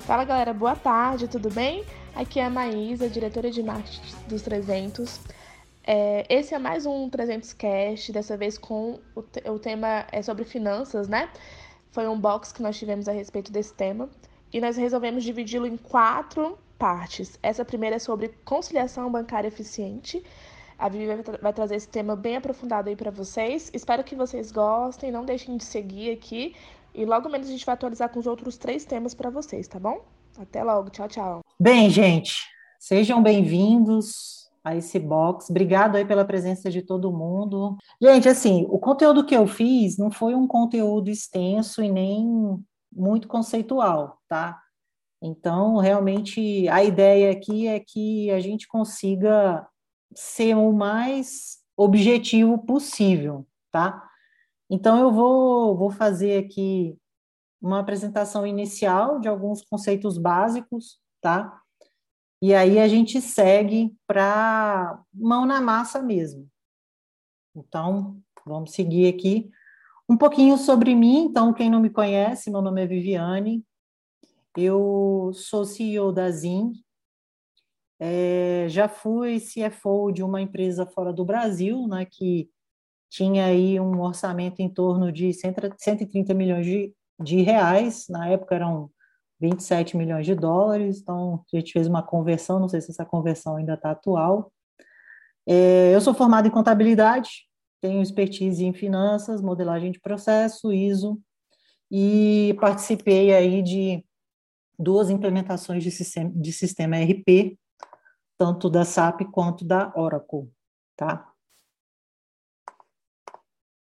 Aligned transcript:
Fala 0.00 0.24
galera, 0.24 0.52
boa 0.52 0.74
tarde, 0.76 1.28
tudo 1.28 1.48
bem? 1.48 1.84
Aqui 2.14 2.38
é 2.38 2.44
a 2.44 2.50
Maísa, 2.50 3.08
diretora 3.08 3.50
de 3.50 3.62
marketing 3.62 4.16
dos 4.28 4.42
300. 4.42 5.20
É, 5.84 6.26
esse 6.28 6.54
é 6.54 6.58
mais 6.58 6.86
um 6.86 7.08
300 7.08 7.52
Cast, 7.54 8.12
dessa 8.12 8.36
vez 8.36 8.58
com 8.58 9.00
o, 9.14 9.22
te 9.22 9.42
o 9.48 9.58
tema 9.58 10.04
é 10.12 10.20
sobre 10.20 10.44
finanças, 10.44 11.08
né? 11.08 11.30
Foi 11.90 12.06
um 12.08 12.18
box 12.18 12.52
que 12.52 12.62
nós 12.62 12.78
tivemos 12.78 13.08
a 13.08 13.12
respeito 13.12 13.50
desse 13.50 13.74
tema 13.74 14.10
e 14.52 14.60
nós 14.60 14.76
resolvemos 14.76 15.24
dividi-lo 15.24 15.66
em 15.66 15.76
quatro 15.76 16.58
partes. 16.78 17.38
Essa 17.42 17.64
primeira 17.64 17.96
é 17.96 17.98
sobre 17.98 18.28
conciliação 18.44 19.10
bancária 19.10 19.48
eficiente. 19.48 20.22
A 20.82 20.88
Vivi 20.88 21.06
vai, 21.06 21.22
tra 21.22 21.38
vai 21.40 21.52
trazer 21.52 21.76
esse 21.76 21.88
tema 21.88 22.16
bem 22.16 22.34
aprofundado 22.34 22.88
aí 22.88 22.96
para 22.96 23.12
vocês. 23.12 23.70
Espero 23.72 24.02
que 24.02 24.16
vocês 24.16 24.50
gostem, 24.50 25.12
não 25.12 25.24
deixem 25.24 25.56
de 25.56 25.62
seguir 25.62 26.10
aqui 26.10 26.56
e 26.92 27.04
logo 27.04 27.28
menos 27.28 27.46
a 27.46 27.52
gente 27.52 27.64
vai 27.64 27.74
atualizar 27.74 28.08
com 28.08 28.18
os 28.18 28.26
outros 28.26 28.58
três 28.58 28.84
temas 28.84 29.14
para 29.14 29.30
vocês, 29.30 29.68
tá 29.68 29.78
bom? 29.78 30.04
Até 30.36 30.64
logo, 30.64 30.90
tchau, 30.90 31.06
tchau. 31.06 31.40
Bem, 31.60 31.88
gente, 31.88 32.34
sejam 32.80 33.22
bem-vindos 33.22 34.50
a 34.64 34.74
esse 34.74 34.98
box. 34.98 35.50
Obrigado 35.50 35.94
aí 35.94 36.04
pela 36.04 36.24
presença 36.24 36.68
de 36.68 36.82
todo 36.82 37.12
mundo. 37.12 37.76
Gente, 38.02 38.28
assim, 38.28 38.66
o 38.68 38.76
conteúdo 38.76 39.24
que 39.24 39.36
eu 39.36 39.46
fiz 39.46 39.96
não 39.96 40.10
foi 40.10 40.34
um 40.34 40.48
conteúdo 40.48 41.08
extenso 41.08 41.80
e 41.80 41.92
nem 41.92 42.26
muito 42.92 43.28
conceitual, 43.28 44.18
tá? 44.28 44.60
Então, 45.22 45.76
realmente, 45.76 46.68
a 46.68 46.82
ideia 46.82 47.30
aqui 47.30 47.68
é 47.68 47.78
que 47.78 48.32
a 48.32 48.40
gente 48.40 48.66
consiga 48.66 49.64
ser 50.14 50.54
o 50.56 50.72
mais 50.72 51.58
objetivo 51.76 52.58
possível, 52.58 53.46
tá? 53.70 54.08
Então, 54.70 54.98
eu 54.98 55.12
vou, 55.12 55.76
vou 55.76 55.90
fazer 55.90 56.44
aqui 56.44 56.96
uma 57.60 57.80
apresentação 57.80 58.46
inicial 58.46 59.20
de 59.20 59.28
alguns 59.28 59.62
conceitos 59.62 60.18
básicos, 60.18 60.98
tá? 61.20 61.60
E 62.40 62.54
aí 62.54 62.78
a 62.78 62.88
gente 62.88 63.20
segue 63.20 63.94
para 64.06 65.00
mão 65.14 65.46
na 65.46 65.60
massa 65.60 66.02
mesmo. 66.02 66.48
Então, 67.54 68.20
vamos 68.44 68.72
seguir 68.72 69.06
aqui. 69.14 69.50
Um 70.08 70.16
pouquinho 70.16 70.58
sobre 70.58 70.94
mim, 70.94 71.26
então, 71.26 71.52
quem 71.52 71.70
não 71.70 71.80
me 71.80 71.90
conhece, 71.90 72.50
meu 72.50 72.60
nome 72.60 72.82
é 72.82 72.86
Viviane, 72.86 73.64
eu 74.56 75.30
sou 75.34 75.64
CEO 75.64 76.12
da 76.12 76.30
ZIN, 76.30 76.72
é, 78.04 78.66
já 78.68 78.88
fui 78.88 79.38
CFO 79.38 80.10
de 80.10 80.24
uma 80.24 80.42
empresa 80.42 80.84
fora 80.84 81.12
do 81.12 81.24
Brasil, 81.24 81.86
né, 81.86 82.04
que 82.04 82.50
tinha 83.08 83.46
aí 83.46 83.78
um 83.78 84.00
orçamento 84.00 84.58
em 84.60 84.68
torno 84.68 85.12
de 85.12 85.32
130 85.32 86.34
milhões 86.34 86.66
de, 86.66 86.92
de 87.22 87.42
reais, 87.42 88.06
na 88.10 88.26
época 88.28 88.56
eram 88.56 88.90
27 89.40 89.96
milhões 89.96 90.26
de 90.26 90.34
dólares, 90.34 91.00
então 91.00 91.44
a 91.54 91.56
gente 91.56 91.72
fez 91.72 91.86
uma 91.86 92.02
conversão, 92.02 92.58
não 92.58 92.68
sei 92.68 92.80
se 92.80 92.90
essa 92.90 93.04
conversão 93.04 93.54
ainda 93.56 93.74
está 93.74 93.92
atual. 93.92 94.52
É, 95.46 95.94
eu 95.94 96.00
sou 96.00 96.12
formado 96.12 96.48
em 96.48 96.50
contabilidade, 96.50 97.46
tenho 97.80 98.02
expertise 98.02 98.64
em 98.64 98.72
finanças, 98.72 99.40
modelagem 99.40 99.92
de 99.92 100.00
processo, 100.00 100.72
ISO, 100.72 101.20
e 101.88 102.56
participei 102.60 103.32
aí 103.32 103.62
de 103.62 104.04
duas 104.76 105.08
implementações 105.08 105.84
de 105.84 105.90
sistema, 105.92 106.32
de 106.34 106.52
sistema 106.52 106.96
RP, 106.96 107.56
tanto 108.42 108.68
da 108.68 108.84
SAP 108.84 109.20
quanto 109.30 109.64
da 109.64 109.92
Oracle, 109.94 110.50
tá? 110.96 111.32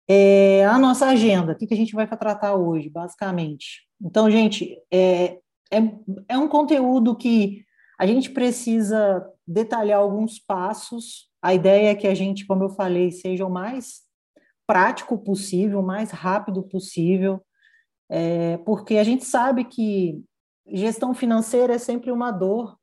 É, 0.09 0.65
a 0.65 0.79
nossa 0.79 1.05
agenda, 1.05 1.51
o 1.51 1.55
que, 1.55 1.67
que 1.67 1.73
a 1.75 1.77
gente 1.77 1.93
vai 1.93 2.07
tratar 2.07 2.55
hoje, 2.55 2.89
basicamente? 2.89 3.87
Então, 4.01 4.27
gente, 4.31 4.75
é, 4.91 5.37
é, 5.71 5.77
é 6.27 6.35
um 6.35 6.47
conteúdo 6.47 7.15
que 7.15 7.63
a 7.99 8.07
gente 8.07 8.31
precisa 8.31 9.23
detalhar 9.45 9.99
alguns 9.99 10.39
passos. 10.39 11.29
A 11.39 11.53
ideia 11.53 11.91
é 11.91 11.95
que 11.95 12.07
a 12.07 12.15
gente, 12.15 12.47
como 12.47 12.63
eu 12.63 12.69
falei, 12.71 13.11
seja 13.11 13.45
o 13.45 13.51
mais 13.51 14.01
prático 14.65 15.15
possível, 15.15 15.81
o 15.81 15.85
mais 15.85 16.09
rápido 16.09 16.63
possível, 16.63 17.39
é, 18.09 18.57
porque 18.65 18.97
a 18.97 19.03
gente 19.03 19.25
sabe 19.25 19.65
que 19.65 20.23
gestão 20.65 21.13
financeira 21.13 21.75
é 21.75 21.77
sempre 21.77 22.11
uma 22.11 22.31
dor, 22.31 22.78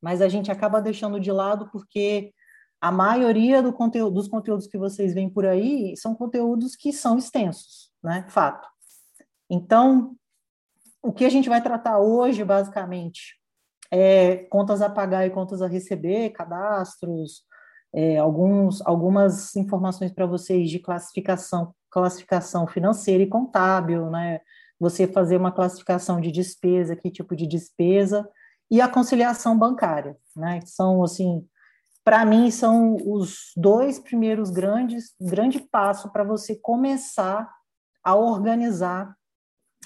mas 0.00 0.22
a 0.22 0.28
gente 0.28 0.50
acaba 0.50 0.80
deixando 0.80 1.20
de 1.20 1.30
lado 1.30 1.68
porque 1.70 2.32
a 2.80 2.90
maioria 2.90 3.62
do 3.62 3.72
conteúdo, 3.72 4.14
dos 4.14 4.28
conteúdos 4.28 4.66
que 4.66 4.78
vocês 4.78 5.12
veem 5.12 5.28
por 5.28 5.44
aí 5.44 5.94
são 5.96 6.14
conteúdos 6.14 6.74
que 6.74 6.92
são 6.92 7.18
extensos, 7.18 7.90
né? 8.02 8.24
Fato. 8.28 8.66
Então, 9.50 10.16
o 11.02 11.12
que 11.12 11.24
a 11.24 11.28
gente 11.28 11.48
vai 11.48 11.62
tratar 11.62 11.98
hoje, 11.98 12.42
basicamente, 12.42 13.38
é 13.90 14.36
contas 14.50 14.80
a 14.80 14.88
pagar 14.88 15.26
e 15.26 15.30
contas 15.30 15.60
a 15.60 15.66
receber, 15.66 16.30
cadastros, 16.30 17.42
é, 17.92 18.18
alguns, 18.18 18.80
algumas 18.86 19.54
informações 19.56 20.12
para 20.12 20.26
vocês 20.26 20.70
de 20.70 20.78
classificação, 20.78 21.74
classificação 21.90 22.66
financeira 22.66 23.22
e 23.22 23.28
contábil, 23.28 24.08
né? 24.10 24.40
Você 24.78 25.06
fazer 25.06 25.36
uma 25.36 25.52
classificação 25.52 26.20
de 26.20 26.30
despesa, 26.30 26.96
que 26.96 27.10
tipo 27.10 27.36
de 27.36 27.46
despesa, 27.46 28.26
e 28.70 28.80
a 28.80 28.88
conciliação 28.88 29.58
bancária, 29.58 30.16
né? 30.36 30.60
Que 30.60 30.68
são 30.68 31.02
assim 31.02 31.46
para 32.04 32.24
mim, 32.24 32.50
são 32.50 32.96
os 32.96 33.52
dois 33.56 33.98
primeiros 33.98 34.50
grandes, 34.50 35.14
grande 35.20 35.60
passo 35.60 36.10
para 36.10 36.24
você 36.24 36.56
começar 36.56 37.50
a 38.02 38.14
organizar 38.14 39.14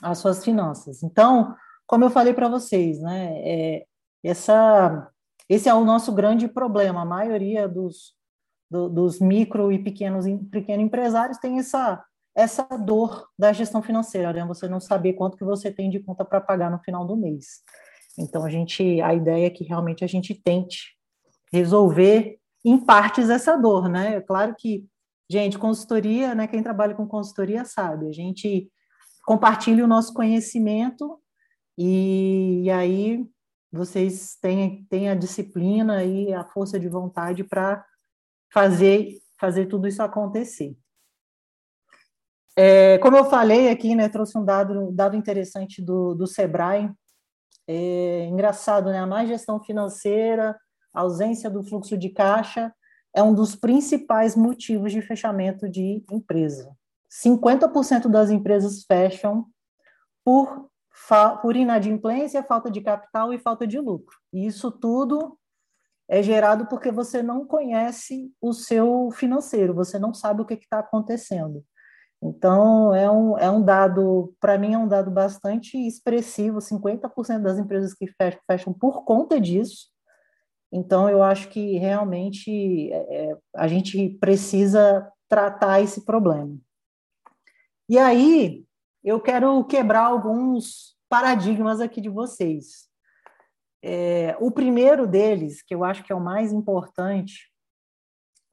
as 0.03 0.19
suas 0.19 0.45
finanças. 0.45 1.03
Então, 1.03 1.55
como 1.87 2.05
eu 2.05 2.11
falei 2.11 2.33
para 2.33 2.49
vocês, 2.49 3.01
né, 3.01 3.33
é, 3.37 3.87
essa, 4.23 5.11
esse 5.49 5.69
é 5.69 5.75
o 5.75 5.85
nosso 5.85 6.13
grande 6.13 6.49
problema. 6.49 7.03
A 7.03 7.07
maioria 7.07 7.69
dos, 7.69 8.15
do, 8.71 8.89
dos 8.89 9.21
micro 9.21 9.73
e 9.73 9.83
pequenos 9.83 10.25
pequeno 10.51 10.83
empresários 10.83 11.39
tem 11.39 11.59
essa, 11.59 12.03
essa 12.35 12.63
dor 12.63 13.29
da 13.39 13.53
gestão 13.53 13.83
financeira, 13.83 14.33
né? 14.33 14.45
Você 14.47 14.69
não 14.69 14.81
saber 14.81 15.15
quanto 15.15 15.37
que 15.37 15.45
você 15.45 15.71
tem 15.71 15.91
de 15.91 16.01
conta 16.01 16.25
para 16.25 16.41
pagar 16.41 16.71
no 16.71 16.79
final 16.79 17.05
do 17.07 17.17
mês. 17.17 17.63
Então, 18.19 18.45
a 18.45 18.51
gente, 18.51 19.01
a 19.01 19.15
ideia 19.15 19.47
é 19.47 19.51
que 19.51 19.65
realmente 19.65 20.05
a 20.05 20.07
gente 20.07 20.35
tente 20.35 20.97
resolver 21.53 22.39
em 22.65 22.79
partes 22.79 23.29
essa 23.29 23.57
dor, 23.57 23.89
né? 23.89 24.17
É 24.17 24.21
claro 24.21 24.55
que, 24.57 24.87
gente, 25.31 25.59
consultoria, 25.59 26.35
né? 26.35 26.47
Quem 26.47 26.63
trabalha 26.63 26.95
com 26.95 27.07
consultoria 27.07 27.65
sabe, 27.65 28.09
a 28.09 28.13
gente 28.13 28.71
compartilha 29.25 29.85
o 29.85 29.89
nosso 29.89 30.13
conhecimento 30.13 31.19
e, 31.79 32.63
e 32.65 32.71
aí 32.71 33.27
vocês 33.73 34.37
têm, 34.41 34.85
têm 34.89 35.09
a 35.09 35.15
disciplina 35.15 36.05
e 36.05 36.33
a 36.33 36.45
força 36.45 36.79
de 36.79 36.89
vontade 36.89 37.43
para 37.43 37.85
fazer 38.53 39.19
fazer 39.39 39.67
tudo 39.67 39.87
isso 39.87 40.03
acontecer. 40.03 40.77
É, 42.57 42.99
como 42.99 43.17
eu 43.17 43.25
falei 43.25 43.69
aqui, 43.69 43.95
né, 43.95 44.09
trouxe 44.09 44.39
um 44.39 44.45
dado, 44.45 44.93
dado 44.93 45.17
interessante 45.17 45.83
do, 45.83 46.15
do 46.15 46.27
Sebrae. 46.27 46.91
É, 47.67 48.27
engraçado, 48.27 48.91
né? 48.91 48.99
A 48.99 49.07
má 49.07 49.25
gestão 49.25 49.63
financeira 49.63 50.57
a 50.95 51.01
ausência 51.01 51.51
do 51.51 51.65
fluxo 51.65 51.99
de 51.99 52.09
caixa 52.09 52.73
é 53.13 53.23
um 53.23 53.35
dos 53.35 53.57
principais 53.57 54.37
motivos 54.37 54.93
de 54.93 55.03
fechamento 55.03 55.69
de 55.69 56.05
empresa. 56.11 56.73
50% 57.11 58.09
das 58.09 58.31
empresas 58.31 58.85
fecham 58.85 59.47
por, 60.25 60.71
por 61.43 61.57
inadimplência, 61.57 62.43
falta 62.45 62.71
de 62.71 62.81
capital 62.81 63.33
e 63.33 63.39
falta 63.39 63.67
de 63.67 63.79
lucro. 63.79 64.17
E 64.33 64.47
isso 64.47 64.71
tudo 64.71 65.37
é 66.09 66.23
gerado 66.23 66.67
porque 66.67 66.93
você 66.93 67.23
não 67.23 67.45
conhece 67.45 68.33
o 68.41 68.53
seu 68.53 69.11
financeiro, 69.13 69.75
você 69.75 69.99
não 69.99 70.15
sabe 70.15 70.43
o 70.43 70.45
que 70.45 70.55
está 70.55 70.79
acontecendo. 70.79 71.65
Então, 72.25 72.95
é 72.95 73.11
um, 73.11 73.39
é 73.39 73.51
um 73.51 73.63
dado, 73.63 74.35
para 74.41 74.57
mim, 74.57 74.73
é 74.73 74.79
um 74.79 74.89
dado 74.89 75.11
bastante 75.11 75.77
expressivo: 75.77 76.59
50% 76.59 77.43
das 77.43 77.59
empresas 77.59 77.93
que 77.93 78.07
fecham, 78.07 78.41
fecham 78.47 78.73
por 78.73 79.05
conta 79.05 79.39
disso, 79.39 79.95
então, 80.77 81.09
eu 81.09 81.23
acho 81.23 81.51
que 81.51 81.79
realmente 81.79 82.91
é, 82.91 82.97
é, 82.97 83.39
a 83.55 83.69
gente 83.69 84.09
precisa 84.19 85.09
tratar 85.29 85.81
esse 85.81 86.05
problema. 86.05 86.59
E 87.89 87.97
aí, 87.97 88.65
eu 89.05 89.21
quero 89.21 89.65
quebrar 89.67 90.07
alguns 90.07 90.97
paradigmas 91.09 91.81
aqui 91.81 92.01
de 92.01 92.09
vocês. 92.09 92.89
É, 93.85 94.37
o 94.41 94.51
primeiro 94.51 95.07
deles, 95.07 95.63
que 95.63 95.73
eu 95.73 95.85
acho 95.85 96.03
que 96.03 96.13
é 96.13 96.17
o 96.17 96.21
mais 96.21 96.53
importante, 96.53 97.54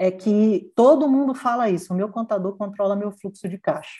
é 0.02 0.10
que 0.10 0.74
todo 0.76 1.08
mundo 1.08 1.36
fala 1.36 1.70
isso: 1.70 1.94
o 1.94 1.96
meu 1.96 2.10
contador 2.10 2.58
controla 2.58 2.96
meu 2.96 3.12
fluxo 3.12 3.48
de 3.48 3.60
caixa. 3.60 4.00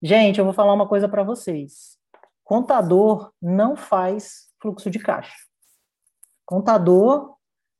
Gente, 0.00 0.38
eu 0.38 0.44
vou 0.44 0.54
falar 0.54 0.72
uma 0.72 0.86
coisa 0.86 1.08
para 1.08 1.24
vocês: 1.24 1.98
contador 2.44 3.32
não 3.42 3.74
faz 3.74 4.52
fluxo 4.62 4.88
de 4.88 5.00
caixa. 5.00 5.34
Contador 6.46 7.34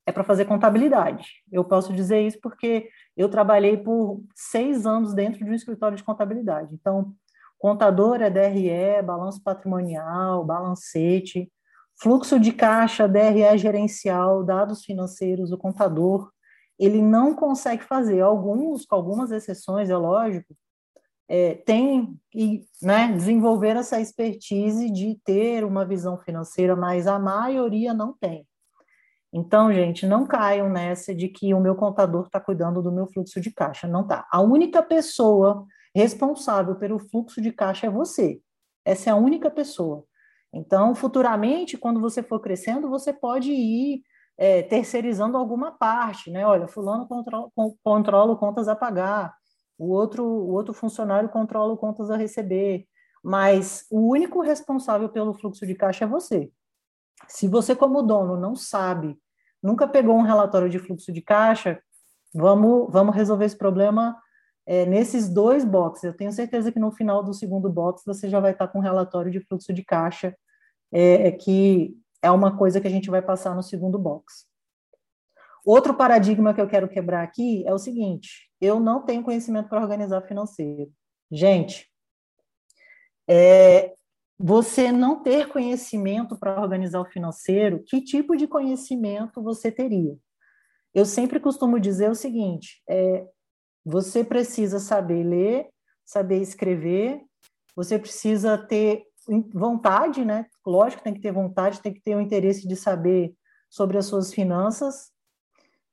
é 0.07 0.11
para 0.11 0.25
fazer 0.25 0.47
contabilidade. 0.47 1.35
Eu 1.53 1.65
posso 1.65 1.93
dizer 1.93 2.27
isso 2.27 2.41
porque 2.43 2.91
eu 3.17 3.29
trabalhei 3.29 3.77
por 3.77 4.21
seis 4.35 4.85
anos 4.85 5.15
dentro 5.15 5.45
de 5.45 5.51
um 5.53 5.55
escritório 5.55 5.97
de 5.97 6.03
contabilidade. 6.03 6.75
Então, 6.75 7.15
contador 7.61 8.21
é 8.21 8.29
DRE, 8.29 9.03
balanço 9.05 9.41
patrimonial, 9.41 10.45
balancete, 10.45 11.49
fluxo 11.95 12.41
de 12.41 12.53
caixa, 12.53 13.07
DRE 13.07 13.57
gerencial, 13.57 14.43
dados 14.43 14.85
financeiros, 14.85 15.53
o 15.53 15.59
contador, 15.59 16.33
ele 16.79 17.03
não 17.03 17.35
consegue 17.35 17.83
fazer. 17.85 18.21
Alguns, 18.21 18.87
com 18.87 18.95
algumas 18.95 19.31
exceções, 19.31 19.91
é 19.91 19.97
lógico, 19.97 20.55
é, 21.29 21.55
tem 21.55 22.19
e 22.35 22.65
né, 22.81 23.13
desenvolver 23.13 23.77
essa 23.77 24.01
expertise 24.01 24.91
de 24.91 25.19
ter 25.25 25.65
uma 25.65 25.85
visão 25.85 26.19
financeira, 26.19 26.75
mas 26.75 27.07
a 27.07 27.19
maioria 27.19 27.93
não 27.93 28.15
tem. 28.19 28.47
Então, 29.31 29.73
gente, 29.73 30.07
não 30.07 30.27
caiam 30.27 30.71
nessa 30.71 31.15
de 31.15 31.29
que 31.29 31.53
o 31.53 31.61
meu 31.61 31.75
contador 31.75 32.25
está 32.27 32.41
cuidando 32.41 32.83
do 32.83 32.91
meu 32.91 33.07
fluxo 33.07 33.41
de 33.41 33.51
caixa. 33.51 33.87
Não 33.87 34.07
tá. 34.07 34.27
A 34.33 34.41
única 34.41 34.83
pessoa 34.83 35.67
responsável 35.95 36.77
pelo 36.77 36.99
fluxo 36.99 37.41
de 37.41 37.53
caixa 37.53 37.87
é 37.87 37.91
você. 37.91 38.41
Essa 38.85 39.11
é 39.11 39.13
a 39.13 39.17
única 39.17 39.51
pessoa. 39.51 40.05
Então, 40.51 40.95
futuramente, 40.95 41.77
quando 41.77 42.01
você 42.01 42.23
for 42.23 42.41
crescendo, 42.41 42.89
você 42.89 43.13
pode 43.13 43.53
ir 43.53 44.03
é, 44.39 44.63
terceirizando 44.63 45.37
alguma 45.37 45.73
parte, 45.73 46.31
né? 46.31 46.47
Olha, 46.47 46.69
fulano 46.69 47.07
controla, 47.09 47.51
controla 47.83 48.37
contas 48.37 48.69
a 48.69 48.77
pagar, 48.77 49.35
o 49.77 49.91
outro, 49.91 50.25
o 50.25 50.53
outro 50.53 50.73
funcionário 50.73 51.29
controla 51.29 51.77
contas 51.77 52.11
a 52.11 52.17
receber, 52.17 52.87
mas 53.23 53.85
o 53.91 54.09
único 54.09 54.41
responsável 54.41 55.09
pelo 55.09 55.35
fluxo 55.35 55.67
de 55.67 55.75
caixa 55.75 56.05
é 56.05 56.09
você. 56.09 56.51
Se 57.27 57.49
você, 57.49 57.75
como 57.75 58.03
dono, 58.03 58.37
não 58.37 58.55
sabe, 58.55 59.19
nunca 59.63 59.89
pegou 59.89 60.17
um 60.17 60.23
relatório 60.23 60.71
de 60.71 60.79
fluxo 60.79 61.13
de 61.13 61.21
caixa, 61.21 61.81
vamos, 62.33 62.93
vamos 62.93 63.15
resolver 63.15 63.45
esse 63.45 63.59
problema 63.59 64.17
é, 64.65 64.87
nesses 64.87 65.29
dois 65.29 65.65
boxes. 65.65 66.05
Eu 66.05 66.17
tenho 66.17 66.31
certeza 66.31 66.71
que 66.71 66.79
no 66.79 66.93
final 66.93 67.25
do 67.25 67.35
segundo 67.35 67.69
box 67.69 68.03
você 68.07 68.29
já 68.29 68.39
vai 68.39 68.53
estar 68.53 68.69
com 68.69 68.79
um 68.79 68.83
relatório 68.83 69.33
de 69.33 69.41
fluxo 69.41 69.73
de 69.73 69.85
caixa, 69.85 70.37
é, 70.93 71.29
é, 71.29 71.33
que 71.33 71.97
é 72.23 72.31
uma 72.31 72.57
coisa 72.57 72.81
que 72.81 72.87
a 72.87 72.91
gente 72.91 73.11
vai 73.11 73.23
passar 73.23 73.55
no 73.55 73.63
segundo 73.63 73.99
box. 73.99 74.47
Outro 75.65 75.95
paradigma 75.95 76.55
que 76.55 76.61
eu 76.61 76.69
quero 76.69 76.89
quebrar 76.89 77.23
aqui 77.23 77.67
é 77.67 77.73
o 77.73 77.79
seguinte: 77.79 78.51
eu 78.61 78.81
não 78.81 79.05
tenho 79.05 79.23
conhecimento 79.23 79.69
para 79.69 79.83
organizar 79.83 80.23
financeiro. 80.23 80.91
Gente, 81.31 81.91
é, 83.29 83.95
você 84.39 84.91
não 84.91 85.23
ter 85.23 85.49
conhecimento 85.49 86.39
para 86.39 86.61
organizar 86.61 87.01
o 87.01 87.11
financeiro, 87.11 87.83
que 87.87 88.01
tipo 88.01 88.37
de 88.37 88.47
conhecimento 88.47 89.43
você 89.43 89.71
teria? 89.71 90.17
Eu 90.95 91.05
sempre 91.05 91.39
costumo 91.39 91.79
dizer 91.79 92.11
o 92.11 92.15
seguinte: 92.15 92.83
é, 92.89 93.27
você 93.85 94.25
precisa 94.25 94.79
saber 94.79 95.25
ler, 95.25 95.69
saber 96.05 96.41
escrever, 96.41 97.21
você 97.77 97.99
precisa 97.99 98.57
ter 98.57 99.05
vontade, 99.53 100.25
né? 100.25 100.47
Lógico, 100.67 101.03
tem 101.03 101.15
que 101.15 101.21
ter 101.21 101.33
vontade, 101.33 101.81
tem 101.81 101.93
que 101.93 102.01
ter 102.01 102.17
o 102.17 102.21
interesse 102.21 102.67
de 102.67 102.77
saber 102.77 103.35
sobre 103.69 103.99
as 103.99 104.07
suas 104.07 104.33
finanças, 104.33 105.11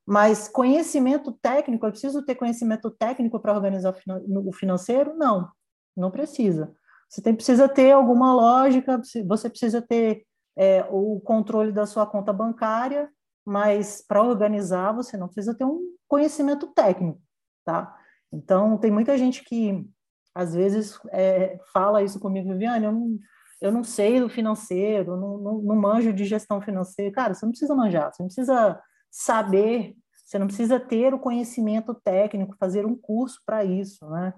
mas 0.05 0.47
conhecimento 0.47 1.31
técnico, 1.31 1.85
eu 1.85 1.91
preciso 1.91 2.23
ter 2.23 2.35
conhecimento 2.35 2.91
técnico 2.91 3.39
para 3.39 3.53
organizar 3.53 3.95
o 4.27 4.53
financeiro? 4.53 5.15
Não, 5.15 5.49
não 5.95 6.11
precisa. 6.11 6.73
Você 7.09 7.21
tem, 7.21 7.33
precisa 7.33 7.67
ter 7.67 7.91
alguma 7.91 8.33
lógica, 8.33 9.01
você 9.27 9.49
precisa 9.49 9.81
ter 9.81 10.25
é, 10.55 10.85
o 10.89 11.19
controle 11.21 11.71
da 11.71 11.85
sua 11.85 12.05
conta 12.05 12.31
bancária, 12.31 13.09
mas 13.43 14.03
para 14.07 14.23
organizar 14.23 14.91
você 14.91 15.17
não 15.17 15.27
precisa 15.27 15.55
ter 15.55 15.65
um 15.65 15.81
conhecimento 16.07 16.67
técnico, 16.67 17.21
tá? 17.63 17.95
Então, 18.31 18.77
tem 18.77 18.91
muita 18.91 19.17
gente 19.17 19.43
que 19.43 19.87
às 20.35 20.53
vezes 20.53 20.99
é, 21.13 21.57
fala 21.71 22.03
isso 22.03 22.19
comigo, 22.19 22.49
Viviane, 22.49 22.85
eu 22.85 22.91
não, 22.91 23.19
eu 23.61 23.71
não 23.71 23.83
sei 23.85 24.19
do 24.19 24.27
financeiro, 24.27 25.15
não, 25.15 25.37
não, 25.37 25.57
não 25.59 25.75
manjo 25.77 26.11
de 26.11 26.25
gestão 26.25 26.59
financeira. 26.61 27.11
Cara, 27.13 27.33
você 27.33 27.45
não 27.45 27.51
precisa 27.51 27.73
manjar, 27.73 28.13
você 28.13 28.21
não 28.21 28.27
precisa 28.27 28.81
saber, 29.09 29.95
você 30.25 30.37
não 30.37 30.47
precisa 30.47 30.77
ter 30.77 31.13
o 31.13 31.19
conhecimento 31.19 31.93
técnico, 31.93 32.57
fazer 32.59 32.85
um 32.85 32.95
curso 32.95 33.41
para 33.45 33.63
isso, 33.63 34.05
né? 34.09 34.33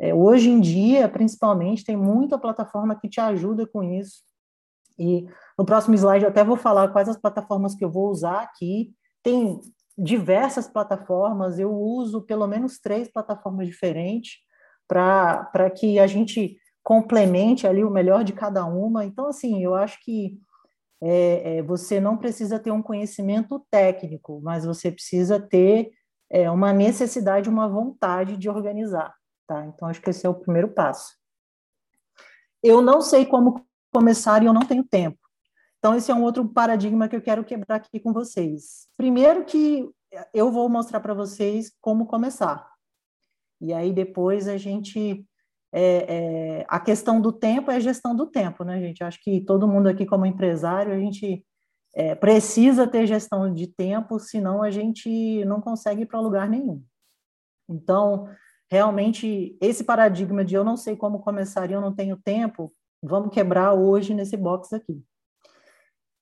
É, 0.00 0.14
hoje 0.14 0.48
em 0.48 0.58
dia, 0.58 1.08
principalmente, 1.08 1.84
tem 1.84 1.96
muita 1.96 2.38
plataforma 2.38 2.98
que 2.98 3.08
te 3.08 3.20
ajuda 3.20 3.66
com 3.66 3.82
isso. 3.82 4.22
E 4.98 5.26
no 5.58 5.64
próximo 5.64 5.94
slide 5.94 6.24
eu 6.24 6.30
até 6.30 6.42
vou 6.42 6.56
falar 6.56 6.88
quais 6.88 7.08
as 7.08 7.16
plataformas 7.16 7.74
que 7.74 7.84
eu 7.84 7.90
vou 7.90 8.08
usar 8.10 8.40
aqui. 8.42 8.92
Tem 9.22 9.60
diversas 9.96 10.66
plataformas, 10.66 11.58
eu 11.58 11.70
uso 11.72 12.22
pelo 12.22 12.46
menos 12.46 12.80
três 12.80 13.12
plataformas 13.12 13.66
diferentes 13.66 14.38
para 14.92 15.70
que 15.70 15.98
a 15.98 16.06
gente 16.06 16.58
complemente 16.82 17.66
ali 17.66 17.82
o 17.82 17.90
melhor 17.90 18.24
de 18.24 18.32
cada 18.32 18.64
uma. 18.66 19.04
Então, 19.04 19.26
assim, 19.26 19.62
eu 19.62 19.74
acho 19.74 19.98
que 20.02 20.38
é, 21.00 21.58
é, 21.58 21.62
você 21.62 22.00
não 22.00 22.16
precisa 22.16 22.58
ter 22.58 22.70
um 22.70 22.82
conhecimento 22.82 23.64
técnico, 23.70 24.40
mas 24.42 24.66
você 24.66 24.90
precisa 24.90 25.40
ter 25.40 25.92
é, 26.30 26.50
uma 26.50 26.72
necessidade, 26.72 27.48
uma 27.48 27.68
vontade 27.68 28.36
de 28.36 28.48
organizar. 28.50 29.14
Tá? 29.46 29.64
Então, 29.66 29.88
acho 29.88 30.02
que 30.02 30.10
esse 30.10 30.26
é 30.26 30.28
o 30.28 30.34
primeiro 30.34 30.68
passo. 30.68 31.14
Eu 32.62 32.82
não 32.82 33.00
sei 33.00 33.24
como 33.24 33.64
começar 33.92 34.42
e 34.42 34.46
eu 34.46 34.52
não 34.52 34.62
tenho 34.62 34.84
tempo. 34.84 35.18
Então, 35.78 35.94
esse 35.94 36.10
é 36.10 36.14
um 36.14 36.22
outro 36.22 36.46
paradigma 36.46 37.08
que 37.08 37.16
eu 37.16 37.22
quero 37.22 37.44
quebrar 37.44 37.76
aqui 37.76 37.98
com 37.98 38.12
vocês. 38.12 38.86
Primeiro 38.96 39.44
que 39.44 39.88
eu 40.32 40.50
vou 40.50 40.68
mostrar 40.68 41.00
para 41.00 41.14
vocês 41.14 41.72
como 41.80 42.06
começar. 42.06 42.71
E 43.62 43.72
aí, 43.72 43.92
depois, 43.92 44.48
a 44.48 44.58
gente... 44.58 45.24
É, 45.74 46.58
é, 46.60 46.66
a 46.68 46.78
questão 46.78 47.18
do 47.18 47.32
tempo 47.32 47.70
é 47.70 47.76
a 47.76 47.80
gestão 47.80 48.14
do 48.14 48.26
tempo, 48.26 48.62
né, 48.62 48.78
gente? 48.78 49.02
Acho 49.02 49.18
que 49.22 49.40
todo 49.40 49.66
mundo 49.66 49.88
aqui, 49.88 50.04
como 50.04 50.26
empresário, 50.26 50.92
a 50.92 50.98
gente 50.98 51.42
é, 51.94 52.14
precisa 52.14 52.86
ter 52.86 53.06
gestão 53.06 53.52
de 53.52 53.66
tempo, 53.66 54.18
senão 54.18 54.62
a 54.62 54.70
gente 54.70 55.44
não 55.46 55.60
consegue 55.60 56.02
ir 56.02 56.06
para 56.06 56.20
lugar 56.20 56.48
nenhum. 56.48 56.82
Então, 57.68 58.28
realmente 58.70 59.56
esse 59.60 59.84
paradigma 59.84 60.44
de 60.44 60.54
eu 60.54 60.64
não 60.64 60.76
sei 60.76 60.96
como 60.96 61.20
começar 61.20 61.70
e 61.70 61.74
eu 61.74 61.80
não 61.80 61.94
tenho 61.94 62.16
tempo, 62.16 62.72
vamos 63.02 63.32
quebrar 63.32 63.74
hoje 63.74 64.14
nesse 64.14 64.36
box 64.36 64.72
aqui. 64.72 65.02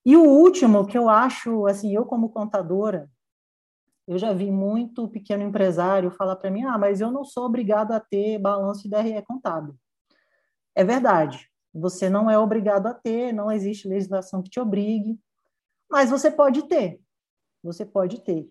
E 0.05 0.17
o 0.17 0.23
último 0.23 0.85
que 0.85 0.97
eu 0.97 1.07
acho, 1.07 1.65
assim, 1.67 1.93
eu 1.95 2.05
como 2.05 2.29
contadora, 2.29 3.09
eu 4.13 4.17
já 4.17 4.33
vi 4.33 4.51
muito 4.51 5.07
pequeno 5.07 5.43
empresário 5.43 6.11
falar 6.11 6.35
para 6.35 6.51
mim: 6.51 6.63
"Ah, 6.63 6.77
mas 6.77 7.01
eu 7.01 7.11
não 7.11 7.23
sou 7.23 7.45
obrigado 7.45 7.91
a 7.93 7.99
ter 7.99 8.37
balanço 8.37 8.83
de 8.83 8.89
DRE 8.89 9.21
contábil". 9.23 9.75
É 10.75 10.83
verdade. 10.83 11.49
Você 11.73 12.09
não 12.09 12.29
é 12.29 12.37
obrigado 12.37 12.87
a 12.87 12.93
ter, 12.93 13.31
não 13.31 13.51
existe 13.51 13.87
legislação 13.87 14.43
que 14.43 14.49
te 14.49 14.59
obrigue, 14.59 15.17
mas 15.89 16.09
você 16.09 16.29
pode 16.29 16.67
ter. 16.67 16.99
Você 17.63 17.85
pode 17.85 18.21
ter. 18.21 18.49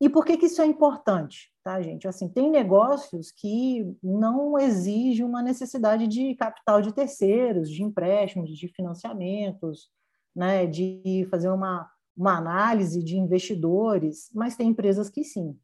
E 0.00 0.08
por 0.08 0.24
que, 0.24 0.36
que 0.36 0.46
isso 0.46 0.60
é 0.60 0.66
importante, 0.66 1.52
tá, 1.62 1.80
gente? 1.80 2.06
Assim, 2.06 2.28
tem 2.28 2.50
negócios 2.50 3.32
que 3.32 3.96
não 4.02 4.58
exigem 4.58 5.24
uma 5.24 5.42
necessidade 5.42 6.06
de 6.06 6.34
capital 6.34 6.82
de 6.82 6.92
terceiros, 6.92 7.70
de 7.70 7.82
empréstimos, 7.82 8.50
de 8.50 8.68
financiamentos, 8.68 9.88
né, 10.34 10.66
de 10.66 11.26
fazer 11.30 11.48
uma, 11.48 11.88
uma 12.16 12.36
análise 12.36 13.02
de 13.02 13.16
investidores, 13.16 14.30
mas 14.34 14.56
tem 14.56 14.68
empresas 14.68 15.10
que 15.10 15.24
sim. 15.24 15.58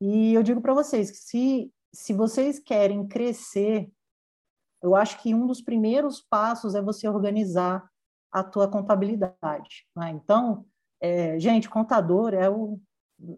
E 0.00 0.34
eu 0.34 0.42
digo 0.42 0.60
para 0.60 0.74
vocês 0.74 1.10
que 1.10 1.16
se, 1.16 1.72
se 1.92 2.12
vocês 2.12 2.58
querem 2.58 3.06
crescer, 3.06 3.90
eu 4.82 4.94
acho 4.94 5.20
que 5.20 5.34
um 5.34 5.46
dos 5.46 5.60
primeiros 5.60 6.20
passos 6.20 6.74
é 6.74 6.82
você 6.82 7.08
organizar 7.08 7.88
a 8.30 8.44
tua 8.44 8.68
contabilidade. 8.68 9.86
Né? 9.96 10.10
Então, 10.10 10.66
é, 11.00 11.38
gente, 11.40 11.68
contador 11.68 12.34
é 12.34 12.48
o, 12.48 12.80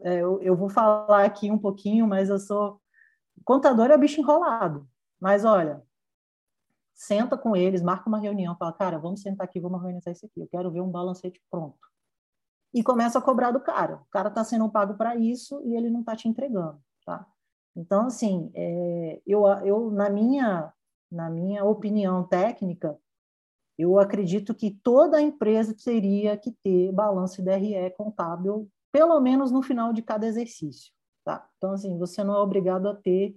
é, 0.02 0.20
eu, 0.20 0.40
eu, 0.42 0.56
vou 0.56 0.68
falar 0.68 1.24
aqui 1.24 1.50
um 1.50 1.58
pouquinho, 1.58 2.06
mas 2.06 2.28
eu 2.28 2.38
sou. 2.38 2.80
Contador 3.44 3.90
é 3.90 3.96
bicho 3.96 4.20
enrolado. 4.20 4.86
Mas 5.18 5.44
olha, 5.44 5.82
senta 6.94 7.36
com 7.36 7.56
eles, 7.56 7.82
marca 7.82 8.08
uma 8.08 8.18
reunião, 8.18 8.56
fala, 8.56 8.72
cara, 8.72 8.98
vamos 8.98 9.22
sentar 9.22 9.46
aqui, 9.46 9.60
vamos 9.60 9.78
organizar 9.80 10.12
isso 10.12 10.26
aqui. 10.26 10.40
Eu 10.40 10.48
quero 10.48 10.70
ver 10.70 10.80
um 10.82 10.90
balancete 10.90 11.40
pronto. 11.50 11.78
E 12.72 12.82
começa 12.82 13.18
a 13.18 13.22
cobrar 13.22 13.50
do 13.50 13.60
cara. 13.60 13.96
O 13.96 14.10
cara 14.10 14.28
está 14.28 14.44
sendo 14.44 14.70
pago 14.70 14.94
para 14.94 15.16
isso 15.16 15.60
e 15.64 15.74
ele 15.74 15.90
não 15.90 16.00
está 16.00 16.14
te 16.14 16.28
entregando, 16.28 16.80
tá? 17.04 17.26
Então, 17.74 18.06
assim, 18.06 18.50
é, 18.54 19.20
eu, 19.26 19.46
eu 19.64 19.90
na 19.90 20.08
minha 20.08 20.72
na 21.10 21.28
minha 21.28 21.64
opinião 21.64 22.22
técnica, 22.22 22.96
eu 23.76 23.98
acredito 23.98 24.54
que 24.54 24.70
toda 24.70 25.20
empresa 25.20 25.74
teria 25.74 26.36
que 26.36 26.52
ter 26.62 26.92
balanço 26.92 27.42
DRE 27.42 27.90
contábil 27.96 28.70
pelo 28.92 29.18
menos 29.20 29.50
no 29.50 29.62
final 29.62 29.92
de 29.92 30.02
cada 30.02 30.26
exercício, 30.26 30.92
tá? 31.24 31.48
Então, 31.56 31.72
assim, 31.72 31.96
você 31.98 32.22
não 32.22 32.34
é 32.34 32.38
obrigado 32.38 32.88
a 32.88 32.94
ter, 32.94 33.36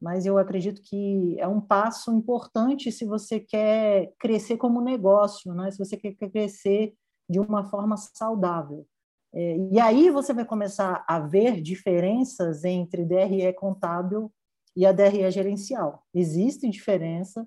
mas 0.00 0.26
eu 0.26 0.38
acredito 0.38 0.82
que 0.82 1.36
é 1.38 1.46
um 1.46 1.60
passo 1.60 2.12
importante 2.12 2.92
se 2.92 3.04
você 3.04 3.40
quer 3.40 4.12
crescer 4.18 4.56
como 4.56 4.80
negócio, 4.80 5.52
né? 5.54 5.70
Se 5.70 5.78
você 5.78 5.96
quer 5.96 6.14
crescer 6.14 6.94
de 7.28 7.38
uma 7.38 7.64
forma 7.64 7.96
saudável. 7.96 8.86
É, 9.34 9.56
e 9.72 9.78
aí 9.78 10.10
você 10.10 10.32
vai 10.32 10.44
começar 10.44 11.04
a 11.06 11.18
ver 11.20 11.60
diferenças 11.60 12.64
entre 12.64 13.04
DRE 13.04 13.52
contábil 13.54 14.32
e 14.74 14.86
a 14.86 14.92
DRE 14.92 15.30
gerencial. 15.30 16.02
Existe 16.14 16.68
diferença, 16.68 17.46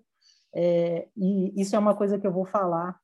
é, 0.53 1.07
e 1.17 1.59
isso 1.59 1.75
é 1.75 1.79
uma 1.79 1.95
coisa 1.95 2.19
que 2.19 2.27
eu 2.27 2.31
vou 2.31 2.45
falar 2.45 2.99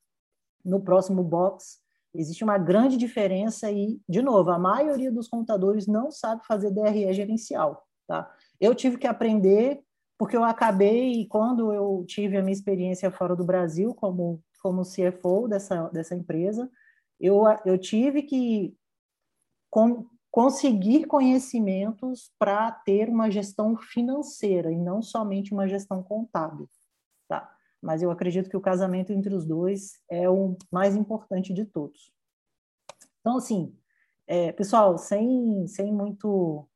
no 0.64 0.80
próximo 0.80 1.22
box. 1.22 1.80
Existe 2.14 2.44
uma 2.44 2.58
grande 2.58 2.96
diferença 2.96 3.70
e, 3.70 4.00
de 4.08 4.22
novo, 4.22 4.50
a 4.50 4.58
maioria 4.58 5.10
dos 5.10 5.28
contadores 5.28 5.86
não 5.86 6.10
sabe 6.10 6.46
fazer 6.46 6.70
DRE 6.70 7.12
gerencial. 7.12 7.84
Tá? 8.06 8.30
Eu 8.60 8.74
tive 8.74 8.96
que 8.96 9.06
aprender 9.06 9.82
porque 10.18 10.36
eu 10.36 10.42
acabei, 10.42 11.26
quando 11.26 11.72
eu 11.72 12.04
tive 12.06 12.36
a 12.36 12.42
minha 12.42 12.52
experiência 12.52 13.10
fora 13.10 13.36
do 13.36 13.44
Brasil 13.44 13.94
como, 13.94 14.42
como 14.58 14.82
CFO 14.82 15.48
dessa, 15.48 15.88
dessa 15.88 16.14
empresa, 16.14 16.70
eu, 17.20 17.42
eu 17.64 17.78
tive 17.78 18.22
que 18.22 18.76
conseguir 20.30 21.06
conhecimentos 21.06 22.32
para 22.38 22.70
ter 22.70 23.08
uma 23.08 23.30
gestão 23.30 23.76
financeira 23.76 24.72
e 24.72 24.76
não 24.76 25.02
somente 25.02 25.52
uma 25.52 25.68
gestão 25.68 26.02
contábil. 26.02 26.68
Tá? 27.28 27.52
Mas 27.82 28.02
eu 28.02 28.10
acredito 28.10 28.48
que 28.48 28.56
o 28.56 28.60
casamento 28.60 29.12
entre 29.12 29.34
os 29.34 29.44
dois 29.44 30.00
é 30.10 30.28
o 30.28 30.56
mais 30.70 30.96
importante 30.96 31.52
de 31.52 31.64
todos. 31.64 32.12
Então, 33.20 33.36
assim, 33.36 33.76
é, 34.26 34.52
pessoal, 34.52 34.96
sem, 34.96 35.66
sem 35.66 35.92
muito 35.92 36.68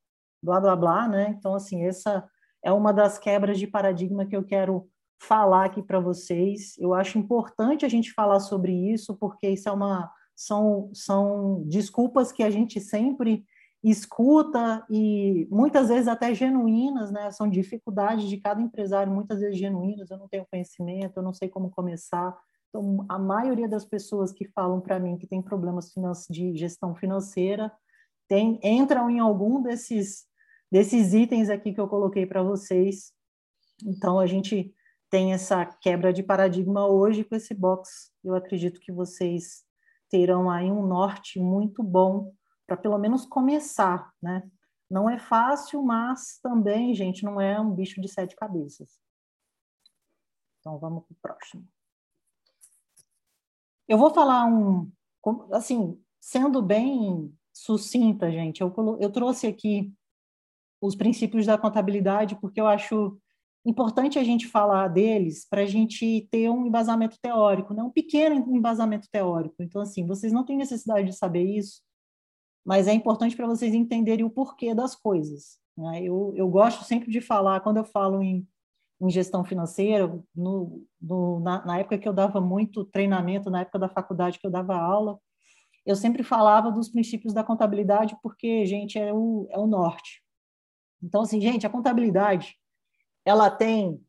blá 0.42 0.60
blá 0.60 0.76
blá, 0.76 1.08
né? 1.08 1.28
Então, 1.38 1.54
assim, 1.54 1.84
essa 1.84 2.28
é 2.62 2.72
uma 2.72 2.92
das 2.92 3.18
quebras 3.18 3.58
de 3.58 3.66
paradigma 3.66 4.26
que 4.26 4.36
eu 4.36 4.44
quero 4.44 4.90
falar 5.22 5.66
aqui 5.66 5.82
para 5.82 6.00
vocês. 6.00 6.76
Eu 6.78 6.92
acho 6.92 7.18
importante 7.18 7.86
a 7.86 7.88
gente 7.88 8.12
falar 8.12 8.40
sobre 8.40 8.72
isso, 8.92 9.16
porque 9.16 9.48
isso 9.48 9.68
é 9.68 9.72
uma 9.72 10.10
são, 10.34 10.90
são 10.92 11.62
desculpas 11.66 12.32
que 12.32 12.42
a 12.42 12.50
gente 12.50 12.80
sempre 12.80 13.44
escuta 13.84 14.84
e 14.90 15.46
muitas 15.50 15.88
vezes 15.88 16.08
até 16.08 16.34
genuínas, 16.34 17.10
né? 17.10 17.30
São 17.30 17.48
dificuldades 17.48 18.28
de 18.28 18.36
cada 18.38 18.60
empresário, 18.60 19.12
muitas 19.12 19.40
vezes 19.40 19.58
genuínas. 19.58 20.10
Eu 20.10 20.18
não 20.18 20.28
tenho 20.28 20.46
conhecimento, 20.50 21.16
eu 21.16 21.22
não 21.22 21.32
sei 21.32 21.48
como 21.48 21.70
começar. 21.70 22.36
Então, 22.68 23.04
a 23.08 23.18
maioria 23.18 23.68
das 23.68 23.84
pessoas 23.84 24.32
que 24.32 24.46
falam 24.48 24.80
para 24.80 24.98
mim 24.98 25.18
que 25.18 25.26
tem 25.26 25.42
problemas 25.42 25.92
de 26.30 26.56
gestão 26.56 26.94
financeira 26.94 27.70
tem, 28.28 28.58
entram 28.62 29.10
em 29.10 29.20
algum 29.20 29.62
desses 29.62 30.26
desses 30.70 31.12
itens 31.12 31.50
aqui 31.50 31.74
que 31.74 31.80
eu 31.80 31.86
coloquei 31.86 32.24
para 32.24 32.42
vocês. 32.42 33.12
Então, 33.84 34.18
a 34.18 34.26
gente 34.26 34.74
tem 35.12 35.34
essa 35.34 35.66
quebra 35.66 36.10
de 36.10 36.22
paradigma 36.22 36.86
hoje 36.86 37.22
com 37.22 37.34
esse 37.34 37.52
box. 37.52 38.10
Eu 38.24 38.34
acredito 38.34 38.80
que 38.80 38.90
vocês 38.90 39.62
terão 40.08 40.48
aí 40.48 40.72
um 40.72 40.86
norte 40.86 41.38
muito 41.38 41.82
bom 41.82 42.34
para 42.66 42.78
pelo 42.78 42.96
menos 42.96 43.26
começar, 43.26 44.10
né? 44.22 44.50
Não 44.90 45.10
é 45.10 45.18
fácil, 45.18 45.82
mas 45.82 46.38
também, 46.42 46.94
gente, 46.94 47.24
não 47.24 47.38
é 47.38 47.60
um 47.60 47.74
bicho 47.74 48.00
de 48.00 48.08
sete 48.08 48.34
cabeças. 48.34 48.98
Então, 50.58 50.78
vamos 50.78 51.04
para 51.04 51.12
o 51.12 51.18
próximo. 51.20 51.68
Eu 53.86 53.98
vou 53.98 54.14
falar 54.14 54.46
um, 54.46 54.90
assim, 55.52 56.02
sendo 56.18 56.62
bem 56.62 57.36
sucinta, 57.52 58.30
gente, 58.30 58.62
eu, 58.62 58.74
eu 58.98 59.12
trouxe 59.12 59.46
aqui 59.46 59.92
os 60.80 60.96
princípios 60.96 61.44
da 61.44 61.58
contabilidade, 61.58 62.34
porque 62.36 62.58
eu 62.58 62.66
acho 62.66 63.20
importante 63.64 64.18
a 64.18 64.24
gente 64.24 64.48
falar 64.48 64.88
deles 64.88 65.46
para 65.48 65.62
a 65.62 65.66
gente 65.66 66.26
ter 66.30 66.50
um 66.50 66.66
embasamento 66.66 67.16
teórico, 67.20 67.72
né? 67.72 67.82
um 67.82 67.90
pequeno 67.90 68.34
embasamento 68.54 69.08
teórico. 69.10 69.56
Então, 69.60 69.80
assim, 69.80 70.06
vocês 70.06 70.32
não 70.32 70.44
têm 70.44 70.56
necessidade 70.56 71.06
de 71.08 71.16
saber 71.16 71.44
isso, 71.44 71.80
mas 72.64 72.88
é 72.88 72.92
importante 72.92 73.36
para 73.36 73.46
vocês 73.46 73.74
entenderem 73.74 74.24
o 74.24 74.30
porquê 74.30 74.74
das 74.74 74.94
coisas. 74.96 75.58
Né? 75.76 76.02
Eu, 76.02 76.32
eu 76.36 76.48
gosto 76.48 76.84
sempre 76.84 77.10
de 77.10 77.20
falar, 77.20 77.60
quando 77.60 77.76
eu 77.76 77.84
falo 77.84 78.22
em, 78.22 78.46
em 79.00 79.10
gestão 79.10 79.44
financeira, 79.44 80.08
no, 80.34 80.84
no, 81.00 81.40
na, 81.40 81.64
na 81.64 81.78
época 81.78 81.98
que 81.98 82.08
eu 82.08 82.12
dava 82.12 82.40
muito 82.40 82.84
treinamento, 82.84 83.50
na 83.50 83.60
época 83.60 83.78
da 83.78 83.88
faculdade 83.88 84.38
que 84.38 84.46
eu 84.46 84.50
dava 84.50 84.74
aula, 84.76 85.18
eu 85.84 85.96
sempre 85.96 86.22
falava 86.22 86.70
dos 86.70 86.88
princípios 86.88 87.34
da 87.34 87.42
contabilidade, 87.42 88.16
porque, 88.22 88.64
gente, 88.64 88.98
é 88.98 89.12
o, 89.12 89.48
é 89.50 89.58
o 89.58 89.66
norte. 89.66 90.22
Então, 91.02 91.22
assim, 91.22 91.40
gente, 91.40 91.66
a 91.66 91.70
contabilidade, 91.70 92.56
ela 93.24 93.50
tem 93.50 94.00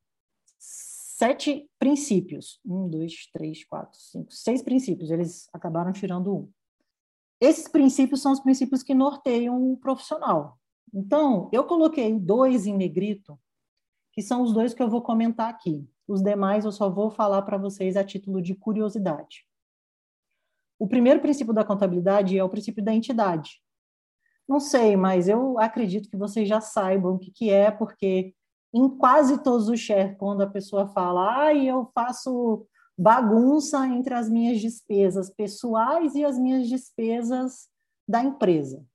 sete 0.57 1.69
princípios. 1.79 2.59
Um, 2.65 2.89
dois, 2.89 3.27
três, 3.31 3.63
quatro, 3.63 3.99
cinco, 3.99 4.31
seis 4.31 4.61
princípios. 4.61 5.09
Eles 5.09 5.47
acabaram 5.53 5.91
tirando 5.91 6.35
um. 6.35 6.51
Esses 7.39 7.67
princípios 7.67 8.21
são 8.21 8.31
os 8.31 8.39
princípios 8.39 8.83
que 8.83 8.93
norteiam 8.93 9.71
o 9.71 9.77
profissional. 9.77 10.57
Então, 10.93 11.49
eu 11.51 11.63
coloquei 11.63 12.17
dois 12.17 12.65
em 12.65 12.75
negrito, 12.75 13.39
que 14.11 14.21
são 14.21 14.41
os 14.41 14.53
dois 14.53 14.73
que 14.73 14.81
eu 14.81 14.89
vou 14.89 15.01
comentar 15.01 15.49
aqui. 15.49 15.87
Os 16.07 16.21
demais 16.21 16.65
eu 16.65 16.71
só 16.71 16.89
vou 16.89 17.09
falar 17.09 17.41
para 17.41 17.57
vocês 17.57 17.97
a 17.97 18.03
título 18.03 18.41
de 18.41 18.53
curiosidade. 18.53 19.45
O 20.77 20.87
primeiro 20.87 21.21
princípio 21.21 21.53
da 21.53 21.63
contabilidade 21.63 22.37
é 22.37 22.43
o 22.43 22.49
princípio 22.49 22.83
da 22.83 22.93
entidade. 22.93 23.61
Não 24.47 24.59
sei, 24.59 24.95
mas 24.95 25.27
eu 25.27 25.57
acredito 25.57 26.09
que 26.09 26.17
vocês 26.17 26.47
já 26.47 26.59
saibam 26.59 27.15
o 27.15 27.19
que, 27.19 27.31
que 27.31 27.49
é, 27.49 27.71
porque 27.71 28.35
em 28.73 28.89
quase 28.89 29.43
todos 29.43 29.69
os 29.69 29.79
chefs, 29.79 30.17
quando 30.17 30.41
a 30.41 30.49
pessoa 30.49 30.87
fala, 30.87 31.45
ah, 31.45 31.55
eu 31.55 31.89
faço 31.93 32.65
bagunça 32.97 33.85
entre 33.87 34.13
as 34.13 34.29
minhas 34.29 34.59
despesas 34.59 35.29
pessoais 35.29 36.15
e 36.15 36.23
as 36.23 36.37
minhas 36.37 36.67
despesas 36.67 37.69
da 38.07 38.23
empresa. 38.23 38.85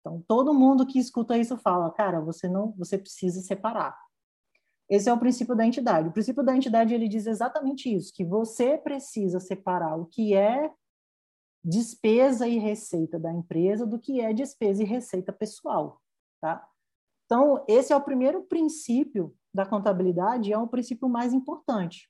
Então, 0.00 0.22
todo 0.26 0.54
mundo 0.54 0.86
que 0.86 0.98
escuta 0.98 1.36
isso 1.36 1.56
fala, 1.56 1.90
cara, 1.90 2.20
você 2.20 2.48
não, 2.48 2.72
você 2.72 2.96
precisa 2.96 3.40
separar. 3.40 3.96
Esse 4.88 5.10
é 5.10 5.12
o 5.12 5.18
princípio 5.18 5.54
da 5.54 5.66
entidade. 5.66 6.08
O 6.08 6.12
princípio 6.12 6.42
da 6.42 6.56
entidade 6.56 6.94
ele 6.94 7.08
diz 7.08 7.26
exatamente 7.26 7.94
isso, 7.94 8.12
que 8.14 8.24
você 8.24 8.78
precisa 8.78 9.38
separar 9.38 9.96
o 9.96 10.06
que 10.06 10.34
é 10.34 10.70
despesa 11.62 12.48
e 12.48 12.58
receita 12.58 13.18
da 13.18 13.32
empresa 13.32 13.86
do 13.86 13.98
que 13.98 14.20
é 14.20 14.32
despesa 14.32 14.82
e 14.82 14.86
receita 14.86 15.32
pessoal, 15.32 16.00
tá? 16.40 16.66
Então, 17.28 17.62
esse 17.68 17.92
é 17.92 17.96
o 17.96 18.00
primeiro 18.00 18.42
princípio 18.44 19.36
da 19.52 19.66
contabilidade, 19.66 20.50
é 20.50 20.56
o 20.56 20.66
princípio 20.66 21.10
mais 21.10 21.34
importante. 21.34 22.08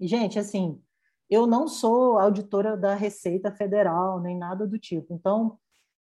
Gente, 0.00 0.36
assim, 0.36 0.82
eu 1.30 1.46
não 1.46 1.68
sou 1.68 2.18
auditora 2.18 2.76
da 2.76 2.92
Receita 2.92 3.52
Federal, 3.52 4.20
nem 4.20 4.36
nada 4.36 4.66
do 4.66 4.80
tipo. 4.80 5.14
Então, 5.14 5.56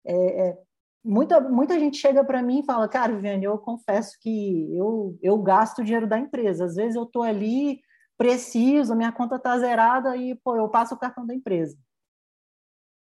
é, 0.03 0.47
é, 0.47 0.57
muita, 1.05 1.39
muita 1.41 1.79
gente 1.79 1.97
chega 1.97 2.25
para 2.25 2.41
mim 2.41 2.61
e 2.61 2.65
fala, 2.65 2.87
cara, 2.87 3.13
Viviane, 3.13 3.45
eu 3.45 3.55
confesso 3.59 4.17
que 4.19 4.75
eu, 4.75 5.15
eu 5.21 5.37
gasto 5.37 5.79
o 5.79 5.83
dinheiro 5.83 6.07
da 6.07 6.17
empresa. 6.17 6.65
Às 6.65 6.73
vezes 6.73 6.95
eu 6.95 7.03
estou 7.03 7.21
ali, 7.21 7.81
preciso, 8.17 8.95
minha 8.95 9.11
conta 9.11 9.35
está 9.35 9.59
zerada 9.59 10.17
e, 10.17 10.33
pô, 10.43 10.55
eu 10.55 10.67
passo 10.69 10.95
o 10.95 10.99
cartão 10.99 11.23
da 11.23 11.35
empresa. 11.35 11.77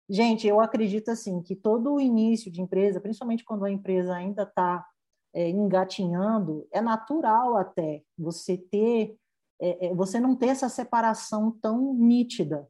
Gente, 0.09 0.45
eu 0.45 0.59
acredito 0.59 1.07
assim 1.07 1.41
que 1.41 1.55
todo 1.55 1.93
o 1.93 2.01
início 2.01 2.51
de 2.51 2.61
empresa, 2.61 2.99
principalmente 2.99 3.45
quando 3.45 3.63
a 3.63 3.71
empresa 3.71 4.13
ainda 4.13 4.43
está 4.43 4.85
é, 5.33 5.49
engatinhando, 5.49 6.67
é 6.71 6.81
natural 6.81 7.57
até 7.57 8.03
você 8.17 8.57
ter, 8.57 9.15
é, 9.59 9.87
é, 9.87 9.95
você 9.95 10.19
não 10.19 10.35
ter 10.35 10.47
essa 10.47 10.69
separação 10.69 11.51
tão 11.61 11.93
nítida. 11.93 12.67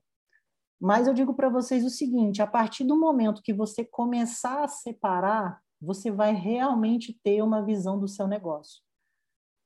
Mas 0.79 1.07
eu 1.07 1.13
digo 1.13 1.33
para 1.33 1.49
vocês 1.49 1.83
o 1.85 1.89
seguinte: 1.89 2.41
a 2.41 2.47
partir 2.47 2.83
do 2.83 2.99
momento 2.99 3.41
que 3.43 3.53
você 3.53 3.83
começar 3.83 4.63
a 4.63 4.67
separar, 4.67 5.61
você 5.81 6.11
vai 6.11 6.33
realmente 6.33 7.19
ter 7.23 7.41
uma 7.41 7.63
visão 7.63 7.99
do 7.99 8.07
seu 8.07 8.27
negócio. 8.27 8.81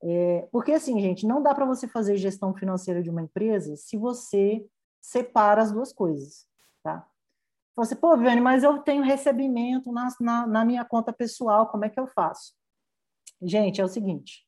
É, 0.03 0.47
porque 0.51 0.71
assim, 0.71 0.99
gente, 0.99 1.25
não 1.25 1.41
dá 1.41 1.53
para 1.55 1.65
você 1.65 1.87
fazer 1.87 2.17
gestão 2.17 2.53
financeira 2.53 3.01
de 3.01 3.09
uma 3.09 3.21
empresa 3.21 3.75
se 3.75 3.97
você 3.97 4.65
separa 5.01 5.61
as 5.61 5.71
duas 5.71 5.93
coisas, 5.93 6.45
tá? 6.83 7.07
Você, 7.75 7.93
assim, 7.93 8.01
pô, 8.01 8.15
Viane, 8.15 8.39
mas 8.39 8.63
eu 8.63 8.79
tenho 8.79 9.03
recebimento 9.03 9.91
na, 9.91 10.07
na, 10.19 10.47
na, 10.47 10.65
minha 10.65 10.85
conta 10.85 11.11
pessoal, 11.11 11.67
como 11.67 11.83
é 11.85 11.89
que 11.89 11.99
eu 11.99 12.07
faço? 12.07 12.53
Gente, 13.41 13.81
é 13.81 13.83
o 13.83 13.87
seguinte: 13.87 14.45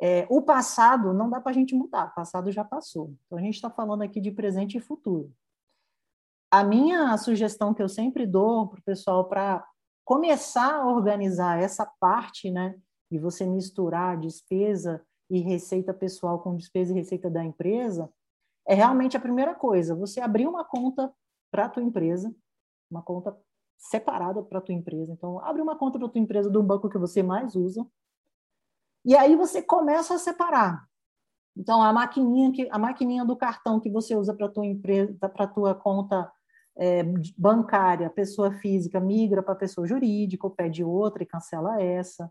é, 0.00 0.26
o 0.28 0.42
passado 0.42 1.12
não 1.12 1.30
dá 1.30 1.40
para 1.40 1.50
a 1.50 1.54
gente 1.54 1.74
mudar, 1.74 2.08
o 2.08 2.14
passado 2.14 2.50
já 2.50 2.64
passou. 2.64 3.14
Então, 3.26 3.38
a 3.38 3.42
gente 3.42 3.54
está 3.54 3.70
falando 3.70 4.02
aqui 4.02 4.20
de 4.20 4.30
presente 4.30 4.78
e 4.78 4.80
futuro. 4.80 5.32
A 6.50 6.62
minha 6.62 7.16
sugestão 7.18 7.74
que 7.74 7.82
eu 7.82 7.88
sempre 7.88 8.26
dou 8.26 8.68
para 8.68 8.78
o 8.78 8.84
pessoal 8.84 9.28
para 9.28 9.66
começar 10.04 10.76
a 10.76 10.86
organizar 10.86 11.60
essa 11.60 11.84
parte, 11.98 12.50
né, 12.50 12.78
de 13.10 13.18
você 13.18 13.44
misturar 13.44 14.18
despesa 14.18 15.04
e 15.28 15.40
receita 15.40 15.92
pessoal 15.92 16.38
com 16.38 16.56
despesa 16.56 16.92
e 16.92 16.94
receita 16.94 17.28
da 17.28 17.44
empresa, 17.44 18.08
é 18.66 18.74
realmente 18.74 19.16
a 19.16 19.20
primeira 19.20 19.54
coisa, 19.54 19.94
você 19.94 20.20
abrir 20.20 20.46
uma 20.46 20.64
conta 20.64 21.12
para 21.50 21.66
a 21.66 21.68
tua 21.68 21.82
empresa, 21.82 22.34
uma 22.90 23.02
conta 23.02 23.36
separada 23.78 24.42
para 24.42 24.58
a 24.58 24.62
tua 24.62 24.74
empresa. 24.74 25.12
Então, 25.12 25.40
abre 25.40 25.62
uma 25.62 25.76
conta 25.76 25.98
para 25.98 26.08
a 26.08 26.10
tua 26.10 26.20
empresa 26.20 26.50
do 26.50 26.62
banco 26.62 26.88
que 26.88 26.98
você 26.98 27.22
mais 27.22 27.54
usa. 27.54 27.86
E 29.06 29.16
aí 29.16 29.36
você 29.36 29.62
começa 29.62 30.14
a 30.14 30.18
separar. 30.18 30.84
Então, 31.56 31.80
a 31.80 31.92
maquininha, 31.92 32.52
que, 32.52 32.68
a 32.70 32.78
maquininha 32.78 33.24
do 33.24 33.36
cartão 33.36 33.78
que 33.78 33.88
você 33.88 34.16
usa 34.16 34.34
para 34.34 34.48
tua 34.48 34.66
empresa, 34.66 35.16
para 35.28 35.46
tua 35.46 35.74
conta 35.76 36.30
é, 36.76 37.04
bancária, 37.38 38.10
pessoa 38.10 38.52
física 38.52 38.98
migra 38.98 39.42
para 39.42 39.54
pessoa 39.54 39.86
jurídica, 39.86 40.44
ou 40.44 40.52
pede 40.52 40.82
outra 40.82 41.22
e 41.22 41.26
cancela 41.26 41.80
essa. 41.80 42.30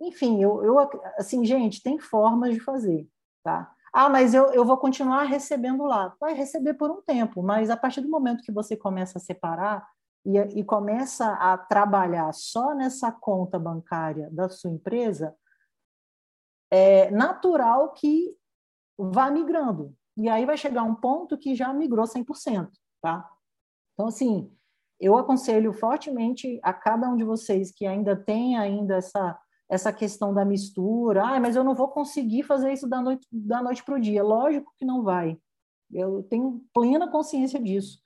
Enfim, 0.00 0.42
eu, 0.42 0.62
eu 0.64 0.78
assim, 1.16 1.44
gente, 1.44 1.80
tem 1.80 1.98
formas 2.00 2.52
de 2.52 2.60
fazer, 2.60 3.08
tá? 3.44 3.72
Ah, 3.92 4.08
mas 4.08 4.34
eu, 4.34 4.46
eu 4.52 4.64
vou 4.64 4.76
continuar 4.78 5.22
recebendo 5.22 5.84
lá. 5.84 6.14
Vai 6.20 6.34
receber 6.34 6.74
por 6.74 6.90
um 6.90 7.00
tempo, 7.00 7.42
mas 7.42 7.70
a 7.70 7.76
partir 7.76 8.00
do 8.00 8.10
momento 8.10 8.42
que 8.42 8.52
você 8.52 8.76
começa 8.76 9.18
a 9.18 9.20
separar 9.20 9.86
e, 10.26 10.36
e 10.38 10.64
começa 10.64 11.32
a 11.34 11.56
trabalhar 11.56 12.32
só 12.32 12.74
nessa 12.74 13.12
conta 13.12 13.58
bancária 13.58 14.28
da 14.32 14.48
sua 14.48 14.70
empresa, 14.70 15.34
é 16.72 17.10
natural 17.10 17.92
que 17.92 18.34
vá 18.98 19.30
migrando. 19.30 19.94
E 20.16 20.26
aí 20.26 20.46
vai 20.46 20.56
chegar 20.56 20.82
um 20.82 20.94
ponto 20.94 21.36
que 21.36 21.54
já 21.54 21.72
migrou 21.72 22.06
100%, 22.06 22.70
tá? 23.02 23.28
Então, 23.92 24.06
assim, 24.06 24.50
eu 24.98 25.18
aconselho 25.18 25.72
fortemente 25.74 26.58
a 26.62 26.72
cada 26.72 27.10
um 27.10 27.16
de 27.16 27.24
vocês 27.24 27.70
que 27.70 27.84
ainda 27.84 28.16
tem 28.16 28.56
ainda 28.56 28.96
essa 28.96 29.38
essa 29.68 29.90
questão 29.90 30.34
da 30.34 30.44
mistura, 30.44 31.24
ah, 31.24 31.40
mas 31.40 31.56
eu 31.56 31.64
não 31.64 31.74
vou 31.74 31.88
conseguir 31.88 32.42
fazer 32.42 32.74
isso 32.74 32.86
da 32.86 33.00
noite, 33.00 33.26
da 33.32 33.62
noite 33.62 33.82
para 33.82 33.94
o 33.94 34.00
dia. 34.00 34.22
Lógico 34.22 34.70
que 34.76 34.84
não 34.84 35.02
vai. 35.02 35.38
Eu 35.90 36.22
tenho 36.24 36.62
plena 36.74 37.10
consciência 37.10 37.58
disso. 37.58 37.98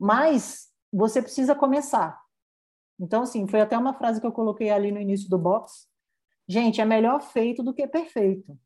Mas 0.00 0.70
você 0.90 1.20
precisa 1.20 1.54
começar. 1.54 2.18
Então, 2.98 3.24
assim, 3.24 3.46
foi 3.46 3.60
até 3.60 3.76
uma 3.76 3.92
frase 3.92 4.18
que 4.18 4.26
eu 4.26 4.32
coloquei 4.32 4.70
ali 4.70 4.90
no 4.90 4.98
início 4.98 5.28
do 5.28 5.36
box. 5.36 5.86
Gente, 6.46 6.80
é 6.80 6.84
melhor 6.84 7.20
feito 7.20 7.62
do 7.62 7.72
que 7.72 7.86
perfeito. 7.86 8.58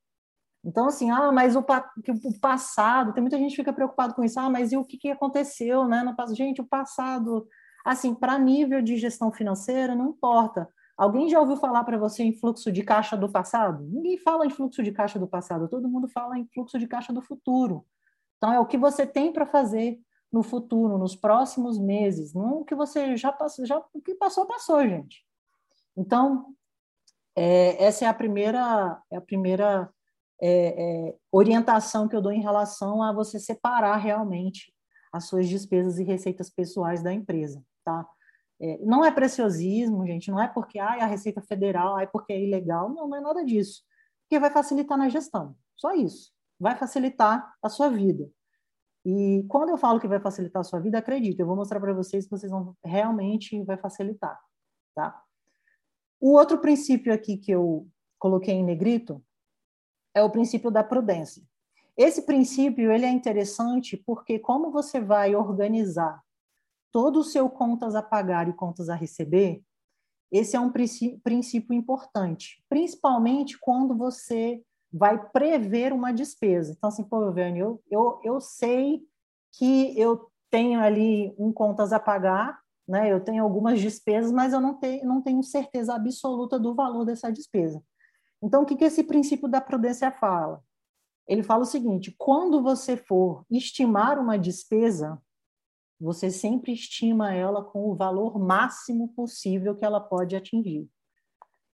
Então, 0.65 0.87
assim, 0.87 1.11
ah, 1.11 1.31
mas 1.31 1.55
o, 1.55 1.61
o 1.61 2.41
passado, 2.41 3.13
tem 3.13 3.23
muita 3.23 3.39
gente 3.39 3.51
que 3.51 3.57
fica 3.57 3.73
preocupado 3.73 4.15
com 4.15 4.25
isso. 4.25 4.39
Ah, 4.41 4.51
mas 4.51 4.73
e 4.73 4.77
o 4.77 4.85
que, 4.85 4.99
que 4.99 5.11
aconteceu, 5.11 5.87
né? 5.87 6.03
No, 6.03 6.35
gente, 6.35 6.61
o 6.61 6.67
passado, 6.67 7.47
assim, 7.85 8.15
para 8.15 8.39
nível 8.39 8.83
de 8.83 8.97
gestão 8.97 9.31
financeira, 9.31 9.95
não 9.95 10.11
importa. 10.11 10.69
Alguém 10.97 11.29
já 11.29 11.39
ouviu 11.39 11.57
falar 11.57 11.85
para 11.85 11.97
você 11.97 12.25
em 12.25 12.33
fluxo 12.33 12.73
de 12.73 12.83
caixa 12.83 13.17
do 13.17 13.31
passado? 13.31 13.85
Ninguém 13.85 14.19
fala 14.19 14.45
em 14.45 14.51
fluxo 14.51 14.83
de 14.83 14.91
caixa 14.91 15.17
do 15.17 15.29
passado, 15.29 15.69
todo 15.69 15.89
mundo 15.89 16.09
fala 16.09 16.37
em 16.37 16.47
fluxo 16.53 16.77
de 16.77 16.89
caixa 16.89 17.13
do 17.13 17.23
futuro. 17.23 17.87
Então, 18.37 18.53
é 18.53 18.59
o 18.59 18.67
que 18.67 18.77
você 18.77 19.07
tem 19.07 19.33
para 19.33 19.47
fazer 19.47 20.01
no 20.31 20.43
futuro, 20.43 20.99
nos 20.99 21.15
próximos 21.15 21.79
meses, 21.79 22.35
não 22.35 22.61
o 22.61 22.65
que 22.65 22.75
você 22.75 23.17
já 23.17 23.33
passou, 23.33 23.65
já, 23.65 23.79
o 23.95 24.03
que 24.03 24.15
passou, 24.15 24.45
passou, 24.45 24.87
gente. 24.87 25.25
Então, 25.97 26.55
é, 27.39 27.85
essa 27.85 28.05
é 28.05 28.09
a 28.09 28.15
primeira, 28.15 29.01
é 29.13 29.17
a 29.17 29.21
primeira 29.21 29.89
é, 30.43 31.09
é, 31.09 31.17
orientação 31.31 32.09
que 32.09 32.17
eu 32.17 32.21
dou 32.21 32.33
em 32.33 32.41
relação 32.41 33.01
a 33.01 33.13
você 33.13 33.39
separar 33.39 33.97
realmente 33.97 34.75
as 35.13 35.29
suas 35.29 35.49
despesas 35.49 35.99
e 36.01 36.05
receitas 36.05 36.51
pessoais 36.51 37.01
da 37.01 37.13
empresa, 37.13 37.65
tá? 37.85 38.05
É, 38.61 38.79
não 38.79 39.05
é 39.05 39.13
preciosismo, 39.13 40.05
gente, 40.05 40.33
não 40.33 40.43
é 40.43 40.49
porque 40.49 40.81
ah, 40.81 40.97
é 40.99 41.03
a 41.03 41.07
Receita 41.07 41.41
Federal, 41.41 41.97
ah, 41.97 42.03
é 42.03 42.07
porque 42.07 42.33
é 42.33 42.43
ilegal, 42.43 42.89
não, 42.89 43.07
não 43.07 43.17
é 43.17 43.21
nada 43.21 43.45
disso. 43.45 43.83
Porque 44.25 44.41
vai 44.41 44.51
facilitar 44.51 44.99
na 44.99 45.09
gestão, 45.09 45.55
só 45.77 45.95
isso. 45.95 46.33
Vai 46.59 46.77
facilitar 46.77 47.55
a 47.63 47.69
sua 47.69 47.89
vida. 47.89 48.29
E 49.07 49.45
quando 49.49 49.69
eu 49.71 49.79
falo 49.79 50.01
que 50.01 50.09
vai 50.09 50.19
facilitar 50.19 50.61
a 50.61 50.65
sua 50.65 50.81
vida, 50.81 50.99
acredite, 50.99 51.41
eu 51.41 51.47
vou 51.47 51.55
mostrar 51.55 51.79
para 51.79 51.95
vocês 51.95 52.25
que 52.25 52.31
vocês 52.33 52.51
vão 52.51 52.77
realmente 52.85 53.63
vai 53.63 53.77
facilitar, 53.79 54.37
tá? 54.93 55.23
O 56.21 56.33
outro 56.33 56.59
princípio 56.59 57.13
aqui 57.13 57.37
que 57.37 57.53
eu 57.53 57.87
coloquei 58.19 58.55
em 58.55 58.65
negrito 58.65 59.23
é 60.15 60.23
o 60.23 60.31
princípio 60.31 60.71
da 60.71 60.83
prudência. 60.83 61.43
Esse 61.97 62.23
princípio 62.23 62.93
ele 62.93 63.05
é 63.05 63.11
interessante 63.11 63.97
porque 63.97 64.39
como 64.39 64.71
você 64.71 65.01
vai 65.01 65.35
organizar 65.35 66.23
todo 66.93 67.21
o 67.21 67.25
seu 67.25 67.49
contas 67.49 67.95
a 67.95 68.03
pagar 68.03 68.49
e 68.49 68.53
contas 68.53 68.89
a 68.89 68.95
receber, 68.95 69.63
esse 70.31 70.57
é 70.57 70.61
um 70.61 70.71
princípio 70.71 71.73
importante, 71.73 72.63
principalmente 72.69 73.59
quando 73.59 73.97
você 73.97 74.63
vai 74.93 75.31
prever 75.31 75.93
uma 75.93 76.13
despesa. 76.13 76.73
Então, 76.73 76.89
assim, 76.89 77.05
pô, 77.05 77.31
Viane, 77.33 77.59
eu, 77.59 77.83
eu, 77.91 78.21
eu 78.23 78.41
sei 78.41 79.03
que 79.53 79.99
eu 79.99 80.31
tenho 80.51 80.81
ali 80.81 81.35
um 81.39 81.53
contas 81.53 81.93
a 81.93 82.01
pagar, 82.01 82.59
né? 82.89 83.13
Eu 83.13 83.21
tenho 83.21 83.43
algumas 83.45 83.81
despesas, 83.81 84.33
mas 84.33 84.53
eu 84.53 84.61
não 84.61 84.75
tenho, 84.75 85.07
não 85.07 85.21
tenho 85.21 85.43
certeza 85.43 85.95
absoluta 85.95 86.59
do 86.59 86.75
valor 86.75 87.05
dessa 87.05 87.31
despesa. 87.31 87.83
Então, 88.43 88.63
o 88.63 88.67
que, 88.67 88.77
que 88.77 88.85
esse 88.85 89.05
princípio 89.05 89.49
da 89.49 89.61
prudência 89.61 90.11
fala? 90.11 90.63
Ele 91.27 91.43
fala 91.43 91.63
o 91.63 91.67
seguinte: 91.67 92.15
quando 92.17 92.63
você 92.63 92.97
for 92.97 93.45
estimar 93.51 94.19
uma 94.19 94.39
despesa, 94.39 95.21
você 96.01 96.31
sempre 96.31 96.73
estima 96.73 97.35
ela 97.35 97.63
com 97.63 97.91
o 97.91 97.95
valor 97.95 98.39
máximo 98.39 99.09
possível 99.09 99.75
que 99.75 99.85
ela 99.85 100.01
pode 100.01 100.35
atingir. 100.35 100.89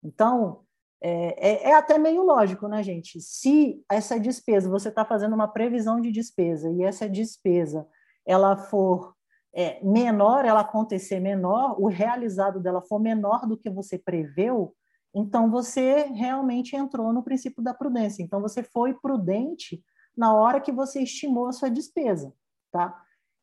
Então, 0.05 0.65
é, 1.03 1.51
é, 1.51 1.71
é 1.71 1.75
até 1.75 1.99
meio 1.99 2.23
lógico, 2.23 2.69
né, 2.69 2.83
gente? 2.83 3.21
Se 3.21 3.83
essa 3.91 4.21
despesa, 4.21 4.69
você 4.69 4.91
está 4.91 5.05
fazendo 5.05 5.35
uma 5.35 5.49
previsão 5.49 6.01
de 6.01 6.13
despesa 6.13 6.71
e 6.71 6.83
essa 6.83 7.09
despesa 7.09 7.89
ela 8.27 8.57
for 8.57 9.15
é, 9.55 9.83
menor, 9.85 10.45
ela 10.45 10.61
acontecer 10.61 11.21
menor, 11.21 11.81
o 11.81 11.89
realizado 11.89 12.61
dela 12.61 12.83
for 12.83 13.01
menor 13.01 13.47
do 13.47 13.57
que 13.57 13.69
você 13.69 13.99
preveu, 13.99 14.75
então 15.15 15.51
você 15.51 16.05
realmente 16.05 16.77
entrou 16.77 17.13
no 17.13 17.23
princípio 17.23 17.63
da 17.63 17.75
prudência. 17.75 18.23
Então 18.23 18.41
você 18.41 18.63
foi 18.63 18.95
prudente 18.95 19.83
na 20.17 20.35
hora 20.35 20.61
que 20.61 20.71
você 20.71 21.03
estimou 21.03 21.49
a 21.49 21.53
sua 21.53 21.69
despesa, 21.69 22.33
tá? 22.71 22.97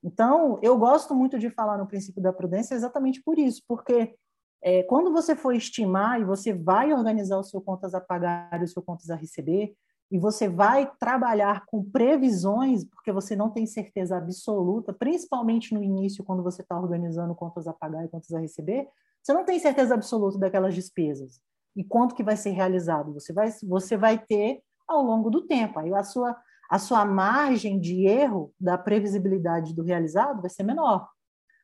Então, 0.04 0.60
eu 0.62 0.78
gosto 0.78 1.16
muito 1.16 1.40
de 1.40 1.50
falar 1.50 1.78
no 1.78 1.88
princípio 1.88 2.22
da 2.22 2.32
prudência 2.32 2.76
exatamente 2.76 3.22
por 3.22 3.38
isso, 3.38 3.64
porque 3.68 4.16
é, 4.64 4.84
quando 4.84 5.12
você 5.12 5.36
for 5.36 5.54
estimar 5.54 6.22
e 6.22 6.24
você 6.24 6.54
vai 6.54 6.94
organizar 6.94 7.38
o 7.38 7.44
seu 7.44 7.62
contas 7.62 7.94
a 7.94 8.02
pagar 8.02 8.60
e 8.62 8.64
o 8.64 8.68
seu 8.68 8.82
contas 8.82 9.10
a 9.10 9.16
receber, 9.16 9.76
e 10.10 10.18
você 10.18 10.48
vai 10.48 10.90
trabalhar 11.00 11.66
com 11.66 11.84
previsões, 11.84 12.86
porque 12.86 13.12
você 13.12 13.36
não 13.36 13.50
tem 13.50 13.66
certeza 13.66 14.18
absoluta, 14.18 14.94
principalmente 14.94 15.74
no 15.74 15.84
início, 15.84 16.24
quando 16.24 16.42
você 16.42 16.62
está 16.62 16.80
organizando 16.80 17.36
contas 17.36 17.68
a 17.68 17.74
pagar 17.74 18.06
e 18.06 18.10
contas 18.10 18.32
a 18.34 18.40
receber, 18.40 18.88
você 19.22 19.34
não 19.34 19.44
tem 19.44 19.60
certeza 19.60 19.94
absoluta 19.94 20.38
daquelas 20.38 20.74
despesas 20.74 21.42
e 21.76 21.84
quanto 21.84 22.16
que 22.16 22.24
vai 22.24 22.38
ser 22.38 22.52
realizado. 22.52 23.14
Você 23.14 23.34
vai, 23.34 23.52
você 23.64 23.98
vai 23.98 24.18
ter 24.18 24.62
ao 24.88 25.04
longo 25.04 25.30
do 25.30 25.46
tempo. 25.46 25.80
Aí 25.80 25.94
a 25.94 26.04
sua 26.04 26.36
a 26.70 26.80
sua 26.80 27.06
margem 27.06 27.80
de 27.80 28.06
erro 28.06 28.54
da 28.60 28.78
previsibilidade 28.78 29.74
do 29.74 29.84
realizado 29.84 30.42
vai 30.42 30.50
ser 30.50 30.64
menor. 30.64 31.10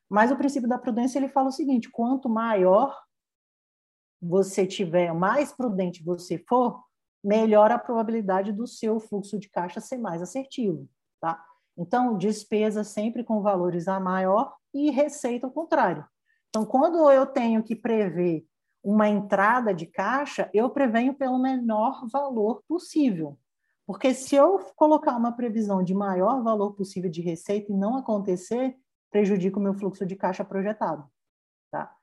Mas 0.10 0.32
o 0.32 0.38
princípio 0.38 0.70
da 0.70 0.78
prudência 0.78 1.20
ele 1.20 1.28
fala 1.28 1.50
o 1.50 1.52
seguinte: 1.52 1.90
quanto 1.90 2.30
maior 2.30 2.98
você 4.22 4.66
tiver, 4.66 5.14
mais 5.14 5.52
prudente 5.52 6.04
você 6.04 6.38
for, 6.38 6.82
melhor 7.24 7.72
a 7.72 7.80
probabilidade 7.80 8.52
do 8.52 8.68
seu 8.68 9.00
fluxo 9.00 9.40
de 9.40 9.50
caixa 9.50 9.80
ser 9.80 9.98
mais 9.98 10.22
assertivo, 10.22 10.88
tá? 11.22 11.44
Então, 11.78 12.18
despesa 12.18 12.84
sempre 12.84 13.24
com 13.24 13.42
valores 13.42 13.88
a 13.88 14.00
maior 14.00 14.54
e 14.74 14.92
receita 14.92 15.48
ao 15.48 15.52
contrário. 15.52 16.06
Então, 16.50 16.66
quando 16.66 17.10
eu 17.10 17.26
tenho 17.26 17.64
que 17.64 17.76
prever 17.76 18.46
uma 18.84 19.08
entrada 19.08 19.74
de 19.74 19.86
caixa, 19.86 20.50
eu 20.54 20.70
prevenho 20.70 21.14
pelo 21.14 21.40
menor 21.40 22.06
valor 22.12 22.62
possível. 22.68 23.40
Porque 23.88 24.14
se 24.14 24.36
eu 24.36 24.60
colocar 24.76 25.16
uma 25.18 25.32
previsão 25.32 25.84
de 25.84 25.94
maior 25.94 26.44
valor 26.44 26.74
possível 26.74 27.10
de 27.10 27.22
receita 27.22 27.72
e 27.72 27.76
não 27.76 27.98
acontecer, 27.98 28.76
prejudica 29.10 29.58
o 29.58 29.62
meu 29.62 29.74
fluxo 29.74 30.06
de 30.06 30.16
caixa 30.16 30.44
projetado. 30.44 31.08
Tá? 31.72 31.94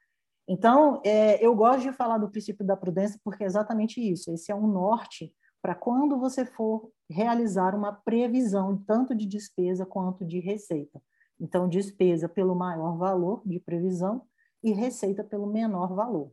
Então, 0.53 1.01
é, 1.05 1.45
eu 1.45 1.55
gosto 1.55 1.83
de 1.83 1.93
falar 1.93 2.19
do 2.19 2.29
princípio 2.29 2.67
da 2.67 2.77
prudência 2.77 3.21
porque 3.23 3.45
é 3.45 3.47
exatamente 3.47 4.01
isso. 4.01 4.33
Esse 4.33 4.51
é 4.51 4.55
um 4.55 4.67
norte 4.67 5.33
para 5.63 5.77
quando 5.77 6.19
você 6.19 6.45
for 6.45 6.91
realizar 7.09 7.73
uma 7.73 7.93
previsão 7.93 8.77
tanto 8.85 9.15
de 9.15 9.27
despesa 9.27 9.87
quanto 9.87 10.27
de 10.27 10.41
receita. 10.41 11.01
Então, 11.39 11.69
despesa 11.69 12.29
pelo 12.29 12.57
maior 12.57 12.97
valor 12.97 13.43
de 13.47 13.61
previsão 13.61 14.23
e 14.61 14.73
receita 14.73 15.23
pelo 15.23 15.47
menor 15.47 15.95
valor. 15.95 16.33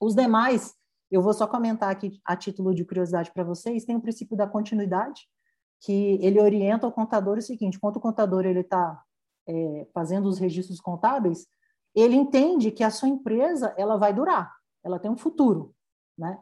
Os 0.00 0.14
demais 0.14 0.76
eu 1.10 1.20
vou 1.20 1.34
só 1.34 1.44
comentar 1.44 1.90
aqui 1.90 2.20
a 2.24 2.36
título 2.36 2.72
de 2.72 2.84
curiosidade 2.84 3.32
para 3.32 3.42
vocês, 3.42 3.84
tem 3.84 3.96
o 3.96 4.00
princípio 4.00 4.36
da 4.36 4.46
continuidade, 4.46 5.28
que 5.80 6.16
ele 6.22 6.40
orienta 6.40 6.86
o 6.86 6.92
contador 6.92 7.38
o 7.38 7.42
seguinte, 7.42 7.76
enquanto 7.76 7.96
o 7.96 8.00
contador 8.00 8.46
ele 8.46 8.60
está 8.60 9.02
é, 9.48 9.86
fazendo 9.92 10.26
os 10.26 10.38
registros 10.38 10.80
contábeis, 10.80 11.46
ele 11.94 12.14
entende 12.14 12.70
que 12.70 12.84
a 12.84 12.90
sua 12.90 13.08
empresa 13.08 13.74
ela 13.76 13.96
vai 13.96 14.12
durar, 14.12 14.52
ela 14.84 14.98
tem 14.98 15.10
um 15.10 15.16
futuro, 15.16 15.74
né? 16.16 16.38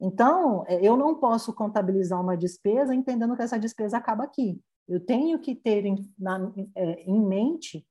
Então, 0.00 0.64
é, 0.66 0.84
eu 0.86 0.96
não 0.96 1.14
posso 1.14 1.54
contabilizar 1.54 2.20
uma 2.20 2.36
despesa 2.36 2.94
entendendo 2.94 3.34
que 3.34 3.42
essa 3.42 3.58
despesa 3.58 3.96
acaba 3.96 4.24
aqui. 4.24 4.60
Eu 4.86 5.04
tenho 5.04 5.38
que 5.38 5.54
ter 5.54 5.84
em, 5.86 5.96
na, 6.18 6.52
é, 6.74 7.02
em 7.02 7.20
mente 7.20 7.86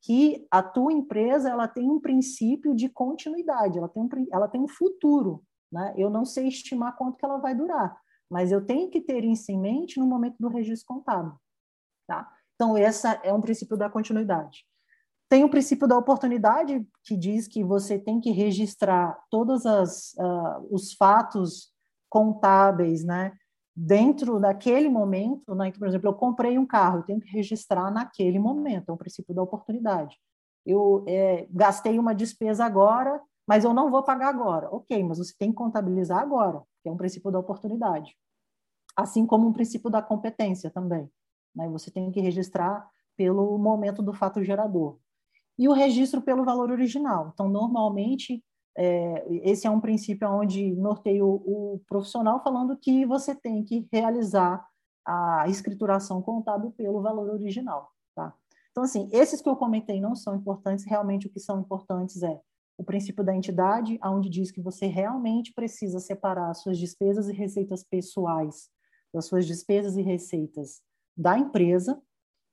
que 0.00 0.46
a 0.50 0.62
tua 0.62 0.92
empresa 0.92 1.50
ela 1.50 1.66
tem 1.66 1.90
um 1.90 2.00
princípio 2.00 2.74
de 2.74 2.88
continuidade, 2.88 3.78
ela 3.78 3.88
tem 3.88 4.02
um, 4.02 4.08
ela 4.32 4.48
tem 4.48 4.60
um 4.60 4.68
futuro. 4.68 5.42
Né? 5.70 5.94
Eu 5.96 6.08
não 6.08 6.24
sei 6.24 6.46
estimar 6.46 6.96
quanto 6.96 7.18
que 7.18 7.24
ela 7.24 7.38
vai 7.38 7.54
durar, 7.54 7.96
mas 8.30 8.52
eu 8.52 8.64
tenho 8.64 8.88
que 8.88 9.00
ter 9.00 9.24
isso 9.24 9.50
em 9.50 9.58
mente 9.58 9.98
no 9.98 10.06
momento 10.06 10.36
do 10.38 10.48
registro 10.48 10.86
contábil. 10.86 11.32
Tá? 12.06 12.32
Então, 12.54 12.76
essa 12.76 13.20
é 13.22 13.32
um 13.32 13.40
princípio 13.40 13.76
da 13.76 13.90
continuidade. 13.90 14.64
Tem 15.28 15.44
o 15.44 15.50
princípio 15.50 15.86
da 15.86 15.96
oportunidade, 15.96 16.86
que 17.04 17.16
diz 17.16 17.46
que 17.46 17.62
você 17.62 17.98
tem 17.98 18.20
que 18.20 18.30
registrar 18.30 19.18
todos 19.30 19.64
uh, 19.64 20.66
os 20.70 20.94
fatos 20.94 21.70
contábeis, 22.08 23.04
né, 23.04 23.36
dentro 23.76 24.40
daquele 24.40 24.88
momento, 24.88 25.54
né, 25.54 25.70
por 25.70 25.86
exemplo, 25.86 26.08
eu 26.08 26.14
comprei 26.14 26.58
um 26.58 26.66
carro, 26.66 26.98
eu 26.98 27.02
tenho 27.02 27.20
que 27.20 27.30
registrar 27.30 27.90
naquele 27.90 28.38
momento, 28.38 28.88
é 28.88 28.92
o 28.92 28.96
princípio 28.96 29.34
da 29.34 29.42
oportunidade. 29.42 30.16
Eu 30.64 31.04
é, 31.06 31.46
gastei 31.50 31.98
uma 31.98 32.14
despesa 32.14 32.64
agora, 32.64 33.20
mas 33.46 33.64
eu 33.64 33.72
não 33.72 33.90
vou 33.90 34.02
pagar 34.02 34.28
agora. 34.28 34.68
Ok, 34.70 35.02
mas 35.04 35.18
você 35.18 35.34
tem 35.38 35.50
que 35.50 35.56
contabilizar 35.56 36.18
agora, 36.18 36.62
que 36.82 36.88
é 36.88 36.92
um 36.92 36.96
princípio 36.96 37.30
da 37.30 37.38
oportunidade. 37.38 38.16
Assim 38.96 39.24
como 39.24 39.46
um 39.46 39.52
princípio 39.52 39.88
da 39.88 40.02
competência 40.02 40.70
também. 40.70 41.08
Né? 41.54 41.68
Você 41.68 41.90
tem 41.90 42.10
que 42.10 42.20
registrar 42.20 42.86
pelo 43.16 43.56
momento 43.58 44.02
do 44.02 44.12
fato 44.12 44.42
gerador 44.42 44.98
e 45.58 45.68
o 45.68 45.72
registro 45.72 46.22
pelo 46.22 46.44
valor 46.44 46.70
original. 46.70 47.30
Então, 47.34 47.48
normalmente, 47.48 48.42
é, 48.76 49.26
esse 49.42 49.66
é 49.66 49.70
um 49.70 49.80
princípio 49.80 50.28
onde 50.28 50.74
norteio 50.76 51.26
o, 51.26 51.80
profissional 51.88 52.42
falando 52.42 52.76
que 52.76 53.04
você 53.04 53.34
tem 53.34 53.64
que 53.64 53.88
realizar 53.92 54.64
a 55.04 55.46
escrituração 55.48 56.22
contábil 56.22 56.70
pelo 56.70 57.02
valor 57.02 57.30
original. 57.30 57.90
Tá? 58.14 58.32
Então, 58.70 58.84
assim, 58.84 59.08
esses 59.10 59.40
que 59.40 59.48
eu 59.48 59.56
comentei 59.56 60.00
não 60.00 60.14
são 60.14 60.36
importantes, 60.36 60.84
realmente 60.84 61.26
o 61.26 61.30
que 61.30 61.40
são 61.40 61.60
importantes 61.60 62.22
é 62.22 62.40
o 62.76 62.84
princípio 62.84 63.24
da 63.24 63.34
entidade, 63.34 63.98
onde 64.04 64.28
diz 64.28 64.52
que 64.52 64.60
você 64.60 64.86
realmente 64.86 65.52
precisa 65.52 65.98
separar 65.98 66.54
suas 66.54 66.78
despesas 66.78 67.28
e 67.28 67.32
receitas 67.32 67.82
pessoais 67.82 68.70
das 69.12 69.26
suas 69.26 69.46
despesas 69.46 69.96
e 69.96 70.02
receitas 70.02 70.80
da 71.16 71.36
empresa, 71.36 72.00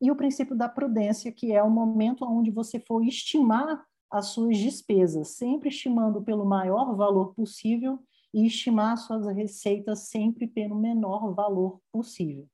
e 0.01 0.11
o 0.11 0.15
princípio 0.15 0.55
da 0.55 0.67
prudência, 0.67 1.31
que 1.31 1.51
é 1.51 1.63
o 1.63 1.69
momento 1.69 2.25
onde 2.25 2.51
você 2.51 2.79
for 2.79 3.03
estimar 3.03 3.85
as 4.09 4.27
suas 4.27 4.57
despesas, 4.57 5.29
sempre 5.29 5.69
estimando 5.69 6.21
pelo 6.21 6.45
maior 6.45 6.95
valor 6.95 7.33
possível 7.33 7.99
e 8.33 8.45
estimar 8.45 8.97
suas 8.97 9.25
receitas 9.27 10.07
sempre 10.07 10.47
pelo 10.47 10.75
menor 10.75 11.33
valor 11.33 11.79
possível, 11.91 12.47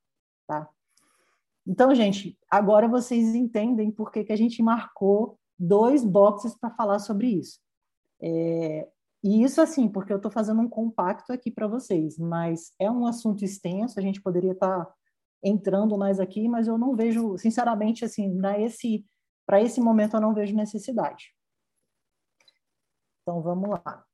tá? 0.47 0.69
Então, 1.65 1.93
gente, 1.93 2.37
agora 2.49 2.87
vocês 2.87 3.35
entendem 3.35 3.91
por 3.91 4.11
que, 4.11 4.23
que 4.23 4.33
a 4.33 4.37
gente 4.37 4.61
marcou 4.63 5.37
dois 5.57 6.03
boxes 6.03 6.55
para 6.55 6.71
falar 6.71 6.99
sobre 6.99 7.27
isso. 7.27 7.59
É, 8.19 8.87
e 9.23 9.43
isso, 9.43 9.61
assim, 9.61 9.87
porque 9.87 10.11
eu 10.11 10.17
estou 10.17 10.31
fazendo 10.31 10.61
um 10.61 10.69
compacto 10.69 11.31
aqui 11.31 11.51
para 11.51 11.67
vocês, 11.67 12.17
mas 12.17 12.73
é 12.79 12.89
um 12.89 13.05
assunto 13.05 13.45
extenso, 13.45 13.99
a 13.99 14.01
gente 14.01 14.21
poderia 14.21 14.53
estar 14.53 14.85
tá 14.85 14.93
entrando 15.43 15.97
mais 15.97 16.19
aqui, 16.19 16.47
mas 16.47 16.67
eu 16.67 16.77
não 16.77 16.95
vejo, 16.95 17.37
sinceramente, 17.37 18.05
assim, 18.05 18.39
para 18.39 18.59
esse, 18.59 19.05
esse 19.59 19.81
momento 19.81 20.15
eu 20.15 20.21
não 20.21 20.33
vejo 20.33 20.55
necessidade. 20.55 21.33
Então, 23.21 23.41
vamos 23.41 23.69
lá. 23.69 24.05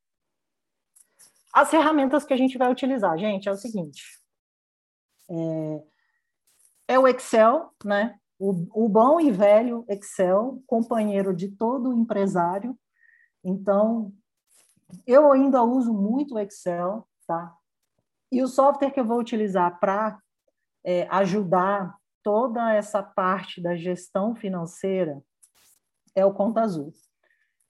As 1.54 1.70
ferramentas 1.70 2.24
que 2.24 2.34
a 2.34 2.38
gente 2.38 2.58
vai 2.58 2.72
utilizar, 2.72 3.18
gente, 3.18 3.50
é 3.50 3.52
o 3.52 3.58
seguinte. 3.58 4.04
É, 5.30 5.84
é 6.90 7.00
o 7.00 7.08
Excel, 7.08 7.74
né? 7.84 8.20
O, 8.40 8.86
o 8.86 8.88
bom 8.88 9.20
e 9.20 9.32
velho 9.32 9.84
Excel, 9.90 10.62
companheiro 10.68 11.36
de 11.36 11.50
todo 11.50 11.94
empresário. 11.94 12.78
Então, 13.44 14.13
eu 15.06 15.32
ainda 15.32 15.63
uso 15.63 15.94
muito 15.94 16.36
o 16.36 16.40
Excel, 16.40 17.08
tá? 17.26 17.56
E 18.32 18.42
o 18.44 18.48
software 18.48 18.92
que 18.92 19.00
eu 19.00 19.06
vou 19.06 19.20
utilizar 19.20 19.80
para 19.80 20.22
é, 20.88 21.06
ajudar 21.10 21.93
toda 22.23 22.73
essa 22.73 23.04
parte 23.04 23.62
da 23.62 23.76
gestão 23.76 24.34
financeira 24.34 25.21
é 26.15 26.26
o 26.26 26.34
Conta 26.34 26.62
Azul. 26.62 26.93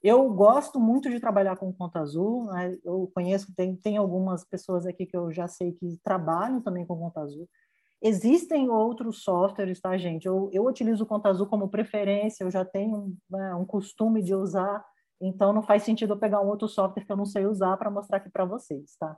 Eu 0.04 0.30
gosto 0.30 0.80
muito 0.80 1.10
de 1.10 1.20
trabalhar 1.20 1.58
com 1.58 1.74
Conta 1.74 2.00
Azul, 2.00 2.46
né? 2.46 2.78
eu 2.86 3.12
conheço, 3.16 3.52
tem, 3.56 3.76
tem 3.76 3.98
algumas 3.98 4.46
pessoas 4.46 4.86
aqui 4.86 5.08
que 5.08 5.18
eu 5.18 5.32
já 5.32 5.48
sei 5.48 5.72
que 5.74 5.98
trabalham 6.04 6.62
também 6.62 6.86
com 6.86 6.96
Conta 6.96 7.22
Azul. 7.22 7.50
Existem 8.00 8.70
outros 8.70 9.24
softwares, 9.24 9.82
tá, 9.82 9.98
gente? 9.98 10.28
Eu, 10.28 10.52
eu 10.54 10.64
utilizo 10.68 11.04
o 11.04 11.08
Conta 11.08 11.30
Azul 11.30 11.48
como 11.48 11.70
preferência, 11.70 12.44
eu 12.44 12.52
já 12.52 12.64
tenho 12.64 13.18
né, 13.28 13.56
um 13.56 13.66
costume 13.66 14.22
de 14.22 14.36
usar, 14.36 14.86
então 15.20 15.52
não 15.52 15.64
faz 15.64 15.82
sentido 15.82 16.14
eu 16.14 16.20
pegar 16.20 16.40
um 16.40 16.48
outro 16.48 16.68
software 16.68 17.04
que 17.04 17.12
eu 17.12 17.18
não 17.18 17.26
sei 17.26 17.48
usar 17.48 17.76
para 17.78 17.90
mostrar 17.90 18.18
aqui 18.18 18.30
para 18.30 18.46
vocês, 18.46 18.96
tá? 19.00 19.18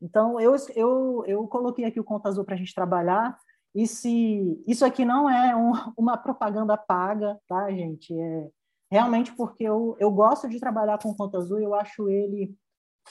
Então, 0.00 0.40
eu, 0.40 0.56
eu, 0.74 1.24
eu 1.26 1.46
coloquei 1.46 1.84
aqui 1.84 2.00
o 2.00 2.04
Conta 2.04 2.28
Azul 2.28 2.44
para 2.44 2.54
a 2.54 2.58
gente 2.58 2.74
trabalhar. 2.74 3.38
E 3.74 3.86
se 3.86 4.62
isso 4.66 4.84
aqui 4.84 5.04
não 5.04 5.28
é 5.28 5.54
um, 5.54 5.72
uma 5.96 6.16
propaganda 6.16 6.76
paga, 6.76 7.38
tá, 7.46 7.70
gente? 7.70 8.12
É 8.18 8.50
realmente 8.90 9.32
porque 9.36 9.64
eu, 9.64 9.96
eu 10.00 10.10
gosto 10.10 10.48
de 10.48 10.58
trabalhar 10.58 10.98
com 11.00 11.10
o 11.10 11.16
Conta 11.16 11.38
Azul, 11.38 11.60
eu 11.60 11.74
acho 11.74 12.08
ele 12.08 12.52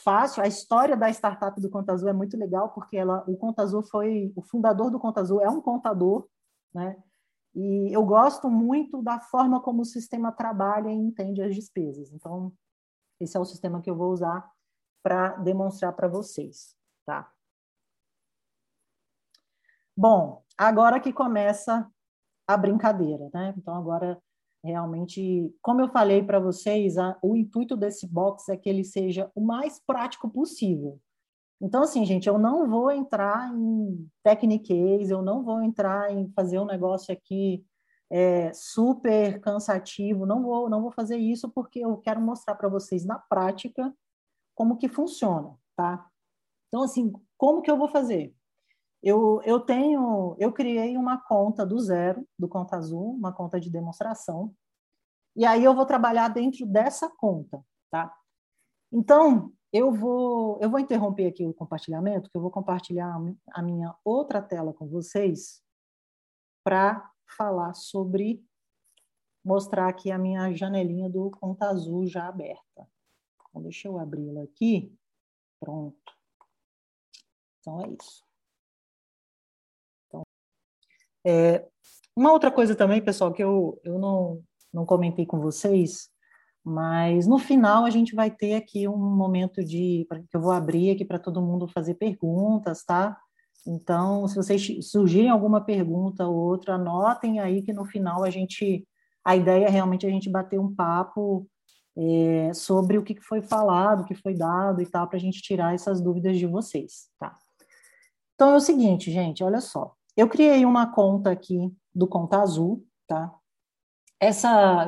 fácil. 0.04 0.43
A 0.43 0.47
história 0.47 0.97
da 0.97 1.10
startup 1.10 1.60
do 1.62 1.69
Conta 1.69 1.93
Azul 1.93 2.10
é 2.10 2.13
muito 2.13 2.36
legal, 2.36 2.69
porque 2.69 2.97
ela, 2.97 3.23
o 3.28 3.38
Conta 3.38 3.62
Azul 3.62 3.84
foi 3.84 4.34
o 4.36 4.41
fundador 4.41 4.91
do 4.91 4.99
Conta 4.99 5.21
Azul, 5.21 5.41
é 5.41 5.49
um 5.49 5.62
contador, 5.62 6.28
né? 6.73 6.97
E 7.56 7.95
eu 7.95 8.06
gosto 8.06 8.49
muito 8.49 9.02
da 9.02 9.19
forma 9.19 9.62
como 9.62 9.82
o 9.82 9.86
sistema 9.86 10.32
trabalha 10.32 10.89
e 10.89 10.95
entende 10.95 11.41
as 11.41 11.56
despesas. 11.56 12.12
Então, 12.12 12.54
esse 13.19 13.36
é 13.36 13.39
o 13.39 13.45
sistema 13.45 13.82
que 13.82 13.89
eu 13.89 13.95
vou 13.95 14.12
usar 14.12 14.49
para 15.02 15.38
demonstrar 15.38 15.93
para 15.93 16.08
vocês 16.08 16.78
tá? 17.10 17.28
Bom, 19.98 20.43
agora 20.56 21.00
que 21.00 21.12
começa 21.12 21.89
a 22.48 22.56
brincadeira, 22.56 23.32
né? 23.34 23.56
Então 23.58 23.74
agora 23.74 24.22
realmente, 24.63 25.52
como 25.60 25.82
eu 25.82 25.89
falei 25.89 26.22
para 26.22 26.39
vocês, 26.39 27.00
a, 27.00 27.17
o 27.24 27.36
intuito 27.36 27.76
desse 27.76 28.06
box 28.06 28.48
é 28.50 28.56
que 28.56 28.69
ele 28.69 28.84
seja 28.84 29.32
o 29.34 29.41
mais 29.41 29.80
prático 29.80 30.30
possível. 30.30 31.00
Então, 31.60 31.82
assim, 31.82 32.06
gente, 32.06 32.30
eu 32.30 32.38
não 32.38 32.69
vou 32.69 32.91
entrar 32.91 33.52
em 33.54 34.08
techniques, 34.24 35.10
eu 35.10 35.24
não 35.24 35.43
vou 35.43 35.63
entrar 35.63 36.12
em 36.12 36.30
fazer 36.34 36.60
um 36.60 36.65
negócio 36.65 37.12
aqui 37.12 37.65
é, 38.12 38.54
super 38.54 39.41
cansativo, 39.41 40.28
não 40.28 40.43
vou, 40.43 40.69
não 40.69 40.82
vou 40.82 40.91
fazer 40.91 41.17
isso 41.17 41.50
porque 41.50 41.80
eu 41.80 41.98
quero 41.98 42.22
mostrar 42.22 42.54
para 42.54 42.69
vocês 42.69 43.04
na 43.04 43.17
prática 43.17 43.91
como 44.54 44.78
que 44.78 44.88
funciona, 44.88 45.58
tá? 45.76 46.08
Então, 46.69 46.84
assim, 46.84 47.12
como 47.38 47.62
que 47.62 47.69
eu 47.69 47.77
vou 47.77 47.89
fazer? 47.89 48.34
Eu, 49.01 49.41
eu 49.43 49.60
tenho, 49.60 50.36
eu 50.39 50.53
criei 50.53 50.95
uma 50.97 51.17
conta 51.17 51.65
do 51.65 51.79
zero, 51.79 52.27
do 52.38 52.47
Conta 52.47 52.77
Azul, 52.77 53.15
uma 53.15 53.34
conta 53.34 53.60
de 53.60 53.69
demonstração, 53.69 54.53
e 55.36 55.45
aí 55.45 55.63
eu 55.63 55.73
vou 55.73 55.86
trabalhar 55.86 56.27
dentro 56.27 56.65
dessa 56.65 57.10
conta, 57.10 57.63
tá? 57.89 58.13
Então, 58.91 59.53
eu 59.71 59.91
vou, 59.91 60.60
eu 60.60 60.69
vou 60.69 60.79
interromper 60.79 61.27
aqui 61.27 61.45
o 61.45 61.53
compartilhamento, 61.53 62.29
que 62.29 62.36
eu 62.36 62.41
vou 62.41 62.51
compartilhar 62.51 63.15
a 63.51 63.62
minha 63.62 63.95
outra 64.03 64.41
tela 64.41 64.73
com 64.73 64.88
vocês 64.88 65.63
para 66.63 67.10
falar 67.38 67.73
sobre 67.73 68.43
mostrar 69.45 69.88
aqui 69.88 70.12
a 70.12 70.17
minha 70.17 70.51
janelinha 70.53 71.10
do 71.10 71.32
Conta 71.32 71.69
Azul 71.69 72.05
já 72.05 72.27
aberta. 72.27 72.88
Então, 73.49 73.62
deixa 73.62 73.88
eu 73.88 73.97
abri-la 73.97 74.43
aqui. 74.43 74.93
Pronto. 75.60 76.18
Então, 77.60 77.82
é 77.82 77.89
isso. 77.89 78.24
Então, 80.08 80.24
é, 81.26 81.67
uma 82.15 82.32
outra 82.32 82.52
coisa 82.52 82.76
também, 82.76 83.02
pessoal, 83.02 83.32
que 83.32 83.43
eu, 83.43 83.80
eu 83.84 83.98
não, 84.00 84.43
não 84.74 84.86
comentei 84.86 85.26
com 85.26 85.39
vocês, 85.39 86.10
mas 86.63 87.28
no 87.28 87.39
final 87.39 87.86
a 87.86 87.89
gente 87.89 88.15
vai 88.15 88.30
ter 88.30 88.56
aqui 88.56 88.88
um 88.88 88.98
momento 88.98 89.63
de 89.63 90.08
que 90.30 90.38
eu 90.38 90.41
vou 90.41 90.52
abrir 90.52 90.91
aqui 90.91 91.06
para 91.06 91.19
todo 91.19 91.41
mundo 91.41 91.67
fazer 91.67 91.95
perguntas, 91.95 92.84
tá? 92.84 93.17
Então, 93.67 94.28
se 94.28 94.36
vocês 94.36 94.67
surgirem 94.89 95.30
alguma 95.30 95.62
pergunta 95.62 96.26
ou 96.28 96.36
outra, 96.36 96.76
anotem 96.76 97.39
aí 97.39 97.62
que 97.62 97.74
no 97.74 97.86
final 97.86 98.24
a 98.24 98.30
gente 98.30 98.88
a 99.24 99.36
ideia 99.36 99.65
é 99.65 99.69
realmente 99.69 100.06
a 100.06 100.10
gente 100.10 100.30
bater 100.30 100.60
um 100.60 100.74
papo 100.74 101.48
é, 101.95 102.54
sobre 102.54 102.98
o 102.98 103.04
que 103.04 103.19
foi 103.22 103.41
falado, 103.41 104.02
o 104.02 104.06
que 104.06 104.15
foi 104.15 104.34
dado 104.34 104.82
e 104.82 104.86
tal, 104.86 105.08
para 105.08 105.17
a 105.17 105.19
gente 105.19 105.41
tirar 105.41 105.74
essas 105.74 106.02
dúvidas 106.02 106.38
de 106.38 106.45
vocês, 106.48 107.10
tá? 107.19 107.38
Então 108.39 108.52
é 108.52 108.56
o 108.56 108.62
seguinte, 108.62 109.12
gente, 109.12 109.43
olha 109.43 109.60
só. 109.60 109.93
Eu 110.15 110.30
criei 110.30 110.63
uma 110.63 110.89
conta 110.89 111.30
aqui 111.30 111.75
do 111.93 112.08
Conta 112.08 112.39
Azul, 112.39 112.88
tá? 113.06 113.36
Essa, 114.17 114.88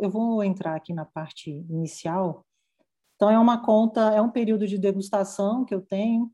eu 0.00 0.10
vou 0.10 0.42
entrar 0.42 0.74
aqui 0.74 0.92
na 0.92 1.04
parte 1.04 1.48
inicial. 1.48 2.44
Então 3.14 3.30
é 3.30 3.38
uma 3.38 3.64
conta, 3.64 4.10
é 4.12 4.20
um 4.20 4.28
período 4.28 4.66
de 4.66 4.76
degustação 4.78 5.64
que 5.64 5.72
eu 5.72 5.80
tenho. 5.80 6.28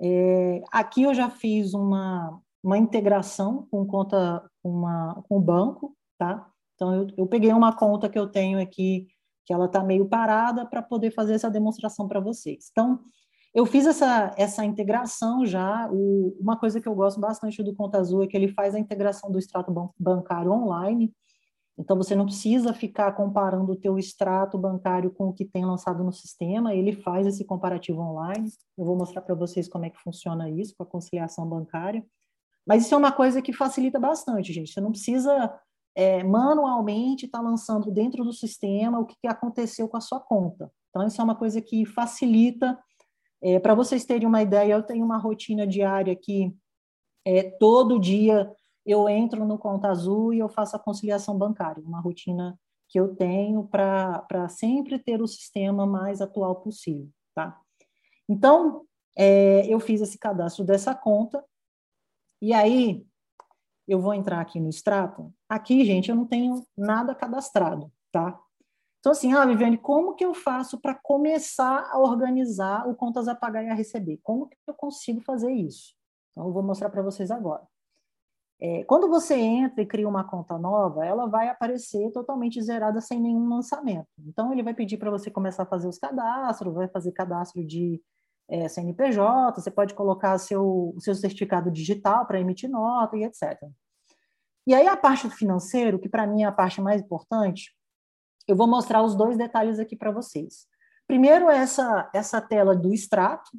É, 0.00 0.62
aqui 0.72 1.02
eu 1.02 1.12
já 1.12 1.28
fiz 1.28 1.74
uma, 1.74 2.40
uma 2.62 2.78
integração 2.78 3.68
com 3.70 3.84
conta 3.86 4.42
uma, 4.64 5.22
com 5.28 5.36
o 5.36 5.42
banco, 5.42 5.94
tá? 6.16 6.50
Então 6.76 6.94
eu, 6.94 7.06
eu 7.14 7.26
peguei 7.26 7.52
uma 7.52 7.76
conta 7.76 8.08
que 8.08 8.18
eu 8.18 8.26
tenho 8.26 8.58
aqui 8.58 9.06
que 9.44 9.52
ela 9.52 9.66
está 9.66 9.84
meio 9.84 10.08
parada 10.08 10.64
para 10.64 10.80
poder 10.80 11.10
fazer 11.10 11.34
essa 11.34 11.50
demonstração 11.50 12.08
para 12.08 12.20
vocês. 12.20 12.70
Então 12.70 13.00
eu 13.54 13.64
fiz 13.66 13.86
essa, 13.86 14.34
essa 14.36 14.64
integração 14.64 15.44
já. 15.46 15.88
O, 15.90 16.36
uma 16.40 16.56
coisa 16.56 16.80
que 16.80 16.88
eu 16.88 16.94
gosto 16.94 17.20
bastante 17.20 17.62
do 17.62 17.74
Conta 17.74 17.98
Azul 17.98 18.22
é 18.22 18.26
que 18.26 18.36
ele 18.36 18.48
faz 18.48 18.74
a 18.74 18.78
integração 18.78 19.30
do 19.30 19.38
extrato 19.38 19.72
bancário 19.98 20.52
online. 20.52 21.12
Então, 21.78 21.96
você 21.96 22.16
não 22.16 22.26
precisa 22.26 22.74
ficar 22.74 23.12
comparando 23.12 23.72
o 23.72 23.76
teu 23.76 23.96
extrato 23.98 24.58
bancário 24.58 25.12
com 25.12 25.28
o 25.28 25.32
que 25.32 25.44
tem 25.44 25.64
lançado 25.64 26.02
no 26.02 26.12
sistema, 26.12 26.74
ele 26.74 26.92
faz 26.92 27.24
esse 27.24 27.44
comparativo 27.44 28.00
online. 28.00 28.48
Eu 28.76 28.84
vou 28.84 28.96
mostrar 28.96 29.22
para 29.22 29.34
vocês 29.36 29.68
como 29.68 29.84
é 29.84 29.90
que 29.90 30.00
funciona 30.00 30.50
isso 30.50 30.74
com 30.76 30.82
a 30.82 30.86
conciliação 30.86 31.46
bancária. 31.48 32.04
Mas 32.66 32.84
isso 32.84 32.94
é 32.94 32.98
uma 32.98 33.12
coisa 33.12 33.40
que 33.40 33.52
facilita 33.52 33.98
bastante, 33.98 34.52
gente. 34.52 34.72
Você 34.72 34.80
não 34.80 34.90
precisa 34.90 35.54
é, 35.94 36.22
manualmente 36.24 37.26
estar 37.26 37.38
tá 37.38 37.44
lançando 37.44 37.90
dentro 37.92 38.24
do 38.24 38.32
sistema 38.32 38.98
o 38.98 39.06
que, 39.06 39.14
que 39.20 39.28
aconteceu 39.28 39.88
com 39.88 39.96
a 39.96 40.00
sua 40.00 40.20
conta. 40.20 40.70
Então, 40.90 41.06
isso 41.06 41.20
é 41.20 41.24
uma 41.24 41.36
coisa 41.36 41.62
que 41.62 41.86
facilita. 41.86 42.76
É, 43.40 43.58
para 43.58 43.74
vocês 43.74 44.04
terem 44.04 44.26
uma 44.26 44.42
ideia, 44.42 44.72
eu 44.74 44.82
tenho 44.82 45.04
uma 45.04 45.18
rotina 45.18 45.66
diária 45.66 46.14
que 46.16 46.54
é, 47.24 47.42
todo 47.42 47.98
dia 47.98 48.50
eu 48.84 49.08
entro 49.08 49.44
no 49.44 49.58
Conta 49.58 49.88
Azul 49.88 50.32
e 50.32 50.38
eu 50.38 50.48
faço 50.48 50.74
a 50.74 50.78
conciliação 50.78 51.36
bancária, 51.36 51.82
uma 51.84 52.00
rotina 52.00 52.58
que 52.88 52.98
eu 52.98 53.14
tenho 53.14 53.64
para 53.68 54.48
sempre 54.48 54.98
ter 54.98 55.20
o 55.20 55.28
sistema 55.28 55.86
mais 55.86 56.22
atual 56.22 56.56
possível, 56.56 57.08
tá? 57.34 57.60
Então, 58.26 58.86
é, 59.14 59.66
eu 59.66 59.78
fiz 59.78 60.00
esse 60.00 60.18
cadastro 60.18 60.64
dessa 60.64 60.94
conta, 60.94 61.44
e 62.40 62.52
aí 62.52 63.04
eu 63.86 64.00
vou 64.00 64.14
entrar 64.14 64.40
aqui 64.40 64.58
no 64.60 64.68
extrato. 64.68 65.32
Aqui, 65.48 65.84
gente, 65.84 66.08
eu 66.08 66.16
não 66.16 66.26
tenho 66.26 66.64
nada 66.76 67.14
cadastrado, 67.14 67.92
tá? 68.10 68.40
Então, 68.98 69.12
assim, 69.12 69.32
ah, 69.32 69.46
Viviane, 69.46 69.78
como 69.78 70.14
que 70.14 70.24
eu 70.24 70.34
faço 70.34 70.80
para 70.80 70.94
começar 70.94 71.88
a 71.90 71.98
organizar 71.98 72.88
o 72.88 72.94
contas 72.94 73.28
a 73.28 73.34
pagar 73.34 73.64
e 73.64 73.70
a 73.70 73.74
receber? 73.74 74.18
Como 74.22 74.48
que 74.48 74.56
eu 74.66 74.74
consigo 74.74 75.20
fazer 75.20 75.52
isso? 75.52 75.94
Então, 76.32 76.46
eu 76.46 76.52
vou 76.52 76.62
mostrar 76.62 76.90
para 76.90 77.02
vocês 77.02 77.30
agora. 77.30 77.62
É, 78.60 78.82
quando 78.84 79.08
você 79.08 79.36
entra 79.36 79.82
e 79.82 79.86
cria 79.86 80.08
uma 80.08 80.24
conta 80.24 80.58
nova, 80.58 81.06
ela 81.06 81.26
vai 81.26 81.48
aparecer 81.48 82.10
totalmente 82.10 82.60
zerada 82.60 83.00
sem 83.00 83.20
nenhum 83.20 83.48
lançamento. 83.48 84.08
Então, 84.26 84.52
ele 84.52 84.64
vai 84.64 84.74
pedir 84.74 84.96
para 84.96 85.10
você 85.10 85.30
começar 85.30 85.62
a 85.62 85.66
fazer 85.66 85.86
os 85.86 85.98
cadastros, 85.98 86.74
vai 86.74 86.88
fazer 86.88 87.12
cadastro 87.12 87.64
de 87.64 88.02
é, 88.48 88.66
CNPJ, 88.66 89.60
você 89.60 89.70
pode 89.70 89.94
colocar 89.94 90.36
seu, 90.38 90.92
o 90.96 91.00
seu 91.00 91.14
certificado 91.14 91.70
digital 91.70 92.26
para 92.26 92.40
emitir 92.40 92.68
nota 92.68 93.16
e 93.16 93.22
etc. 93.22 93.56
E 94.66 94.74
aí, 94.74 94.88
a 94.88 94.96
parte 94.96 95.28
do 95.28 95.34
financeiro, 95.34 95.98
que 95.98 96.08
para 96.08 96.26
mim 96.26 96.42
é 96.42 96.46
a 96.46 96.52
parte 96.52 96.80
mais 96.80 97.00
importante, 97.00 97.72
eu 98.48 98.56
vou 98.56 98.66
mostrar 98.66 99.02
os 99.02 99.14
dois 99.14 99.36
detalhes 99.36 99.78
aqui 99.78 99.94
para 99.94 100.10
vocês. 100.10 100.66
Primeiro, 101.06 101.48
essa, 101.48 102.10
essa 102.12 102.40
tela 102.40 102.74
do 102.74 102.92
extrato, 102.92 103.50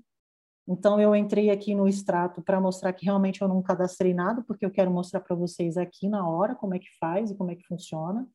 então, 0.72 1.02
eu 1.02 1.16
entrei 1.16 1.50
aqui 1.50 1.74
no 1.74 1.88
extrato 1.88 2.44
para 2.44 2.62
mostrar 2.62 2.94
que 2.94 3.04
realmente 3.04 3.42
eu 3.42 3.48
não 3.48 3.60
cadastrei 3.60 4.14
nada, 4.14 4.44
porque 4.44 4.64
eu 4.64 4.70
quero 4.70 4.92
mostrar 4.92 5.20
para 5.20 5.36
vocês 5.36 5.78
aqui 5.78 6.08
na 6.08 6.30
hora 6.30 6.54
como 6.54 6.76
é 6.76 6.80
que 6.80 6.96
faz 7.00 7.32
e 7.32 7.36
como 7.36 7.50
é 7.50 7.56
que 7.56 7.66
funciona. 7.66 8.28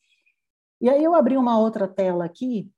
E 0.81 0.90
aí 0.90 1.03
eu 1.05 1.14
abri 1.14 1.37
uma 1.37 1.57
outra 1.57 1.87
tela 1.87 2.25
aqui, 2.25 2.69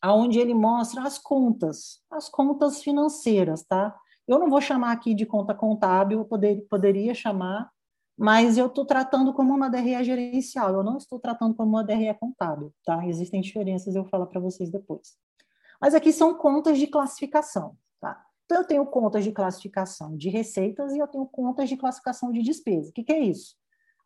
aonde 0.00 0.38
ele 0.38 0.54
mostra 0.54 1.02
as 1.02 1.18
contas, 1.18 2.00
as 2.10 2.30
contas 2.30 2.82
financeiras, 2.82 3.62
tá? 3.64 3.94
Eu 4.26 4.38
não 4.38 4.48
vou 4.48 4.62
chamar 4.62 4.92
aqui 4.92 5.14
de 5.14 5.26
conta 5.26 5.54
contábil, 5.54 6.20
eu 6.20 6.24
poder, 6.24 6.66
poderia 6.70 7.12
chamar, 7.12 7.70
mas 8.20 8.58
eu 8.58 8.66
estou 8.66 8.84
tratando 8.84 9.32
como 9.32 9.54
uma 9.54 9.70
DRE 9.70 10.04
gerencial, 10.04 10.74
eu 10.74 10.82
não 10.82 10.98
estou 10.98 11.18
tratando 11.18 11.54
como 11.54 11.70
uma 11.70 11.82
DRE 11.82 12.12
contábil, 12.20 12.70
tá? 12.84 13.06
Existem 13.06 13.40
diferenças, 13.40 13.94
eu 13.94 14.02
vou 14.02 14.10
falar 14.10 14.26
para 14.26 14.38
vocês 14.38 14.70
depois. 14.70 15.16
Mas 15.80 15.94
aqui 15.94 16.12
são 16.12 16.34
contas 16.34 16.78
de 16.78 16.86
classificação, 16.86 17.78
tá? 17.98 18.22
Então, 18.44 18.58
eu 18.58 18.66
tenho 18.66 18.84
contas 18.84 19.24
de 19.24 19.32
classificação 19.32 20.14
de 20.18 20.28
receitas 20.28 20.92
e 20.92 20.98
eu 20.98 21.08
tenho 21.08 21.24
contas 21.24 21.66
de 21.66 21.78
classificação 21.78 22.30
de 22.30 22.42
despesa. 22.42 22.90
O 22.90 22.92
que, 22.92 23.04
que 23.04 23.12
é 23.12 23.20
isso? 23.20 23.54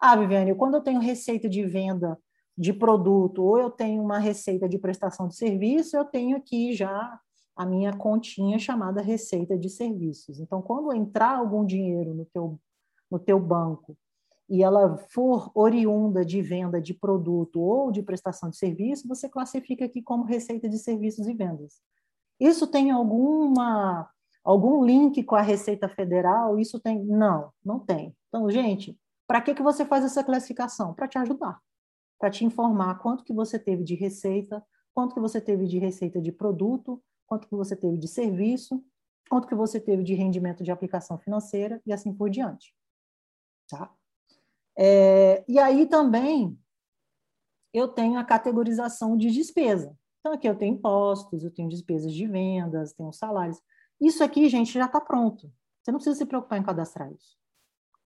Ah, 0.00 0.14
Viviane, 0.14 0.54
quando 0.54 0.74
eu 0.74 0.80
tenho 0.80 1.00
receita 1.00 1.48
de 1.48 1.66
venda 1.66 2.16
de 2.56 2.72
produto 2.72 3.42
ou 3.42 3.58
eu 3.58 3.68
tenho 3.68 4.00
uma 4.00 4.20
receita 4.20 4.68
de 4.68 4.78
prestação 4.78 5.26
de 5.26 5.34
serviço, 5.34 5.96
eu 5.96 6.04
tenho 6.04 6.36
aqui 6.36 6.72
já 6.72 7.18
a 7.56 7.66
minha 7.66 7.92
continha 7.92 8.60
chamada 8.60 9.02
receita 9.02 9.58
de 9.58 9.68
serviços. 9.68 10.38
Então, 10.38 10.62
quando 10.62 10.94
entrar 10.94 11.36
algum 11.36 11.64
dinheiro 11.64 12.14
no 12.14 12.24
teu, 12.26 12.60
no 13.10 13.18
teu 13.18 13.40
banco 13.40 13.98
e 14.48 14.62
ela 14.62 14.96
for 14.96 15.50
oriunda 15.54 16.24
de 16.24 16.42
venda 16.42 16.80
de 16.80 16.92
produto 16.92 17.60
ou 17.60 17.90
de 17.90 18.02
prestação 18.02 18.50
de 18.50 18.56
serviço, 18.56 19.08
você 19.08 19.28
classifica 19.28 19.84
aqui 19.84 20.02
como 20.02 20.24
receita 20.24 20.68
de 20.68 20.78
serviços 20.78 21.26
e 21.26 21.34
vendas. 21.34 21.80
Isso 22.38 22.66
tem 22.66 22.90
alguma 22.90 24.08
algum 24.44 24.84
link 24.84 25.22
com 25.24 25.34
a 25.34 25.40
Receita 25.40 25.88
Federal? 25.88 26.58
Isso 26.58 26.78
tem? 26.78 27.02
Não, 27.02 27.50
não 27.64 27.80
tem. 27.80 28.14
Então, 28.28 28.50
gente, 28.50 28.98
para 29.26 29.40
que, 29.40 29.54
que 29.54 29.62
você 29.62 29.86
faz 29.86 30.04
essa 30.04 30.22
classificação? 30.22 30.92
Para 30.92 31.08
te 31.08 31.16
ajudar, 31.18 31.58
para 32.18 32.30
te 32.30 32.44
informar 32.44 32.98
quanto 32.98 33.24
que 33.24 33.32
você 33.32 33.58
teve 33.58 33.82
de 33.82 33.94
receita, 33.94 34.62
quanto 34.92 35.14
que 35.14 35.20
você 35.20 35.40
teve 35.40 35.66
de 35.66 35.78
receita 35.78 36.20
de 36.20 36.30
produto, 36.30 37.02
quanto 37.26 37.48
que 37.48 37.56
você 37.56 37.74
teve 37.74 37.96
de 37.96 38.06
serviço, 38.06 38.84
quanto 39.30 39.48
que 39.48 39.54
você 39.54 39.80
teve 39.80 40.02
de 40.02 40.14
rendimento 40.14 40.62
de 40.62 40.70
aplicação 40.70 41.18
financeira 41.18 41.80
e 41.86 41.92
assim 41.92 42.12
por 42.12 42.28
diante. 42.28 42.74
Tá? 43.68 43.90
É, 44.76 45.44
e 45.48 45.58
aí 45.58 45.86
também 45.86 46.58
eu 47.72 47.88
tenho 47.88 48.18
a 48.18 48.24
categorização 48.24 49.16
de 49.16 49.30
despesa. 49.30 49.96
Então, 50.20 50.32
aqui 50.32 50.48
eu 50.48 50.56
tenho 50.56 50.74
impostos, 50.74 51.44
eu 51.44 51.50
tenho 51.50 51.68
despesas 51.68 52.12
de 52.12 52.26
vendas, 52.26 52.92
tenho 52.92 53.12
salários. 53.12 53.60
Isso 54.00 54.24
aqui, 54.24 54.48
gente, 54.48 54.72
já 54.72 54.86
está 54.86 55.00
pronto. 55.00 55.52
Você 55.82 55.92
não 55.92 55.98
precisa 55.98 56.16
se 56.16 56.24
preocupar 56.24 56.58
em 56.58 56.62
cadastrar 56.62 57.12
isso. 57.12 57.36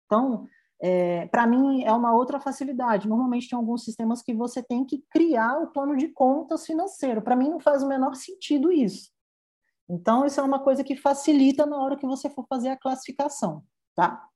Então, 0.06 0.48
é, 0.80 1.26
para 1.28 1.46
mim, 1.46 1.84
é 1.84 1.92
uma 1.92 2.14
outra 2.14 2.40
facilidade. 2.40 3.10
Normalmente, 3.10 3.50
tem 3.50 3.58
alguns 3.58 3.84
sistemas 3.84 4.22
que 4.22 4.34
você 4.34 4.64
tem 4.64 4.86
que 4.86 5.04
criar 5.10 5.60
o 5.60 5.68
plano 5.68 5.98
de 5.98 6.08
contas 6.10 6.66
financeiro. 6.66 7.22
Para 7.22 7.36
mim, 7.36 7.50
não 7.50 7.60
faz 7.60 7.84
o 7.84 7.88
menor 7.88 8.16
sentido 8.16 8.72
isso. 8.72 9.12
Então, 9.90 10.26
isso 10.26 10.40
é 10.40 10.44
uma 10.44 10.60
coisa 10.60 10.84
que 10.84 10.96
facilita 10.96 11.66
na 11.66 11.78
hora 11.78 11.98
que 11.98 12.06
você 12.06 12.30
for 12.30 12.46
fazer 12.48 12.70
a 12.70 12.78
classificação, 12.78 13.64
tá? 13.96 14.28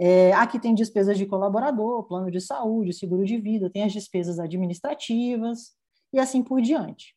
É, 0.00 0.32
aqui 0.32 0.60
tem 0.60 0.74
despesas 0.74 1.18
de 1.18 1.26
colaborador, 1.26 2.04
plano 2.04 2.30
de 2.30 2.40
saúde, 2.40 2.92
seguro 2.92 3.24
de 3.24 3.36
vida, 3.38 3.68
tem 3.68 3.82
as 3.82 3.92
despesas 3.92 4.38
administrativas 4.38 5.72
e 6.12 6.20
assim 6.20 6.42
por 6.42 6.60
diante. 6.60 7.16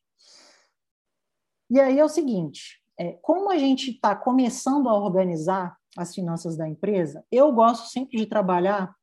E 1.69 1.79
aí 1.79 1.99
é 1.99 2.03
o 2.03 2.09
seguinte: 2.09 2.81
é, 2.99 3.13
como 3.21 3.51
a 3.51 3.57
gente 3.57 3.91
está 3.91 4.15
começando 4.15 4.89
a 4.89 4.97
organizar 4.97 5.77
as 5.97 6.13
finanças 6.15 6.57
da 6.57 6.67
empresa, 6.67 7.23
eu 7.31 7.51
gosto 7.51 7.89
sempre 7.89 8.17
de 8.17 8.25
trabalhar 8.25 8.95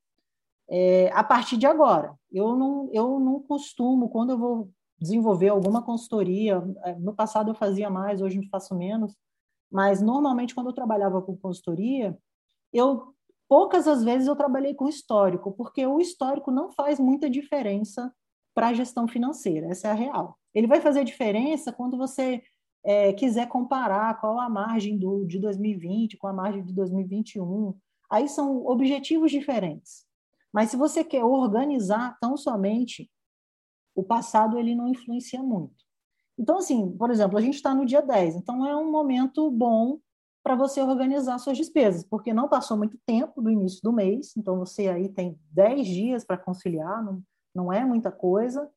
é, 0.68 1.10
a 1.12 1.22
partir 1.22 1.56
de 1.56 1.66
agora. 1.66 2.14
Eu 2.30 2.56
não, 2.56 2.90
eu 2.92 3.20
não 3.20 3.40
costumo, 3.40 4.08
quando 4.08 4.30
eu 4.30 4.38
vou 4.38 4.70
desenvolver 5.00 5.48
alguma 5.48 5.82
consultoria, 5.82 6.62
é, 6.84 6.94
no 6.96 7.14
passado 7.14 7.50
eu 7.50 7.54
fazia 7.54 7.88
mais, 7.88 8.20
hoje 8.20 8.38
eu 8.38 8.48
faço 8.50 8.74
menos, 8.74 9.16
mas 9.70 10.02
normalmente 10.02 10.54
quando 10.54 10.68
eu 10.68 10.74
trabalhava 10.74 11.22
com 11.22 11.36
consultoria, 11.36 12.18
eu 12.72 13.14
poucas 13.48 13.88
as 13.88 14.04
vezes 14.04 14.28
eu 14.28 14.37
trabalhei 14.37 14.74
com 14.74 14.88
histórico, 14.88 15.52
porque 15.52 15.87
o 15.87 16.00
histórico 16.00 16.50
não 16.50 16.70
faz 16.70 17.00
muita 17.00 17.30
diferença 17.30 18.12
para 18.54 18.68
a 18.68 18.74
gestão 18.74 19.08
financeira, 19.08 19.68
essa 19.68 19.88
é 19.88 19.90
a 19.90 19.94
real. 19.94 20.38
Ele 20.54 20.66
vai 20.66 20.80
fazer 20.80 21.04
diferença 21.04 21.72
quando 21.72 21.96
você 21.96 22.42
é, 22.84 23.12
quiser 23.12 23.48
comparar 23.48 24.20
qual 24.20 24.38
a 24.38 24.48
margem 24.48 24.98
do, 24.98 25.24
de 25.24 25.38
2020 25.38 26.16
com 26.16 26.26
a 26.26 26.32
margem 26.32 26.64
de 26.64 26.72
2021, 26.72 27.74
aí 28.11 28.28
são 28.28 28.66
objetivos 28.66 29.30
diferentes. 29.30 30.04
Mas 30.52 30.70
se 30.70 30.76
você 30.76 31.04
quer 31.04 31.24
organizar 31.24 32.16
tão 32.20 32.37
somente, 32.37 33.11
o 33.94 34.02
passado 34.02 34.58
ele 34.58 34.74
não 34.74 34.88
influencia 34.88 35.42
muito. 35.42 35.76
Então, 36.38 36.58
assim, 36.58 36.96
por 36.96 37.11
exemplo, 37.11 37.37
a 37.37 37.40
gente 37.40 37.54
está 37.54 37.74
no 37.74 37.84
dia 37.84 38.00
10, 38.00 38.37
então 38.37 38.64
é 38.66 38.76
um 38.76 38.90
momento 38.90 39.50
bom 39.50 39.98
para 40.42 40.55
você 40.55 40.81
organizar 40.81 41.38
suas 41.38 41.57
despesas, 41.57 42.05
porque 42.05 42.33
não 42.33 42.48
passou 42.48 42.77
muito 42.77 42.98
tempo 43.05 43.42
do 43.42 43.51
início 43.51 43.81
do 43.83 43.92
mês, 43.92 44.35
então 44.37 44.59
você 44.59 44.88
aí 44.88 45.09
tem 45.09 45.38
10 45.51 45.87
dias 45.87 46.24
para 46.24 46.38
conciliar, 46.38 47.05
não, 47.05 47.22
não 47.55 47.72
é 47.72 47.85
muita 47.85 48.11
coisa, 48.11 48.70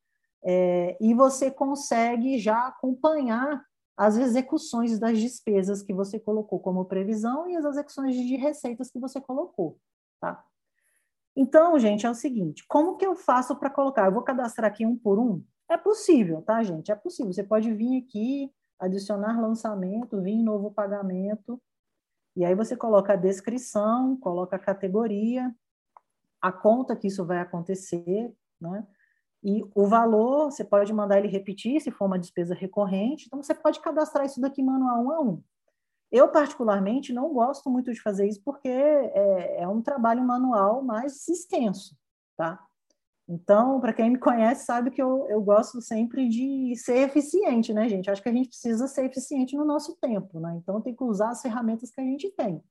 é, 0.43 0.97
e 0.99 1.13
você 1.13 1.51
consegue 1.51 2.37
já 2.39 2.67
acompanhar 2.67 3.63
as 3.95 4.17
execuções 4.17 4.97
das 4.97 5.19
despesas 5.19 5.83
que 5.83 5.93
você 5.93 6.19
colocou 6.19 6.59
como 6.59 6.85
previsão 6.85 7.47
e 7.47 7.55
as 7.55 7.65
execuções 7.65 8.15
de 8.15 8.35
receitas 8.35 8.89
que 8.89 8.99
você 8.99 9.21
colocou, 9.21 9.77
tá? 10.19 10.43
Então, 11.35 11.77
gente, 11.79 12.05
é 12.05 12.09
o 12.09 12.15
seguinte, 12.15 12.65
como 12.67 12.97
que 12.97 13.05
eu 13.05 13.15
faço 13.15 13.55
para 13.55 13.69
colocar? 13.69 14.07
Eu 14.07 14.11
vou 14.11 14.23
cadastrar 14.23 14.69
aqui 14.69 14.85
um 14.85 14.97
por 14.97 15.19
um? 15.19 15.43
É 15.69 15.77
possível, 15.77 16.41
tá, 16.41 16.61
gente? 16.63 16.91
É 16.91 16.95
possível. 16.95 17.31
Você 17.31 17.43
pode 17.43 17.73
vir 17.73 18.03
aqui, 18.03 18.51
adicionar 18.81 19.39
lançamento, 19.39 20.21
vir 20.21 20.41
novo 20.41 20.71
pagamento, 20.71 21.61
e 22.35 22.43
aí 22.43 22.55
você 22.55 22.75
coloca 22.75 23.13
a 23.13 23.17
descrição, 23.17 24.17
coloca 24.17 24.55
a 24.55 24.59
categoria, 24.59 25.53
a 26.41 26.51
conta 26.51 26.95
que 26.95 27.07
isso 27.07 27.25
vai 27.25 27.39
acontecer, 27.39 28.33
né? 28.59 28.85
E 29.43 29.63
o 29.73 29.87
valor, 29.87 30.51
você 30.51 30.63
pode 30.63 30.93
mandar 30.93 31.17
ele 31.17 31.27
repetir, 31.27 31.81
se 31.81 31.91
for 31.91 32.05
uma 32.05 32.19
despesa 32.19 32.53
recorrente, 32.53 33.25
então 33.25 33.41
você 33.41 33.53
pode 33.55 33.79
cadastrar 33.79 34.25
isso 34.25 34.39
daqui 34.39 34.61
manual 34.61 35.03
um 35.03 35.11
a 35.11 35.19
um. 35.21 35.43
Eu, 36.11 36.27
particularmente, 36.29 37.13
não 37.13 37.33
gosto 37.33 37.69
muito 37.69 37.91
de 37.91 38.01
fazer 38.01 38.27
isso 38.27 38.41
porque 38.43 38.67
é, 38.69 39.61
é 39.61 39.67
um 39.67 39.81
trabalho 39.81 40.23
manual 40.23 40.83
mais 40.83 41.27
extenso, 41.27 41.97
tá? 42.37 42.63
Então, 43.33 43.79
para 43.79 43.93
quem 43.93 44.09
me 44.09 44.19
conhece, 44.19 44.65
sabe 44.65 44.91
que 44.91 45.01
eu, 45.01 45.25
eu 45.29 45.41
gosto 45.41 45.81
sempre 45.81 46.27
de 46.27 46.75
ser 46.75 46.97
eficiente, 46.97 47.73
né, 47.73 47.87
gente? 47.87 48.11
Acho 48.11 48.21
que 48.21 48.27
a 48.27 48.33
gente 48.33 48.49
precisa 48.49 48.89
ser 48.89 49.05
eficiente 49.05 49.55
no 49.55 49.63
nosso 49.63 49.95
tempo, 50.01 50.37
né? 50.41 50.53
Então, 50.57 50.81
tem 50.81 50.93
que 50.93 51.01
usar 51.01 51.29
as 51.29 51.41
ferramentas 51.41 51.89
que 51.91 52.01
a 52.01 52.03
gente 52.03 52.29
tem. 52.31 52.61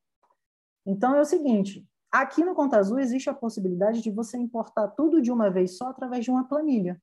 Então, 0.85 1.15
é 1.15 1.21
o 1.23 1.25
seguinte: 1.25 1.89
aqui 2.13 2.45
no 2.45 2.55
Conta 2.55 2.77
Azul 2.77 2.99
existe 2.99 3.31
a 3.31 3.35
possibilidade 3.35 4.03
de 4.03 4.11
você 4.11 4.37
importar 4.37 4.89
tudo 4.89 5.23
de 5.23 5.33
uma 5.33 5.49
vez 5.49 5.79
só 5.79 5.89
através 5.89 6.27
de 6.27 6.31
uma 6.31 6.47
planilha. 6.47 7.01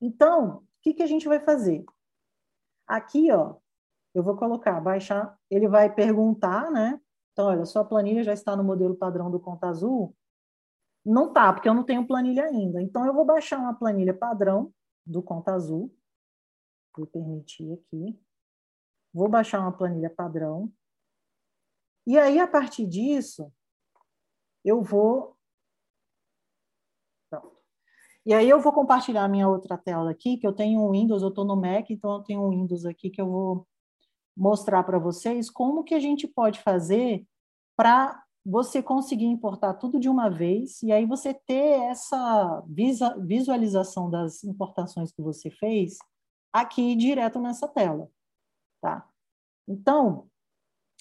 Então, 0.00 0.56
o 0.56 0.62
que, 0.82 0.94
que 0.94 1.04
a 1.04 1.06
gente 1.06 1.28
vai 1.28 1.38
fazer? 1.38 1.84
Aqui, 2.84 3.30
ó, 3.30 3.54
eu 4.12 4.24
vou 4.24 4.36
colocar, 4.36 4.80
baixar, 4.80 5.38
ele 5.48 5.68
vai 5.68 5.88
perguntar, 5.88 6.68
né? 6.72 7.00
Então, 7.30 7.46
olha, 7.46 7.64
sua 7.64 7.84
planilha 7.84 8.24
já 8.24 8.32
está 8.32 8.56
no 8.56 8.64
modelo 8.64 8.96
padrão 8.96 9.30
do 9.30 9.38
Conta 9.38 9.68
Azul? 9.68 10.12
Não 11.04 11.32
tá, 11.32 11.52
porque 11.52 11.68
eu 11.68 11.74
não 11.74 11.84
tenho 11.84 12.06
planilha 12.06 12.44
ainda. 12.44 12.80
Então, 12.80 13.04
eu 13.04 13.12
vou 13.12 13.24
baixar 13.24 13.58
uma 13.58 13.74
planilha 13.74 14.14
padrão 14.14 14.72
do 15.04 15.22
Conta 15.22 15.52
Azul. 15.52 15.94
Vou 16.96 17.06
permitir 17.06 17.72
aqui. 17.72 18.18
Vou 19.12 19.28
baixar 19.28 19.60
uma 19.60 19.72
planilha 19.72 20.08
padrão. 20.08 20.72
E 22.06 22.18
aí, 22.18 22.38
a 22.38 22.46
partir 22.46 22.86
disso, 22.86 23.52
eu 24.64 24.80
vou. 24.80 25.36
Pronto. 27.28 27.58
E 28.24 28.32
aí, 28.32 28.48
eu 28.48 28.60
vou 28.60 28.72
compartilhar 28.72 29.28
minha 29.28 29.48
outra 29.48 29.76
tela 29.76 30.10
aqui, 30.10 30.36
que 30.36 30.46
eu 30.46 30.52
tenho 30.52 30.80
um 30.80 30.92
Windows, 30.92 31.22
eu 31.22 31.30
estou 31.30 31.44
no 31.44 31.56
Mac, 31.56 31.90
então 31.90 32.12
eu 32.14 32.22
tenho 32.22 32.42
um 32.42 32.50
Windows 32.50 32.84
aqui 32.84 33.10
que 33.10 33.20
eu 33.20 33.28
vou 33.28 33.68
mostrar 34.36 34.82
para 34.84 34.98
vocês 34.98 35.50
como 35.50 35.84
que 35.84 35.94
a 35.94 36.00
gente 36.00 36.26
pode 36.26 36.60
fazer 36.60 37.26
para 37.76 38.21
você 38.44 38.82
conseguir 38.82 39.26
importar 39.26 39.74
tudo 39.74 40.00
de 40.00 40.08
uma 40.08 40.28
vez 40.28 40.82
e 40.82 40.90
aí 40.90 41.06
você 41.06 41.32
ter 41.32 41.80
essa 41.90 42.62
visualização 43.20 44.10
das 44.10 44.42
importações 44.42 45.12
que 45.12 45.22
você 45.22 45.48
fez 45.50 45.98
aqui 46.52 46.96
direto 46.96 47.40
nessa 47.40 47.68
tela, 47.68 48.10
tá? 48.80 49.08
Então, 49.66 50.26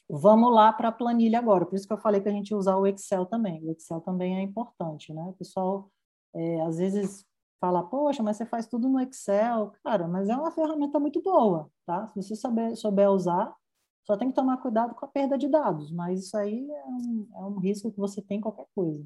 vamos 0.10 0.54
lá 0.54 0.71
para 0.71 0.89
a 0.89 0.91
planilha 0.91 1.39
agora. 1.39 1.65
Por 1.65 1.75
isso 1.75 1.88
que 1.88 1.93
eu 1.93 1.97
falei 1.97 2.21
que 2.21 2.30
a 2.30 2.32
gente 2.32 2.54
usar 2.54 2.77
o 2.77 2.86
Excel 2.86 3.25
também. 3.25 3.63
O 3.65 3.71
Excel 3.71 4.01
também 4.01 4.38
é 4.38 4.41
importante, 4.41 5.13
né? 5.13 5.23
O 5.23 5.34
pessoal 5.34 5.91
é, 6.34 6.62
às 6.62 6.77
vezes 6.77 7.25
fala, 7.60 7.84
poxa, 7.84 8.21
mas 8.23 8.38
você 8.38 8.45
faz 8.45 8.67
tudo 8.67 8.88
no 8.88 8.99
Excel. 8.99 9.73
Cara, 9.84 10.08
mas 10.08 10.30
é 10.30 10.36
uma 10.36 10.51
ferramenta 10.51 10.99
muito 10.99 11.21
boa, 11.21 11.69
tá? 11.86 12.08
Se 12.10 12.21
você 12.21 12.36
souber, 12.36 12.75
souber 12.75 13.10
usar, 13.10 13.56
só 14.04 14.18
tem 14.18 14.30
que 14.30 14.36
tomar 14.36 14.58
cuidado 14.58 14.96
com 14.96 15.06
a 15.06 15.08
perda 15.08 15.38
de 15.38 15.48
dados, 15.48 15.92
mas 15.92 16.26
isso 16.26 16.38
aí 16.38 16.70
é 16.70 16.86
um, 16.86 17.28
é 17.34 17.40
um 17.40 17.60
risco 17.60 17.92
que 17.92 18.00
você 18.00 18.22
tem 18.22 18.38
em 18.38 18.42
qualquer 18.42 18.68
coisa. 18.76 19.06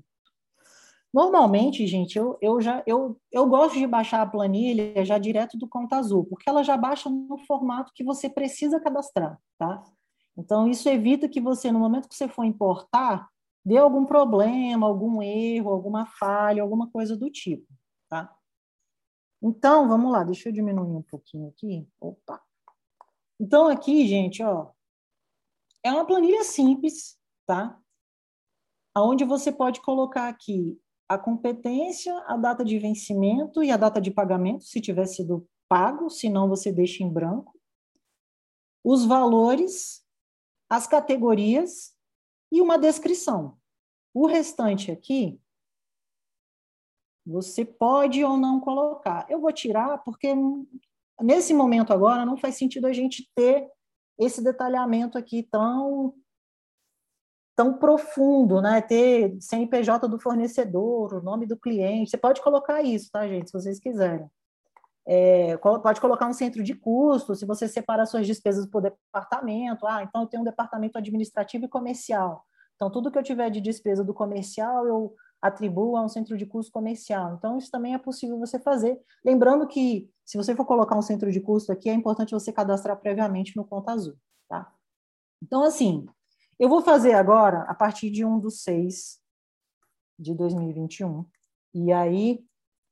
Normalmente, 1.13 1.87
gente, 1.87 2.17
eu, 2.17 2.37
eu 2.41 2.59
já 2.59 2.83
eu, 2.85 3.17
eu 3.31 3.47
gosto 3.47 3.77
de 3.77 3.87
baixar 3.87 4.21
a 4.21 4.25
planilha 4.25 5.05
já 5.05 5.17
direto 5.17 5.57
do 5.57 5.67
Conta 5.67 5.95
Azul, 5.95 6.25
porque 6.25 6.49
ela 6.49 6.61
já 6.61 6.75
baixa 6.75 7.09
no 7.09 7.37
formato 7.47 7.93
que 7.95 8.03
você 8.03 8.29
precisa 8.29 8.81
cadastrar, 8.81 9.39
tá? 9.57 9.81
Então, 10.37 10.67
isso 10.67 10.89
evita 10.89 11.29
que 11.29 11.39
você, 11.39 11.71
no 11.71 11.79
momento 11.79 12.09
que 12.09 12.15
você 12.15 12.27
for 12.27 12.43
importar, 12.43 13.29
dê 13.63 13.77
algum 13.77 14.05
problema, 14.05 14.85
algum 14.85 15.21
erro, 15.21 15.71
alguma 15.71 16.05
falha, 16.05 16.61
alguma 16.61 16.89
coisa 16.89 17.15
do 17.15 17.29
tipo, 17.29 17.65
tá? 18.09 18.35
Então, 19.41 19.87
vamos 19.87 20.11
lá, 20.11 20.23
deixa 20.23 20.49
eu 20.49 20.53
diminuir 20.53 20.97
um 20.97 21.01
pouquinho 21.01 21.47
aqui. 21.47 21.87
Opa! 21.99 22.41
Então, 23.39 23.67
aqui, 23.67 24.05
gente, 24.05 24.43
ó, 24.43 24.71
é 25.85 25.91
uma 25.91 26.03
planilha 26.03 26.43
simples, 26.43 27.15
tá? 27.45 27.79
Onde 28.97 29.23
você 29.23 29.51
pode 29.51 29.81
colocar 29.81 30.27
aqui 30.27 30.81
a 31.07 31.15
competência, 31.15 32.11
a 32.25 32.35
data 32.35 32.65
de 32.65 32.79
vencimento 32.79 33.63
e 33.63 33.69
a 33.69 33.77
data 33.77 34.01
de 34.01 34.09
pagamento, 34.09 34.63
se 34.63 34.81
tiver 34.81 35.05
sido 35.05 35.47
pago, 35.69 36.09
senão 36.09 36.49
você 36.49 36.71
deixa 36.71 37.03
em 37.03 37.13
branco. 37.13 37.55
Os 38.83 39.05
valores, 39.05 40.03
as 40.67 40.87
categorias 40.87 41.95
e 42.51 42.61
uma 42.61 42.79
descrição. 42.79 43.59
O 44.11 44.25
restante 44.25 44.91
aqui, 44.91 45.39
você 47.23 47.63
pode 47.63 48.23
ou 48.23 48.37
não 48.37 48.59
colocar. 48.59 49.27
Eu 49.29 49.39
vou 49.39 49.53
tirar 49.53 49.99
porque 49.99 50.33
nesse 51.21 51.53
momento 51.53 51.93
agora 51.93 52.25
não 52.25 52.37
faz 52.37 52.57
sentido 52.57 52.87
a 52.87 52.93
gente 52.93 53.29
ter 53.35 53.69
esse 54.17 54.43
detalhamento 54.43 55.17
aqui 55.17 55.43
tão 55.43 56.13
tão 57.55 57.77
profundo, 57.77 58.61
né? 58.61 58.81
Ter 58.81 59.37
CNPJ 59.39 60.07
do 60.09 60.19
fornecedor, 60.19 61.13
o 61.13 61.23
nome 61.23 61.45
do 61.45 61.57
cliente. 61.57 62.11
Você 62.11 62.17
pode 62.17 62.41
colocar 62.41 62.81
isso, 62.81 63.09
tá, 63.11 63.25
gente, 63.27 63.47
se 63.49 63.53
vocês 63.53 63.79
quiserem. 63.79 64.29
É, 65.07 65.55
pode 65.57 66.01
colocar 66.01 66.27
um 66.27 66.33
centro 66.33 66.63
de 66.63 66.73
custo, 66.73 67.35
se 67.35 67.45
você 67.45 67.67
separa 67.67 68.05
suas 68.05 68.27
despesas 68.27 68.65
por 68.65 68.81
departamento. 68.81 69.85
Ah, 69.87 70.03
então 70.03 70.23
eu 70.23 70.27
tenho 70.27 70.41
um 70.41 70.45
departamento 70.45 70.97
administrativo 70.97 71.65
e 71.65 71.69
comercial. 71.69 72.43
Então, 72.75 72.91
tudo 72.91 73.11
que 73.11 73.17
eu 73.17 73.23
tiver 73.23 73.49
de 73.49 73.61
despesa 73.61 74.03
do 74.03 74.13
comercial, 74.13 74.85
eu 74.85 75.13
atribua 75.41 75.99
a 75.99 76.03
um 76.03 76.09
centro 76.09 76.37
de 76.37 76.45
custo 76.45 76.71
comercial. 76.71 77.35
Então, 77.35 77.57
isso 77.57 77.69
também 77.69 77.93
é 77.93 77.97
possível 77.97 78.39
você 78.39 78.59
fazer. 78.59 78.99
Lembrando 79.23 79.67
que, 79.67 80.09
se 80.25 80.37
você 80.37 80.55
for 80.55 80.65
colocar 80.65 80.97
um 80.97 81.01
centro 81.01 81.31
de 81.31 81.39
custo 81.39 81.71
aqui, 81.71 81.89
é 81.89 81.93
importante 81.93 82.33
você 82.33 82.51
cadastrar 82.51 82.97
previamente 82.97 83.55
no 83.55 83.65
Conta 83.65 83.91
Azul, 83.91 84.15
tá? 84.47 84.73
Então, 85.41 85.63
assim, 85.63 86.05
eu 86.57 86.69
vou 86.69 86.81
fazer 86.81 87.13
agora 87.13 87.61
a 87.63 87.75
partir 87.75 88.09
de 88.09 88.25
1 88.25 88.39
do 88.39 88.49
6 88.49 89.19
de 90.17 90.33
2021. 90.33 91.25
E 91.73 91.91
aí, 91.91 92.43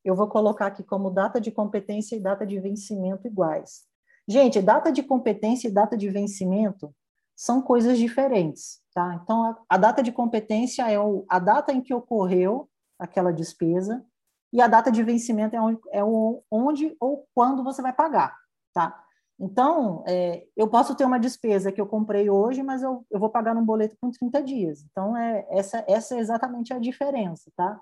eu 0.04 0.16
vou 0.16 0.28
colocar 0.28 0.68
aqui 0.68 0.84
como 0.84 1.10
data 1.10 1.40
de 1.40 1.52
competência 1.52 2.16
e 2.16 2.20
data 2.20 2.46
de 2.46 2.60
vencimento 2.60 3.26
iguais. 3.26 3.86
Gente, 4.28 4.62
data 4.62 4.92
de 4.92 5.02
competência 5.02 5.68
e 5.68 5.72
data 5.72 5.98
de 5.98 6.10
vencimento 6.10 6.94
são 7.36 7.62
coisas 7.62 7.98
diferentes. 7.98 8.83
Tá? 8.94 9.20
Então, 9.24 9.44
a, 9.44 9.58
a 9.70 9.78
data 9.78 10.04
de 10.04 10.12
competência 10.12 10.90
é 10.90 11.00
o, 11.00 11.26
a 11.28 11.40
data 11.40 11.74
em 11.74 11.82
que 11.82 11.94
ocorreu 11.94 12.70
aquela 13.00 13.34
despesa 13.34 14.06
e 14.52 14.62
a 14.62 14.68
data 14.68 14.92
de 14.92 15.02
vencimento 15.04 15.56
é 15.56 15.62
onde, 15.62 15.80
é 15.92 16.04
o, 16.04 16.44
onde 16.52 16.96
ou 17.00 17.28
quando 17.34 17.64
você 17.64 17.82
vai 17.82 17.92
pagar. 17.92 18.38
Tá? 18.72 19.04
Então, 19.40 20.04
é, 20.08 20.46
eu 20.56 20.68
posso 20.68 20.96
ter 20.96 21.06
uma 21.06 21.20
despesa 21.20 21.72
que 21.72 21.82
eu 21.82 21.88
comprei 21.88 22.30
hoje, 22.30 22.62
mas 22.62 22.84
eu, 22.84 23.04
eu 23.10 23.20
vou 23.20 23.30
pagar 23.30 23.56
num 23.56 23.66
boleto 23.66 23.98
com 24.00 24.12
30 24.12 24.44
dias. 24.44 24.86
Então, 24.92 25.18
é, 25.18 25.48
essa, 25.50 25.84
essa 25.88 26.16
é 26.16 26.20
exatamente 26.20 26.72
a 26.72 26.80
diferença. 26.80 27.52
Tá? 27.56 27.80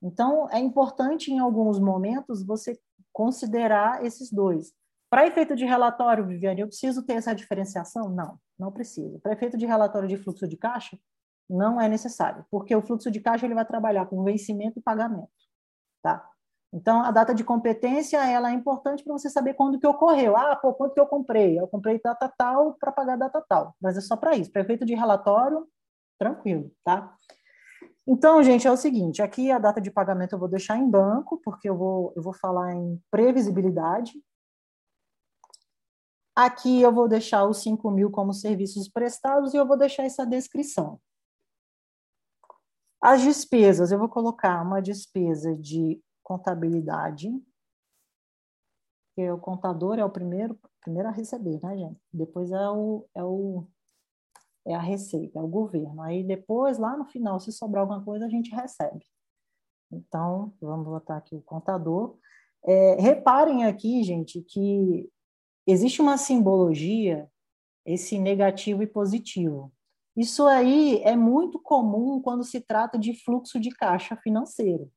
Então, 0.00 0.48
é 0.50 0.58
importante, 0.60 1.32
em 1.32 1.40
alguns 1.40 1.80
momentos, 1.80 2.44
você 2.44 2.78
considerar 3.12 4.04
esses 4.04 4.30
dois. 4.30 4.72
Para 5.10 5.26
efeito 5.26 5.56
de 5.56 5.64
relatório, 5.64 6.26
Viviane, 6.26 6.60
eu 6.60 6.68
preciso 6.68 7.02
ter 7.02 7.14
essa 7.14 7.34
diferenciação? 7.34 8.08
Não, 8.08 8.38
não 8.58 8.72
precisa. 8.72 9.18
Para 9.20 9.32
efeito 9.32 9.56
de 9.56 9.66
relatório 9.66 10.08
de 10.08 10.16
fluxo 10.16 10.46
de 10.46 10.56
caixa, 10.56 10.98
não 11.48 11.80
é 11.80 11.88
necessário, 11.88 12.44
porque 12.50 12.74
o 12.74 12.82
fluxo 12.82 13.10
de 13.10 13.20
caixa 13.20 13.46
ele 13.46 13.54
vai 13.54 13.66
trabalhar 13.66 14.06
com 14.06 14.22
vencimento 14.24 14.78
e 14.78 14.82
pagamento, 14.82 15.28
tá? 16.02 16.28
Então, 16.72 17.02
a 17.02 17.12
data 17.12 17.32
de 17.32 17.44
competência, 17.44 18.18
ela 18.28 18.50
é 18.50 18.52
importante 18.52 19.04
para 19.04 19.12
você 19.12 19.30
saber 19.30 19.54
quando 19.54 19.78
que 19.78 19.86
ocorreu. 19.86 20.36
Ah, 20.36 20.56
pô, 20.56 20.74
quanto 20.74 20.92
que 20.92 20.98
eu 20.98 21.06
comprei? 21.06 21.56
Eu 21.56 21.68
comprei 21.68 22.00
data 22.02 22.28
tal 22.36 22.74
para 22.74 22.90
pagar 22.90 23.16
data 23.16 23.40
tal. 23.48 23.76
Mas 23.80 23.96
é 23.96 24.00
só 24.00 24.16
para 24.16 24.34
isso. 24.34 24.50
Para 24.50 24.62
efeito 24.62 24.84
de 24.84 24.92
relatório, 24.92 25.68
tranquilo, 26.18 26.72
tá? 26.82 27.14
Então, 28.06 28.42
gente, 28.42 28.66
é 28.66 28.70
o 28.72 28.76
seguinte, 28.76 29.22
aqui 29.22 29.52
a 29.52 29.58
data 29.58 29.80
de 29.80 29.90
pagamento 29.90 30.34
eu 30.34 30.38
vou 30.38 30.48
deixar 30.48 30.76
em 30.76 30.90
banco, 30.90 31.40
porque 31.44 31.68
eu 31.68 31.76
vou, 31.76 32.12
eu 32.16 32.22
vou 32.22 32.34
falar 32.34 32.74
em 32.74 33.00
previsibilidade, 33.08 34.12
Aqui 36.34 36.80
eu 36.80 36.92
vou 36.92 37.08
deixar 37.08 37.46
os 37.46 37.58
5 37.62 37.90
mil 37.90 38.10
como 38.10 38.32
serviços 38.32 38.88
prestados 38.88 39.54
e 39.54 39.56
eu 39.56 39.66
vou 39.66 39.78
deixar 39.78 40.04
essa 40.04 40.26
descrição. 40.26 41.00
As 43.00 43.22
despesas, 43.22 43.92
eu 43.92 43.98
vou 43.98 44.08
colocar 44.08 44.62
uma 44.62 44.80
despesa 44.80 45.56
de 45.56 46.02
contabilidade, 46.22 47.30
que 49.14 49.30
o 49.30 49.38
contador 49.38 49.98
é 49.98 50.04
o 50.04 50.10
primeiro, 50.10 50.58
primeiro 50.80 51.08
a 51.08 51.12
receber, 51.12 51.60
né, 51.62 51.76
gente? 51.76 52.00
Depois 52.12 52.50
é 52.50 52.68
o, 52.70 53.06
é 53.14 53.22
o 53.22 53.68
é 54.66 54.74
a 54.74 54.80
receita, 54.80 55.38
é 55.38 55.42
o 55.42 55.46
governo. 55.46 56.00
Aí 56.00 56.24
depois, 56.24 56.78
lá 56.78 56.96
no 56.96 57.04
final, 57.04 57.38
se 57.38 57.52
sobrar 57.52 57.82
alguma 57.82 58.02
coisa, 58.02 58.24
a 58.24 58.30
gente 58.30 58.50
recebe. 58.50 59.04
Então, 59.92 60.52
vamos 60.60 60.86
botar 60.86 61.18
aqui 61.18 61.36
o 61.36 61.42
contador. 61.42 62.16
É, 62.64 62.94
reparem 62.94 63.66
aqui, 63.66 64.02
gente, 64.02 64.40
que 64.40 65.12
existe 65.66 66.00
uma 66.00 66.16
simbologia, 66.16 67.28
esse 67.84 68.18
negativo 68.18 68.82
e 68.82 68.86
positivo. 68.86 69.72
Isso 70.16 70.46
aí 70.46 71.02
é 71.02 71.16
muito 71.16 71.58
comum 71.58 72.20
quando 72.20 72.44
se 72.44 72.60
trata 72.60 72.98
de 72.98 73.14
fluxo 73.24 73.58
de 73.58 73.70
caixa 73.70 74.16
financeiro. 74.16 74.90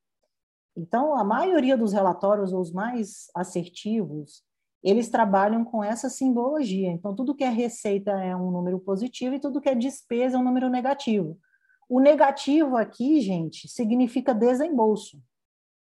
Então, 0.75 1.17
a 1.17 1.23
maioria 1.23 1.75
dos 1.75 1.91
relatórios, 1.91 2.53
os 2.53 2.71
mais 2.71 3.31
assertivos, 3.35 4.43
eles 4.83 5.09
trabalham 5.09 5.65
com 5.65 5.83
essa 5.83 6.07
simbologia. 6.07 6.89
Então, 6.91 7.15
tudo 7.15 7.33
que 7.33 7.43
é 7.43 7.49
receita 7.49 8.11
é 8.11 8.35
um 8.35 8.51
número 8.51 8.79
positivo 8.79 9.33
e 9.35 9.39
tudo 9.39 9.59
que 9.59 9.69
é 9.69 9.75
despesa 9.75 10.37
é 10.37 10.39
um 10.39 10.43
número 10.43 10.69
negativo. 10.69 11.39
O 11.89 11.99
negativo 11.99 12.77
aqui, 12.77 13.21
gente, 13.21 13.67
significa 13.67 14.35
desembolso. 14.35 15.19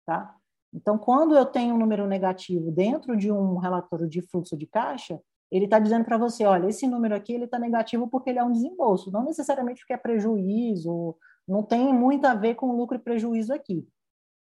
tá? 0.05 0.37
Então, 0.73 0.97
quando 0.97 1.37
eu 1.37 1.45
tenho 1.45 1.75
um 1.75 1.79
número 1.79 2.07
negativo 2.07 2.71
dentro 2.71 3.17
de 3.17 3.31
um 3.31 3.57
relatório 3.57 4.09
de 4.09 4.23
fluxo 4.23 4.57
de 4.57 4.67
caixa, 4.67 5.21
ele 5.51 5.67
está 5.67 5.79
dizendo 5.79 6.05
para 6.05 6.17
você, 6.17 6.47
olha, 6.47 6.69
esse 6.69 6.87
número 6.87 7.15
aqui 7.15 7.35
ele 7.35 7.45
está 7.45 7.59
negativo 7.59 8.09
porque 8.09 8.31
ele 8.31 8.39
é 8.39 8.45
um 8.45 8.53
desembolso, 8.53 9.11
não 9.11 9.23
necessariamente 9.23 9.81
porque 9.81 9.93
é 9.93 9.99
prejuízo, 9.99 11.15
não 11.47 11.63
tem 11.63 11.93
muito 11.93 12.25
a 12.25 12.35
ver 12.35 12.55
com 12.55 12.75
lucro 12.75 12.97
e 12.97 13.01
prejuízo 13.01 13.53
aqui. 13.53 13.87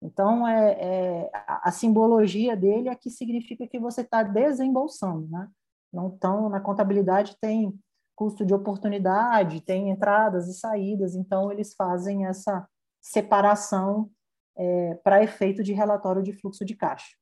Então, 0.01 0.45
é, 0.45 0.71
é 0.73 1.31
a, 1.33 1.71
simbologia 1.71 2.55
dele 2.57 2.89
é 2.89 2.95
que 2.95 3.09
significa 3.09 3.65
que 3.65 3.79
você 3.79 4.01
está 4.01 4.21
desembolsando, 4.21 5.27
né? 5.29 5.47
Então, 5.93 6.49
na 6.49 6.59
contabilidade 6.59 7.37
tem 7.39 7.73
custo 8.15 8.45
de 8.45 8.53
oportunidade, 8.53 9.61
tem 9.61 9.89
entradas 9.89 10.47
e 10.47 10.53
saídas, 10.53 11.15
então 11.15 11.51
eles 11.51 11.73
fazem 11.73 12.25
essa 12.25 12.67
separação 13.01 14.09
é, 14.57 14.95
para 14.95 15.23
efeito 15.23 15.63
de 15.63 15.71
relatório 15.71 16.23
de 16.23 16.33
fluxo 16.33 16.65
de 16.65 16.75
caixa. 16.75 17.15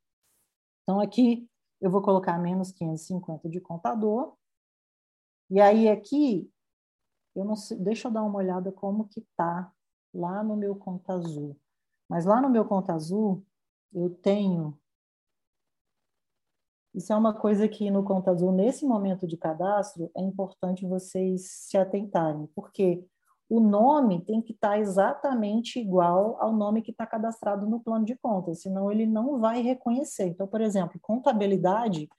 Então, 0.84 1.00
aqui 1.00 1.48
eu 1.82 1.92
vou 1.92 2.02
colocar 2.02 2.38
menos 2.40 2.72
550 2.72 3.50
de 3.50 3.60
contador, 3.60 4.36
e 5.50 5.62
aí 5.62 5.88
aqui, 5.88 6.52
eu 7.36 7.46
não 7.46 7.56
sei, 7.56 7.78
deixa 7.78 8.08
eu 8.08 8.12
dar 8.12 8.24
uma 8.24 8.38
olhada 8.38 8.72
como 8.72 9.08
que 9.08 9.20
está 9.20 9.72
lá 10.14 10.44
no 10.44 10.56
meu 10.56 10.76
conta 10.76 11.14
azul. 11.14 11.56
Mas 12.10 12.26
lá 12.26 12.42
no 12.42 12.50
meu 12.50 12.66
conta 12.66 12.94
azul, 12.94 13.46
eu 13.94 14.10
tenho. 14.10 14.80
Isso 16.94 17.12
é 17.12 17.16
uma 17.16 17.34
coisa 17.34 17.68
que 17.68 17.92
no 17.92 18.04
conta 18.04 18.32
azul, 18.32 18.52
nesse 18.52 18.86
momento 18.86 19.28
de 19.28 19.38
cadastro, 19.38 20.10
é 20.16 20.22
importante 20.22 20.88
vocês 20.88 21.50
se 21.52 21.78
atentarem, 21.78 22.48
porque 22.56 23.06
o 23.50 23.60
nome 23.60 24.24
tem 24.26 24.42
que 24.42 24.54
estar 24.54 24.80
exatamente 24.80 25.80
igual 25.80 26.38
ao 26.42 26.52
nome 26.54 26.82
que 26.82 26.92
está 26.92 27.06
cadastrado 27.06 27.68
no 27.68 27.80
plano 27.80 28.06
de 28.06 28.16
contas, 28.16 28.62
senão 28.62 28.92
ele 28.92 29.06
não 29.06 29.40
vai 29.40 29.62
reconhecer. 29.62 30.28
Então, 30.28 30.48
por 30.48 30.62
exemplo, 30.62 31.00
contabilidade, 31.02 32.10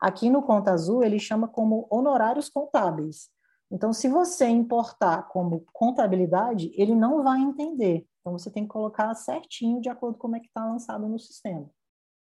aqui 0.00 0.30
no 0.30 0.42
Conta 0.42 0.72
Azul, 0.72 1.02
ele 1.02 1.18
chama 1.18 1.48
como 1.48 1.86
honorários 1.90 2.48
contábeis. 2.48 3.28
Então, 3.70 3.92
se 3.92 4.08
você 4.08 4.46
importar 4.46 5.28
como 5.28 5.64
contabilidade, 5.72 6.70
ele 6.74 6.94
não 6.94 7.24
vai 7.24 7.40
entender. 7.40 8.06
Então, 8.20 8.32
você 8.32 8.50
tem 8.50 8.62
que 8.62 8.68
colocar 8.68 9.12
certinho 9.14 9.80
de 9.80 9.88
acordo 9.88 10.14
com 10.14 10.22
como 10.22 10.36
é 10.36 10.40
que 10.40 10.46
está 10.46 10.64
lançado 10.64 11.08
no 11.08 11.18
sistema, 11.18 11.68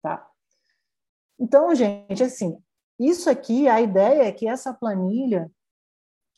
tá? 0.02 0.26
Então, 1.38 1.74
gente, 1.74 2.22
assim, 2.22 2.59
isso 2.98 3.28
aqui, 3.28 3.68
a 3.68 3.80
ideia 3.80 4.22
é 4.22 4.32
que 4.32 4.48
essa 4.48 4.72
planilha, 4.72 5.50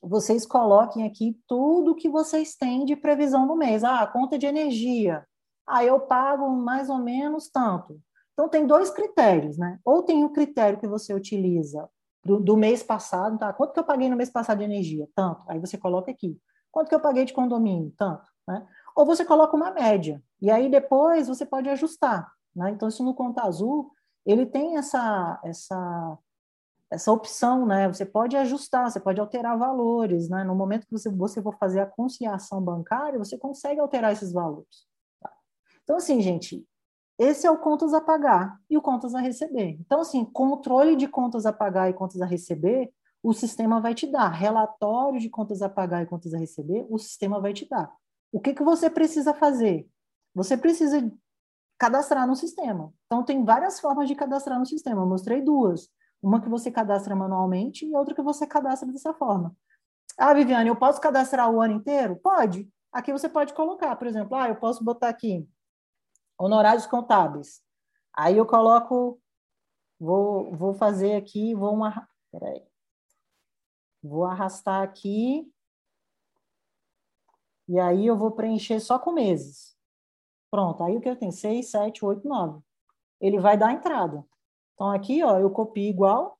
vocês 0.00 0.46
coloquem 0.46 1.06
aqui 1.06 1.38
tudo 1.46 1.94
que 1.94 2.08
vocês 2.08 2.54
têm 2.54 2.84
de 2.84 2.96
previsão 2.96 3.46
no 3.46 3.56
mês. 3.56 3.84
Ah, 3.84 4.06
conta 4.06 4.38
de 4.38 4.46
energia. 4.46 5.26
Ah, 5.66 5.84
eu 5.84 6.00
pago 6.00 6.48
mais 6.50 6.88
ou 6.88 6.98
menos 6.98 7.50
tanto. 7.50 8.00
Então, 8.32 8.48
tem 8.48 8.66
dois 8.66 8.90
critérios, 8.90 9.58
né? 9.58 9.78
Ou 9.84 10.02
tem 10.02 10.24
o 10.24 10.30
critério 10.30 10.78
que 10.78 10.86
você 10.86 11.12
utiliza 11.12 11.88
do, 12.24 12.38
do, 12.38 12.56
mês 12.56 12.82
passado, 12.82 13.36
tá? 13.38 13.52
Quanto 13.52 13.72
que 13.72 13.80
eu 13.80 13.84
paguei 13.84 14.08
no 14.08 14.16
mês 14.16 14.30
passado 14.30 14.58
de 14.58 14.64
energia? 14.64 15.08
Tanto. 15.14 15.44
Aí 15.48 15.58
você 15.58 15.76
coloca 15.76 16.10
aqui. 16.10 16.38
Quanto 16.70 16.88
que 16.88 16.94
eu 16.94 17.00
paguei 17.00 17.24
de 17.24 17.32
condomínio? 17.32 17.92
Tanto, 17.96 18.24
né? 18.46 18.66
ou 18.98 19.06
você 19.06 19.24
coloca 19.24 19.56
uma 19.56 19.70
média. 19.70 20.20
E 20.42 20.50
aí 20.50 20.68
depois 20.68 21.28
você 21.28 21.46
pode 21.46 21.68
ajustar. 21.68 22.32
Né? 22.54 22.70
Então, 22.70 22.88
isso 22.88 23.04
no 23.04 23.14
Conta 23.14 23.42
Azul, 23.42 23.92
ele 24.26 24.44
tem 24.44 24.76
essa, 24.76 25.40
essa, 25.44 26.18
essa 26.90 27.12
opção, 27.12 27.66
né? 27.66 27.86
Você 27.88 28.06
pode 28.06 28.36
ajustar, 28.36 28.90
você 28.90 28.98
pode 28.98 29.20
alterar 29.20 29.58
valores, 29.58 30.28
né? 30.28 30.42
No 30.42 30.54
momento 30.54 30.86
que 30.86 30.92
você, 30.92 31.10
você 31.10 31.42
for 31.42 31.56
fazer 31.58 31.80
a 31.80 31.86
conciliação 31.86 32.62
bancária, 32.62 33.18
você 33.18 33.36
consegue 33.36 33.80
alterar 33.80 34.12
esses 34.12 34.32
valores. 34.32 34.86
Tá? 35.20 35.30
Então, 35.82 35.96
assim, 35.96 36.20
gente, 36.20 36.66
esse 37.18 37.46
é 37.46 37.50
o 37.50 37.58
contas 37.58 37.92
a 37.92 38.00
pagar 38.00 38.58
e 38.70 38.78
o 38.78 38.82
contas 38.82 39.14
a 39.14 39.20
receber. 39.20 39.76
Então, 39.80 40.00
assim, 40.00 40.24
controle 40.24 40.96
de 40.96 41.06
contas 41.06 41.44
a 41.44 41.52
pagar 41.52 41.90
e 41.90 41.94
contas 41.94 42.20
a 42.22 42.26
receber, 42.26 42.90
o 43.22 43.34
sistema 43.34 43.80
vai 43.80 43.94
te 43.94 44.06
dar. 44.06 44.28
Relatório 44.28 45.20
de 45.20 45.28
contas 45.28 45.60
a 45.60 45.68
pagar 45.68 46.02
e 46.02 46.06
contas 46.06 46.32
a 46.32 46.38
receber, 46.38 46.86
o 46.88 46.98
sistema 46.98 47.40
vai 47.40 47.52
te 47.52 47.68
dar. 47.68 47.92
O 48.32 48.40
que, 48.40 48.54
que 48.54 48.62
você 48.62 48.88
precisa 48.88 49.34
fazer? 49.34 49.86
Você 50.34 50.56
precisa 50.56 51.10
cadastrar 51.78 52.26
no 52.26 52.34
sistema. 52.36 52.92
Então, 53.06 53.22
tem 53.24 53.44
várias 53.44 53.78
formas 53.78 54.08
de 54.08 54.14
cadastrar 54.14 54.58
no 54.58 54.66
sistema. 54.66 55.02
Eu 55.02 55.06
mostrei 55.06 55.42
duas. 55.42 55.90
Uma 56.22 56.40
que 56.40 56.48
você 56.48 56.70
cadastra 56.70 57.14
manualmente 57.14 57.86
e 57.86 57.94
outra 57.94 58.14
que 58.14 58.22
você 58.22 58.46
cadastra 58.46 58.90
dessa 58.90 59.14
forma. 59.14 59.56
Ah, 60.16 60.34
Viviane, 60.34 60.68
eu 60.68 60.76
posso 60.76 61.00
cadastrar 61.00 61.50
o 61.50 61.60
ano 61.60 61.74
inteiro? 61.74 62.16
Pode. 62.16 62.68
Aqui 62.92 63.12
você 63.12 63.28
pode 63.28 63.54
colocar, 63.54 63.94
por 63.96 64.06
exemplo, 64.06 64.36
ah, 64.36 64.48
eu 64.48 64.56
posso 64.56 64.82
botar 64.82 65.08
aqui 65.08 65.48
honorários 66.38 66.86
contábeis. 66.86 67.62
Aí 68.12 68.36
eu 68.36 68.46
coloco, 68.46 69.20
vou, 69.98 70.54
vou 70.56 70.74
fazer 70.74 71.14
aqui, 71.14 71.54
vou 71.54 71.72
uma, 71.72 72.08
peraí, 72.32 72.66
vou 74.02 74.24
arrastar 74.24 74.82
aqui 74.82 75.52
e 77.68 77.78
aí 77.78 78.06
eu 78.06 78.16
vou 78.16 78.32
preencher 78.32 78.80
só 78.80 78.98
com 78.98 79.12
meses. 79.12 79.76
Pronto, 80.50 80.82
aí 80.82 80.96
o 80.96 81.00
que 81.00 81.08
eu 81.08 81.16
tenho? 81.16 81.30
6, 81.30 81.70
7, 81.70 82.04
8, 82.04 82.26
9. 82.26 82.62
Ele 83.20 83.38
vai 83.38 83.58
dar 83.58 83.72
entrada. 83.72 84.24
Então, 84.78 84.92
aqui, 84.92 85.24
ó, 85.24 85.36
eu 85.40 85.50
copio 85.50 85.82
igual. 85.90 86.38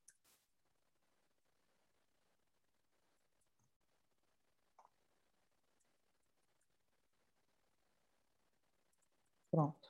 Pronto. 9.51 9.89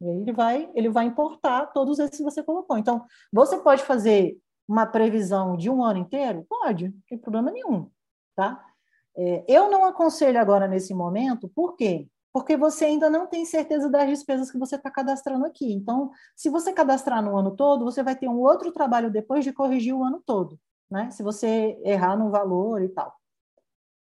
E 0.00 0.08
aí 0.08 0.16
ele 0.20 0.32
vai, 0.32 0.70
ele 0.74 0.88
vai 0.88 1.04
importar 1.06 1.66
todos 1.66 1.98
esses 1.98 2.16
que 2.16 2.22
você 2.24 2.42
colocou. 2.42 2.76
Então, 2.78 3.04
você 3.32 3.58
pode 3.60 3.82
fazer 3.84 4.36
uma 4.68 4.86
previsão 4.86 5.56
de 5.56 5.70
um 5.70 5.84
ano 5.84 6.00
inteiro? 6.00 6.44
Pode, 6.48 6.88
não 6.88 6.94
tem 7.08 7.18
problema 7.18 7.50
nenhum, 7.50 7.90
tá? 8.34 8.64
É, 9.16 9.44
eu 9.48 9.70
não 9.70 9.84
aconselho 9.84 10.40
agora 10.40 10.66
nesse 10.66 10.94
momento, 10.94 11.48
por 11.48 11.76
quê? 11.76 12.08
Porque 12.34 12.56
você 12.56 12.86
ainda 12.86 13.08
não 13.08 13.28
tem 13.28 13.44
certeza 13.44 13.88
das 13.88 14.08
despesas 14.08 14.50
que 14.50 14.58
você 14.58 14.74
está 14.74 14.90
cadastrando 14.90 15.46
aqui. 15.46 15.72
Então, 15.72 16.10
se 16.34 16.50
você 16.50 16.72
cadastrar 16.72 17.22
no 17.22 17.38
ano 17.38 17.54
todo, 17.54 17.84
você 17.84 18.02
vai 18.02 18.16
ter 18.16 18.28
um 18.28 18.40
outro 18.40 18.72
trabalho 18.72 19.08
depois 19.08 19.44
de 19.44 19.52
corrigir 19.52 19.94
o 19.94 20.02
ano 20.02 20.20
todo, 20.26 20.58
né? 20.90 21.12
Se 21.12 21.22
você 21.22 21.80
errar 21.84 22.16
no 22.16 22.32
valor 22.32 22.82
e 22.82 22.88
tal. 22.88 23.14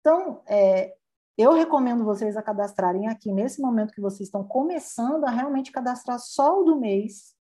Então, 0.00 0.42
é, 0.48 0.96
eu 1.38 1.52
recomendo 1.52 2.04
vocês 2.04 2.36
a 2.36 2.42
cadastrarem 2.42 3.06
aqui 3.06 3.30
nesse 3.30 3.62
momento 3.62 3.94
que 3.94 4.00
vocês 4.00 4.26
estão 4.26 4.42
começando 4.42 5.24
a 5.24 5.30
realmente 5.30 5.70
cadastrar 5.70 6.18
só 6.18 6.60
o 6.60 6.64
do 6.64 6.80
mês. 6.80 7.36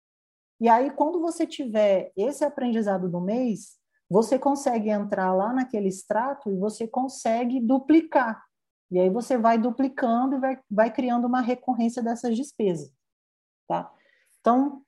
E 0.61 0.69
aí, 0.69 0.91
quando 0.91 1.21
você 1.21 1.47
tiver 1.47 2.11
esse 2.17 2.45
aprendizado 2.45 3.09
do 3.09 3.21
mês, 3.21 3.79
você 4.11 4.41
consegue 4.41 4.91
entrar 4.91 5.33
lá 5.33 5.53
naquele 5.53 5.87
extrato 5.87 6.51
e 6.51 6.57
você 6.57 6.89
consegue 6.89 7.61
duplicar. 7.61 8.44
E 8.91 8.99
aí 8.99 9.11
você 9.11 9.37
vai 9.37 9.59
duplicando 9.59 10.37
e 10.37 10.39
vai, 10.39 10.61
vai 10.71 10.93
criando 10.93 11.27
uma 11.27 11.41
recorrência 11.41 12.03
dessas 12.03 12.37
despesas. 12.37 12.93
Tá? 13.67 13.93
Então, 14.41 14.85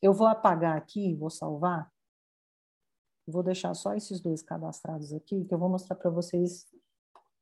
eu 0.00 0.12
vou 0.12 0.26
apagar 0.26 0.76
aqui, 0.76 1.14
vou 1.14 1.30
salvar. 1.30 1.92
Vou 3.26 3.42
deixar 3.42 3.74
só 3.74 3.94
esses 3.94 4.20
dois 4.20 4.42
cadastrados 4.42 5.12
aqui, 5.12 5.44
que 5.44 5.54
eu 5.54 5.58
vou 5.58 5.68
mostrar 5.68 5.96
para 5.96 6.10
vocês 6.10 6.66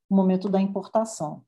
o 0.09 0.15
momento 0.15 0.49
da 0.49 0.61
importação. 0.61 1.45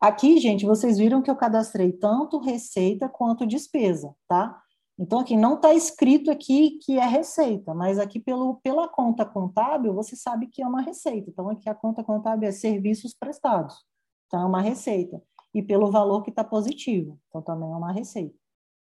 Aqui, 0.00 0.38
gente, 0.38 0.66
vocês 0.66 0.98
viram 0.98 1.22
que 1.22 1.30
eu 1.30 1.36
cadastrei 1.36 1.92
tanto 1.92 2.38
receita 2.38 3.08
quanto 3.08 3.46
despesa, 3.46 4.14
tá? 4.28 4.62
Então, 4.98 5.18
aqui 5.20 5.36
não 5.36 5.56
está 5.56 5.74
escrito 5.74 6.30
aqui 6.30 6.78
que 6.78 6.98
é 6.98 7.04
receita, 7.04 7.74
mas 7.74 7.98
aqui 7.98 8.18
pelo, 8.18 8.56
pela 8.62 8.88
conta 8.88 9.26
contábil 9.26 9.92
você 9.92 10.16
sabe 10.16 10.46
que 10.46 10.62
é 10.62 10.66
uma 10.66 10.80
receita. 10.80 11.28
Então, 11.28 11.50
aqui 11.50 11.68
a 11.68 11.74
conta 11.74 12.02
contábil 12.02 12.48
é 12.48 12.52
serviços 12.52 13.12
prestados. 13.12 13.84
Então, 14.26 14.40
é 14.40 14.46
uma 14.46 14.62
receita. 14.62 15.22
E 15.52 15.62
pelo 15.62 15.90
valor 15.90 16.22
que 16.22 16.30
está 16.30 16.42
positivo. 16.42 17.20
Então, 17.28 17.42
também 17.42 17.70
é 17.70 17.76
uma 17.76 17.92
receita. 17.92 18.34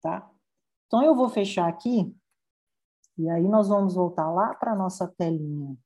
Tá? 0.02 0.28
Então, 0.86 1.02
eu 1.02 1.14
vou 1.14 1.28
fechar 1.28 1.68
aqui. 1.68 2.12
E 3.16 3.28
aí, 3.30 3.46
nós 3.46 3.68
vamos 3.68 3.94
voltar 3.94 4.30
lá 4.32 4.54
para 4.54 4.72
a 4.72 4.76
nossa 4.76 5.06
telinha. 5.06 5.76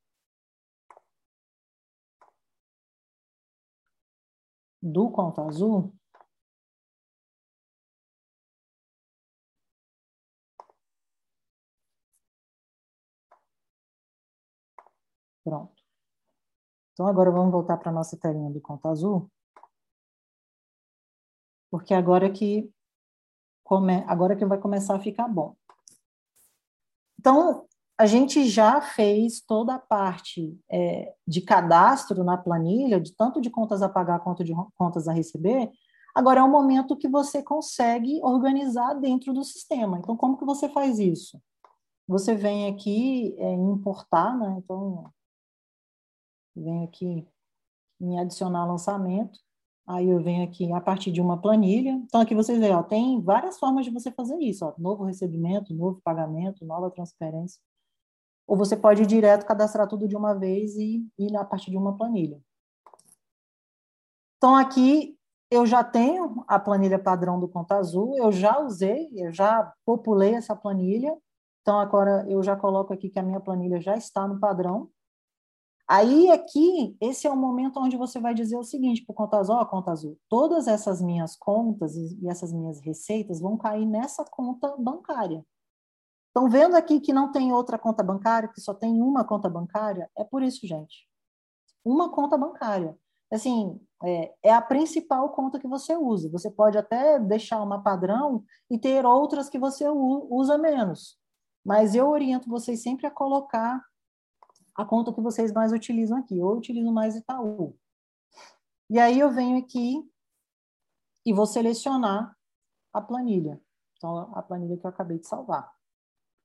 Do 4.81 5.11
conta 5.11 5.43
azul. 5.43 5.93
Pronto. 15.45 15.71
Então, 16.91 17.07
agora 17.07 17.31
vamos 17.31 17.51
voltar 17.51 17.77
para 17.77 17.89
a 17.89 17.93
nossa 17.93 18.17
telinha 18.17 18.49
do 18.49 18.59
conta 18.59 18.89
azul. 18.89 19.31
Porque 21.71 21.93
agora 21.93 22.29
que, 22.29 22.69
come... 23.63 24.03
agora 24.07 24.35
que 24.35 24.45
vai 24.45 24.57
começar 24.57 24.95
a 24.95 24.99
ficar 24.99 25.29
bom. 25.29 25.55
Então, 27.19 27.65
a 27.97 28.05
gente 28.05 28.49
já 28.49 28.81
fez 28.81 29.39
toda 29.39 29.75
a 29.75 29.79
parte 29.79 30.59
é, 30.69 31.15
de 31.25 31.41
cadastro 31.41 32.23
na 32.23 32.37
planilha, 32.37 32.99
de 32.99 33.15
tanto 33.15 33.39
de 33.39 33.49
contas 33.49 33.81
a 33.81 33.87
pagar 33.87 34.19
quanto 34.19 34.43
de 34.43 34.53
contas 34.75 35.07
a 35.07 35.13
receber, 35.13 35.71
Agora 36.15 36.39
é 36.39 36.43
um 36.43 36.49
momento 36.49 36.95
que 36.95 37.09
você 37.09 37.43
consegue 37.43 38.21
organizar 38.23 38.93
dentro 38.93 39.33
do 39.33 39.43
sistema. 39.43 39.99
Então, 39.99 40.15
como 40.15 40.37
que 40.37 40.45
você 40.45 40.69
faz 40.69 40.97
isso? 40.97 41.41
Você 42.07 42.33
vem 42.33 42.69
aqui 42.69 43.35
é, 43.37 43.51
importar, 43.51 44.37
né? 44.37 44.55
Então, 44.57 45.11
vem 46.55 46.83
aqui 46.83 47.27
em 47.99 48.19
adicionar 48.19 48.65
lançamento. 48.65 49.39
Aí 49.87 50.09
eu 50.09 50.19
venho 50.21 50.43
aqui 50.43 50.71
a 50.73 50.81
partir 50.81 51.11
de 51.11 51.21
uma 51.21 51.39
planilha. 51.39 51.91
Então, 51.91 52.19
aqui 52.21 52.33
vocês 52.33 52.59
veem, 52.59 52.73
ó, 52.73 52.81
tem 52.81 53.21
várias 53.21 53.59
formas 53.59 53.85
de 53.85 53.91
você 53.91 54.11
fazer 54.11 54.37
isso. 54.39 54.65
Ó, 54.65 54.73
novo 54.77 55.03
recebimento, 55.03 55.73
novo 55.73 56.01
pagamento, 56.03 56.65
nova 56.65 56.89
transferência. 56.89 57.61
Ou 58.47 58.57
você 58.57 58.75
pode 58.75 59.03
ir 59.03 59.05
direto 59.05 59.45
cadastrar 59.45 59.87
tudo 59.87 60.07
de 60.07 60.15
uma 60.15 60.33
vez 60.33 60.75
e 60.75 61.07
ir 61.17 61.35
a 61.37 61.45
partir 61.45 61.69
de 61.69 61.77
uma 61.77 61.95
planilha. 61.95 62.39
Então, 64.37 64.55
aqui 64.55 65.15
eu 65.51 65.65
já 65.65 65.83
tenho 65.83 66.43
a 66.47 66.59
planilha 66.59 66.99
padrão 66.99 67.39
do 67.39 67.47
Conta 67.47 67.75
Azul, 67.75 68.15
eu 68.17 68.31
já 68.31 68.59
usei, 68.59 69.09
eu 69.15 69.31
já 69.31 69.71
populei 69.85 70.33
essa 70.33 70.55
planilha, 70.55 71.15
então 71.61 71.79
agora 71.79 72.25
eu 72.29 72.41
já 72.43 72.55
coloco 72.55 72.93
aqui 72.93 73.09
que 73.09 73.19
a 73.19 73.23
minha 73.23 73.39
planilha 73.39 73.79
já 73.79 73.95
está 73.95 74.27
no 74.27 74.39
padrão. 74.39 74.89
Aí 75.87 76.31
aqui, 76.31 76.97
esse 76.99 77.27
é 77.27 77.29
o 77.29 77.35
momento 77.35 77.79
onde 77.79 77.95
você 77.95 78.19
vai 78.19 78.33
dizer 78.33 78.57
o 78.57 78.63
seguinte 78.63 79.05
para 79.05 79.13
o 79.13 79.15
Conta 79.15 79.37
Azul, 79.37 79.55
ó, 79.55 79.65
Conta 79.65 79.91
Azul, 79.91 80.17
todas 80.27 80.67
essas 80.67 81.01
minhas 81.01 81.35
contas 81.35 81.95
e 81.95 82.27
essas 82.27 82.51
minhas 82.51 82.79
receitas 82.81 83.39
vão 83.39 83.55
cair 83.55 83.85
nessa 83.85 84.25
conta 84.25 84.75
bancária. 84.77 85.45
Estão 86.27 86.49
vendo 86.49 86.75
aqui 86.75 86.99
que 86.99 87.13
não 87.13 87.31
tem 87.31 87.53
outra 87.53 87.77
conta 87.77 88.03
bancária, 88.03 88.49
que 88.49 88.59
só 88.59 88.73
tem 88.73 89.01
uma 89.01 89.23
conta 89.23 89.47
bancária? 89.47 90.09
É 90.17 90.23
por 90.23 90.41
isso, 90.41 90.65
gente. 90.67 91.07
Uma 91.83 92.09
conta 92.11 92.37
bancária 92.37 92.97
assim, 93.31 93.79
é, 94.03 94.33
é, 94.43 94.53
a 94.53 94.61
principal 94.61 95.29
conta 95.29 95.59
que 95.59 95.67
você 95.67 95.95
usa. 95.95 96.29
Você 96.29 96.49
pode 96.49 96.77
até 96.77 97.19
deixar 97.19 97.61
uma 97.61 97.81
padrão 97.81 98.43
e 98.69 98.77
ter 98.77 99.05
outras 99.05 99.49
que 99.49 99.59
você 99.59 99.87
usa 99.89 100.57
menos. 100.57 101.17
Mas 101.63 101.95
eu 101.95 102.09
oriento 102.09 102.49
vocês 102.49 102.81
sempre 102.81 103.07
a 103.07 103.11
colocar 103.11 103.81
a 104.75 104.83
conta 104.85 105.13
que 105.13 105.21
vocês 105.21 105.51
mais 105.53 105.71
utilizam 105.71 106.17
aqui. 106.17 106.37
Eu 106.37 106.49
utilizo 106.49 106.91
mais 106.91 107.15
Itaú. 107.15 107.77
E 108.89 108.99
aí 108.99 109.19
eu 109.19 109.31
venho 109.31 109.57
aqui 109.57 110.07
e 111.25 111.33
vou 111.33 111.45
selecionar 111.45 112.37
a 112.93 113.01
planilha. 113.01 113.59
Então, 113.97 114.17
a 114.35 114.41
planilha 114.43 114.77
que 114.77 114.85
eu 114.85 114.89
acabei 114.89 115.17
de 115.17 115.27
salvar. 115.27 115.73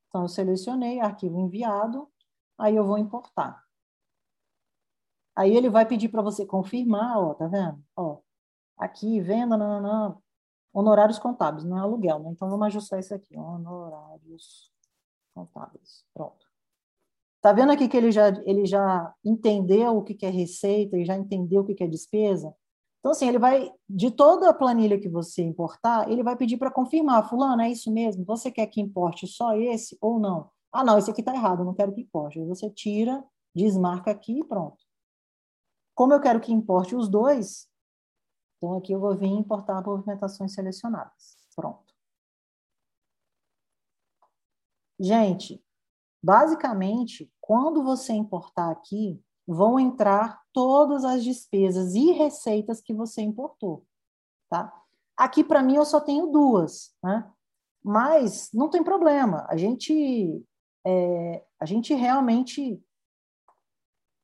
Então, 0.09 0.22
eu 0.22 0.28
selecionei 0.28 1.01
arquivo 1.01 1.39
enviado, 1.39 2.11
aí 2.59 2.74
eu 2.74 2.87
vou 2.87 2.99
importar. 2.99 3.62
Aí 5.37 5.55
ele 5.55 5.68
vai 5.68 5.87
pedir 5.87 6.09
para 6.09 6.22
você 6.22 6.47
confirmar, 6.47 7.18
ó, 7.18 7.35
tá 7.35 7.47
vendo? 7.47 7.83
Ó, 7.97 8.20
aqui, 8.76 9.20
venda, 9.20 9.57
não, 9.57 9.81
não, 9.81 10.22
honorários 10.72 11.18
contábeis, 11.18 11.64
não 11.64 11.78
é 11.78 11.81
aluguel, 11.81 12.18
né? 12.20 12.31
Então 12.31 12.49
vamos 12.51 12.66
ajustar 12.66 12.99
isso 12.99 13.14
aqui, 13.14 13.37
honorários 13.37 14.72
contábeis. 15.35 16.05
Pronto. 16.12 16.49
Tá 17.41 17.53
vendo 17.53 17.72
aqui 17.72 17.88
que 17.88 17.97
ele 17.97 18.12
já, 18.12 18.28
ele 18.45 18.66
já 18.66 19.14
entendeu 19.24 19.97
o 19.97 20.03
que, 20.03 20.26
é 20.26 20.30
receita 20.30 20.97
e 20.97 21.05
já 21.05 21.16
entendeu 21.16 21.62
o 21.62 21.64
que, 21.64 21.82
é 21.82 21.86
despesa? 21.86 22.55
Então, 22.99 23.12
assim, 23.12 23.26
ele 23.26 23.38
vai, 23.38 23.72
de 23.88 24.11
toda 24.11 24.51
a 24.51 24.55
planilha 24.55 25.01
que 25.01 25.09
você 25.09 25.43
importar, 25.43 26.11
ele 26.11 26.22
vai 26.22 26.36
pedir 26.36 26.59
para 26.59 26.70
confirmar, 26.70 27.26
fulano, 27.28 27.62
é 27.62 27.70
isso 27.70 27.91
mesmo? 27.91 28.24
Você 28.26 28.51
quer 28.51 28.66
que 28.66 28.80
importe 28.80 29.26
só 29.26 29.57
esse 29.57 29.97
ou 30.03 30.20
não? 30.20 30.51
Ah, 30.70 30.84
não, 30.84 30.99
esse 30.99 31.11
aqui 31.11 31.22
está 31.22 31.34
errado, 31.34 31.64
não 31.64 31.74
quero 31.74 31.95
que 31.95 32.03
importe. 32.03 32.38
Aí 32.38 32.47
você 32.47 32.68
tira, 32.68 33.24
desmarca 33.55 34.11
aqui 34.11 34.41
e 34.41 34.45
pronto. 34.45 34.78
Como 35.95 36.12
eu 36.12 36.20
quero 36.20 36.41
que 36.41 36.53
importe 36.53 36.95
os 36.95 37.09
dois, 37.09 37.66
então 38.59 38.76
aqui 38.76 38.93
eu 38.93 39.01
vou 39.01 39.16
vir 39.16 39.28
importar 39.28 39.82
movimentações 39.82 40.53
selecionadas. 40.53 41.38
Pronto. 41.57 41.91
Gente, 44.99 45.64
basicamente, 46.23 47.33
quando 47.41 47.83
você 47.83 48.12
importar 48.12 48.71
aqui, 48.71 49.23
vão 49.47 49.81
entrar 49.81 50.41
todas 50.53 51.05
as 51.05 51.25
despesas 51.25 51.95
e 51.95 52.12
receitas 52.12 52.81
que 52.81 52.95
você 52.95 53.23
importou, 53.23 53.85
tá? 54.49 54.73
Aqui, 55.16 55.43
para 55.43 55.62
mim, 55.62 55.75
eu 55.75 55.85
só 55.85 56.01
tenho 56.01 56.27
duas, 56.27 56.95
né? 57.03 57.29
Mas 57.83 58.51
não 58.53 58.68
tem 58.68 58.85
problema, 58.85 59.47
a 59.49 59.57
gente, 59.57 60.45
é, 60.87 61.45
a 61.59 61.64
gente 61.64 61.95
realmente 61.95 62.83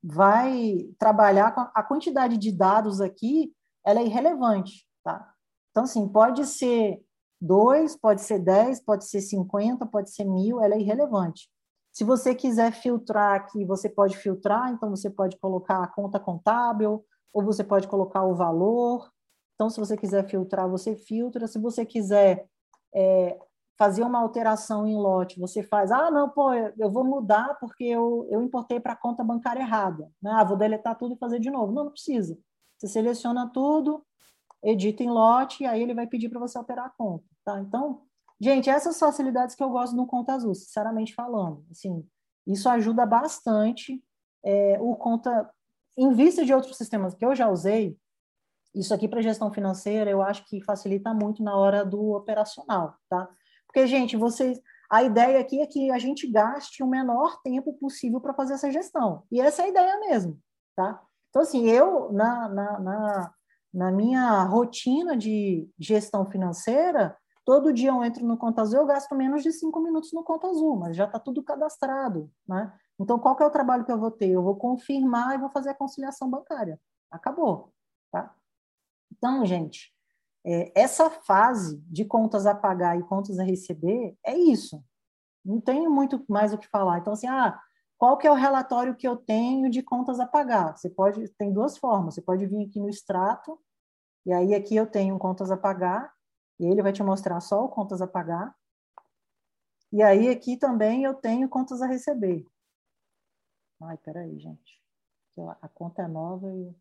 vai 0.03 0.89
trabalhar 0.99 1.55
com 1.55 1.63
a 1.63 1.83
quantidade 1.83 2.37
de 2.37 2.53
dados 2.53 3.01
aqui, 3.01 3.53
ela 3.85 4.01
é 4.01 4.05
irrelevante, 4.05 4.87
tá? 5.03 5.35
Então, 5.71 5.85
assim, 5.85 6.07
pode 6.09 6.47
ser 6.47 7.03
2, 7.41 7.97
pode 7.97 8.23
ser 8.23 8.39
10, 8.39 8.81
pode 8.81 9.07
ser 9.07 9.21
50, 9.21 9.85
pode 9.87 10.11
ser 10.11 10.25
mil, 10.25 10.61
ela 10.63 10.75
é 10.75 10.81
irrelevante. 10.81 11.51
Se 11.97 12.05
você 12.05 12.35
quiser 12.35 12.73
filtrar 12.73 13.37
aqui, 13.37 13.65
você 13.65 13.89
pode 13.89 14.19
filtrar, 14.19 14.71
então 14.71 14.91
você 14.91 15.09
pode 15.09 15.39
colocar 15.39 15.83
a 15.83 15.87
conta 15.87 16.21
contábil, 16.21 17.03
ou 17.33 17.43
você 17.43 17.65
pode 17.65 17.89
colocar 17.89 18.23
o 18.23 18.35
valor. 18.35 19.11
Então, 19.55 19.71
se 19.71 19.81
você 19.81 19.97
quiser 19.97 20.29
filtrar, 20.29 20.69
você 20.69 20.95
filtra. 20.95 21.47
Se 21.47 21.59
você 21.59 21.87
quiser 21.87 22.47
é, 22.95 23.39
fazer 23.79 24.03
uma 24.03 24.19
alteração 24.19 24.87
em 24.87 24.95
lote, 24.95 25.41
você 25.41 25.63
faz, 25.63 25.91
ah, 25.91 26.11
não, 26.11 26.29
pô, 26.29 26.53
eu 26.53 26.91
vou 26.91 27.03
mudar 27.03 27.57
porque 27.59 27.85
eu, 27.85 28.29
eu 28.31 28.43
importei 28.43 28.79
para 28.79 28.93
a 28.93 28.97
conta 28.97 29.25
bancária 29.25 29.61
errada. 29.61 30.07
Né? 30.21 30.31
Ah, 30.33 30.45
vou 30.45 30.59
deletar 30.59 30.99
tudo 30.99 31.15
e 31.15 31.19
fazer 31.19 31.41
de 31.41 31.51
novo. 31.51 31.73
Não, 31.73 31.85
não 31.85 31.93
precisa. 31.93 32.39
Você 32.77 32.89
seleciona 32.89 33.51
tudo, 33.51 34.05
edita 34.63 35.03
em 35.03 35.09
lote, 35.09 35.63
e 35.63 35.67
aí 35.67 35.83
ele 35.83 35.95
vai 35.95 36.07
pedir 36.07 36.29
para 36.29 36.41
você 36.41 36.59
alterar 36.59 36.89
a 36.89 36.91
conta. 36.91 37.25
Tá? 37.43 37.59
Então, 37.59 38.03
gente, 38.41 38.71
essas 38.71 38.99
facilidades 38.99 39.55
que 39.55 39.63
eu 39.63 39.71
gosto 39.71 39.97
no 39.97 40.07
Conta 40.07 40.35
Azul, 40.35 40.55
sinceramente 40.55 41.15
falando. 41.15 41.65
Assim, 41.71 42.07
isso 42.47 42.69
ajuda 42.69 43.05
bastante 43.07 44.03
é, 44.45 44.79
o 44.81 44.95
Conta... 44.97 45.51
Em 45.99 46.13
vista 46.13 46.45
de 46.45 46.53
outros 46.53 46.77
sistemas 46.77 47.15
que 47.15 47.25
eu 47.25 47.35
já 47.35 47.49
usei, 47.49 47.99
isso 48.75 48.93
aqui 48.93 49.09
para 49.09 49.23
gestão 49.23 49.51
financeira, 49.51 50.11
eu 50.11 50.21
acho 50.21 50.45
que 50.45 50.63
facilita 50.63 51.15
muito 51.15 51.43
na 51.43 51.57
hora 51.57 51.85
do 51.85 52.13
operacional, 52.13 52.95
tá? 53.09 53.29
Porque, 53.67 53.87
gente, 53.87 54.17
vocês. 54.17 54.61
A 54.91 55.03
ideia 55.03 55.41
aqui 55.41 55.61
é 55.61 55.67
que 55.67 55.91
a 55.91 55.99
gente 55.99 56.31
gaste 56.31 56.83
o 56.83 56.87
menor 56.87 57.41
tempo 57.43 57.73
possível 57.73 58.21
para 58.21 58.35
fazer 58.35 58.53
essa 58.53 58.71
gestão. 58.71 59.25
E 59.33 59.41
essa 59.41 59.63
é 59.63 59.65
a 59.65 59.69
ideia 59.69 60.01
mesmo, 60.01 60.39
tá? 60.77 61.03
Então, 61.31 61.43
assim, 61.43 61.69
eu, 61.69 62.13
na, 62.13 62.49
na, 62.49 62.79
na, 62.81 63.35
na 63.73 63.91
minha 63.91 64.43
rotina 64.45 65.17
de 65.17 65.69
gestão 65.79 66.25
financeira, 66.27 67.17
todo 67.47 67.73
dia 67.73 67.91
eu 67.91 68.05
entro 68.05 68.27
no 68.27 68.37
Conta 68.37 68.61
Azul, 68.61 68.81
eu 68.81 68.87
gasto 68.87 69.15
menos 69.15 69.43
de 69.43 69.53
cinco 69.53 69.81
minutos 69.81 70.13
no 70.13 70.25
Conta 70.25 70.49
Azul, 70.49 70.77
mas 70.77 70.97
já 70.97 71.05
está 71.05 71.19
tudo 71.19 71.45
cadastrado, 71.45 72.29
né? 72.47 72.77
Então, 72.99 73.19
qual 73.19 73.37
que 73.37 73.43
é 73.43 73.47
o 73.47 73.51
trabalho 73.51 73.85
que 73.85 73.93
eu 73.93 73.99
vou 73.99 74.11
ter? 74.11 74.31
Eu 74.31 74.43
vou 74.43 74.57
confirmar 74.57 75.35
e 75.35 75.39
vou 75.39 75.49
fazer 75.49 75.71
a 75.71 75.75
conciliação 75.75 76.29
bancária. 76.29 76.81
Acabou, 77.09 77.73
tá? 78.11 78.35
Então, 79.13 79.47
gente, 79.47 79.95
é, 80.45 80.73
essa 80.75 81.09
fase 81.09 81.81
de 81.87 82.05
contas 82.05 82.47
a 82.47 82.55
pagar 82.55 82.99
e 82.99 83.05
contas 83.05 83.39
a 83.39 83.45
receber 83.45 84.17
é 84.25 84.37
isso. 84.37 84.83
Não 85.45 85.61
tenho 85.61 85.89
muito 85.89 86.25
mais 86.29 86.53
o 86.53 86.59
que 86.59 86.67
falar. 86.67 86.99
Então, 86.99 87.13
assim, 87.13 87.29
ah, 87.29 87.61
qual 87.97 88.19
que 88.19 88.27
é 88.27 88.31
o 88.31 88.35
relatório 88.35 88.97
que 88.97 89.07
eu 89.07 89.17
tenho 89.17 89.71
de 89.71 89.83
contas 89.83 90.19
a 90.19 90.27
pagar? 90.27 90.77
Você 90.77 90.91
pode, 90.91 91.29
tem 91.35 91.53
duas 91.53 91.79
formas. 91.79 92.15
Você 92.15 92.23
pode 92.23 92.45
vir 92.47 92.67
aqui 92.67 92.81
no 92.81 92.89
extrato, 92.89 93.61
e 94.25 94.33
aí 94.33 94.53
aqui 94.53 94.75
eu 94.75 94.87
tenho 94.87 95.17
contas 95.17 95.53
a 95.53 95.57
pagar, 95.57 96.16
e 96.59 96.67
ele 96.67 96.83
vai 96.83 96.93
te 96.93 97.03
mostrar 97.03 97.41
só 97.41 97.65
o 97.65 97.69
contas 97.69 98.01
a 98.01 98.07
pagar. 98.07 98.55
E 99.93 100.03
aí 100.03 100.29
aqui 100.29 100.57
também 100.57 101.05
eu 101.05 101.15
tenho 101.15 101.49
contas 101.49 101.81
a 101.83 101.87
receber. 101.87 102.45
Ai, 103.83 103.97
peraí, 103.99 104.39
gente. 104.39 104.83
A 105.61 105.69
conta 105.69 106.03
é 106.03 106.09
nova 106.09 106.51
e... 106.51 106.75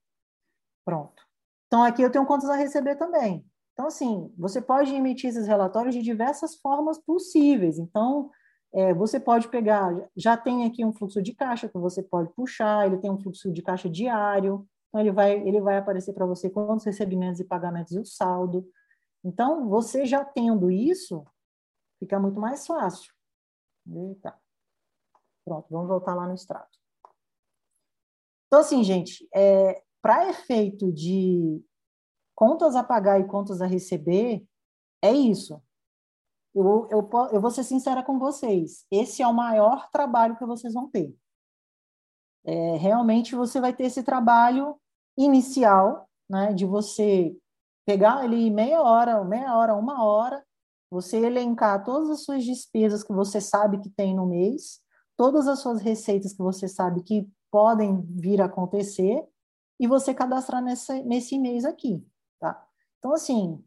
Pronto. 0.85 1.23
Então, 1.67 1.83
aqui 1.83 2.01
eu 2.01 2.11
tenho 2.11 2.25
contas 2.25 2.49
a 2.49 2.55
receber 2.55 2.95
também. 2.95 3.45
Então, 3.73 3.87
assim, 3.87 4.33
você 4.37 4.61
pode 4.61 4.93
emitir 4.93 5.29
esses 5.29 5.47
relatórios 5.47 5.93
de 5.93 6.01
diversas 6.01 6.55
formas 6.55 6.97
possíveis. 6.97 7.77
Então, 7.77 8.31
é, 8.73 8.93
você 8.93 9.19
pode 9.19 9.49
pegar, 9.49 9.93
já 10.15 10.37
tem 10.37 10.65
aqui 10.65 10.85
um 10.85 10.93
fluxo 10.93 11.21
de 11.21 11.33
caixa 11.33 11.67
que 11.67 11.77
você 11.77 12.01
pode 12.01 12.31
puxar, 12.33 12.85
ele 12.85 12.97
tem 12.97 13.11
um 13.11 13.19
fluxo 13.19 13.51
de 13.51 13.61
caixa 13.61 13.89
diário, 13.89 14.67
então 14.89 15.01
ele 15.01 15.11
vai, 15.11 15.39
ele 15.47 15.59
vai 15.59 15.77
aparecer 15.77 16.13
para 16.13 16.25
você 16.25 16.49
quantos 16.49 16.85
recebimentos 16.85 17.39
e 17.39 17.45
pagamentos 17.45 17.93
e 17.93 17.99
o 17.99 18.05
saldo. 18.05 18.65
Então, 19.25 19.67
você 19.67 20.05
já 20.05 20.23
tendo 20.23 20.69
isso, 20.69 21.25
fica 21.99 22.19
muito 22.19 22.39
mais 22.39 22.67
fácil. 22.67 23.11
Eita. 23.91 24.39
Pronto, 25.43 25.67
vamos 25.71 25.87
voltar 25.87 26.13
lá 26.13 26.27
no 26.27 26.35
extrato. 26.35 26.77
Então, 28.45 28.59
assim, 28.59 28.83
gente, 28.83 29.27
é, 29.33 29.83
para 29.99 30.29
efeito 30.29 30.91
de 30.91 31.59
contas 32.35 32.75
a 32.75 32.83
pagar 32.83 33.19
e 33.19 33.25
contas 33.25 33.61
a 33.61 33.65
receber, 33.65 34.45
é 35.01 35.11
isso. 35.11 35.59
Eu, 36.53 36.87
eu, 36.91 37.09
eu 37.31 37.41
vou 37.41 37.49
ser 37.49 37.63
sincera 37.63 38.03
com 38.03 38.19
vocês. 38.19 38.85
Esse 38.91 39.23
é 39.23 39.27
o 39.27 39.33
maior 39.33 39.89
trabalho 39.89 40.37
que 40.37 40.45
vocês 40.45 40.75
vão 40.75 40.87
ter. 40.87 41.17
É, 42.43 42.77
realmente 42.77 43.33
você 43.33 43.59
vai 43.59 43.75
ter 43.75 43.85
esse 43.85 44.03
trabalho 44.03 44.79
inicial, 45.17 46.07
né, 46.29 46.53
de 46.53 46.63
você 46.63 47.35
pegar 47.85 48.17
ali 48.17 48.49
meia 48.49 48.81
hora, 48.81 49.23
meia 49.23 49.55
hora, 49.57 49.75
uma 49.75 50.03
hora, 50.03 50.43
você 50.89 51.17
elencar 51.17 51.83
todas 51.83 52.09
as 52.09 52.23
suas 52.23 52.43
despesas 52.43 53.03
que 53.03 53.13
você 53.13 53.39
sabe 53.39 53.79
que 53.79 53.89
tem 53.89 54.15
no 54.15 54.25
mês, 54.25 54.79
todas 55.17 55.47
as 55.47 55.59
suas 55.59 55.81
receitas 55.81 56.33
que 56.33 56.41
você 56.41 56.67
sabe 56.67 57.03
que 57.03 57.29
podem 57.51 58.01
vir 58.01 58.41
a 58.41 58.45
acontecer, 58.45 59.23
e 59.79 59.87
você 59.87 60.13
cadastrar 60.13 60.61
nesse, 60.61 61.03
nesse 61.03 61.37
mês 61.37 61.65
aqui, 61.65 62.05
tá? 62.39 62.65
Então, 62.99 63.13
assim, 63.13 63.63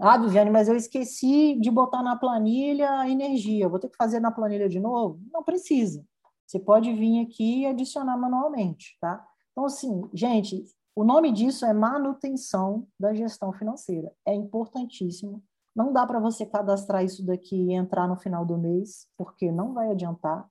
ah, 0.00 0.18
Viviane, 0.18 0.50
mas 0.50 0.68
eu 0.68 0.76
esqueci 0.76 1.58
de 1.60 1.70
botar 1.70 2.02
na 2.02 2.16
planilha 2.16 3.00
a 3.00 3.08
energia, 3.08 3.68
vou 3.68 3.78
ter 3.78 3.88
que 3.88 3.96
fazer 3.96 4.20
na 4.20 4.30
planilha 4.30 4.68
de 4.68 4.80
novo? 4.80 5.20
Não 5.32 5.42
precisa. 5.42 6.04
Você 6.46 6.58
pode 6.58 6.92
vir 6.92 7.20
aqui 7.24 7.60
e 7.60 7.66
adicionar 7.66 8.16
manualmente, 8.16 8.96
tá? 9.00 9.24
Então, 9.52 9.64
assim, 9.64 10.02
gente, 10.14 10.64
o 10.98 11.04
nome 11.04 11.30
disso 11.30 11.64
é 11.64 11.72
manutenção 11.72 12.84
da 12.98 13.14
gestão 13.14 13.52
financeira. 13.52 14.12
É 14.26 14.34
importantíssimo. 14.34 15.40
Não 15.72 15.92
dá 15.92 16.04
para 16.04 16.18
você 16.18 16.44
cadastrar 16.44 17.04
isso 17.04 17.24
daqui 17.24 17.54
e 17.54 17.72
entrar 17.72 18.08
no 18.08 18.16
final 18.16 18.44
do 18.44 18.58
mês, 18.58 19.06
porque 19.16 19.52
não 19.52 19.72
vai 19.72 19.92
adiantar. 19.92 20.50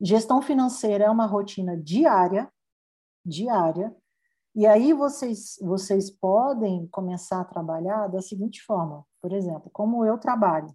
Gestão 0.00 0.40
financeira 0.40 1.04
é 1.04 1.10
uma 1.10 1.26
rotina 1.26 1.76
diária, 1.76 2.50
diária, 3.22 3.94
e 4.54 4.66
aí 4.66 4.94
vocês, 4.94 5.58
vocês 5.60 6.10
podem 6.10 6.86
começar 6.86 7.42
a 7.42 7.44
trabalhar 7.44 8.06
da 8.06 8.22
seguinte 8.22 8.62
forma, 8.62 9.04
por 9.20 9.30
exemplo, 9.30 9.68
como 9.74 10.06
eu 10.06 10.16
trabalho. 10.16 10.74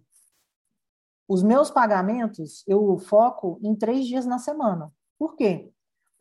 Os 1.26 1.42
meus 1.42 1.72
pagamentos 1.72 2.62
eu 2.68 2.96
foco 2.98 3.58
em 3.64 3.74
três 3.74 4.06
dias 4.06 4.24
na 4.24 4.38
semana. 4.38 4.92
Por 5.18 5.34
quê? 5.34 5.71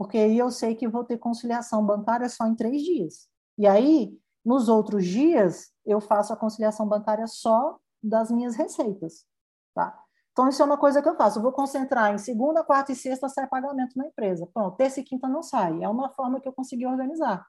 Porque 0.01 0.17
aí 0.17 0.35
eu 0.35 0.49
sei 0.49 0.73
que 0.73 0.87
vou 0.87 1.03
ter 1.03 1.19
conciliação 1.19 1.85
bancária 1.85 2.27
só 2.27 2.47
em 2.47 2.55
três 2.55 2.81
dias. 2.81 3.29
E 3.55 3.67
aí, 3.67 4.19
nos 4.43 4.67
outros 4.67 5.05
dias, 5.05 5.71
eu 5.85 6.01
faço 6.01 6.33
a 6.33 6.35
conciliação 6.35 6.87
bancária 6.87 7.27
só 7.27 7.77
das 8.01 8.31
minhas 8.31 8.55
receitas. 8.55 9.27
Tá? 9.75 9.95
Então, 10.31 10.49
isso 10.49 10.59
é 10.59 10.65
uma 10.65 10.75
coisa 10.75 11.03
que 11.03 11.07
eu 11.07 11.15
faço. 11.15 11.37
Eu 11.37 11.43
vou 11.43 11.51
concentrar 11.51 12.11
em 12.15 12.17
segunda, 12.17 12.63
quarta 12.63 12.91
e 12.91 12.95
sexta 12.95 13.29
sai 13.29 13.45
pagamento 13.45 13.95
na 13.95 14.07
empresa. 14.07 14.49
Pronto, 14.51 14.75
terça 14.75 15.01
e 15.01 15.03
quinta 15.03 15.29
não 15.29 15.43
sai. 15.43 15.83
É 15.83 15.87
uma 15.87 16.09
forma 16.09 16.41
que 16.41 16.47
eu 16.47 16.53
consegui 16.53 16.87
organizar. 16.87 17.45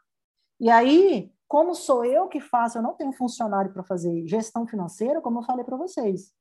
E 0.61 0.69
aí, 0.69 1.33
como 1.49 1.75
sou 1.75 2.05
eu 2.05 2.29
que 2.29 2.39
faço, 2.39 2.77
eu 2.77 2.83
não 2.83 2.93
tenho 2.93 3.15
funcionário 3.15 3.73
para 3.73 3.83
fazer 3.83 4.27
gestão 4.27 4.67
financeira, 4.67 5.23
como 5.23 5.39
eu 5.39 5.43
falei 5.43 5.65
para 5.65 5.79
vocês. 5.79 6.35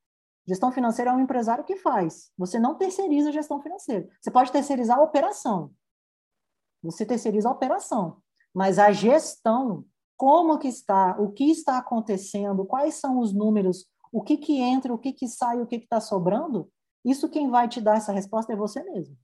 Gestão 0.45 0.74
financeira 0.74 1.12
é 1.12 1.14
um 1.14 1.22
empresário 1.22 1.64
que 1.64 1.78
faz. 1.78 2.34
Você 2.38 2.59
não 2.59 2.76
terceiriza 2.76 3.30
a 3.30 3.32
gestão 3.32 3.62
financeira. 3.62 4.09
Você 4.20 4.30
pode 4.30 4.51
terceirizar 4.51 4.97
a 4.97 5.03
operação. 5.03 5.72
Você 6.84 7.06
terceiriza 7.06 7.50
a 7.50 7.52
operação. 7.52 8.18
Mas 8.54 8.80
a 8.80 8.92
gestão, 8.92 9.86
como 10.18 10.58
que 10.58 10.68
está, 10.68 11.16
o 11.20 11.32
que 11.32 11.50
está 11.52 11.78
acontecendo, 11.78 12.66
quais 12.66 12.96
são 12.96 13.20
os 13.20 13.34
números, 13.34 13.86
o 14.12 14.22
que, 14.22 14.38
que 14.38 14.60
entra, 14.60 14.94
o 14.94 14.98
que, 14.98 15.14
que 15.14 15.28
sai, 15.28 15.62
o 15.62 15.68
que 15.68 15.78
está 15.78 16.02
sobrando, 16.02 16.70
isso 17.04 17.30
quem 17.30 17.50
vai 17.50 17.68
te 17.68 17.80
dar 17.82 17.98
essa 17.98 18.12
resposta 18.12 18.54
é 18.54 18.56
você 18.56 18.84
mesmo. 18.84 19.16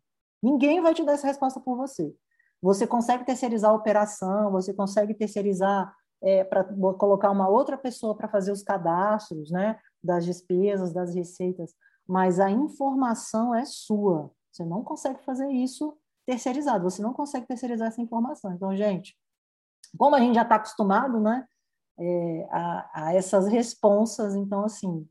Ninguém 0.42 0.82
vai 0.82 0.94
te 0.94 1.04
dar 1.04 1.14
essa 1.14 1.28
resposta 1.28 1.60
por 1.60 1.76
você. 1.76 2.14
Você 2.62 2.88
consegue 2.88 3.26
terceirizar 3.26 3.72
a 3.72 3.76
operação, 3.76 4.52
você 4.52 4.74
consegue 4.74 5.14
terceirizar 5.14 5.94
é, 6.22 6.44
para 6.44 6.64
colocar 6.64 7.30
uma 7.30 7.48
outra 7.48 7.78
pessoa 7.78 8.16
para 8.16 8.28
fazer 8.28 8.52
os 8.52 8.64
cadastros, 8.64 9.52
né, 9.52 9.80
das 10.04 10.26
despesas, 10.26 10.94
das 10.94 11.14
receitas, 11.14 11.74
mas 12.08 12.40
a 12.40 12.50
informação 12.50 13.54
é 13.54 13.66
sua. 13.66 14.32
Você 14.52 14.66
não 14.66 14.84
consegue 14.84 15.24
fazer 15.24 15.52
isso 15.52 15.96
terceirizado, 16.28 16.84
você 16.84 17.02
não 17.02 17.14
consegue 17.14 17.48
terceirizar 17.48 17.88
essa 17.88 18.02
informação. 18.02 18.54
Então, 18.54 18.76
gente, 18.76 19.18
como 19.98 20.16
a 20.16 20.20
gente 20.20 20.36
já 20.36 20.44
está 20.44 20.56
acostumado, 20.56 21.20
né, 21.20 21.48
é, 21.98 22.48
a, 22.52 22.90
a, 22.94 23.14
essas 23.14 23.48
responsas. 23.48 24.36
Então, 24.36 24.64
assim, 24.64 25.08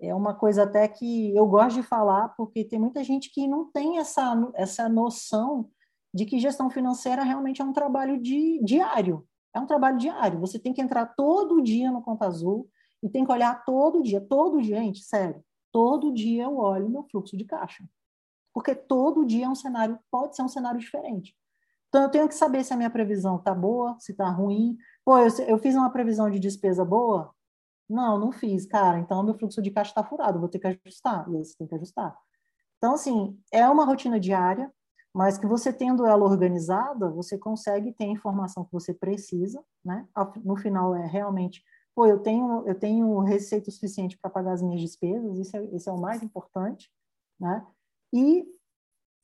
é 0.00 0.14
uma 0.14 0.34
coisa 0.34 0.64
até 0.64 0.86
que 0.86 1.34
eu 1.34 1.46
gosto 1.46 1.76
de 1.76 1.82
falar, 1.82 2.28
porque 2.30 2.64
tem 2.64 2.78
muita 2.78 3.02
gente 3.02 3.30
que 3.30 3.48
não 3.48 3.70
tem 3.70 3.98
essa, 3.98 4.34
essa 4.54 4.88
noção 4.88 5.70
de 6.12 6.24
que 6.24 6.38
gestão 6.38 6.70
financeira 6.70 7.22
realmente 7.22 7.62
é 7.62 7.64
um 7.64 7.72
trabalho 7.72 8.20
de, 8.20 8.60
diário. 8.62 9.26
É 9.54 9.60
um 9.60 9.66
trabalho 9.66 9.96
diário. 9.96 10.40
Você 10.40 10.58
tem 10.58 10.72
que 10.72 10.82
entrar 10.82 11.06
todo 11.14 11.62
dia 11.62 11.90
no 11.90 12.02
Conta 12.02 12.26
Azul 12.26 12.68
e 13.02 13.08
tem 13.08 13.24
que 13.24 13.32
olhar 13.32 13.64
todo 13.64 14.02
dia. 14.02 14.20
Todo 14.20 14.60
dia, 14.60 14.76
gente, 14.76 15.02
sério. 15.02 15.42
Todo 15.72 16.12
dia 16.12 16.44
eu 16.44 16.56
olho 16.56 16.90
meu 16.90 17.04
fluxo 17.04 17.36
de 17.36 17.44
caixa. 17.44 17.84
Porque 18.56 18.74
todo 18.74 19.26
dia 19.26 19.44
é 19.44 19.48
um 19.50 19.54
cenário, 19.54 19.98
pode 20.10 20.34
ser 20.34 20.40
um 20.40 20.48
cenário 20.48 20.80
diferente. 20.80 21.36
Então, 21.90 22.04
eu 22.04 22.08
tenho 22.08 22.26
que 22.26 22.34
saber 22.34 22.64
se 22.64 22.72
a 22.72 22.76
minha 22.76 22.88
previsão 22.88 23.36
está 23.36 23.54
boa, 23.54 23.94
se 24.00 24.12
está 24.12 24.30
ruim. 24.30 24.78
Pô, 25.04 25.18
eu, 25.18 25.28
eu 25.46 25.58
fiz 25.58 25.74
uma 25.74 25.90
previsão 25.90 26.30
de 26.30 26.38
despesa 26.38 26.82
boa? 26.82 27.34
Não, 27.86 28.18
não 28.18 28.32
fiz, 28.32 28.64
cara. 28.64 28.98
Então, 28.98 29.22
meu 29.22 29.34
fluxo 29.34 29.60
de 29.60 29.70
caixa 29.70 29.90
está 29.90 30.02
furado, 30.02 30.40
vou 30.40 30.48
ter 30.48 30.58
que 30.58 30.68
ajustar. 30.68 31.30
E 31.30 31.36
aí 31.36 31.44
você 31.44 31.54
tem 31.54 31.66
que 31.66 31.74
ajustar. 31.74 32.16
Então, 32.78 32.94
assim, 32.94 33.38
é 33.52 33.68
uma 33.68 33.84
rotina 33.84 34.18
diária, 34.18 34.72
mas 35.12 35.36
que 35.36 35.46
você 35.46 35.70
tendo 35.70 36.06
ela 36.06 36.24
organizada, 36.24 37.10
você 37.10 37.36
consegue 37.36 37.92
ter 37.92 38.04
a 38.04 38.08
informação 38.08 38.64
que 38.64 38.72
você 38.72 38.94
precisa, 38.94 39.62
né? 39.84 40.08
No 40.42 40.56
final, 40.56 40.94
é 40.96 41.06
realmente, 41.06 41.62
pô, 41.94 42.06
eu 42.06 42.20
tenho, 42.20 42.66
eu 42.66 42.74
tenho 42.74 43.18
receita 43.20 43.70
suficiente 43.70 44.16
para 44.16 44.30
pagar 44.30 44.54
as 44.54 44.62
minhas 44.62 44.80
despesas, 44.80 45.38
isso 45.38 45.54
é, 45.58 45.64
isso 45.76 45.90
é 45.90 45.92
o 45.92 46.00
mais 46.00 46.22
importante, 46.22 46.90
né? 47.38 47.62
E 48.16 48.46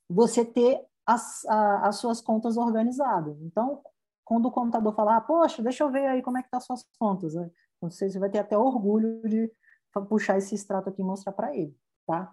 você 0.08 0.44
ter 0.44 0.84
as, 1.06 1.44
a, 1.46 1.88
as 1.88 1.96
suas 1.96 2.20
contas 2.20 2.56
organizadas. 2.56 3.40
Então, 3.40 3.82
quando 4.24 4.46
o 4.46 4.52
contador 4.52 4.94
falar, 4.94 5.20
poxa, 5.22 5.62
deixa 5.62 5.82
eu 5.82 5.90
ver 5.90 6.06
aí 6.06 6.22
como 6.22 6.38
é 6.38 6.42
que 6.42 6.50
tá 6.50 6.58
as 6.58 6.64
suas 6.64 6.84
contas, 6.98 7.34
né? 7.34 7.50
você 7.80 8.18
vai 8.18 8.30
ter 8.30 8.38
até 8.38 8.56
orgulho 8.56 9.20
de 9.28 9.50
puxar 10.08 10.38
esse 10.38 10.54
extrato 10.54 10.88
aqui 10.88 11.02
e 11.02 11.04
mostrar 11.04 11.32
para 11.32 11.56
ele, 11.56 11.76
tá? 12.06 12.32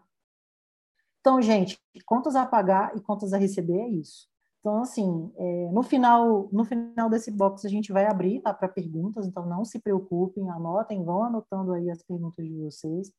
Então, 1.19 1.41
gente, 1.41 1.79
contas 2.05 2.35
a 2.35 2.45
pagar 2.45 2.95
e 2.95 3.01
contas 3.01 3.33
a 3.33 3.37
receber 3.37 3.79
é 3.79 3.89
isso. 3.89 4.29
Então, 4.59 4.81
assim, 4.81 5.33
é, 5.37 5.71
no 5.71 5.81
final 5.81 6.49
no 6.51 6.65
final 6.65 7.09
desse 7.09 7.31
box 7.31 7.65
a 7.65 7.69
gente 7.69 7.91
vai 7.91 8.05
abrir 8.05 8.41
tá, 8.41 8.53
para 8.53 8.67
perguntas, 8.67 9.25
então 9.25 9.45
não 9.45 9.65
se 9.65 9.79
preocupem, 9.79 10.49
anotem, 10.51 11.03
vão 11.03 11.23
anotando 11.23 11.73
aí 11.73 11.89
as 11.89 12.03
perguntas 12.03 12.45
de 12.45 12.55
vocês. 12.57 13.11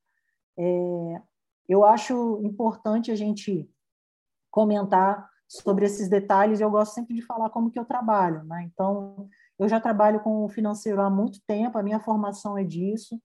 É, 0.56 1.22
eu 1.68 1.84
acho 1.84 2.40
importante 2.44 3.10
a 3.10 3.14
gente 3.14 3.68
comentar 4.50 5.28
sobre 5.48 5.84
esses 5.84 6.08
detalhes, 6.08 6.60
eu 6.60 6.70
gosto 6.70 6.94
sempre 6.94 7.14
de 7.14 7.22
falar 7.22 7.50
como 7.50 7.70
que 7.70 7.78
eu 7.78 7.84
trabalho, 7.84 8.44
né? 8.44 8.68
Então, 8.72 9.28
eu 9.58 9.68
já 9.68 9.80
trabalho 9.80 10.20
com 10.20 10.44
o 10.44 10.48
financeiro 10.48 11.00
há 11.00 11.10
muito 11.10 11.40
tempo, 11.46 11.76
a 11.76 11.82
minha 11.82 11.98
formação 11.98 12.56
é 12.56 12.64
disso, 12.64 13.20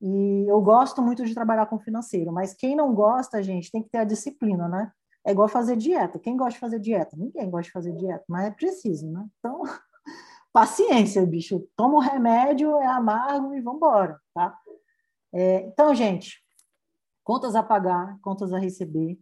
e 0.00 0.44
eu 0.48 0.60
gosto 0.60 1.00
muito 1.02 1.24
de 1.24 1.34
trabalhar 1.34 1.66
com 1.66 1.78
financeiro, 1.78 2.32
mas 2.32 2.54
quem 2.54 2.76
não 2.76 2.94
gosta, 2.94 3.42
gente, 3.42 3.70
tem 3.70 3.82
que 3.82 3.90
ter 3.90 3.98
a 3.98 4.04
disciplina, 4.04 4.68
né? 4.68 4.92
É 5.24 5.32
igual 5.32 5.48
fazer 5.48 5.76
dieta. 5.76 6.18
Quem 6.18 6.36
gosta 6.36 6.52
de 6.52 6.58
fazer 6.58 6.78
dieta? 6.78 7.16
Ninguém 7.16 7.50
gosta 7.50 7.64
de 7.64 7.72
fazer 7.72 7.92
dieta, 7.92 8.24
mas 8.28 8.46
é 8.46 8.50
preciso, 8.50 9.10
né? 9.10 9.26
Então, 9.38 9.62
paciência, 10.52 11.24
bicho. 11.26 11.66
Toma 11.76 11.96
o 11.96 12.00
remédio, 12.00 12.76
é 12.78 12.86
amargo 12.86 13.54
e 13.54 13.60
vambora, 13.60 14.20
tá? 14.32 14.56
É, 15.32 15.60
então, 15.66 15.94
gente, 15.94 16.42
contas 17.28 17.54
a 17.54 17.62
pagar, 17.62 18.18
contas 18.22 18.54
a 18.54 18.58
receber. 18.58 19.20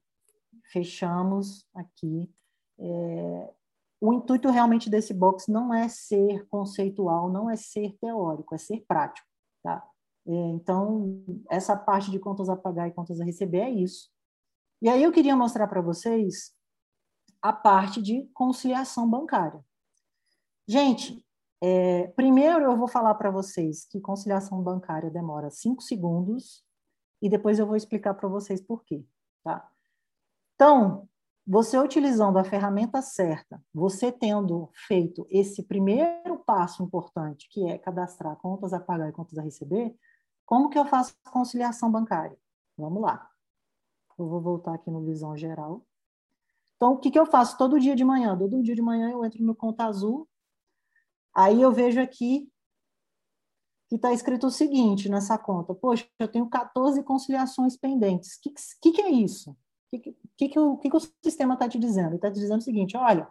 Fechamos 0.70 1.66
aqui. 1.74 2.32
É, 2.78 3.52
o 4.00 4.12
intuito 4.12 4.48
realmente 4.48 4.88
desse 4.88 5.12
box 5.12 5.48
não 5.48 5.74
é 5.74 5.88
ser 5.88 6.46
conceitual, 6.46 7.28
não 7.28 7.50
é 7.50 7.56
ser 7.56 7.98
teórico, 8.00 8.54
é 8.54 8.58
ser 8.58 8.84
prático, 8.86 9.26
tá? 9.60 9.84
É, 10.24 10.32
então, 10.50 11.20
essa 11.50 11.76
parte 11.76 12.08
de 12.12 12.20
contas 12.20 12.48
a 12.48 12.54
pagar 12.54 12.86
e 12.86 12.92
contas 12.92 13.20
a 13.20 13.24
receber 13.24 13.62
é 13.62 13.70
isso. 13.70 14.08
E 14.80 14.88
aí 14.88 15.02
eu 15.02 15.10
queria 15.10 15.34
mostrar 15.34 15.66
para 15.66 15.80
vocês 15.80 16.54
a 17.42 17.52
parte 17.52 18.00
de 18.00 18.22
conciliação 18.32 19.10
bancária. 19.10 19.64
Gente, 20.68 21.26
é, 21.60 22.06
primeiro 22.14 22.66
eu 22.66 22.76
vou 22.76 22.86
falar 22.86 23.16
para 23.16 23.32
vocês 23.32 23.84
que 23.84 24.00
conciliação 24.00 24.62
bancária 24.62 25.10
demora 25.10 25.50
cinco 25.50 25.82
segundos 25.82 26.65
e 27.20 27.28
depois 27.28 27.58
eu 27.58 27.66
vou 27.66 27.76
explicar 27.76 28.14
para 28.14 28.28
vocês 28.28 28.60
por 28.60 28.84
quê, 28.84 29.04
tá? 29.42 29.68
Então, 30.54 31.08
você 31.46 31.78
utilizando 31.78 32.38
a 32.38 32.44
ferramenta 32.44 33.00
certa, 33.00 33.62
você 33.72 34.10
tendo 34.10 34.68
feito 34.74 35.26
esse 35.30 35.62
primeiro 35.62 36.38
passo 36.38 36.82
importante, 36.82 37.48
que 37.48 37.68
é 37.68 37.78
cadastrar 37.78 38.36
contas 38.36 38.72
a 38.72 38.80
pagar 38.80 39.08
e 39.08 39.12
contas 39.12 39.38
a 39.38 39.42
receber, 39.42 39.94
como 40.44 40.68
que 40.68 40.78
eu 40.78 40.84
faço 40.84 41.14
conciliação 41.30 41.90
bancária? 41.90 42.36
Vamos 42.76 43.00
lá. 43.00 43.30
Eu 44.18 44.28
vou 44.28 44.40
voltar 44.40 44.74
aqui 44.74 44.90
no 44.90 45.04
visão 45.04 45.36
geral. 45.36 45.86
Então, 46.76 46.94
o 46.94 46.98
que, 46.98 47.10
que 47.10 47.18
eu 47.18 47.26
faço 47.26 47.56
todo 47.56 47.80
dia 47.80 47.94
de 47.94 48.04
manhã? 48.04 48.36
Todo 48.36 48.62
dia 48.62 48.74
de 48.74 48.82
manhã 48.82 49.10
eu 49.10 49.24
entro 49.24 49.42
no 49.42 49.54
Conta 49.54 49.84
Azul, 49.84 50.28
aí 51.34 51.62
eu 51.62 51.72
vejo 51.72 52.00
aqui 52.00 52.50
que 53.88 53.96
está 53.96 54.12
escrito 54.12 54.46
o 54.46 54.50
seguinte 54.50 55.08
nessa 55.08 55.38
conta. 55.38 55.74
Poxa, 55.74 56.06
eu 56.18 56.28
tenho 56.28 56.48
14 56.48 57.02
conciliações 57.02 57.76
pendentes. 57.76 58.36
O 58.36 58.40
que, 58.42 58.52
que, 58.82 58.92
que 58.92 59.02
é 59.02 59.10
isso? 59.10 59.50
O 59.50 59.56
que, 59.90 60.16
que, 60.36 60.48
que, 60.48 60.58
o, 60.58 60.76
que, 60.76 60.90
que 60.90 60.96
o 60.96 61.00
sistema 61.24 61.54
está 61.54 61.68
te 61.68 61.78
dizendo? 61.78 62.08
Ele 62.08 62.16
está 62.16 62.30
te 62.30 62.38
dizendo 62.40 62.58
o 62.58 62.64
seguinte: 62.64 62.96
olha, 62.96 63.28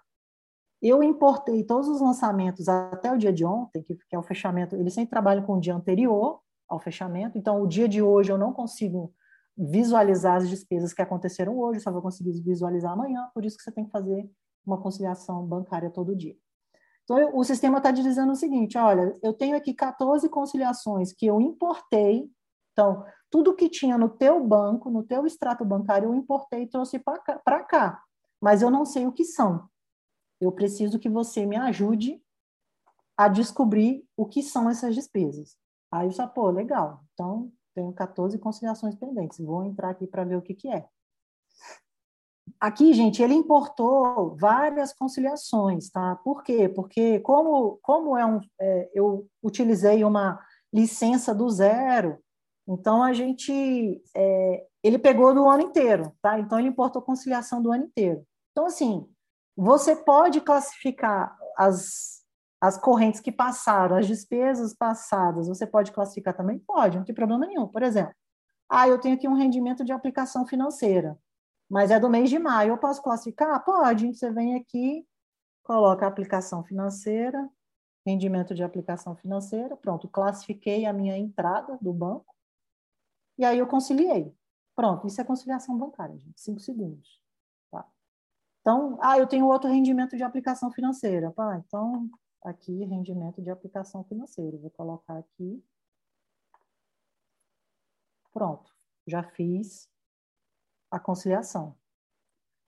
eu 0.81 1.03
importei 1.03 1.63
todos 1.63 1.87
os 1.87 1.99
lançamentos 1.99 2.69
até 2.69 3.11
o 3.11 3.17
dia 3.17 3.33
de 3.33 3.45
ontem, 3.45 3.83
que, 3.83 3.95
que 3.95 4.15
é 4.15 4.19
o 4.19 4.23
fechamento, 4.23 4.75
eles 4.75 4.93
sempre 4.93 5.09
trabalham 5.09 5.43
com 5.43 5.53
o 5.53 5.59
dia 5.59 5.75
anterior 5.75 6.39
ao 6.67 6.79
fechamento, 6.79 7.37
então 7.37 7.61
o 7.61 7.67
dia 7.67 7.87
de 7.87 8.01
hoje 8.01 8.31
eu 8.31 8.37
não 8.37 8.51
consigo 8.51 9.13
visualizar 9.57 10.37
as 10.37 10.49
despesas 10.49 10.93
que 10.93 11.01
aconteceram 11.01 11.57
hoje, 11.57 11.79
só 11.79 11.91
vou 11.91 12.01
conseguir 12.01 12.41
visualizar 12.41 12.91
amanhã, 12.91 13.29
por 13.33 13.45
isso 13.45 13.57
que 13.57 13.63
você 13.63 13.71
tem 13.71 13.85
que 13.85 13.91
fazer 13.91 14.29
uma 14.65 14.81
conciliação 14.81 15.45
bancária 15.45 15.89
todo 15.89 16.15
dia. 16.15 16.35
Então, 17.05 17.37
o 17.37 17.43
sistema 17.43 17.77
está 17.77 17.91
dizendo 17.91 18.31
o 18.31 18.35
seguinte: 18.35 18.77
olha, 18.77 19.17
eu 19.23 19.31
tenho 19.31 19.55
aqui 19.55 19.73
14 19.73 20.27
conciliações 20.27 21.13
que 21.13 21.25
eu 21.25 21.39
importei. 21.39 22.29
Então, 22.73 23.05
tudo 23.29 23.55
que 23.55 23.69
tinha 23.69 23.97
no 23.97 24.09
teu 24.09 24.43
banco, 24.43 24.89
no 24.89 25.03
teu 25.03 25.25
extrato 25.25 25.63
bancário, 25.63 26.09
eu 26.09 26.15
importei 26.15 26.63
e 26.63 26.67
trouxe 26.67 26.99
para 26.99 27.63
cá. 27.63 28.03
Mas 28.41 28.61
eu 28.61 28.69
não 28.69 28.85
sei 28.85 29.07
o 29.07 29.11
que 29.11 29.23
são. 29.23 29.69
Eu 30.41 30.51
preciso 30.51 30.99
que 30.99 31.07
você 31.07 31.45
me 31.45 31.55
ajude 31.55 32.21
a 33.15 33.29
descobrir 33.29 34.05
o 34.17 34.25
que 34.25 34.43
são 34.43 34.69
essas 34.69 34.93
despesas. 34.93 35.57
Aí 35.89 36.07
eu 36.07 36.11
só, 36.11 36.27
pô, 36.27 36.49
legal. 36.49 37.01
Então, 37.13 37.51
tenho 37.73 37.93
14 37.93 38.37
conciliações 38.39 38.95
pendentes. 38.95 39.39
Vou 39.39 39.63
entrar 39.63 39.91
aqui 39.91 40.05
para 40.05 40.25
ver 40.25 40.35
o 40.35 40.41
que, 40.41 40.53
que 40.53 40.67
é. 40.67 40.87
Aqui, 42.59 42.93
gente, 42.93 43.21
ele 43.21 43.33
importou 43.33 44.35
várias 44.35 44.93
conciliações, 44.93 45.89
tá? 45.89 46.15
Por 46.23 46.43
quê? 46.43 46.69
Porque 46.69 47.19
como, 47.19 47.79
como 47.81 48.17
é 48.17 48.25
um, 48.25 48.39
é, 48.59 48.89
eu 48.93 49.27
utilizei 49.43 50.03
uma 50.03 50.39
licença 50.73 51.33
do 51.33 51.49
zero, 51.49 52.17
então 52.67 53.03
a 53.03 53.13
gente, 53.13 54.01
é, 54.15 54.65
ele 54.83 54.97
pegou 54.97 55.33
do 55.33 55.49
ano 55.49 55.63
inteiro, 55.63 56.11
tá? 56.21 56.39
Então 56.39 56.59
ele 56.59 56.69
importou 56.69 57.01
conciliação 57.01 57.61
do 57.61 57.71
ano 57.71 57.85
inteiro. 57.85 58.25
Então 58.51 58.65
assim, 58.65 59.07
você 59.55 59.95
pode 59.95 60.41
classificar 60.41 61.37
as 61.57 62.15
as 62.61 62.77
correntes 62.77 63.19
que 63.19 63.31
passaram, 63.31 63.97
as 63.97 64.07
despesas 64.07 64.73
passadas, 64.73 65.47
você 65.47 65.67
pode 65.67 65.91
classificar 65.91 66.35
também? 66.35 66.57
Pode, 66.57 66.97
não 66.97 67.05
tem 67.05 67.13
problema 67.13 67.45
nenhum. 67.45 67.67
Por 67.67 67.83
exemplo, 67.83 68.15
ah, 68.69 68.87
eu 68.87 68.99
tenho 68.99 69.15
aqui 69.15 69.27
um 69.27 69.35
rendimento 69.35 69.85
de 69.85 69.91
aplicação 69.91 70.47
financeira 70.47 71.15
mas 71.75 71.91
é 71.91 71.99
do 71.99 72.09
mês 72.09 72.29
de 72.29 72.39
maio. 72.39 72.69
Eu 72.69 72.77
posso 72.77 73.03
classificar? 73.03 73.61
Pode. 73.65 74.07
Você 74.07 74.31
vem 74.31 74.55
aqui, 74.55 75.05
coloca 75.61 76.05
a 76.05 76.07
aplicação 76.07 76.63
financeira, 76.63 77.49
rendimento 78.07 78.55
de 78.55 78.63
aplicação 78.63 79.13
financeira, 79.13 79.75
pronto, 79.75 80.07
classifiquei 80.07 80.85
a 80.85 80.93
minha 80.93 81.17
entrada 81.17 81.77
do 81.81 81.91
banco, 81.91 82.33
e 83.37 83.43
aí 83.43 83.59
eu 83.59 83.67
conciliei. 83.67 84.33
Pronto, 84.73 85.05
isso 85.05 85.19
é 85.19 85.25
conciliação 85.25 85.77
bancária, 85.77 86.17
gente, 86.17 86.39
cinco 86.39 86.61
segundos. 86.61 87.21
Tá? 87.69 87.85
Então, 88.61 88.97
ah, 89.01 89.19
eu 89.19 89.27
tenho 89.27 89.45
outro 89.45 89.69
rendimento 89.69 90.15
de 90.15 90.23
aplicação 90.23 90.71
financeira. 90.71 91.29
Pá, 91.31 91.57
então, 91.57 92.09
aqui, 92.41 92.85
rendimento 92.85 93.41
de 93.41 93.49
aplicação 93.49 94.01
financeira. 94.05 94.57
Vou 94.57 94.69
colocar 94.69 95.17
aqui. 95.17 95.61
Pronto, 98.31 98.73
já 99.05 99.23
fiz 99.23 99.93
a 100.95 100.99
conciliação. 100.99 101.75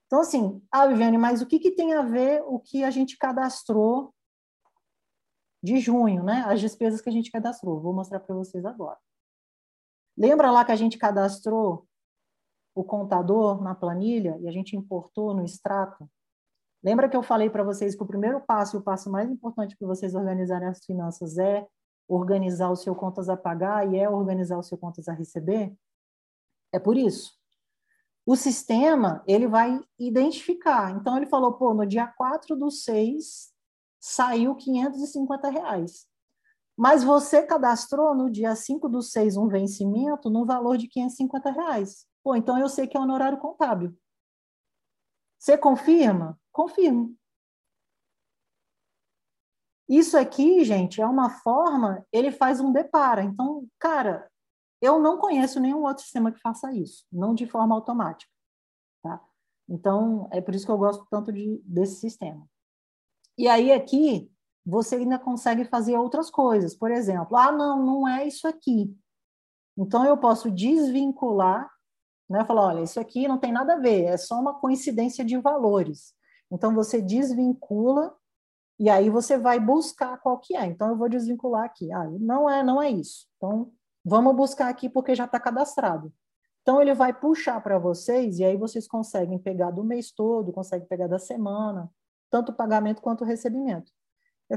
Então, 0.05 0.21
assim, 0.21 0.61
ah, 0.71 0.87
Viviane, 0.87 1.17
mas 1.17 1.41
o 1.41 1.45
que, 1.45 1.59
que 1.59 1.71
tem 1.71 1.93
a 1.93 2.01
ver 2.01 2.41
o 2.45 2.59
que 2.59 2.83
a 2.83 2.89
gente 2.89 3.17
cadastrou 3.17 4.13
de 5.61 5.79
junho, 5.79 6.23
né? 6.23 6.43
As 6.47 6.61
despesas 6.61 7.01
que 7.01 7.09
a 7.09 7.11
gente 7.11 7.31
cadastrou. 7.31 7.81
Vou 7.81 7.93
mostrar 7.93 8.19
para 8.19 8.35
vocês 8.35 8.63
agora. 8.65 8.97
Lembra 10.17 10.49
lá 10.51 10.63
que 10.63 10.71
a 10.71 10.75
gente 10.75 10.97
cadastrou 10.97 11.85
o 12.73 12.83
contador 12.83 13.61
na 13.61 13.75
planilha 13.75 14.37
e 14.39 14.47
a 14.47 14.51
gente 14.51 14.75
importou 14.75 15.33
no 15.33 15.43
extrato? 15.43 16.09
Lembra 16.83 17.09
que 17.09 17.17
eu 17.17 17.23
falei 17.23 17.49
para 17.49 17.63
vocês 17.63 17.95
que 17.95 18.03
o 18.03 18.07
primeiro 18.07 18.39
passo 18.39 18.77
o 18.77 18.81
passo 18.81 19.09
mais 19.09 19.29
importante 19.29 19.75
para 19.75 19.87
vocês 19.87 20.15
organizarem 20.15 20.67
as 20.67 20.83
finanças 20.85 21.37
é 21.37 21.67
organizar 22.07 22.69
o 22.69 22.75
seu 22.75 22.95
contas 22.95 23.27
a 23.27 23.35
pagar 23.35 23.91
e 23.91 23.97
é 23.97 24.09
organizar 24.09 24.57
o 24.57 24.63
seu 24.63 24.77
contas 24.77 25.07
a 25.09 25.13
receber? 25.13 25.75
É 26.71 26.79
por 26.79 26.95
isso 26.95 27.36
o 28.27 28.35
sistema 28.35 29.23
ele 29.25 29.47
vai 29.47 29.81
identificar. 29.97 30.91
Então, 30.91 31.15
ele 31.15 31.27
falou, 31.27 31.53
pô, 31.53 31.73
no 31.73 31.87
dia 31.87 32.05
4 32.05 32.57
do 32.57 32.69
6 32.69 33.53
saiu 34.01 34.53
550 34.53 35.49
reais. 35.49 36.05
Mas 36.75 37.05
você 37.05 37.41
cadastrou 37.41 38.13
no 38.13 38.29
dia 38.29 38.53
5 38.53 38.89
do 38.89 39.01
6 39.01 39.37
um 39.37 39.47
vencimento 39.47 40.29
no 40.29 40.45
valor 40.45 40.77
de 40.77 40.89
550 40.89 41.51
reais. 41.51 42.05
Pô, 42.21 42.35
então 42.35 42.59
eu 42.59 42.67
sei 42.67 42.85
que 42.85 42.97
é 42.97 42.99
honorário 42.99 43.37
contábil. 43.37 43.97
Você 45.39 45.57
confirma? 45.57 46.37
Confirmo. 46.51 47.15
Isso 49.87 50.17
aqui, 50.17 50.65
gente, 50.65 51.01
é 51.01 51.05
uma 51.05 51.29
forma, 51.29 52.05
ele 52.11 52.29
faz 52.29 52.59
um 52.59 52.73
depara. 52.73 53.23
Então, 53.23 53.65
cara, 53.79 54.29
eu 54.81 54.99
não 54.99 55.17
conheço 55.17 55.59
nenhum 55.59 55.83
outro 55.83 56.03
sistema 56.03 56.31
que 56.31 56.39
faça 56.39 56.71
isso, 56.73 57.05
não 57.11 57.33
de 57.33 57.45
forma 57.45 57.75
automática. 57.75 58.31
Tá? 59.01 59.21
Então, 59.67 60.27
é 60.31 60.39
por 60.39 60.55
isso 60.55 60.65
que 60.65 60.71
eu 60.71 60.77
gosto 60.77 61.05
tanto 61.09 61.31
de, 61.31 61.61
desse 61.65 61.99
sistema. 61.99 62.47
E 63.37 63.47
aí, 63.47 63.71
aqui, 63.71 64.31
você 64.65 64.95
ainda 64.95 65.17
consegue 65.19 65.65
fazer 65.65 65.97
outras 65.97 66.29
coisas. 66.29 66.75
Por 66.75 66.91
exemplo, 66.91 67.37
ah, 67.37 67.51
não, 67.51 67.85
não 67.85 68.07
é 68.07 68.27
isso 68.27 68.47
aqui. 68.47 68.95
Então, 69.77 70.05
eu 70.05 70.17
posso 70.17 70.51
desvincular, 70.51 71.69
né? 72.29 72.43
Falar, 72.45 72.67
olha, 72.67 72.83
isso 72.83 72.99
aqui 72.99 73.27
não 73.27 73.37
tem 73.37 73.51
nada 73.51 73.73
a 73.73 73.79
ver, 73.79 74.05
é 74.05 74.17
só 74.17 74.39
uma 74.39 74.59
coincidência 74.59 75.23
de 75.23 75.37
valores. 75.37 76.13
Então, 76.51 76.73
você 76.73 77.01
desvincula 77.01 78.15
e 78.79 78.89
aí 78.89 79.09
você 79.09 79.37
vai 79.37 79.59
buscar 79.59 80.17
qual 80.19 80.39
que 80.39 80.55
é. 80.55 80.65
Então, 80.65 80.89
eu 80.89 80.97
vou 80.97 81.09
desvincular 81.09 81.63
aqui. 81.65 81.91
Ah, 81.91 82.05
não 82.19 82.49
é, 82.49 82.63
não 82.63 82.81
é 82.81 82.89
isso. 82.89 83.27
Então, 83.37 83.71
Vamos 84.09 84.37
buscar 84.37 84.69
aqui 84.69 84.87
porque 84.87 85.13
já 85.13 85.25
está 85.25 85.37
cadastrado. 85.37 86.13
Então, 86.61 86.81
ele 86.81 86.93
vai 86.93 87.13
puxar 87.13 87.61
para 87.61 87.77
vocês, 87.77 88.39
e 88.39 88.45
aí 88.45 88.55
vocês 88.55 88.87
conseguem 88.87 89.37
pegar 89.37 89.69
do 89.69 89.83
mês 89.83 90.11
todo, 90.11 90.53
conseguem 90.53 90.87
pegar 90.87 91.07
da 91.07 91.19
semana, 91.19 91.91
tanto 92.29 92.53
o 92.53 92.55
pagamento 92.55 93.01
quanto 93.01 93.25
o 93.25 93.27
recebimento. 93.27 93.91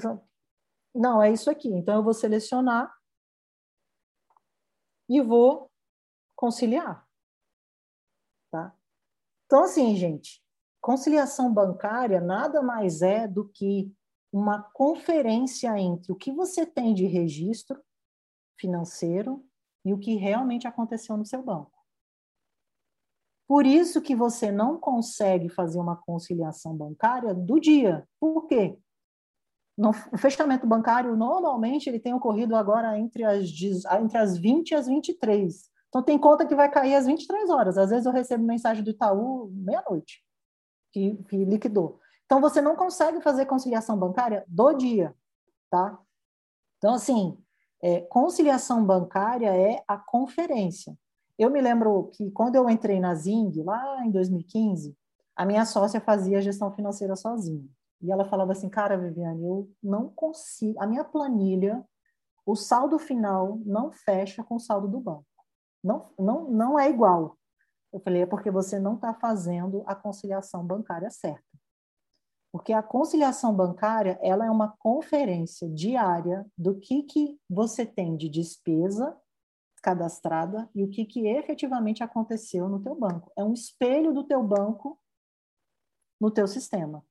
Falo, 0.01 0.23
não, 0.95 1.21
é 1.21 1.33
isso 1.33 1.51
aqui. 1.51 1.69
Então, 1.69 1.97
eu 1.97 2.03
vou 2.05 2.15
selecionar 2.15 2.95
e 5.09 5.21
vou 5.21 5.69
conciliar. 6.37 7.05
Tá? 8.53 8.73
Então, 9.47 9.65
assim, 9.65 9.97
gente, 9.97 10.41
conciliação 10.81 11.53
bancária 11.53 12.21
nada 12.21 12.63
mais 12.63 13.03
é 13.03 13.27
do 13.27 13.49
que 13.49 13.93
uma 14.33 14.63
conferência 14.63 15.77
entre 15.77 16.13
o 16.13 16.17
que 16.17 16.31
você 16.31 16.65
tem 16.65 16.95
de 16.95 17.07
registro 17.07 17.83
financeiro 18.61 19.45
e 19.85 19.93
o 19.93 19.99
que 19.99 20.15
realmente 20.15 20.67
aconteceu 20.67 21.17
no 21.17 21.25
seu 21.25 21.43
banco. 21.43 21.81
Por 23.49 23.67
isso 23.67 24.01
que 24.01 24.15
você 24.15 24.53
não 24.53 24.79
consegue 24.79 25.49
fazer 25.49 25.81
uma 25.81 25.97
conciliação 25.97 26.77
bancária 26.77 27.35
do 27.35 27.59
dia. 27.59 28.07
Por 28.21 28.47
quê? 28.47 28.79
No, 29.77 29.91
o 30.13 30.19
fechamento 30.19 30.67
bancário, 30.67 31.17
normalmente, 31.17 31.89
ele 31.89 31.99
tem 31.99 32.15
ocorrido 32.15 32.55
agora 32.55 32.97
entre 32.97 33.25
as, 33.25 33.49
entre 34.01 34.19
as 34.19 34.37
20 34.37 34.71
e 34.71 34.75
as 34.75 34.87
23. 34.87 35.71
Então, 35.89 36.03
tem 36.03 36.17
conta 36.17 36.47
que 36.47 36.55
vai 36.55 36.71
cair 36.71 36.95
às 36.95 37.07
23 37.07 37.51
horas. 37.51 37.77
Às 37.77 37.91
vezes, 37.91 38.07
eu 38.07 38.13
recebo 38.13 38.45
mensagem 38.45 38.85
do 38.85 38.91
Itaú 38.91 39.51
meia-noite, 39.53 40.23
que, 40.93 41.17
que 41.25 41.45
liquidou. 41.45 41.99
Então, 42.27 42.41
você 42.41 42.61
não 42.61 42.77
consegue 42.77 43.21
fazer 43.21 43.47
conciliação 43.47 43.99
bancária 43.99 44.45
do 44.47 44.73
dia, 44.75 45.13
tá? 45.69 45.99
Então, 46.79 46.95
assim, 46.95 47.37
é, 47.83 48.01
conciliação 48.03 48.85
bancária 48.85 49.55
é 49.55 49.83
a 49.89 49.97
conferência. 49.97 50.97
Eu 51.39 51.51
me 51.51 51.61
lembro 51.61 52.11
que 52.13 52.31
quando 52.31 52.57
eu 52.57 52.69
entrei 52.69 53.01
na 53.01 53.15
Zing, 53.15 53.63
lá 53.63 54.05
em 54.05 54.11
2015, 54.11 54.95
a 55.35 55.47
minha 55.47 55.65
sócia 55.65 56.01
fazia 56.01 56.43
gestão 56.43 56.71
financeira 56.73 57.17
sozinha. 57.17 57.67
E 58.03 58.11
ela 58.11 58.25
falava 58.25 58.53
assim, 58.53 58.69
cara, 58.69 58.99
Viviane, 58.99 59.45
eu 59.45 59.71
não 59.83 60.09
consigo, 60.09 60.81
a 60.83 60.87
minha 60.87 61.05
planilha, 61.05 61.85
o 62.45 62.55
saldo 62.55 62.99
final 62.99 63.59
não 63.65 63.91
fecha 63.91 64.43
com 64.43 64.57
o 64.57 64.61
saldo 64.61 64.89
do 64.89 65.01
banco. 65.01 65.25
Não, 65.83 66.11
não, 66.19 66.51
não 66.51 66.79
é 66.79 66.91
igual. 66.91 67.37
Eu 67.93 68.01
falei, 68.01 68.23
é 68.23 68.27
porque 68.27 68.51
você 68.51 68.79
não 68.79 68.95
está 68.95 69.15
fazendo 69.15 69.83
a 69.87 69.95
conciliação 69.95 70.65
bancária 70.65 71.11
certa. 71.11 71.50
Porque 72.53 72.73
a 72.73 72.83
conciliação 72.83 73.55
bancária, 73.55 74.19
ela 74.21 74.45
é 74.45 74.51
uma 74.51 74.75
conferência 74.79 75.69
diária 75.69 76.45
do 76.59 76.79
que, 76.79 77.05
que 77.05 77.39
você 77.49 77.87
tem 77.87 78.17
de 78.17 78.29
despesa 78.29 79.17
cadastrada 79.83 80.69
e 80.75 80.85
o 80.85 80.91
que, 80.91 81.05
que 81.05 81.27
efetivamente 81.27 82.03
aconteceu 82.03 82.69
no 82.69 82.83
teu 82.83 82.95
banco. 82.95 83.33
É 83.37 83.43
um 83.43 83.53
espelho 83.53 84.13
do 84.13 84.25
teu 84.25 84.43
banco 84.43 84.99
no 86.21 86.31
teu 86.31 86.47
sistema. 86.47 87.05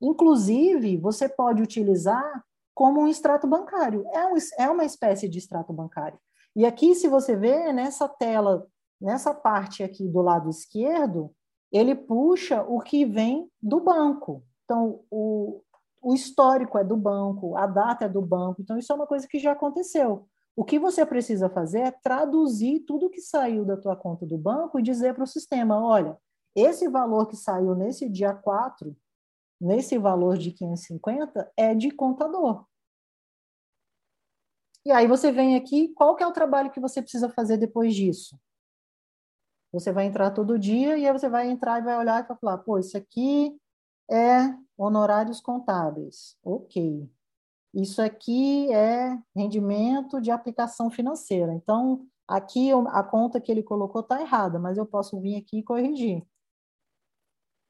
Inclusive, 0.00 0.96
você 0.96 1.28
pode 1.28 1.62
utilizar 1.62 2.44
como 2.74 3.00
um 3.00 3.08
extrato 3.08 3.46
bancário. 3.46 4.06
É, 4.12 4.26
um, 4.26 4.34
é 4.58 4.70
uma 4.70 4.84
espécie 4.84 5.28
de 5.28 5.38
extrato 5.38 5.72
bancário. 5.72 6.18
E 6.54 6.66
aqui, 6.66 6.94
se 6.94 7.08
você 7.08 7.36
vê 7.36 7.72
nessa 7.72 8.08
tela, 8.08 8.66
nessa 9.00 9.32
parte 9.32 9.82
aqui 9.82 10.08
do 10.08 10.20
lado 10.20 10.50
esquerdo, 10.50 11.30
ele 11.70 11.94
puxa 11.94 12.62
o 12.62 12.80
que 12.80 13.04
vem 13.04 13.50
do 13.62 13.80
banco. 13.80 14.44
Então, 14.66 15.04
o, 15.10 15.62
o 16.02 16.12
histórico 16.12 16.76
é 16.76 16.82
do 16.82 16.96
banco, 16.96 17.56
a 17.56 17.66
data 17.66 18.04
é 18.04 18.08
do 18.08 18.20
banco, 18.20 18.60
então 18.60 18.76
isso 18.76 18.92
é 18.92 18.96
uma 18.96 19.06
coisa 19.06 19.26
que 19.26 19.38
já 19.38 19.52
aconteceu. 19.52 20.28
O 20.56 20.64
que 20.64 20.78
você 20.78 21.06
precisa 21.06 21.48
fazer 21.48 21.80
é 21.80 21.90
traduzir 21.90 22.80
tudo 22.80 23.10
que 23.10 23.20
saiu 23.20 23.64
da 23.64 23.76
tua 23.76 23.94
conta 23.94 24.26
do 24.26 24.36
banco 24.36 24.78
e 24.78 24.82
dizer 24.82 25.14
para 25.14 25.22
o 25.22 25.26
sistema, 25.26 25.80
olha, 25.80 26.18
esse 26.54 26.88
valor 26.88 27.28
que 27.28 27.36
saiu 27.36 27.76
nesse 27.76 28.08
dia 28.08 28.34
4, 28.34 28.96
nesse 29.60 29.98
valor 29.98 30.36
de 30.36 30.50
550, 30.50 31.52
é 31.56 31.74
de 31.74 31.90
contador. 31.92 32.66
E 34.84 34.90
aí 34.90 35.06
você 35.06 35.30
vem 35.30 35.56
aqui, 35.56 35.90
qual 35.90 36.16
que 36.16 36.24
é 36.24 36.26
o 36.26 36.32
trabalho 36.32 36.70
que 36.70 36.80
você 36.80 37.00
precisa 37.00 37.28
fazer 37.28 37.56
depois 37.56 37.94
disso? 37.94 38.36
Você 39.72 39.92
vai 39.92 40.06
entrar 40.06 40.30
todo 40.30 40.58
dia 40.58 40.96
e 40.96 41.06
aí 41.06 41.12
você 41.12 41.28
vai 41.28 41.50
entrar 41.50 41.80
e 41.80 41.84
vai 41.84 41.96
olhar 41.98 42.24
e 42.24 42.26
vai 42.26 42.36
falar, 42.36 42.58
pô, 42.58 42.78
isso 42.78 42.96
aqui 42.96 43.56
é 44.10 44.54
honorários 44.76 45.40
contábeis. 45.40 46.36
Ok. 46.42 47.10
Isso 47.74 48.00
aqui 48.00 48.72
é 48.72 49.18
rendimento 49.34 50.20
de 50.20 50.30
aplicação 50.30 50.90
financeira. 50.90 51.52
Então, 51.52 52.06
aqui 52.26 52.70
a 52.88 53.02
conta 53.02 53.40
que 53.40 53.52
ele 53.52 53.62
colocou 53.62 54.00
está 54.00 54.20
errada, 54.20 54.58
mas 54.58 54.78
eu 54.78 54.86
posso 54.86 55.20
vir 55.20 55.36
aqui 55.36 55.58
e 55.58 55.62
corrigir. 55.62 56.26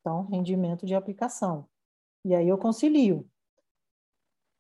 Então, 0.01 0.27
rendimento 0.27 0.87
de 0.87 0.95
aplicação. 0.95 1.69
E 2.25 2.35
aí 2.35 2.49
eu 2.49 2.57
concilio. 2.57 3.29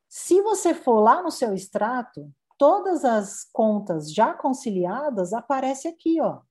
Se 0.08 0.40
você 0.42 0.74
for 0.74 1.00
lá 1.00 1.22
no 1.22 1.30
seu 1.30 1.54
extrato, 1.54 2.32
todas 2.58 3.04
as 3.04 3.44
contas 3.44 4.12
já 4.12 4.34
conciliadas 4.34 5.32
aparecem 5.32 5.90
aqui, 5.90 6.20
ó. 6.20 6.42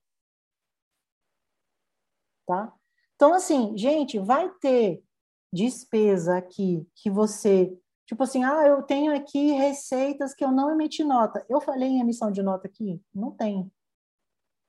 Tá? 2.46 2.72
Então, 3.16 3.34
assim, 3.34 3.76
gente, 3.76 4.18
vai 4.18 4.48
ter 4.60 5.05
despesa 5.52 6.36
aqui 6.36 6.86
que 6.94 7.10
você, 7.10 7.76
tipo 8.06 8.22
assim, 8.22 8.44
ah, 8.44 8.66
eu 8.66 8.82
tenho 8.82 9.14
aqui 9.14 9.52
receitas 9.52 10.34
que 10.34 10.44
eu 10.44 10.52
não 10.52 10.70
emiti 10.70 11.04
nota. 11.04 11.44
Eu 11.48 11.60
falei 11.60 11.88
em 11.88 12.00
emissão 12.00 12.30
de 12.30 12.42
nota 12.42 12.66
aqui? 12.66 13.00
Não 13.14 13.30
tem. 13.30 13.70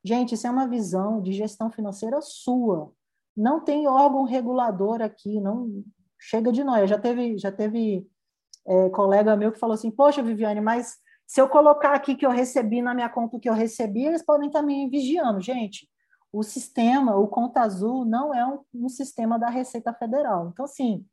Gente, 0.04 0.36
isso 0.36 0.48
é 0.48 0.50
uma 0.50 0.68
visão 0.68 1.22
de 1.22 1.34
gestão 1.34 1.72
financeira 1.72 2.22
sua. 2.22 2.94
Não 3.36 3.60
tem 3.60 3.88
órgão 3.88 4.24
regulador 4.24 5.02
aqui, 5.02 5.40
não 5.40 5.84
chega 6.20 6.52
de 6.52 6.64
nós. 6.64 6.90
Já 6.90 6.98
teve, 6.98 7.38
já 7.38 7.52
teve 7.52 8.08
é, 8.66 8.90
colega 8.90 9.36
meu 9.36 9.52
que 9.52 9.60
falou 9.60 9.74
assim, 9.74 9.92
poxa, 9.92 10.24
Viviane, 10.24 10.62
mas 10.62 10.98
se 11.26 11.42
eu 11.42 11.50
colocar 11.50 11.94
aqui 11.94 12.16
que 12.16 12.26
eu 12.26 12.32
recebi 12.32 12.82
na 12.82 12.94
minha 12.94 13.10
conta 13.10 13.36
o 13.36 13.40
que 13.40 13.50
eu 13.50 13.54
recebi, 13.54 14.06
eles 14.06 14.24
podem 14.24 14.48
estar 14.48 14.62
me 14.62 14.90
vigiando. 14.90 15.42
Gente, 15.42 15.90
o 16.32 16.44
sistema, 16.44 17.16
o 17.16 17.28
Conta 17.28 17.62
Azul, 17.62 18.06
não 18.06 18.34
é 18.34 18.46
um, 18.46 18.60
um 18.74 18.90
sistema 18.90 19.40
da 19.40 19.50
Receita 19.50 19.94
Federal. 19.94 20.50
Então, 20.50 20.66
assim, 20.66 21.06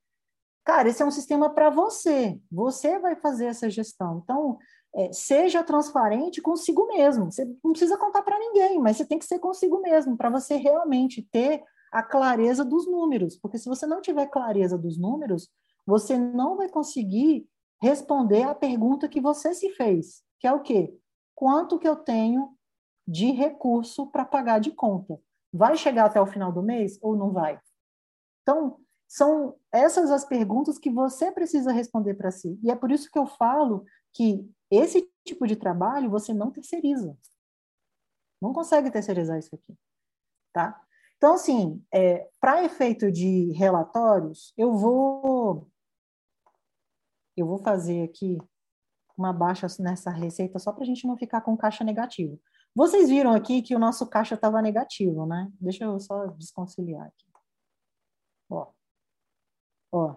cara, 0.65 0.89
esse 0.89 1.03
é 1.03 1.07
um 1.07 1.11
sistema 1.11 1.51
para 1.51 1.71
você. 1.71 2.41
Você 2.51 2.99
vai 2.99 3.17
fazer 3.17 3.47
essa 3.47 3.71
gestão. 3.71 4.21
Então, 4.23 4.59
é, 4.95 5.13
seja 5.13 5.63
transparente 5.63 6.41
consigo 6.41 6.87
mesmo. 6.87 7.31
Você 7.31 7.45
não 7.45 7.73
precisa 7.73 7.99
contar 7.99 8.23
para 8.23 8.39
ninguém, 8.39 8.79
mas 8.81 8.97
você 8.97 9.05
tem 9.05 9.19
que 9.19 9.25
ser 9.25 9.39
consigo 9.39 9.81
mesmo, 9.81 10.17
para 10.17 10.31
você 10.31 10.57
realmente 10.57 11.23
ter 11.31 11.63
a 11.91 12.03
clareza 12.03 12.65
dos 12.65 12.87
números. 12.87 13.37
Porque 13.37 13.59
se 13.59 13.69
você 13.69 13.87
não 13.87 14.01
tiver 14.01 14.27
clareza 14.27 14.79
dos 14.79 14.99
números, 14.99 15.49
você 15.87 16.17
não 16.17 16.57
vai 16.57 16.69
conseguir 16.69 17.47
responder 17.83 18.45
à 18.45 18.55
pergunta 18.55 19.09
que 19.09 19.21
você 19.21 19.53
se 19.53 19.71
fez, 19.71 20.23
que 20.39 20.47
é 20.47 20.53
o 20.53 20.63
quê? 20.63 20.97
Quanto 21.35 21.79
que 21.79 21.89
eu 21.89 21.97
tenho 21.97 22.54
de 23.07 23.31
recurso 23.31 24.07
para 24.11 24.25
pagar 24.25 24.59
de 24.59 24.71
conta? 24.71 25.19
Vai 25.53 25.77
chegar 25.77 26.07
até 26.07 26.21
o 26.21 26.27
final 26.27 26.53
do 26.53 26.63
mês 26.63 26.99
ou 27.03 27.17
não 27.17 27.33
vai? 27.33 27.61
Então, 28.43 28.79
são 29.07 29.57
essas 29.73 30.11
as 30.11 30.25
perguntas 30.25 30.79
que 30.79 30.91
você 30.91 31.31
precisa 31.31 31.73
responder 31.73 32.15
para 32.15 32.31
si. 32.31 32.59
E 32.63 32.71
é 32.71 32.77
por 32.77 32.91
isso 32.91 33.11
que 33.11 33.19
eu 33.19 33.27
falo 33.27 33.85
que 34.13 34.49
esse 34.71 35.09
tipo 35.25 35.47
de 35.47 35.57
trabalho 35.57 36.11
você 36.11 36.33
não 36.33 36.51
terceiriza. 36.51 37.17
Não 38.41 38.53
consegue 38.53 38.91
terceirizar 38.91 39.39
isso 39.39 39.55
aqui, 39.55 39.75
tá? 40.53 40.81
Então, 41.17 41.35
assim, 41.35 41.83
é, 41.93 42.29
para 42.41 42.65
efeito 42.65 43.11
de 43.11 43.53
relatórios, 43.53 44.53
eu 44.57 44.77
vou 44.77 45.71
eu 47.37 47.47
vou 47.47 47.59
fazer 47.59 48.03
aqui 48.03 48.39
uma 49.17 49.33
baixa 49.33 49.67
nessa 49.81 50.11
receita 50.11 50.59
só 50.59 50.73
para 50.73 50.83
a 50.83 50.87
gente 50.87 51.07
não 51.07 51.17
ficar 51.17 51.41
com 51.41 51.57
caixa 51.57 51.83
negativo. 51.83 52.41
Vocês 52.75 53.09
viram 53.09 53.33
aqui 53.33 53.63
que 53.63 53.77
o 53.77 53.79
nosso 53.79 54.07
caixa 54.09 54.35
estava 54.35 54.61
negativo, 54.61 55.27
né? 55.27 55.51
Deixa 55.61 55.85
eu 55.85 55.99
só 56.01 56.27
desconciliar 56.27 57.07
aqui. 57.07 57.25
Ó. 58.51 58.73
Ó. 59.93 60.17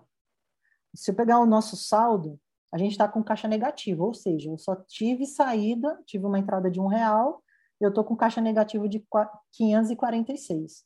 Se 0.95 1.11
eu 1.11 1.15
pegar 1.15 1.39
o 1.39 1.45
nosso 1.45 1.77
saldo, 1.77 2.39
a 2.71 2.77
gente 2.77 2.91
está 2.91 3.07
com 3.07 3.23
caixa 3.23 3.47
negativo, 3.47 4.05
ou 4.05 4.13
seja, 4.13 4.49
eu 4.49 4.57
só 4.57 4.75
tive 4.75 5.25
saída, 5.25 6.01
tive 6.05 6.25
uma 6.25 6.39
entrada 6.39 6.71
de 6.71 6.79
um 6.79 6.87
real, 6.87 7.43
eu 7.79 7.89
estou 7.89 8.03
com 8.03 8.15
caixa 8.15 8.41
negativo 8.41 8.89
de 8.89 9.05
546. 9.51 10.83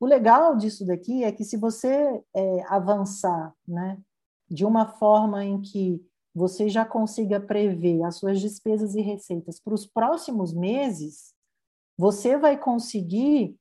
O 0.00 0.06
legal 0.06 0.56
disso 0.56 0.86
daqui 0.86 1.22
é 1.22 1.30
que 1.30 1.44
se 1.44 1.56
você 1.56 2.24
é, 2.34 2.62
avançar, 2.66 3.54
né, 3.68 4.00
de 4.48 4.64
uma 4.64 4.88
forma 4.88 5.44
em 5.44 5.60
que 5.60 6.04
você 6.34 6.68
já 6.68 6.84
consiga 6.84 7.40
prever 7.40 8.02
as 8.04 8.16
suas 8.16 8.40
despesas 8.40 8.94
e 8.94 9.00
receitas 9.00 9.60
para 9.60 9.74
os 9.74 9.86
próximos 9.86 10.52
meses, 10.52 11.34
você 11.96 12.36
vai 12.36 12.58
conseguir 12.58 13.56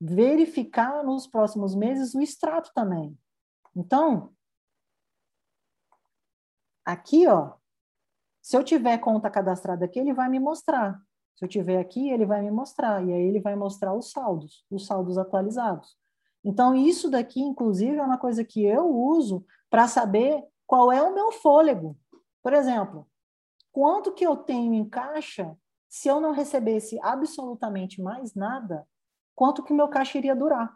verificar 0.00 1.04
nos 1.04 1.26
próximos 1.26 1.74
meses 1.74 2.14
o 2.14 2.20
extrato 2.20 2.70
também. 2.74 3.16
Então, 3.74 4.32
aqui, 6.84 7.26
ó, 7.26 7.54
se 8.42 8.56
eu 8.56 8.62
tiver 8.62 8.98
conta 8.98 9.30
cadastrada 9.30 9.84
aqui, 9.84 9.98
ele 9.98 10.12
vai 10.12 10.28
me 10.28 10.38
mostrar. 10.38 11.00
Se 11.34 11.44
eu 11.44 11.48
tiver 11.48 11.78
aqui, 11.78 12.10
ele 12.10 12.24
vai 12.24 12.40
me 12.42 12.50
mostrar. 12.50 13.04
E 13.04 13.12
aí 13.12 13.22
ele 13.22 13.40
vai 13.40 13.54
mostrar 13.54 13.94
os 13.94 14.10
saldos, 14.10 14.64
os 14.70 14.86
saldos 14.86 15.18
atualizados. 15.18 15.96
Então, 16.44 16.74
isso 16.74 17.10
daqui, 17.10 17.40
inclusive, 17.40 17.96
é 17.96 18.02
uma 18.02 18.18
coisa 18.18 18.44
que 18.44 18.64
eu 18.64 18.86
uso 18.88 19.44
para 19.68 19.88
saber 19.88 20.44
qual 20.66 20.92
é 20.92 21.02
o 21.02 21.14
meu 21.14 21.32
fôlego. 21.32 21.98
Por 22.46 22.52
exemplo, 22.52 23.10
quanto 23.72 24.14
que 24.14 24.24
eu 24.24 24.36
tenho 24.36 24.72
em 24.72 24.88
caixa 24.88 25.58
se 25.88 26.06
eu 26.06 26.20
não 26.20 26.30
recebesse 26.30 26.96
absolutamente 27.02 28.00
mais 28.00 28.36
nada, 28.36 28.88
quanto 29.34 29.64
que 29.64 29.72
meu 29.72 29.88
caixa 29.88 30.16
iria 30.16 30.36
durar? 30.36 30.72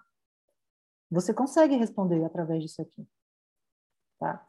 Você 1.12 1.32
consegue 1.32 1.76
responder 1.76 2.24
através 2.24 2.60
disso 2.60 2.82
aqui. 2.82 3.08
Tá? 4.18 4.44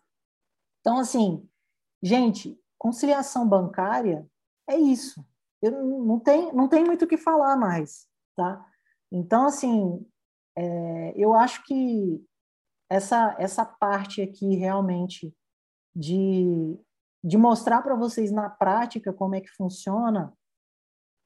Então, 0.79 0.97
assim, 0.97 1.47
gente, 2.01 2.59
conciliação 2.75 3.47
bancária 3.47 4.27
é 4.67 4.75
isso. 4.75 5.23
Eu 5.61 5.73
não 5.73 6.19
tem, 6.19 6.51
não 6.53 6.67
tem 6.67 6.83
muito 6.83 7.05
o 7.05 7.07
que 7.07 7.17
falar 7.17 7.55
mais, 7.55 8.09
tá? 8.35 8.67
Então, 9.11 9.45
assim, 9.45 10.03
é, 10.55 11.13
eu 11.15 11.35
acho 11.35 11.63
que 11.65 12.25
essa, 12.89 13.35
essa 13.37 13.63
parte 13.63 14.23
aqui 14.23 14.55
realmente 14.55 15.31
de, 15.95 16.79
de 17.23 17.37
mostrar 17.37 17.81
para 17.81 17.95
vocês 17.95 18.31
na 18.31 18.49
prática 18.49 19.13
como 19.13 19.35
é 19.35 19.41
que 19.41 19.49
funciona, 19.49 20.33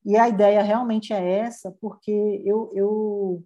e 0.06 0.16
a 0.18 0.30
ideia 0.30 0.62
realmente 0.62 1.12
é 1.12 1.39
essa, 1.39 1.72
porque 1.82 2.12
eu, 2.46 2.72
eu 2.76 3.43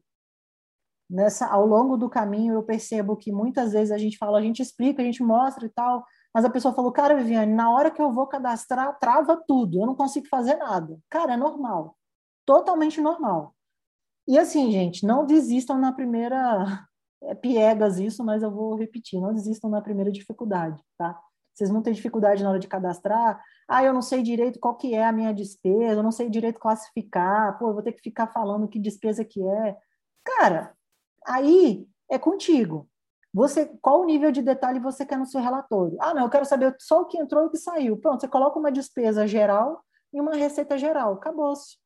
nessa 1.09 1.47
ao 1.47 1.65
longo 1.65 1.95
do 1.95 2.09
caminho 2.09 2.53
eu 2.53 2.63
percebo 2.63 3.15
que 3.15 3.31
muitas 3.31 3.71
vezes 3.71 3.91
a 3.91 3.97
gente 3.97 4.17
fala, 4.17 4.37
a 4.37 4.41
gente 4.41 4.61
explica, 4.61 5.01
a 5.01 5.05
gente 5.05 5.23
mostra 5.23 5.65
e 5.65 5.69
tal, 5.69 6.05
mas 6.33 6.43
a 6.43 6.49
pessoa 6.49 6.73
falou, 6.73 6.91
cara, 6.91 7.15
Viviane, 7.15 7.53
na 7.53 7.71
hora 7.71 7.89
que 7.89 8.01
eu 8.01 8.11
vou 8.11 8.27
cadastrar, 8.27 8.99
trava 8.99 9.41
tudo, 9.47 9.79
eu 9.79 9.85
não 9.85 9.95
consigo 9.95 10.27
fazer 10.27 10.57
nada. 10.57 10.99
Cara, 11.09 11.33
é 11.33 11.37
normal, 11.37 11.97
totalmente 12.45 12.99
normal. 12.99 13.55
E 14.27 14.37
assim, 14.37 14.69
gente, 14.69 15.05
não 15.05 15.25
desistam 15.25 15.77
na 15.77 15.93
primeira 15.93 16.85
é 17.23 17.33
piegas 17.33 17.99
isso, 17.99 18.23
mas 18.23 18.43
eu 18.43 18.51
vou 18.51 18.75
repetir, 18.75 19.19
não 19.21 19.33
desistam 19.33 19.69
na 19.69 19.81
primeira 19.81 20.11
dificuldade, 20.11 20.81
tá? 20.97 21.19
Vocês 21.59 21.69
vão 21.69 21.81
ter 21.81 21.91
dificuldade 21.91 22.41
na 22.41 22.51
hora 22.51 22.59
de 22.59 22.69
cadastrar, 22.69 23.43
ah, 23.67 23.83
eu 23.83 23.93
não 23.93 24.01
sei 24.01 24.23
direito 24.23 24.61
qual 24.61 24.77
que 24.77 24.95
é 24.95 25.05
a 25.05 25.11
minha 25.11 25.33
despesa, 25.33 25.99
eu 25.99 26.03
não 26.03 26.11
sei 26.11 26.29
direito 26.29 26.57
classificar, 26.57 27.59
pô, 27.59 27.67
eu 27.67 27.73
vou 27.73 27.83
ter 27.83 27.91
que 27.91 28.01
ficar 28.01 28.27
falando 28.27 28.65
que 28.65 28.79
despesa 28.79 29.25
que 29.25 29.45
é. 29.45 29.77
Cara, 30.23 30.73
aí 31.27 31.85
é 32.09 32.17
contigo. 32.17 32.89
Você, 33.33 33.65
qual 33.81 34.01
o 34.01 34.05
nível 34.05 34.31
de 34.31 34.41
detalhe 34.41 34.79
você 34.79 35.05
quer 35.05 35.17
no 35.17 35.25
seu 35.25 35.41
relatório? 35.41 35.97
Ah, 35.99 36.13
não, 36.13 36.23
eu 36.23 36.29
quero 36.29 36.45
saber 36.45 36.73
só 36.79 37.01
o 37.01 37.05
que 37.07 37.19
entrou 37.19 37.43
e 37.43 37.47
o 37.47 37.51
que 37.51 37.57
saiu. 37.57 37.97
Pronto, 37.97 38.21
você 38.21 38.27
coloca 38.29 38.57
uma 38.57 38.71
despesa 38.71 39.27
geral 39.27 39.83
e 40.13 40.21
uma 40.21 40.35
receita 40.35 40.77
geral, 40.77 41.15
acabou-se. 41.15 41.77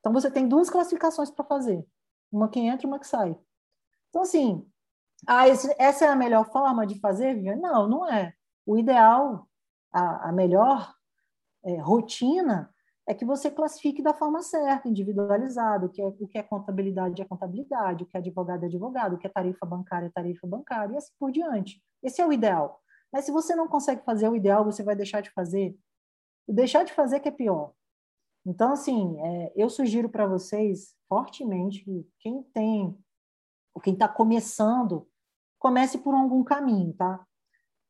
Então 0.00 0.10
você 0.10 0.30
tem 0.30 0.48
duas 0.48 0.70
classificações 0.70 1.30
para 1.30 1.44
fazer, 1.44 1.86
uma 2.32 2.48
que 2.48 2.60
entra 2.60 2.86
e 2.86 2.88
uma 2.88 2.98
que 2.98 3.06
sai. 3.06 3.36
Então, 4.08 4.22
assim, 4.22 4.66
ah, 5.26 5.46
esse, 5.48 5.70
essa 5.78 6.06
é 6.06 6.08
a 6.08 6.16
melhor 6.16 6.50
forma 6.50 6.86
de 6.86 6.98
fazer? 6.98 7.34
Não, 7.58 7.86
não 7.86 8.10
é. 8.10 8.34
O 8.66 8.78
ideal, 8.78 9.48
a, 9.92 10.28
a 10.28 10.32
melhor 10.32 10.94
é, 11.64 11.76
rotina 11.80 12.72
é 13.08 13.14
que 13.14 13.24
você 13.24 13.50
classifique 13.50 14.02
da 14.02 14.14
forma 14.14 14.42
certa, 14.42 14.88
individualizado, 14.88 15.86
o 15.86 15.88
que 15.88 16.00
é, 16.00 16.06
o 16.06 16.28
que 16.28 16.38
é 16.38 16.42
contabilidade 16.42 17.20
é 17.20 17.24
contabilidade, 17.24 18.04
o 18.04 18.06
que 18.06 18.16
é 18.16 18.20
advogado 18.20 18.62
é 18.62 18.66
advogado, 18.66 19.14
o 19.14 19.18
que 19.18 19.26
é 19.26 19.30
tarifa 19.30 19.66
bancária 19.66 20.06
é 20.06 20.10
tarifa 20.10 20.46
bancária, 20.46 20.94
e 20.94 20.96
assim 20.96 21.12
por 21.18 21.32
diante. 21.32 21.82
Esse 22.02 22.20
é 22.20 22.26
o 22.26 22.32
ideal. 22.32 22.80
Mas 23.12 23.24
se 23.24 23.32
você 23.32 23.54
não 23.54 23.68
consegue 23.68 24.04
fazer 24.04 24.28
o 24.28 24.36
ideal, 24.36 24.64
você 24.64 24.82
vai 24.82 24.94
deixar 24.94 25.20
de 25.20 25.30
fazer. 25.30 25.76
E 26.48 26.52
deixar 26.52 26.84
de 26.84 26.92
fazer 26.92 27.20
que 27.20 27.28
é 27.28 27.32
pior. 27.32 27.72
Então, 28.46 28.72
assim, 28.72 29.20
é, 29.20 29.52
eu 29.54 29.68
sugiro 29.68 30.08
para 30.08 30.26
vocês 30.26 30.94
fortemente 31.08 31.84
que 31.84 32.08
quem 32.20 32.42
tem, 32.54 32.96
ou 33.74 33.80
quem 33.80 33.94
está 33.94 34.08
começando, 34.08 35.08
comece 35.58 35.98
por 35.98 36.14
algum 36.14 36.42
caminho, 36.42 36.92
tá? 36.94 37.24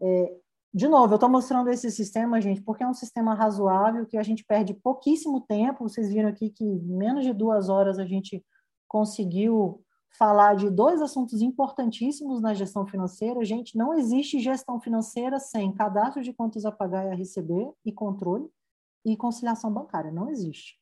É, 0.01 0.37
de 0.75 0.89
novo, 0.89 1.13
eu 1.13 1.17
estou 1.17 1.29
mostrando 1.29 1.69
esse 1.69 1.91
sistema, 1.91 2.41
gente, 2.41 2.63
porque 2.63 2.83
é 2.83 2.89
um 2.89 2.95
sistema 2.95 3.35
razoável, 3.35 4.07
que 4.07 4.17
a 4.17 4.23
gente 4.23 4.43
perde 4.43 4.73
pouquíssimo 4.73 5.41
tempo. 5.43 5.87
Vocês 5.87 6.09
viram 6.09 6.31
aqui 6.31 6.49
que 6.49 6.65
em 6.65 6.79
menos 6.79 7.25
de 7.25 7.33
duas 7.35 7.69
horas 7.69 7.99
a 7.99 8.07
gente 8.07 8.43
conseguiu 8.89 9.85
falar 10.17 10.55
de 10.57 10.71
dois 10.71 11.03
assuntos 11.03 11.43
importantíssimos 11.43 12.41
na 12.41 12.55
gestão 12.55 12.87
financeira. 12.87 13.45
Gente, 13.45 13.77
não 13.77 13.93
existe 13.93 14.41
gestão 14.41 14.81
financeira 14.81 15.39
sem 15.39 15.75
cadastro 15.75 16.23
de 16.23 16.33
contas 16.33 16.65
a 16.65 16.73
pagar 16.73 17.07
e 17.07 17.11
a 17.11 17.15
receber 17.15 17.71
e 17.85 17.93
controle 17.93 18.49
e 19.05 19.15
conciliação 19.15 19.71
bancária. 19.71 20.11
Não 20.11 20.31
existe. 20.31 20.79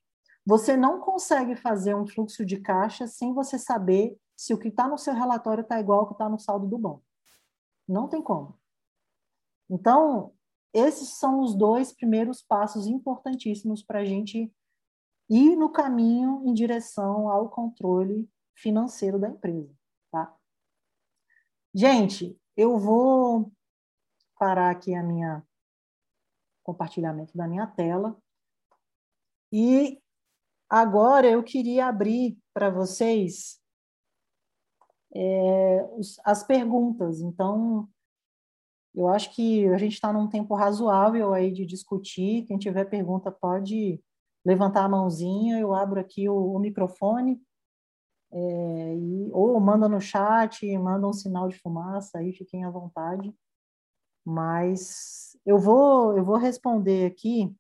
Você 0.47 0.77
não 0.77 1.01
consegue 1.01 1.57
fazer 1.57 1.97
um 1.97 2.07
fluxo 2.07 2.45
de 2.45 2.59
caixa 2.59 3.09
sem 3.09 3.35
você 3.35 3.59
saber 3.59 4.17
se 4.37 4.55
o 4.55 4.59
que 4.59 4.69
está 4.69 4.87
no 4.87 4.99
seu 4.99 5.15
relatório 5.15 5.63
está 5.63 5.81
igual 5.81 6.01
ao 6.01 6.07
que 6.07 6.15
está 6.15 6.29
no 6.29 6.39
saldo 6.39 6.67
do 6.67 6.79
banco. 6.79 7.03
Não 7.89 8.09
tem 8.09 8.23
como. 8.23 8.60
Então, 9.71 10.35
esses 10.75 11.11
são 11.19 11.41
os 11.41 11.55
dois 11.55 11.93
primeiros 11.93 12.43
passos 12.43 12.87
importantíssimos 12.87 13.83
para 13.83 14.01
a 14.01 14.05
gente 14.05 14.53
ir 15.29 15.57
no 15.57 15.71
caminho 15.71 16.43
em 16.45 16.53
direção 16.53 17.29
ao 17.29 17.49
controle 17.49 18.29
financeiro 18.55 19.19
da 19.19 19.29
empresa, 19.29 19.73
tá? 20.11 20.37
Gente, 21.73 22.39
eu 22.57 22.77
vou 22.77 23.53
parar 24.37 24.71
aqui 24.71 24.95
a 24.95 25.03
minha 25.03 25.47
compartilhamento 26.63 27.37
da 27.37 27.47
minha 27.47 27.67
tela. 27.67 28.17
E 29.53 30.01
agora 30.69 31.29
eu 31.29 31.43
queria 31.43 31.87
abrir 31.87 32.39
para 32.53 32.71
vocês 32.71 33.61
é, 35.15 35.89
as 36.25 36.45
perguntas. 36.45 37.21
Então, 37.21 37.89
eu 38.95 39.09
acho 39.09 39.35
que 39.35 39.67
a 39.69 39.79
gente 39.79 39.95
está 39.95 40.13
num 40.13 40.29
tempo 40.29 40.55
razoável 40.55 41.33
aí 41.33 41.53
de 41.53 41.65
discutir. 41.65 42.45
Quem 42.47 42.59
tiver 42.59 42.85
pergunta 42.87 43.31
pode 43.31 44.03
levantar 44.45 44.85
a 44.85 44.89
mãozinha, 44.89 45.59
eu 45.59 45.75
abro 45.75 46.01
aqui 46.01 46.29
o, 46.29 46.55
o 46.55 46.59
microfone, 46.59 47.41
é, 48.33 48.97
e, 48.97 49.31
ou 49.33 49.59
manda 49.61 49.89
no 49.89 50.01
chat, 50.01 50.67
manda 50.79 51.07
um 51.07 51.13
sinal 51.13 51.49
de 51.49 51.59
fumaça, 51.59 52.19
aí 52.19 52.33
fiquem 52.33 52.65
à 52.65 52.71
vontade. 52.71 53.35
Mas 54.25 55.37
eu 55.45 55.59
vou, 55.59 56.17
eu 56.17 56.25
vou 56.25 56.37
responder 56.37 57.07
aqui 57.07 57.55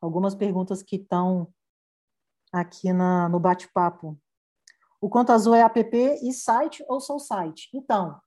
algumas 0.00 0.34
perguntas 0.34 0.82
que 0.82 0.96
estão 0.96 1.52
aqui 2.52 2.92
na, 2.92 3.28
no 3.28 3.40
bate-papo. 3.40 4.18
O 5.00 5.08
Conta 5.08 5.34
Azul 5.34 5.54
é 5.54 5.62
app 5.62 5.96
e 6.22 6.32
site 6.32 6.84
ou 6.88 7.00
só 7.00 7.18
site? 7.18 7.68
Então, 7.74 8.20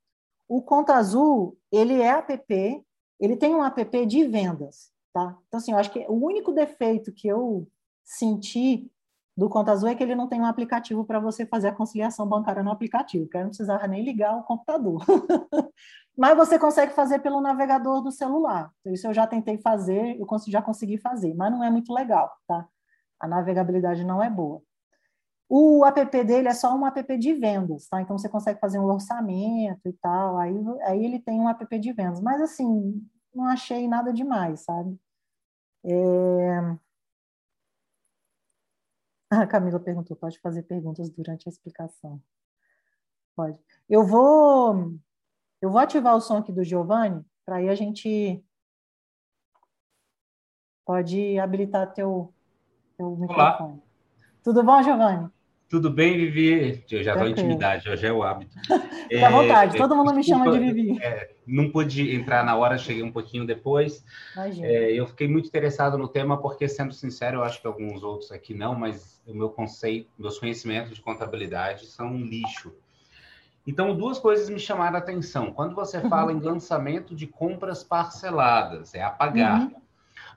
o 0.51 0.61
Conta 0.61 0.95
Azul, 0.95 1.57
ele 1.71 2.01
é 2.01 2.07
app, 2.07 2.85
ele 3.17 3.37
tem 3.37 3.55
um 3.55 3.63
app 3.63 4.05
de 4.05 4.25
vendas, 4.25 4.91
tá? 5.13 5.37
Então, 5.47 5.57
assim, 5.57 5.71
eu 5.71 5.77
acho 5.77 5.89
que 5.89 6.05
o 6.09 6.25
único 6.25 6.51
defeito 6.51 7.13
que 7.13 7.25
eu 7.25 7.65
senti 8.03 8.91
do 9.37 9.47
Conta 9.47 9.71
Azul 9.71 9.87
é 9.87 9.95
que 9.95 10.03
ele 10.03 10.13
não 10.13 10.27
tem 10.27 10.41
um 10.41 10.45
aplicativo 10.45 11.05
para 11.05 11.21
você 11.21 11.45
fazer 11.45 11.69
a 11.69 11.73
conciliação 11.73 12.27
bancária 12.27 12.61
no 12.61 12.69
aplicativo, 12.69 13.29
que 13.29 13.37
aí 13.37 13.43
não 13.43 13.51
precisava 13.51 13.87
nem 13.87 14.03
ligar 14.03 14.35
o 14.35 14.43
computador. 14.43 15.01
Mas 16.17 16.35
você 16.35 16.59
consegue 16.59 16.91
fazer 16.91 17.19
pelo 17.19 17.39
navegador 17.39 18.01
do 18.01 18.11
celular. 18.11 18.73
Isso 18.87 19.07
eu 19.07 19.13
já 19.13 19.25
tentei 19.25 19.57
fazer, 19.57 20.19
eu 20.19 20.27
já 20.49 20.61
consegui 20.61 20.97
fazer, 20.97 21.33
mas 21.33 21.49
não 21.49 21.63
é 21.63 21.71
muito 21.71 21.93
legal, 21.93 22.29
tá? 22.45 22.67
A 23.17 23.25
navegabilidade 23.25 24.03
não 24.03 24.21
é 24.21 24.29
boa. 24.29 24.61
O 25.53 25.85
app 25.85 26.23
dele 26.23 26.47
é 26.47 26.53
só 26.53 26.73
um 26.73 26.87
app 26.87 27.17
de 27.17 27.33
vendas, 27.33 27.85
tá? 27.89 28.01
Então 28.01 28.17
você 28.17 28.29
consegue 28.29 28.57
fazer 28.57 28.79
um 28.79 28.85
orçamento 28.85 29.81
e 29.85 29.91
tal. 29.91 30.37
Aí, 30.37 30.55
aí 30.83 31.03
ele 31.03 31.19
tem 31.19 31.41
um 31.41 31.49
app 31.49 31.77
de 31.77 31.91
vendas. 31.91 32.21
Mas 32.21 32.39
assim, 32.39 33.05
não 33.35 33.43
achei 33.43 33.85
nada 33.85 34.13
demais, 34.13 34.61
sabe? 34.61 34.97
É... 35.83 36.77
A 39.29 39.45
Camila 39.45 39.77
perguntou, 39.77 40.15
pode 40.15 40.39
fazer 40.39 40.63
perguntas 40.63 41.09
durante 41.09 41.49
a 41.49 41.51
explicação. 41.51 42.21
Pode. 43.35 43.59
Eu 43.89 44.05
vou 44.05 44.93
eu 45.61 45.69
vou 45.69 45.79
ativar 45.79 46.15
o 46.15 46.21
som 46.21 46.37
aqui 46.37 46.53
do 46.53 46.63
Giovanni, 46.63 47.25
para 47.45 47.57
aí 47.57 47.67
a 47.67 47.75
gente 47.75 48.41
pode 50.85 51.37
habilitar 51.37 51.93
teu, 51.93 52.33
teu 52.95 53.17
microfone. 53.17 53.73
Olá. 53.73 53.79
Tudo 54.41 54.63
bom, 54.63 54.81
Giovanni? 54.81 55.29
Tudo 55.71 55.89
bem, 55.89 56.17
Vivi? 56.17 56.83
Eu 56.91 57.01
já 57.01 57.13
estou 57.13 57.29
em 57.29 57.31
intimidade, 57.31 57.89
hoje 57.89 58.05
é 58.05 58.11
o 58.11 58.21
hábito. 58.23 58.53
Fique 59.07 59.23
à 59.23 59.29
vontade, 59.29 59.77
é, 59.77 59.79
todo 59.79 59.95
mundo 59.95 60.13
me 60.13 60.21
chama 60.21 60.51
de 60.51 60.59
Vivi. 60.59 61.01
É, 61.01 61.31
não 61.47 61.71
pude 61.71 62.13
entrar 62.13 62.43
na 62.43 62.57
hora, 62.57 62.77
cheguei 62.77 63.01
um 63.01 63.11
pouquinho 63.11 63.47
depois. 63.47 64.03
É, 64.35 64.91
eu 64.91 65.07
fiquei 65.07 65.29
muito 65.29 65.47
interessado 65.47 65.97
no 65.97 66.09
tema, 66.09 66.41
porque, 66.41 66.67
sendo 66.67 66.93
sincero, 66.93 67.37
eu 67.37 67.43
acho 67.45 67.61
que 67.61 67.67
alguns 67.67 68.03
outros 68.03 68.33
aqui 68.33 68.53
não, 68.53 68.75
mas 68.75 69.21
o 69.25 69.33
meu 69.33 69.47
conceito, 69.47 70.09
meus 70.19 70.37
conhecimentos 70.37 70.93
de 70.93 71.01
contabilidade 71.01 71.85
são 71.85 72.07
um 72.07 72.25
lixo. 72.25 72.73
Então, 73.65 73.95
duas 73.95 74.19
coisas 74.19 74.49
me 74.49 74.59
chamaram 74.59 74.97
a 74.97 74.99
atenção. 74.99 75.53
Quando 75.53 75.73
você 75.73 75.99
uhum. 75.99 76.09
fala 76.09 76.33
em 76.33 76.39
lançamento 76.41 77.15
de 77.15 77.27
compras 77.27 77.81
parceladas, 77.81 78.93
é 78.93 79.01
a 79.01 79.09
pagar. 79.09 79.61
Uhum. 79.61 79.75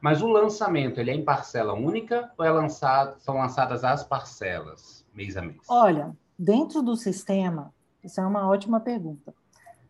Mas 0.01 0.23
o 0.23 0.29
lançamento, 0.29 1.01
ele 1.01 1.11
é 1.11 1.15
em 1.15 1.25
parcela 1.25 1.73
única 1.73 2.31
ou 2.39 2.45
é 2.45 2.53
lançado, 2.53 3.19
são 3.19 3.39
lançadas 3.39 3.83
as 3.83 4.05
parcelas, 4.05 5.04
mês 5.15 5.37
a 5.37 5.43
mês? 5.43 5.61
Olha, 5.69 6.17
dentro 6.39 6.83
do 6.83 6.97
sistema, 6.97 7.73
isso 8.03 8.21
é 8.21 8.27
uma 8.27 8.49
ótima 8.49 8.81
pergunta. 8.81 9.35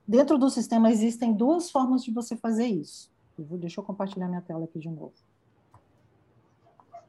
Dentro 0.06 0.38
do 0.38 0.50
sistema 0.50 0.90
existem 0.90 1.32
duas 1.32 1.70
formas 1.70 2.04
de 2.04 2.12
você 2.12 2.36
fazer 2.36 2.66
isso. 2.66 3.10
Vou, 3.38 3.58
deixa 3.58 3.80
eu 3.80 3.84
compartilhar 3.84 4.28
minha 4.28 4.42
tela 4.42 4.64
aqui 4.64 4.78
de 4.78 4.88
novo. 4.88 5.14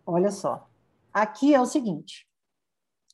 Olha 0.06 0.32
só. 0.32 0.68
Aqui 1.14 1.54
é 1.54 1.60
o 1.60 1.66
seguinte. 1.66 2.28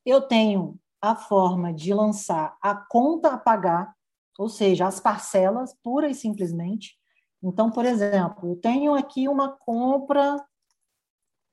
Eu 0.06 0.22
tenho 0.22 0.80
a 1.02 1.16
forma 1.16 1.74
de 1.74 1.93
lançar 1.93 2.56
a 2.62 2.76
conta 2.76 3.30
a 3.30 3.38
pagar, 3.38 3.95
ou 4.38 4.49
seja, 4.49 4.88
as 4.88 4.99
parcelas, 4.99 5.76
pura 5.84 6.10
e 6.10 6.16
simplesmente. 6.16 6.97
Então, 7.43 7.72
por 7.72 7.86
exemplo, 7.86 8.49
eu 8.49 8.56
tenho 8.56 8.93
aqui 8.93 9.28
uma 9.28 9.49
compra 9.49 10.43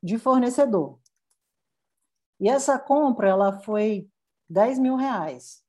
de 0.02 0.18
fornecedor. 0.18 0.98
E 2.40 2.48
essa 2.48 2.78
compra, 2.78 3.28
ela 3.28 3.60
foi 3.60 4.08
10 4.48 4.78
mil 4.78 4.96
reais. 4.96 5.62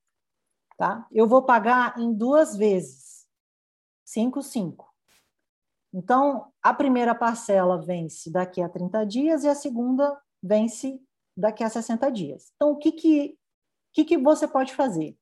Tá? 0.78 1.08
Eu 1.12 1.28
vou 1.28 1.44
pagar 1.44 1.98
em 2.00 2.14
duas 2.14 2.56
vezes. 2.56 3.28
5, 4.06 4.42
5. 4.42 4.90
Então, 5.94 6.52
a 6.62 6.74
primeira 6.74 7.14
parcela 7.16 7.82
vence 7.82 8.32
daqui 8.32 8.62
a 8.62 8.70
30 8.70 9.06
dias 9.06 9.44
e 9.44 9.48
a 9.48 9.56
segunda 9.56 10.20
vence 10.42 11.02
daqui 11.36 11.64
a 11.64 11.70
60 11.70 12.12
dias. 12.12 12.52
Então, 12.56 12.72
o 12.72 12.78
que, 12.78 12.92
que 12.92 13.40
que, 13.92 14.06
que 14.06 14.18
você 14.18 14.48
pode 14.48 14.74
fazer? 14.74 15.18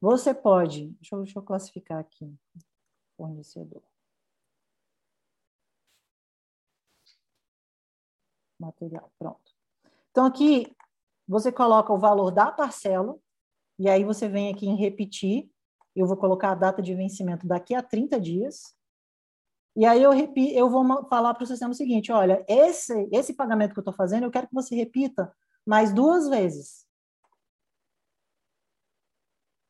Você 0.00 0.34
pode, 0.34 0.88
deixa 0.90 1.14
eu, 1.14 1.22
deixa 1.22 1.38
eu 1.38 1.42
classificar 1.42 1.98
aqui, 1.98 2.34
fornecedor. 3.16 3.82
Material, 8.58 9.12
pronto. 9.18 9.52
Então, 10.10 10.26
aqui, 10.26 10.74
você 11.26 11.50
coloca 11.50 11.92
o 11.92 11.98
valor 11.98 12.30
da 12.30 12.50
parcela, 12.52 13.16
e 13.78 13.88
aí 13.88 14.04
você 14.04 14.28
vem 14.28 14.52
aqui 14.52 14.66
em 14.66 14.76
repetir, 14.76 15.50
eu 15.94 16.06
vou 16.06 16.16
colocar 16.16 16.52
a 16.52 16.54
data 16.54 16.82
de 16.82 16.94
vencimento 16.94 17.46
daqui 17.46 17.74
a 17.74 17.82
30 17.82 18.20
dias, 18.20 18.74
e 19.76 19.84
aí 19.84 20.02
eu, 20.02 20.12
repi, 20.12 20.54
eu 20.54 20.70
vou 20.70 20.84
falar 21.08 21.34
para 21.34 21.42
o 21.42 21.46
sistema 21.46 21.72
o 21.72 21.74
seguinte, 21.74 22.12
olha, 22.12 22.44
esse, 22.48 23.08
esse 23.10 23.34
pagamento 23.34 23.72
que 23.72 23.78
eu 23.78 23.82
estou 23.82 23.94
fazendo, 23.94 24.22
eu 24.22 24.30
quero 24.30 24.46
que 24.46 24.54
você 24.54 24.76
repita 24.76 25.34
mais 25.66 25.92
duas 25.92 26.28
vezes. 26.28 26.86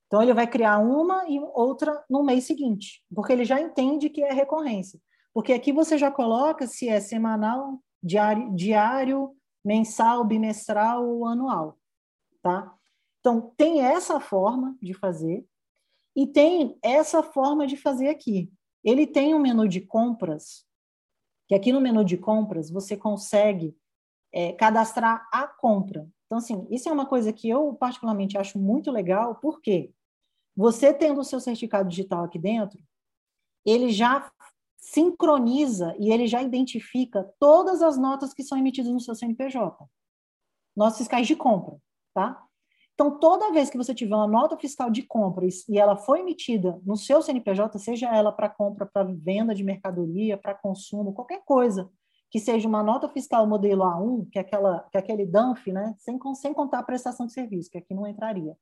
Então, 0.07 0.23
ele 0.23 0.35
vai 0.35 0.47
criar 0.47 0.79
uma 0.79 1.29
e 1.29 1.41
outra 1.41 2.05
no 2.09 2.23
mês 2.23 2.45
seguinte, 2.45 3.03
porque 3.15 3.33
ele 3.33 3.45
já 3.45 3.61
entende 3.61 4.11
que 4.11 4.23
é 4.23 4.33
recorrência. 4.33 5.01
Porque 5.33 5.53
aqui 5.53 5.73
você 5.73 5.97
já 5.97 6.11
coloca 6.11 6.67
se 6.67 6.89
é 6.89 7.01
semanal, 7.01 7.81
diário, 8.03 8.55
diário 8.55 9.35
mensal, 9.65 10.25
bimestral 10.25 11.09
ou 11.09 11.27
anual, 11.27 11.79
tá? 12.43 12.77
Então, 13.21 13.53
tem 13.57 13.81
essa 13.81 14.21
forma 14.21 14.77
de 14.83 14.93
fazer 14.93 15.47
e 16.15 16.27
tem 16.27 16.79
essa 16.83 17.23
forma 17.23 17.67
de 17.67 17.77
fazer 17.77 18.09
aqui. 18.09 18.53
Ele 18.85 19.07
tem 19.07 19.35
um 19.35 19.39
menu 19.39 19.67
de 19.67 19.81
compras 19.81 20.67
que 21.47 21.55
aqui 21.55 21.73
no 21.73 21.81
menu 21.81 22.05
de 22.05 22.17
compras 22.17 22.71
você 22.71 22.97
consegue 22.97 23.77
é, 24.33 24.53
cadastrar 24.53 25.29
a 25.33 25.47
compra. 25.47 26.09
Então, 26.27 26.39
assim, 26.39 26.67
isso 26.71 26.89
é 26.89 26.93
uma 26.93 27.07
coisa 27.07 27.33
que 27.33 27.49
eu 27.49 27.75
particularmente 27.75 28.37
acho 28.37 28.59
muito 28.59 28.91
legal, 28.91 29.37
porque 29.37 29.93
você 30.57 30.93
tendo 30.93 31.21
o 31.21 31.25
seu 31.25 31.41
certificado 31.41 31.89
digital 31.89 32.25
aqui 32.25 32.39
dentro, 32.39 32.81
ele 33.65 33.91
já 33.91 34.31
sincroniza 34.85 35.95
e 35.99 36.13
ele 36.13 36.27
já 36.27 36.43
identifica 36.43 37.25
todas 37.41 37.83
as 37.83 37.97
notas 37.97 38.35
que 38.35 38.45
são 38.45 38.59
emitidas 38.59 38.93
no 38.93 39.01
seu 39.01 39.15
CNPJ. 39.15 39.85
Notas 40.77 40.99
fiscais 40.99 41.27
de 41.27 41.35
compra, 41.35 41.77
tá? 42.13 42.43
Então, 42.93 43.19
toda 43.19 43.51
vez 43.51 43.71
que 43.71 43.79
você 43.79 43.95
tiver 43.95 44.15
uma 44.15 44.27
nota 44.27 44.57
fiscal 44.57 44.91
de 44.91 45.03
compra 45.03 45.47
e 45.69 45.79
ela 45.79 45.97
foi 45.97 46.21
emitida 46.21 46.81
no 46.85 46.97
seu 46.97 47.23
CNPJ, 47.23 47.79
seja 47.79 48.15
ela 48.15 48.31
para 48.31 48.49
compra, 48.49 48.87
para 48.87 49.05
venda 49.05 49.55
de 49.55 49.65
mercadoria, 49.65 50.37
para 50.37 50.55
consumo, 50.55 51.15
qualquer 51.15 51.43
coisa 51.45 51.91
que 52.31 52.39
seja 52.39 52.69
uma 52.69 52.83
nota 52.83 53.09
fiscal 53.09 53.47
modelo 53.47 53.83
A1, 53.85 54.29
que 54.31 54.39
é, 54.39 54.43
aquela, 54.43 54.81
que 54.91 54.97
é 54.97 55.01
aquele 55.01 55.25
DANF, 55.25 55.73
né? 55.73 55.95
sem, 55.99 56.19
sem 56.35 56.53
contar 56.53 56.81
a 56.81 56.85
prestação 56.85 57.27
de 57.27 57.33
serviço, 57.33 57.71
que 57.71 57.79
aqui 57.79 57.95
não 57.95 58.07
entraria, 58.07 58.57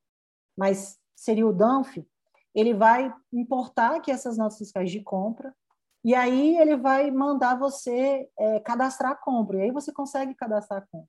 mas 0.56 0.98
seria 1.16 1.46
o 1.46 1.52
DANF, 1.52 2.06
ele 2.54 2.74
vai 2.74 3.12
importar 3.32 3.96
aqui 3.96 4.10
essas 4.10 4.38
notas 4.38 4.58
fiscais 4.58 4.90
de 4.90 5.00
compra, 5.00 5.54
e 6.04 6.14
aí 6.14 6.56
ele 6.58 6.76
vai 6.76 7.10
mandar 7.10 7.58
você 7.58 8.28
é, 8.38 8.60
cadastrar 8.60 9.12
a 9.12 9.16
compra, 9.16 9.58
e 9.58 9.62
aí 9.62 9.70
você 9.70 9.92
consegue 9.92 10.34
cadastrar 10.34 10.82
a 10.82 10.86
compra. 10.86 11.08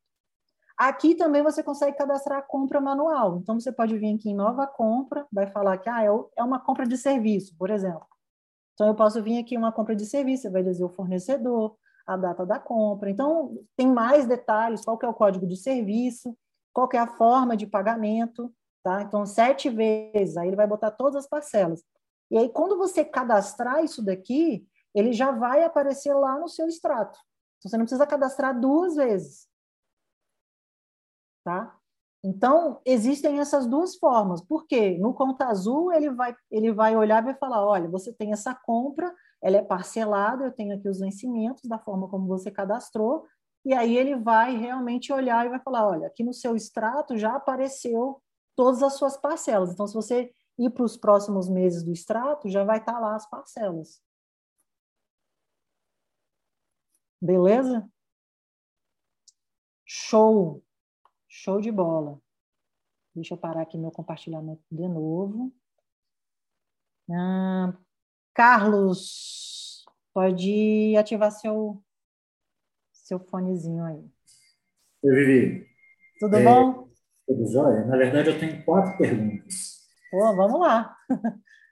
Aqui 0.78 1.16
também 1.16 1.44
você 1.44 1.62
consegue 1.62 1.96
cadastrar 1.96 2.40
a 2.40 2.42
compra 2.42 2.82
manual. 2.82 3.38
Então, 3.38 3.60
você 3.60 3.72
pode 3.72 3.98
vir 3.98 4.16
aqui 4.16 4.32
em 4.32 4.36
nova 4.36 4.66
compra, 4.66 5.26
vai 5.32 5.48
falar 5.48 5.78
que 5.78 5.88
ah, 5.88 6.04
é, 6.04 6.08
é 6.08 6.44
uma 6.44 6.60
compra 6.60 6.86
de 6.86 6.98
serviço, 6.98 7.56
por 7.58 7.70
exemplo. 7.70 8.08
Então, 8.74 8.88
eu 8.88 8.96
posso 8.96 9.22
vir 9.22 9.38
aqui 9.38 9.56
uma 9.56 9.72
compra 9.72 9.96
de 9.96 10.06
serviço, 10.06 10.52
vai 10.52 10.64
dizer 10.64 10.84
o 10.84 10.90
fornecedor, 10.90 11.78
a 12.08 12.18
data 12.18 12.46
da 12.46 12.60
compra. 12.60 13.10
Então, 13.10 13.56
tem 13.78 13.88
mais 13.88 14.26
detalhes, 14.26 14.84
qual 14.84 14.98
que 14.98 15.06
é 15.06 15.10
o 15.10 15.14
código 15.14 15.46
do 15.46 15.56
serviço, 15.56 16.36
qual 16.74 16.88
que 16.88 16.98
é 16.98 17.00
a 17.00 17.08
forma 17.08 17.56
de 17.56 17.68
pagamento, 17.68 18.52
tá? 18.84 19.04
Então, 19.04 19.26
sete 19.26 19.70
vezes, 19.70 20.36
aí 20.38 20.48
ele 20.48 20.56
vai 20.56 20.68
botar 20.68 20.90
todas 20.90 21.16
as 21.16 21.28
parcelas. 21.28 21.84
E 22.32 22.38
aí, 22.38 22.50
quando 22.50 22.78
você 22.78 23.06
cadastrar 23.06 23.84
isso 23.84 24.04
daqui, 24.04 24.68
ele 24.94 25.14
já 25.14 25.32
vai 25.32 25.64
aparecer 25.64 26.14
lá 26.14 26.38
no 26.40 26.48
seu 26.48 26.68
extrato. 26.68 27.20
Então, 27.58 27.70
você 27.70 27.78
não 27.78 27.86
precisa 27.86 28.08
cadastrar 28.08 28.60
duas 28.60 28.96
vezes 28.96 29.48
tá? 31.44 31.76
Então, 32.24 32.80
existem 32.86 33.40
essas 33.40 33.68
duas 33.68 33.98
formas. 33.98 34.42
Por 34.42 34.66
quê? 34.66 34.98
No 34.98 35.14
conta 35.14 35.48
azul, 35.48 35.92
ele 35.92 36.10
vai, 36.10 36.34
ele 36.50 36.72
vai 36.72 36.96
olhar 36.96 37.22
e 37.22 37.26
vai 37.26 37.36
falar, 37.36 37.66
olha, 37.66 37.90
você 37.90 38.14
tem 38.14 38.32
essa 38.32 38.56
compra, 38.56 39.14
ela 39.42 39.58
é 39.58 39.62
parcelada, 39.62 40.46
eu 40.46 40.52
tenho 40.52 40.74
aqui 40.74 40.88
os 40.88 41.00
vencimentos 41.00 41.64
da 41.66 41.78
forma 41.78 42.08
como 42.08 42.26
você 42.26 42.50
cadastrou, 42.50 43.26
e 43.66 43.74
aí 43.74 43.98
ele 43.98 44.16
vai 44.16 44.56
realmente 44.56 45.12
olhar 45.12 45.46
e 45.46 45.50
vai 45.50 45.60
falar, 45.60 45.86
olha, 45.86 46.08
aqui 46.08 46.24
no 46.24 46.34
seu 46.34 46.56
extrato 46.56 47.18
já 47.18 47.36
apareceu 47.36 48.22
todas 48.56 48.82
as 48.82 48.94
suas 48.94 49.18
parcelas. 49.18 49.72
Então, 49.72 49.86
se 49.86 49.94
você 49.94 50.32
ir 50.58 50.70
para 50.70 50.84
os 50.84 50.96
próximos 50.96 51.50
meses 51.50 51.84
do 51.84 51.92
extrato, 51.92 52.50
já 52.50 52.64
vai 52.64 52.78
estar 52.78 53.00
lá 53.00 53.16
as 53.16 53.30
parcelas. 53.30 54.02
Beleza? 57.24 57.90
Show! 59.86 60.62
Show 61.30 61.62
de 61.62 61.72
bola. 61.72 62.22
Deixa 63.16 63.34
eu 63.34 63.38
parar 63.38 63.62
aqui 63.62 63.78
meu 63.78 63.92
compartilhamento 63.92 64.62
de 64.70 64.86
novo. 64.90 65.54
Ah, 67.10 67.78
Carlos, 68.34 69.86
pode 70.14 70.98
ativar 70.98 71.32
seu, 71.32 71.82
seu 72.92 73.20
fonezinho 73.22 73.86
aí. 73.86 74.06
Oi, 75.04 75.16
Vivi. 75.16 75.68
Tudo 76.20 76.36
é, 76.36 76.44
bom? 76.44 76.90
Tudo 77.26 77.48
jóia. 77.50 77.86
Na 77.86 77.96
verdade, 77.96 78.32
eu 78.32 78.40
tenho 78.40 78.66
quatro 78.66 78.98
perguntas. 78.98 79.88
Pô, 80.12 80.36
vamos 80.36 80.60
lá. 80.60 80.94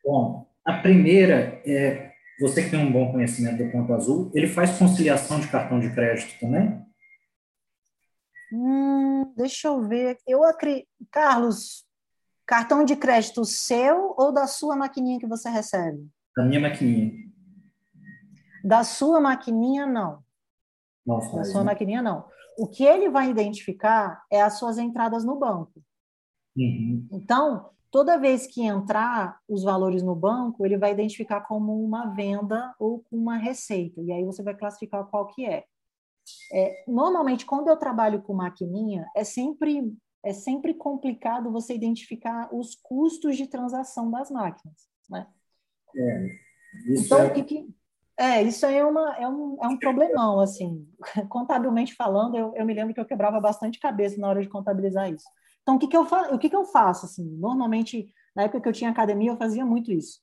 Bom, 0.01 0.49
a 0.63 0.81
primeira 0.81 1.61
é, 1.65 2.10
você 2.41 2.63
que 2.63 2.71
tem 2.71 2.79
um 2.79 2.91
bom 2.91 3.11
conhecimento 3.11 3.63
do 3.63 3.71
Ponto 3.71 3.93
Azul, 3.93 4.31
ele 4.33 4.47
faz 4.47 4.77
conciliação 4.77 5.39
de 5.39 5.47
cartão 5.47 5.79
de 5.79 5.93
crédito 5.93 6.39
também? 6.39 6.83
Hum, 8.51 9.31
deixa 9.37 9.67
eu 9.67 9.87
ver. 9.87 10.17
Eu 10.27 10.43
acredito. 10.43 10.87
Carlos, 11.11 11.85
cartão 12.45 12.83
de 12.83 12.95
crédito 12.95 13.45
seu 13.45 14.15
ou 14.17 14.33
da 14.33 14.47
sua 14.47 14.75
maquininha 14.75 15.19
que 15.19 15.27
você 15.27 15.49
recebe? 15.49 16.09
Da 16.35 16.43
minha 16.43 16.59
maquininha. 16.59 17.13
Da 18.63 18.83
sua 18.83 19.21
maquininha, 19.21 19.85
não. 19.85 20.23
Nossa, 21.05 21.35
da 21.35 21.43
sua 21.43 21.61
né? 21.61 21.67
maquininha, 21.67 22.01
não. 22.01 22.25
O 22.57 22.67
que 22.67 22.83
ele 22.83 23.09
vai 23.09 23.29
identificar 23.29 24.23
é 24.31 24.41
as 24.41 24.57
suas 24.57 24.79
entradas 24.79 25.23
no 25.23 25.37
banco. 25.37 25.81
Uhum. 26.57 27.07
Então, 27.11 27.69
toda 27.91 28.17
vez 28.17 28.47
que 28.47 28.63
entrar 28.63 29.37
os 29.47 29.63
valores 29.63 30.01
no 30.01 30.15
banco, 30.15 30.65
ele 30.65 30.77
vai 30.77 30.91
identificar 30.91 31.41
como 31.41 31.83
uma 31.83 32.07
venda 32.07 32.73
ou 32.79 33.05
uma 33.11 33.37
receita. 33.37 34.01
E 34.01 34.11
aí 34.11 34.23
você 34.23 34.41
vai 34.41 34.55
classificar 34.55 35.05
qual 35.05 35.27
que 35.27 35.45
é. 35.45 35.65
É, 36.53 36.83
normalmente, 36.87 37.45
quando 37.45 37.67
eu 37.67 37.75
trabalho 37.75 38.21
com 38.21 38.33
maquininha, 38.33 39.05
é 39.15 39.23
sempre, 39.23 39.93
é 40.23 40.31
sempre 40.31 40.73
complicado 40.73 41.51
você 41.51 41.75
identificar 41.75 42.49
os 42.53 42.75
custos 42.75 43.35
de 43.35 43.47
transação 43.47 44.09
das 44.09 44.31
máquinas. 44.31 44.87
Né? 45.09 45.27
É, 45.95 46.25
isso 46.87 47.05
então, 47.05 47.19
é... 47.19 47.27
o 47.27 47.33
que, 47.33 47.43
que 47.43 47.75
é, 48.17 48.43
isso 48.43 48.65
aí 48.65 48.75
é, 48.75 48.85
uma, 48.85 49.15
é, 49.17 49.27
um, 49.27 49.57
é 49.61 49.67
um 49.67 49.77
problemão, 49.77 50.39
assim. 50.39 50.87
Contabilmente 51.27 51.95
falando, 51.95 52.37
eu, 52.37 52.53
eu 52.55 52.65
me 52.65 52.73
lembro 52.73 52.93
que 52.93 52.99
eu 52.99 53.05
quebrava 53.05 53.39
bastante 53.41 53.79
cabeça 53.79 54.19
na 54.21 54.29
hora 54.29 54.41
de 54.41 54.47
contabilizar 54.47 55.11
isso. 55.11 55.25
Então, 55.61 55.75
o 55.75 55.79
que, 55.79 55.87
que, 55.87 55.97
eu, 55.97 56.05
fa 56.05 56.33
o 56.33 56.39
que, 56.39 56.49
que 56.49 56.55
eu 56.55 56.65
faço? 56.65 57.05
Assim? 57.05 57.25
Normalmente, 57.37 58.11
na 58.35 58.43
época 58.43 58.61
que 58.61 58.69
eu 58.69 58.73
tinha 58.73 58.89
academia, 58.89 59.31
eu 59.31 59.37
fazia 59.37 59.65
muito 59.65 59.91
isso. 59.91 60.19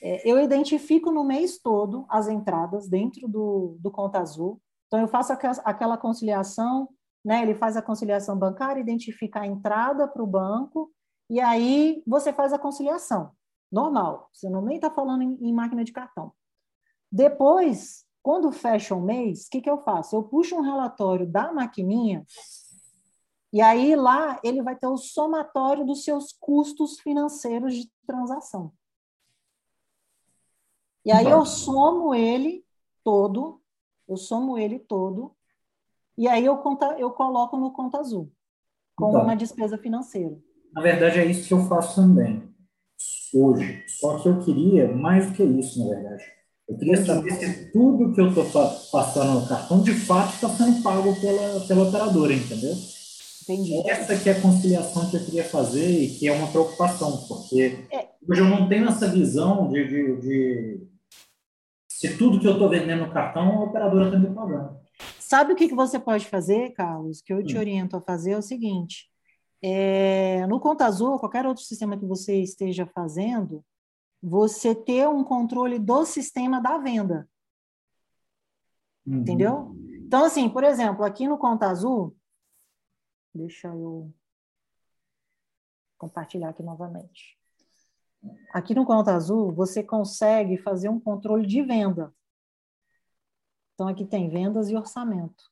É, 0.00 0.30
eu 0.30 0.38
identifico 0.38 1.10
no 1.10 1.24
mês 1.24 1.58
todo 1.58 2.06
as 2.08 2.28
entradas 2.28 2.88
dentro 2.88 3.26
do, 3.26 3.76
do 3.80 3.90
Conta 3.90 4.20
Azul, 4.20 4.60
então, 4.86 5.00
eu 5.00 5.08
faço 5.08 5.32
aquela 5.64 5.98
conciliação, 5.98 6.88
né? 7.24 7.42
ele 7.42 7.54
faz 7.54 7.76
a 7.76 7.82
conciliação 7.82 8.38
bancária, 8.38 8.80
identifica 8.80 9.40
a 9.40 9.46
entrada 9.46 10.06
para 10.06 10.22
o 10.22 10.26
banco, 10.26 10.92
e 11.28 11.40
aí 11.40 12.02
você 12.06 12.32
faz 12.32 12.52
a 12.52 12.58
conciliação. 12.58 13.32
Normal, 13.70 14.30
você 14.32 14.48
não 14.48 14.62
nem 14.62 14.76
está 14.76 14.90
falando 14.90 15.22
em, 15.22 15.36
em, 15.40 15.52
máquina 15.52 15.82
de 15.82 15.92
cartão. 15.92 16.32
Depois, 17.10 18.04
quando 18.22 18.52
fecha 18.52 18.94
o 18.94 19.02
mês, 19.02 19.46
o 19.46 19.50
que, 19.50 19.60
que 19.60 19.70
eu 19.70 19.78
faço? 19.78 20.14
Eu 20.14 20.22
puxo 20.22 20.54
um 20.54 20.60
relatório 20.60 21.26
da 21.26 21.52
maquininha, 21.52 22.24
e 23.56 23.62
aí 23.62 23.96
lá 23.96 24.38
ele 24.44 24.62
vai 24.62 24.76
ter 24.76 24.86
o 24.86 24.98
somatório 24.98 25.86
dos 25.86 26.04
seus 26.04 26.30
custos 26.38 27.00
financeiros 27.00 27.74
de 27.74 27.90
transação. 28.06 28.70
E 31.02 31.10
aí 31.10 31.24
eu 31.24 31.46
somo 31.46 32.14
ele 32.14 32.62
todo 33.02 33.62
eu 34.06 34.18
somo 34.18 34.58
ele 34.58 34.78
todo 34.78 35.34
e 36.18 36.28
aí 36.28 36.44
eu, 36.44 36.58
conta, 36.58 36.96
eu 36.98 37.10
coloco 37.10 37.56
no 37.56 37.72
conta 37.72 37.98
azul, 37.98 38.30
como 38.94 39.12
então, 39.12 39.22
uma 39.22 39.34
despesa 39.34 39.78
financeira. 39.78 40.36
Na 40.74 40.82
verdade, 40.82 41.18
é 41.18 41.24
isso 41.24 41.48
que 41.48 41.54
eu 41.54 41.66
faço 41.66 41.94
também, 41.96 42.54
hoje. 43.32 43.84
Só 43.86 44.18
que 44.18 44.28
eu 44.28 44.38
queria 44.40 44.94
mais 44.94 45.28
do 45.28 45.34
que 45.34 45.42
isso, 45.42 45.78
na 45.78 45.94
verdade. 45.94 46.24
Eu 46.68 46.76
queria 46.76 47.02
saber 47.02 47.32
se 47.32 47.72
tudo 47.72 48.12
que 48.12 48.20
eu 48.20 48.28
estou 48.28 48.44
passando 48.90 49.40
no 49.40 49.48
cartão, 49.48 49.82
de 49.82 49.94
fato, 49.94 50.34
está 50.34 50.48
sendo 50.50 50.82
pago 50.82 51.18
pela, 51.20 51.66
pela 51.66 51.88
operadora, 51.88 52.34
entendeu? 52.34 52.74
Entendi. 53.48 53.88
Essa 53.88 54.18
que 54.18 54.28
é 54.28 54.32
a 54.32 54.40
conciliação 54.40 55.08
que 55.08 55.16
eu 55.16 55.24
queria 55.24 55.44
fazer 55.44 55.88
e 55.88 56.18
que 56.18 56.26
é 56.26 56.32
uma 56.32 56.48
preocupação, 56.48 57.24
porque 57.28 57.86
é. 57.92 58.08
hoje 58.28 58.40
eu 58.40 58.48
não 58.48 58.68
tenho 58.68 58.88
essa 58.88 59.06
visão 59.06 59.68
de, 59.70 59.86
de, 59.86 60.20
de 60.20 60.88
se 61.88 62.18
tudo 62.18 62.40
que 62.40 62.46
eu 62.46 62.54
estou 62.54 62.68
vendendo 62.68 63.06
no 63.06 63.12
cartão, 63.12 63.60
a 63.60 63.64
operadora 63.64 64.06
está 64.06 64.18
me 64.18 64.34
pagando. 64.34 64.76
Sabe 65.20 65.52
o 65.52 65.56
que, 65.56 65.68
que 65.68 65.74
você 65.74 65.98
pode 65.98 66.26
fazer, 66.26 66.72
Carlos? 66.72 67.22
Que 67.22 67.32
eu 67.32 67.44
te 67.44 67.56
hum. 67.56 67.60
oriento 67.60 67.96
a 67.96 68.00
fazer 68.00 68.32
é 68.32 68.38
o 68.38 68.42
seguinte: 68.42 69.08
é, 69.62 70.44
no 70.48 70.58
Conta 70.58 70.84
Azul, 70.84 71.18
qualquer 71.18 71.46
outro 71.46 71.62
sistema 71.62 71.96
que 71.96 72.04
você 72.04 72.42
esteja 72.42 72.84
fazendo, 72.86 73.64
você 74.20 74.74
ter 74.74 75.08
um 75.08 75.22
controle 75.22 75.78
do 75.78 76.04
sistema 76.04 76.60
da 76.60 76.78
venda. 76.78 77.28
Uhum. 79.06 79.18
Entendeu? 79.18 79.76
Então, 80.04 80.24
assim, 80.24 80.48
por 80.48 80.64
exemplo, 80.64 81.04
aqui 81.04 81.28
no 81.28 81.38
Conta 81.38 81.68
Azul, 81.68 82.16
deixa 83.36 83.68
eu 83.68 84.12
compartilhar 85.98 86.50
aqui 86.50 86.62
novamente. 86.62 87.38
Aqui 88.52 88.74
no 88.74 88.84
Conta 88.84 89.14
Azul, 89.14 89.52
você 89.52 89.82
consegue 89.82 90.56
fazer 90.58 90.88
um 90.88 91.00
controle 91.00 91.46
de 91.46 91.62
venda. 91.62 92.12
Então, 93.74 93.88
aqui 93.88 94.04
tem 94.04 94.28
vendas 94.28 94.70
e 94.70 94.76
orçamento. 94.76 95.44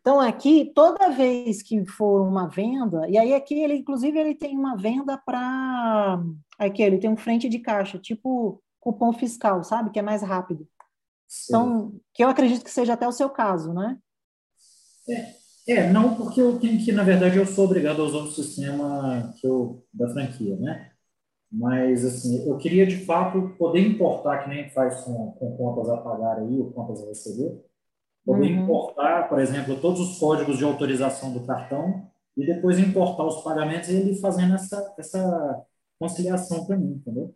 Então, 0.00 0.20
aqui, 0.20 0.72
toda 0.74 1.10
vez 1.10 1.62
que 1.62 1.86
for 1.86 2.26
uma 2.26 2.46
venda, 2.46 3.08
e 3.08 3.16
aí 3.16 3.32
aqui, 3.32 3.54
ele, 3.54 3.76
inclusive, 3.76 4.18
ele 4.18 4.34
tem 4.34 4.58
uma 4.58 4.76
venda 4.76 5.16
para... 5.16 6.22
Aqui, 6.58 6.82
ele 6.82 6.98
tem 6.98 7.08
um 7.08 7.16
frente 7.16 7.48
de 7.48 7.58
caixa, 7.58 7.98
tipo 7.98 8.62
cupom 8.80 9.12
fiscal, 9.14 9.64
sabe? 9.64 9.90
Que 9.90 9.98
é 9.98 10.02
mais 10.02 10.22
rápido. 10.22 10.68
Então, 11.48 11.98
que 12.12 12.22
eu 12.22 12.28
acredito 12.28 12.62
que 12.62 12.70
seja 12.70 12.92
até 12.92 13.08
o 13.08 13.12
seu 13.12 13.30
caso, 13.30 13.72
né? 13.72 13.98
É, 15.08 15.34
é, 15.66 15.90
não 15.90 16.14
porque 16.14 16.40
eu 16.40 16.58
tenho 16.58 16.82
que, 16.84 16.92
na 16.92 17.02
verdade, 17.02 17.38
eu 17.38 17.46
sou 17.46 17.64
obrigado 17.64 18.02
a 18.02 18.04
usar 18.04 18.18
o 18.18 18.30
sistema 18.30 19.32
que 19.40 19.46
eu, 19.46 19.84
da 19.92 20.08
franquia, 20.10 20.56
né? 20.56 20.90
Mas, 21.50 22.04
assim, 22.04 22.46
eu 22.48 22.58
queria, 22.58 22.86
de 22.86 23.04
fato, 23.04 23.54
poder 23.56 23.80
importar, 23.80 24.42
que 24.42 24.50
nem 24.50 24.68
faz 24.70 25.02
com, 25.02 25.32
com 25.32 25.56
contas 25.56 25.88
a 25.88 25.96
pagar 25.98 26.38
aí, 26.38 26.58
ou 26.58 26.72
contas 26.72 27.02
a 27.02 27.06
receber, 27.06 27.64
poder 28.24 28.52
uhum. 28.52 28.64
importar, 28.64 29.28
por 29.28 29.38
exemplo, 29.38 29.80
todos 29.80 30.00
os 30.00 30.18
códigos 30.18 30.58
de 30.58 30.64
autorização 30.64 31.32
do 31.32 31.46
cartão 31.46 32.10
e 32.36 32.44
depois 32.44 32.78
importar 32.78 33.24
os 33.24 33.42
pagamentos 33.42 33.88
e 33.88 33.96
ele 33.96 34.16
fazendo 34.16 34.54
essa, 34.54 34.94
essa 34.98 35.64
conciliação 35.98 36.66
para 36.66 36.76
mim, 36.76 36.94
entendeu? 36.94 37.34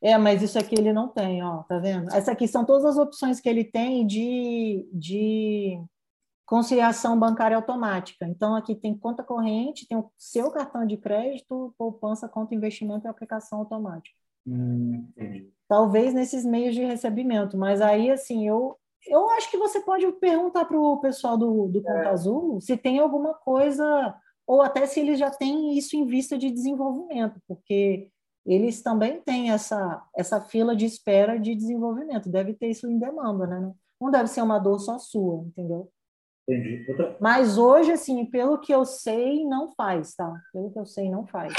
É. 0.00 0.12
é, 0.12 0.18
mas 0.18 0.42
isso 0.42 0.58
aqui 0.58 0.76
ele 0.78 0.92
não 0.92 1.08
tem, 1.08 1.42
ó, 1.42 1.62
tá 1.64 1.78
vendo? 1.78 2.14
Essa 2.14 2.32
aqui 2.32 2.46
são 2.46 2.64
todas 2.64 2.84
as 2.84 2.96
opções 2.96 3.40
que 3.40 3.48
ele 3.48 3.64
tem 3.64 4.06
de, 4.06 4.88
de 4.92 5.80
conciliação 6.46 7.18
bancária 7.18 7.56
automática. 7.56 8.24
Então, 8.24 8.54
aqui 8.54 8.74
tem 8.74 8.96
conta 8.96 9.22
corrente, 9.22 9.86
tem 9.86 9.98
o 9.98 10.10
seu 10.16 10.50
cartão 10.50 10.86
de 10.86 10.96
crédito, 10.96 11.74
poupança, 11.76 12.28
conta 12.28 12.54
investimento 12.54 13.06
e 13.06 13.08
aplicação 13.08 13.58
automática. 13.58 14.16
Hum, 14.46 15.08
Talvez 15.68 16.14
nesses 16.14 16.44
meios 16.44 16.74
de 16.74 16.84
recebimento, 16.84 17.58
mas 17.58 17.80
aí, 17.80 18.08
assim, 18.10 18.46
eu, 18.46 18.78
eu 19.04 19.28
acho 19.30 19.50
que 19.50 19.56
você 19.56 19.80
pode 19.80 20.10
perguntar 20.12 20.64
para 20.64 20.78
o 20.78 20.98
pessoal 20.98 21.36
do, 21.36 21.66
do 21.66 21.82
Conta 21.82 21.98
é. 21.98 22.08
Azul 22.08 22.60
se 22.60 22.76
tem 22.76 23.00
alguma 23.00 23.34
coisa, 23.34 24.14
ou 24.46 24.62
até 24.62 24.86
se 24.86 25.00
eles 25.00 25.18
já 25.18 25.30
têm 25.30 25.76
isso 25.76 25.96
em 25.96 26.06
vista 26.06 26.38
de 26.38 26.52
desenvolvimento, 26.52 27.40
porque 27.48 28.08
eles 28.46 28.80
também 28.80 29.20
têm 29.20 29.50
essa, 29.50 30.00
essa 30.16 30.40
fila 30.40 30.76
de 30.76 30.86
espera 30.86 31.36
de 31.36 31.52
desenvolvimento, 31.52 32.30
deve 32.30 32.54
ter 32.54 32.70
isso 32.70 32.88
em 32.88 32.96
demanda, 32.96 33.48
né? 33.48 33.72
Não 34.00 34.08
deve 34.08 34.28
ser 34.28 34.42
uma 34.42 34.60
dor 34.60 34.78
só 34.78 35.00
sua, 35.00 35.42
entendeu? 35.42 35.90
Entendi. 36.48 36.84
Outra... 36.88 37.16
Mas 37.20 37.58
hoje, 37.58 37.92
assim, 37.92 38.24
pelo 38.26 38.58
que 38.58 38.72
eu 38.72 38.84
sei, 38.84 39.44
não 39.44 39.72
faz, 39.72 40.14
tá? 40.14 40.32
Pelo 40.52 40.70
que 40.70 40.78
eu 40.78 40.86
sei, 40.86 41.10
não 41.10 41.26
faz. 41.26 41.52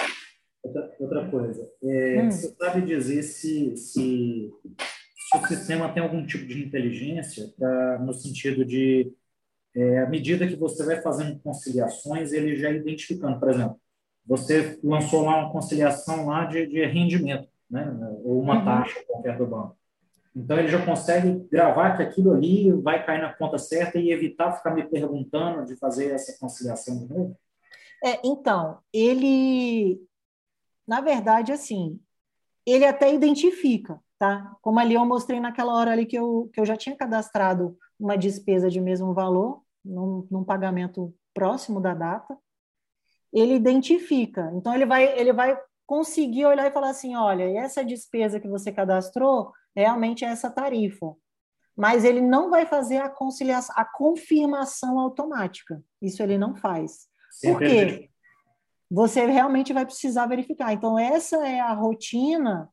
Outra, 0.63 0.95
outra 0.99 1.29
coisa, 1.29 1.69
é, 1.83 2.21
hum. 2.21 2.31
você 2.31 2.49
sabe 2.55 2.81
dizer 2.81 3.23
se, 3.23 3.77
se, 3.77 4.51
se, 4.57 5.37
o 5.37 5.47
sistema 5.47 5.93
tem 5.93 6.03
algum 6.03 6.25
tipo 6.25 6.45
de 6.45 6.63
inteligência 6.63 7.53
pra, 7.57 7.99
no 7.99 8.13
sentido 8.13 8.65
de, 8.65 9.13
é, 9.75 9.99
à 9.99 10.09
medida 10.09 10.47
que 10.47 10.55
você 10.55 10.83
vai 10.83 11.01
fazendo 11.01 11.39
conciliações, 11.39 12.33
ele 12.33 12.55
já 12.55 12.71
identificando, 12.71 13.39
por 13.39 13.49
exemplo, 13.49 13.79
você 14.25 14.77
lançou 14.83 15.23
lá 15.23 15.37
uma 15.37 15.51
conciliação 15.51 16.25
lá 16.25 16.45
de, 16.45 16.65
de 16.67 16.85
rendimento, 16.85 17.47
né? 17.69 17.95
ou 18.23 18.41
uma 18.41 18.59
uhum. 18.59 18.65
taxa 18.65 19.03
qualquer 19.07 19.37
do 19.37 19.47
banco. 19.47 19.77
Então, 20.35 20.57
ele 20.57 20.67
já 20.67 20.83
consegue 20.85 21.47
gravar 21.49 21.97
que 21.97 22.03
aquilo 22.03 22.31
ali 22.31 22.71
vai 22.71 23.05
cair 23.05 23.21
na 23.21 23.33
conta 23.33 23.57
certa 23.57 23.97
e 23.97 24.11
evitar 24.11 24.53
ficar 24.53 24.71
me 24.71 24.83
perguntando 24.83 25.65
de 25.65 25.75
fazer 25.75 26.11
essa 26.11 26.37
conciliação 26.39 26.97
de 26.99 27.13
novo? 27.13 27.37
É, 28.03 28.19
então, 28.23 28.79
ele, 28.93 29.99
na 30.87 31.01
verdade, 31.01 31.51
assim, 31.51 31.99
ele 32.65 32.85
até 32.85 33.13
identifica, 33.13 33.99
tá? 34.19 34.55
Como 34.61 34.79
ali 34.79 34.93
eu 34.93 35.05
mostrei 35.05 35.39
naquela 35.39 35.73
hora 35.73 35.91
ali 35.91 36.05
que 36.05 36.17
eu, 36.17 36.49
que 36.53 36.59
eu 36.59 36.65
já 36.65 36.75
tinha 36.75 36.95
cadastrado 36.95 37.77
uma 37.99 38.17
despesa 38.17 38.69
de 38.69 38.79
mesmo 38.79 39.13
valor, 39.13 39.61
num, 39.83 40.27
num 40.29 40.43
pagamento 40.43 41.13
próximo 41.33 41.79
da 41.79 41.93
data, 41.93 42.37
ele 43.31 43.55
identifica. 43.55 44.51
Então, 44.53 44.73
ele 44.73 44.85
vai, 44.85 45.17
ele 45.17 45.33
vai 45.33 45.57
conseguir 45.87 46.45
olhar 46.45 46.67
e 46.67 46.71
falar 46.71 46.89
assim, 46.89 47.15
olha, 47.15 47.43
essa 47.57 47.83
despesa 47.83 48.39
que 48.39 48.47
você 48.47 48.71
cadastrou 48.71 49.53
realmente 49.73 50.25
é 50.25 50.27
essa 50.27 50.51
tarifa. 50.51 51.15
Mas 51.75 52.03
ele 52.03 52.19
não 52.19 52.49
vai 52.49 52.65
fazer 52.65 52.97
a 52.97 53.09
conciliação, 53.09 53.73
a 53.77 53.85
confirmação 53.85 54.99
automática. 54.99 55.81
Isso 56.01 56.21
ele 56.21 56.37
não 56.37 56.55
faz. 56.55 57.07
Por 57.41 57.59
quê? 57.59 58.09
Você 58.89 59.25
realmente 59.25 59.71
vai 59.73 59.85
precisar 59.85 60.25
verificar. 60.25 60.73
Então, 60.73 60.97
essa 60.97 61.47
é 61.47 61.59
a 61.59 61.73
rotina 61.73 62.69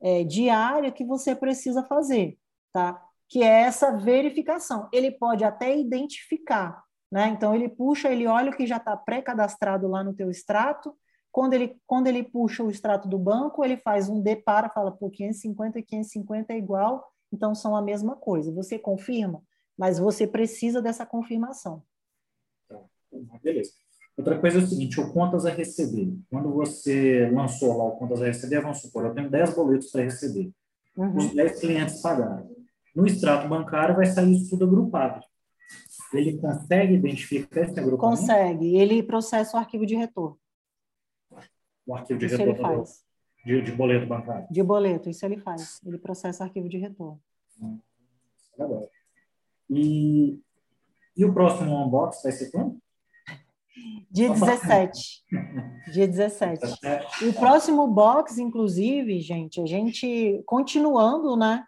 é, 0.00 0.24
diária 0.24 0.90
que 0.90 1.04
você 1.04 1.34
precisa 1.34 1.84
fazer, 1.84 2.38
tá? 2.72 3.00
Que 3.28 3.42
é 3.42 3.62
essa 3.62 3.96
verificação. 3.96 4.88
Ele 4.92 5.10
pode 5.10 5.44
até 5.44 5.76
identificar, 5.76 6.82
né? 7.12 7.28
Então, 7.28 7.54
ele 7.54 7.68
puxa, 7.68 8.10
ele 8.10 8.26
olha 8.26 8.50
o 8.50 8.56
que 8.56 8.66
já 8.66 8.78
está 8.78 8.96
pré-cadastrado 8.96 9.86
lá 9.86 10.02
no 10.02 10.14
teu 10.14 10.30
extrato, 10.30 10.96
quando 11.32 11.54
ele, 11.54 11.76
quando 11.86 12.06
ele 12.08 12.24
puxa 12.24 12.62
o 12.62 12.70
extrato 12.70 13.08
do 13.08 13.18
banco, 13.18 13.64
ele 13.64 13.76
faz 13.76 14.08
um 14.08 14.20
depara, 14.20 14.68
fala, 14.68 14.90
pô, 14.90 15.08
550 15.10 15.78
e 15.78 15.82
550 15.82 16.52
é 16.52 16.58
igual, 16.58 17.12
então 17.32 17.54
são 17.54 17.76
a 17.76 17.82
mesma 17.82 18.16
coisa. 18.16 18.52
Você 18.52 18.78
confirma, 18.78 19.42
mas 19.78 19.98
você 19.98 20.26
precisa 20.26 20.82
dessa 20.82 21.06
confirmação. 21.06 21.82
Tá, 22.68 22.80
beleza. 23.42 23.70
Outra 24.16 24.38
coisa 24.38 24.58
é 24.58 24.62
o 24.62 24.66
seguinte, 24.66 25.00
o 25.00 25.12
contas 25.12 25.46
a 25.46 25.50
receber. 25.50 26.12
Quando 26.28 26.52
você 26.52 27.30
lançou 27.32 27.76
lá 27.76 27.84
o 27.84 27.96
contas 27.96 28.20
a 28.20 28.26
receber, 28.26 28.60
vamos 28.60 28.80
supor, 28.80 29.06
eu 29.06 29.14
tenho 29.14 29.30
10 29.30 29.54
boletos 29.54 29.90
para 29.90 30.02
receber. 30.02 30.50
Uhum. 30.96 31.16
Os 31.16 31.32
10 31.32 31.60
clientes 31.60 32.02
pagaram. 32.02 32.50
No 32.94 33.06
extrato 33.06 33.48
bancário 33.48 33.94
vai 33.94 34.06
sair 34.06 34.32
isso 34.32 34.50
tudo 34.50 34.64
agrupado. 34.64 35.24
Ele 36.12 36.36
consegue 36.38 36.94
identificar 36.94 37.60
esse 37.60 37.78
agrupamento? 37.78 38.20
Consegue. 38.20 38.76
Ele 38.76 39.00
processa 39.00 39.56
o 39.56 39.60
arquivo 39.60 39.86
de 39.86 39.94
retorno 39.94 40.36
o 41.86 41.94
arquivo 41.94 42.18
de 42.18 42.26
isso 42.26 42.36
retorno 42.36 42.84
de, 43.44 43.62
de, 43.62 43.72
boleto 43.72 44.06
bancário? 44.06 44.46
De 44.50 44.62
boleto, 44.62 45.08
isso 45.08 45.24
ele 45.24 45.38
faz. 45.38 45.80
Ele 45.84 45.98
processa 45.98 46.44
arquivo 46.44 46.68
de 46.68 46.78
retorno. 46.78 47.20
Hum, 47.60 47.78
legal. 48.58 48.90
E, 49.68 50.40
e 51.16 51.24
o 51.24 51.32
próximo 51.32 51.74
unbox 51.76 52.22
vai 52.22 52.32
ser 52.32 52.50
quando? 52.50 52.78
Dia 54.10 54.30
17. 54.30 55.24
Dia 55.92 56.08
17. 56.08 56.60
E 57.22 57.28
o 57.28 57.32
próximo 57.32 57.86
box, 57.86 58.38
inclusive, 58.38 59.20
gente, 59.20 59.60
a 59.60 59.66
gente, 59.66 60.42
continuando, 60.44 61.36
né? 61.36 61.64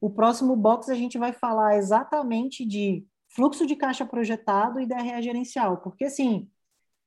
O 0.00 0.08
próximo 0.08 0.56
box 0.56 0.88
a 0.88 0.94
gente 0.94 1.18
vai 1.18 1.32
falar 1.32 1.76
exatamente 1.76 2.64
de 2.64 3.04
fluxo 3.28 3.66
de 3.66 3.76
caixa 3.76 4.04
projetado 4.04 4.80
e 4.80 4.86
DRE 4.86 5.22
gerencial, 5.22 5.78
porque 5.78 6.04
assim, 6.04 6.48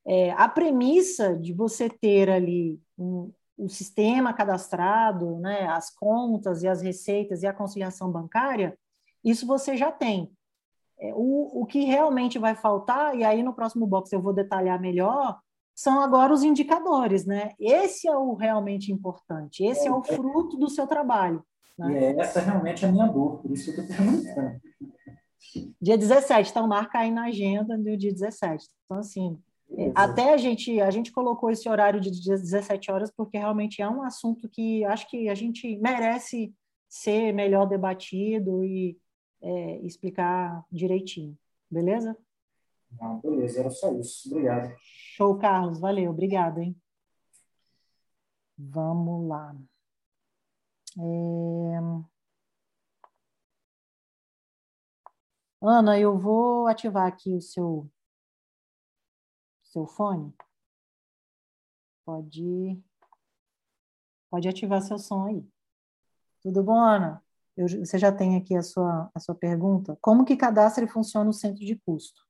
é, 0.05 0.31
a 0.31 0.47
premissa 0.47 1.35
de 1.35 1.53
você 1.53 1.89
ter 1.89 2.29
ali 2.29 2.79
um, 2.97 3.31
o 3.57 3.69
sistema 3.69 4.33
cadastrado, 4.33 5.37
né, 5.39 5.67
as 5.67 5.89
contas 5.89 6.61
e 6.61 6.67
as 6.67 6.81
receitas 6.81 7.41
e 7.41 7.47
a 7.47 7.53
conciliação 7.53 8.11
bancária, 8.11 8.77
isso 9.23 9.47
você 9.47 9.75
já 9.75 9.91
tem. 9.91 10.31
É, 10.99 11.13
o, 11.13 11.61
o 11.61 11.65
que 11.65 11.83
realmente 11.83 12.37
vai 12.37 12.55
faltar, 12.55 13.17
e 13.17 13.23
aí 13.23 13.41
no 13.41 13.53
próximo 13.53 13.87
box 13.87 14.11
eu 14.13 14.21
vou 14.21 14.33
detalhar 14.33 14.79
melhor, 14.79 15.39
são 15.73 15.99
agora 15.99 16.31
os 16.31 16.43
indicadores, 16.43 17.25
né? 17.25 17.51
Esse 17.59 18.07
é 18.07 18.15
o 18.15 18.33
realmente 18.33 18.93
importante, 18.93 19.63
esse 19.63 19.87
é, 19.87 19.89
é 19.89 19.91
o 19.91 20.03
fruto 20.03 20.55
do 20.55 20.69
seu 20.69 20.87
trabalho. 20.87 21.43
Né? 21.77 21.91
E 21.91 21.95
é 21.97 22.19
essa 22.19 22.39
realmente 22.39 22.85
é 22.85 22.87
a 22.87 22.91
minha 22.91 23.07
dor, 23.07 23.41
por 23.41 23.51
isso 23.51 23.73
que 23.73 23.79
eu 23.79 23.83
estou 23.83 23.97
perguntando. 23.97 24.61
Dia 25.81 25.97
17, 25.97 26.51
então 26.51 26.67
marca 26.67 26.99
aí 26.99 27.11
na 27.11 27.25
agenda 27.25 27.77
do 27.77 27.97
dia 27.97 28.11
17. 28.11 28.67
Então, 28.85 28.99
assim, 28.99 29.37
até 29.93 30.33
a 30.33 30.37
gente, 30.37 30.79
a 30.79 30.91
gente 30.91 31.11
colocou 31.11 31.49
esse 31.49 31.67
horário 31.67 31.99
de 31.99 32.09
17 32.11 32.91
horas 32.91 33.11
porque 33.11 33.37
realmente 33.37 33.81
é 33.81 33.89
um 33.89 34.03
assunto 34.03 34.47
que 34.47 34.83
acho 34.85 35.09
que 35.09 35.27
a 35.27 35.35
gente 35.35 35.77
merece 35.77 36.53
ser 36.87 37.33
melhor 37.33 37.65
debatido 37.65 38.63
e 38.63 38.97
é, 39.41 39.79
explicar 39.81 40.63
direitinho. 40.71 41.37
Beleza? 41.69 42.17
Não, 42.99 43.19
beleza, 43.19 43.59
era 43.59 43.69
só 43.69 43.91
isso. 43.93 44.29
Obrigado. 44.29 44.73
Show, 44.79 45.37
Carlos. 45.37 45.79
Valeu, 45.79 46.11
obrigado, 46.11 46.59
hein? 46.59 46.75
Vamos 48.57 49.27
lá. 49.27 49.55
É... 50.97 52.05
Ana, 55.61 55.99
eu 55.99 56.17
vou 56.17 56.67
ativar 56.67 57.07
aqui 57.07 57.33
o 57.33 57.41
seu 57.41 57.89
seu 59.75 59.85
fone? 59.85 60.33
Pode, 62.05 62.81
pode 64.29 64.47
ativar 64.47 64.81
seu 64.81 64.97
som 64.97 65.25
aí. 65.25 65.45
Tudo 66.41 66.63
bom, 66.63 66.79
Ana? 66.79 67.21
Eu, 67.57 67.67
você 67.67 67.97
já 67.97 68.11
tem 68.11 68.37
aqui 68.37 68.55
a 68.55 68.61
sua, 68.61 69.11
a 69.13 69.19
sua 69.19 69.35
pergunta. 69.35 69.97
Como 70.01 70.23
que 70.23 70.37
cadastra 70.37 70.85
e 70.85 70.87
funciona 70.87 71.29
o 71.29 71.33
centro 71.33 71.65
de 71.65 71.75
custo? 71.75 72.21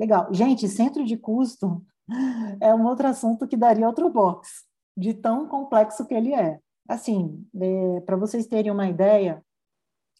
Legal. 0.00 0.32
Gente, 0.32 0.66
centro 0.68 1.04
de 1.04 1.18
custo 1.18 1.84
é 2.60 2.74
um 2.74 2.86
outro 2.86 3.08
assunto 3.08 3.46
que 3.46 3.58
daria 3.58 3.86
outro 3.86 4.08
box, 4.08 4.64
de 4.96 5.12
tão 5.12 5.46
complexo 5.46 6.06
que 6.06 6.14
ele 6.14 6.32
é. 6.32 6.60
Assim, 6.88 7.46
é, 7.60 8.00
para 8.00 8.16
vocês 8.16 8.46
terem 8.46 8.72
uma 8.72 8.88
ideia, 8.88 9.44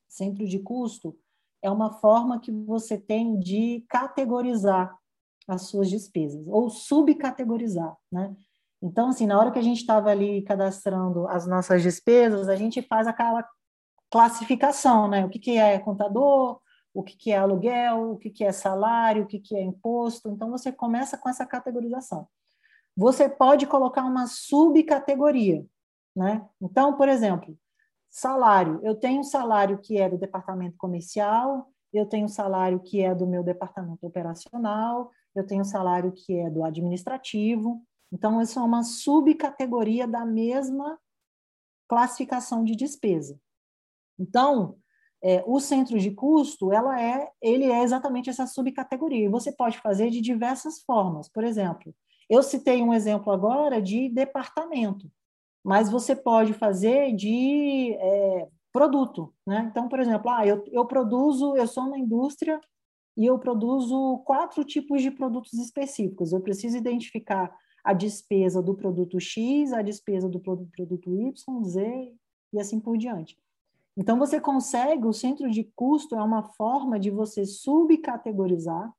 centro 0.08 0.46
de 0.46 0.58
custo 0.58 1.18
é 1.62 1.70
uma 1.70 1.94
forma 1.94 2.38
que 2.38 2.52
você 2.52 2.98
tem 2.98 3.38
de 3.38 3.82
categorizar 3.88 4.94
as 5.46 5.62
suas 5.62 5.90
despesas, 5.90 6.46
ou 6.48 6.70
subcategorizar, 6.70 7.96
né? 8.10 8.34
Então, 8.82 9.08
assim, 9.08 9.26
na 9.26 9.38
hora 9.38 9.50
que 9.50 9.58
a 9.58 9.62
gente 9.62 9.78
estava 9.80 10.10
ali 10.10 10.42
cadastrando 10.42 11.26
as 11.28 11.46
nossas 11.46 11.82
despesas, 11.82 12.48
a 12.48 12.56
gente 12.56 12.82
faz 12.82 13.06
aquela 13.06 13.46
classificação, 14.10 15.08
né? 15.08 15.24
O 15.24 15.28
que, 15.28 15.38
que 15.38 15.56
é 15.56 15.78
contador, 15.78 16.60
o 16.92 17.02
que, 17.02 17.16
que 17.16 17.32
é 17.32 17.38
aluguel, 17.38 18.12
o 18.12 18.16
que, 18.18 18.30
que 18.30 18.44
é 18.44 18.52
salário, 18.52 19.24
o 19.24 19.26
que, 19.26 19.38
que 19.38 19.56
é 19.56 19.62
imposto. 19.62 20.28
Então, 20.28 20.50
você 20.50 20.70
começa 20.70 21.16
com 21.16 21.28
essa 21.28 21.46
categorização. 21.46 22.28
Você 22.96 23.28
pode 23.28 23.66
colocar 23.66 24.04
uma 24.04 24.26
subcategoria, 24.26 25.64
né? 26.14 26.46
Então, 26.60 26.94
por 26.96 27.08
exemplo, 27.08 27.56
salário. 28.10 28.80
Eu 28.84 28.94
tenho 28.94 29.20
um 29.20 29.24
salário 29.24 29.78
que 29.78 29.98
é 29.98 30.08
do 30.08 30.16
departamento 30.16 30.76
comercial, 30.76 31.68
eu 31.92 32.06
tenho 32.06 32.26
um 32.26 32.28
salário 32.28 32.78
que 32.80 33.02
é 33.02 33.14
do 33.14 33.26
meu 33.26 33.42
departamento 33.42 34.06
operacional, 34.06 35.10
eu 35.34 35.46
tenho 35.46 35.64
salário 35.64 36.12
que 36.12 36.34
é 36.34 36.50
do 36.50 36.64
administrativo. 36.64 37.82
Então, 38.12 38.40
isso 38.40 38.58
é 38.58 38.62
uma 38.62 38.82
subcategoria 38.82 40.06
da 40.06 40.24
mesma 40.24 40.98
classificação 41.88 42.64
de 42.64 42.76
despesa. 42.76 43.38
Então, 44.18 44.78
é, 45.22 45.42
o 45.46 45.58
centro 45.58 45.98
de 45.98 46.10
custo, 46.10 46.72
ela 46.72 47.00
é, 47.00 47.30
ele 47.40 47.64
é 47.64 47.82
exatamente 47.82 48.30
essa 48.30 48.46
subcategoria. 48.46 49.24
E 49.24 49.30
você 49.30 49.50
pode 49.50 49.78
fazer 49.78 50.10
de 50.10 50.20
diversas 50.20 50.82
formas. 50.82 51.28
Por 51.28 51.42
exemplo, 51.42 51.94
eu 52.28 52.42
citei 52.42 52.82
um 52.82 52.92
exemplo 52.92 53.32
agora 53.32 53.80
de 53.80 54.08
departamento, 54.08 55.10
mas 55.64 55.90
você 55.90 56.14
pode 56.14 56.52
fazer 56.52 57.14
de 57.14 57.94
é, 57.98 58.48
produto, 58.72 59.32
né? 59.46 59.66
Então, 59.70 59.88
por 59.88 59.98
exemplo, 59.98 60.30
ah, 60.30 60.46
eu, 60.46 60.62
eu 60.70 60.84
produzo, 60.84 61.56
eu 61.56 61.66
sou 61.66 61.84
uma 61.84 61.98
indústria 61.98 62.60
e 63.16 63.26
eu 63.26 63.38
produzo 63.38 64.18
quatro 64.24 64.64
tipos 64.64 65.02
de 65.02 65.10
produtos 65.10 65.52
específicos. 65.54 66.32
Eu 66.32 66.40
preciso 66.40 66.76
identificar 66.76 67.54
a 67.84 67.92
despesa 67.92 68.62
do 68.62 68.74
produto 68.74 69.20
X, 69.20 69.72
a 69.72 69.82
despesa 69.82 70.28
do 70.28 70.40
produto 70.40 71.14
Y, 71.14 71.64
Z 71.64 72.14
e 72.52 72.60
assim 72.60 72.80
por 72.80 72.96
diante. 72.96 73.38
Então, 73.96 74.18
você 74.18 74.40
consegue, 74.40 75.06
o 75.06 75.12
centro 75.12 75.48
de 75.48 75.64
custo 75.76 76.16
é 76.16 76.22
uma 76.22 76.42
forma 76.42 76.98
de 76.98 77.10
você 77.10 77.44
subcategorizar 77.44 78.92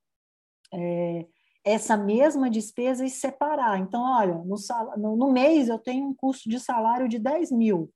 é, 0.73 1.27
essa 1.65 1.97
mesma 1.97 2.49
despesa 2.49 3.03
e 3.03 3.09
separar. 3.09 3.79
Então, 3.79 4.01
olha, 4.01 4.35
no, 4.35 4.55
no, 4.97 5.15
no, 5.17 5.31
mês 5.31 5.67
eu 5.67 5.79
tenho 5.79 6.07
um 6.07 6.13
custo 6.13 6.49
de 6.49 6.59
salário 6.59 7.09
de 7.09 7.19
10 7.19 7.51
mil, 7.51 7.91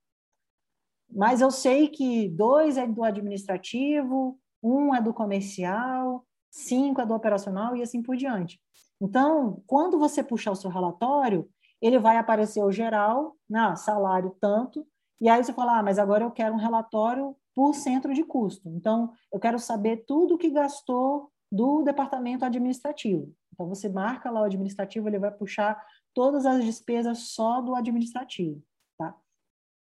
mas 1.10 1.40
eu 1.40 1.52
sei 1.52 1.88
que 1.88 2.28
dois 2.30 2.78
é 2.78 2.86
do 2.86 3.04
administrativo, 3.04 4.38
um 4.62 4.94
é 4.94 5.02
do 5.02 5.14
comercial, 5.14 6.26
cinco 6.50 7.02
é 7.02 7.06
do 7.06 7.14
operacional 7.14 7.76
e 7.76 7.82
assim 7.82 8.02
por 8.02 8.16
diante. 8.16 8.60
Então, 9.02 9.64
quando 9.66 9.98
você 9.98 10.24
puxar 10.24 10.52
o 10.52 10.56
seu 10.56 10.70
relatório, 10.70 11.50
ele 11.82 11.98
vai 11.98 12.18
aparecer 12.18 12.64
o 12.64 12.72
geral, 12.72 13.36
né, 13.50 13.76
salário 13.76 14.36
tanto, 14.42 14.86
e 15.22 15.30
aí 15.30 15.44
você 15.44 15.54
fala, 15.54 15.80
ah, 15.80 15.84
mas 15.84 16.00
agora 16.00 16.24
eu 16.24 16.32
quero 16.32 16.54
um 16.54 16.60
relatório 16.60 17.36
por 17.56 17.74
centro 17.74 18.14
de 18.14 18.24
custo. 18.24 18.70
Então, 18.70 19.12
eu 19.32 19.40
quero 19.40 19.60
saber 19.60 20.06
tudo 20.06 20.38
que 20.38 20.50
gastou 20.50 21.32
do 21.52 21.82
departamento 21.84 22.46
administrativo. 22.46 23.34
Então, 23.54 23.68
você 23.68 23.90
marca 23.90 24.30
lá 24.30 24.42
o 24.42 24.46
administrativo, 24.46 25.08
ele 25.08 25.20
vai 25.20 25.32
puxar 25.32 25.82
todas 26.14 26.46
as 26.46 26.64
despesas 26.64 27.34
só 27.34 27.62
do 27.62 27.76
administrativo, 27.76 28.62
tá? 28.98 29.16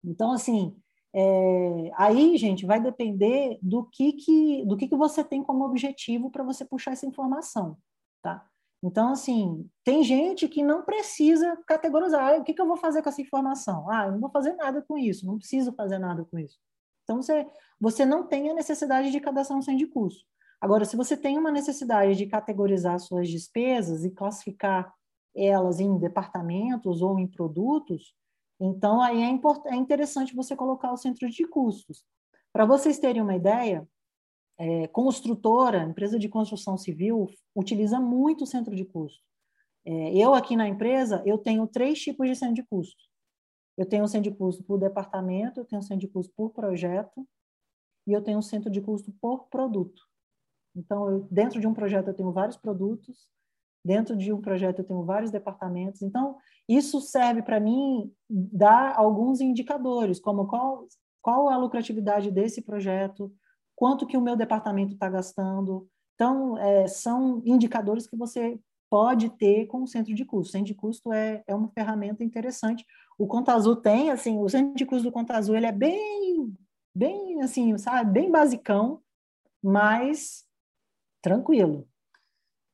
Então, 0.05 0.33
assim, 0.33 0.77
é, 1.15 1.91
aí, 1.97 2.37
gente, 2.37 2.67
vai 2.67 2.81
depender 2.81 3.59
do 3.63 3.85
que, 3.85 4.13
que, 4.13 4.65
do 4.67 4.77
que, 4.77 4.89
que 4.89 4.97
você 4.97 5.25
tem 5.25 5.43
como 5.43 5.65
objetivo 5.65 6.31
para 6.31 6.45
você 6.45 6.65
puxar 6.65 6.93
essa 6.93 7.07
informação, 7.07 7.77
tá? 8.23 8.47
Então, 8.83 9.11
assim, 9.11 9.69
tem 9.83 10.05
gente 10.05 10.49
que 10.49 10.63
não 10.63 10.83
precisa 10.83 11.57
categorizar. 11.67 12.35
Ah, 12.35 12.37
o 12.39 12.45
que, 12.45 12.55
que 12.55 12.63
eu 12.63 12.67
vou 12.67 12.77
fazer 12.77 13.03
com 13.03 13.09
essa 13.09 13.21
informação? 13.21 13.91
Ah, 13.91 14.07
eu 14.07 14.13
não 14.13 14.21
vou 14.21 14.31
fazer 14.31 14.53
nada 14.55 14.83
com 14.83 14.97
isso, 14.97 15.27
não 15.27 15.39
preciso 15.39 15.73
fazer 15.73 15.99
nada 15.99 16.25
com 16.25 16.39
isso. 16.39 16.59
Então, 17.03 17.21
você, 17.21 17.47
você 17.81 18.05
não 18.05 18.27
tem 18.27 18.51
a 18.51 18.55
necessidade 18.55 19.11
de 19.11 19.21
cadastração 19.21 19.75
de 19.75 19.87
custo. 19.87 20.25
Agora, 20.61 20.85
se 20.85 20.97
você 20.97 21.17
tem 21.17 21.39
uma 21.39 21.51
necessidade 21.51 22.17
de 22.17 22.27
categorizar 22.27 22.99
suas 23.01 23.29
despesas 23.29 24.05
e 24.05 24.11
classificar 24.11 24.93
elas 25.35 25.81
em 25.81 25.99
departamentos 25.99 27.01
ou 27.01 27.19
em 27.19 27.27
produtos, 27.27 28.15
então 28.61 29.01
aí 29.01 29.23
é, 29.23 29.41
é 29.67 29.77
interessante 29.77 30.35
você 30.35 30.57
colocar 30.57 30.93
o 30.93 30.97
centro 30.97 31.29
de 31.29 31.47
custos. 31.47 32.05
Para 32.53 32.65
vocês 32.65 32.99
terem 32.99 33.23
uma 33.23 33.37
ideia, 33.37 33.89
é, 34.59 34.89
construtora, 34.89 35.85
empresa 35.85 36.19
de 36.19 36.29
construção 36.29 36.77
civil, 36.77 37.29
utiliza 37.55 38.01
muito 38.01 38.43
o 38.43 38.47
centro 38.47 38.75
de 38.75 38.85
custo. 38.85 39.23
É, 39.85 40.17
eu 40.17 40.35
aqui 40.35 40.57
na 40.57 40.69
empresa, 40.69 41.23
eu 41.25 41.39
tenho 41.39 41.67
três 41.67 42.01
tipos 42.01 42.29
de 42.29 42.35
centro 42.35 42.55
de 42.55 42.65
custo. 42.65 43.03
Eu 43.77 43.87
tenho 43.87 44.09
centro 44.09 44.31
de 44.31 44.37
custo 44.37 44.65
por 44.65 44.79
departamento, 44.79 45.61
eu 45.61 45.65
tenho 45.65 45.83
centro 45.83 46.01
de 46.01 46.09
custo 46.09 46.33
por 46.37 46.51
projeto 46.51 47.27
e 48.07 48.13
eu 48.13 48.23
tenho 48.23 48.43
centro 48.43 48.71
de 48.71 48.81
custo 48.81 49.13
por 49.21 49.49
produto. 49.49 50.03
Então, 50.75 51.09
eu, 51.09 51.29
dentro 51.31 51.61
de 51.61 51.67
um 51.67 51.73
projeto 51.73 52.09
eu 52.09 52.15
tenho 52.15 52.33
vários 52.33 52.57
produtos, 52.57 53.31
dentro 53.85 54.17
de 54.17 54.33
um 54.33 54.41
projeto 54.41 54.81
eu 54.81 54.85
tenho 54.85 55.03
vários 55.05 55.31
departamentos. 55.31 56.03
Então, 56.03 56.37
isso 56.69 57.01
serve 57.01 57.43
para 57.43 57.61
mim 57.61 58.13
dar 58.29 58.95
alguns 58.97 59.41
indicadores, 59.41 60.21
como 60.21 60.47
qual, 60.47 60.87
qual 61.23 61.49
a 61.49 61.57
lucratividade 61.57 62.31
desse 62.31 62.63
projeto, 62.63 63.33
quanto 63.75 64.07
que 64.07 64.17
o 64.17 64.21
meu 64.21 64.37
departamento 64.37 64.95
está 64.95 65.09
gastando. 65.09 65.89
Então, 66.15 66.59
é, 66.59 66.87
são 66.87 67.43
indicadores 67.45 68.07
que 68.07 68.17
você 68.17 68.59
pode 68.91 69.31
ter 69.31 69.67
com 69.67 69.83
o 69.83 69.87
centro 69.87 70.15
de 70.15 70.25
custo. 70.25 70.49
O 70.49 70.53
centro 70.53 70.67
de 70.67 70.75
custo 70.75 71.13
é, 71.13 71.43
é 71.47 71.55
uma 71.55 71.69
ferramenta 71.69 72.25
interessante. 72.25 72.85
O 73.19 73.27
Conta 73.27 73.53
Azul 73.53 73.77
tem, 73.77 74.11
assim, 74.11 74.39
o 74.39 74.49
centro 74.49 74.75
de 74.75 74.87
custo 74.87 75.05
do 75.05 75.13
Conta 75.13 75.37
Azul, 75.37 75.57
ele 75.57 75.67
é 75.67 75.73
bem, 75.73 76.53
bem, 76.95 77.41
assim, 77.43 77.77
sabe, 77.79 78.11
bem 78.11 78.31
basicão, 78.31 79.01
mas 79.63 80.45
tranquilo. 81.23 81.87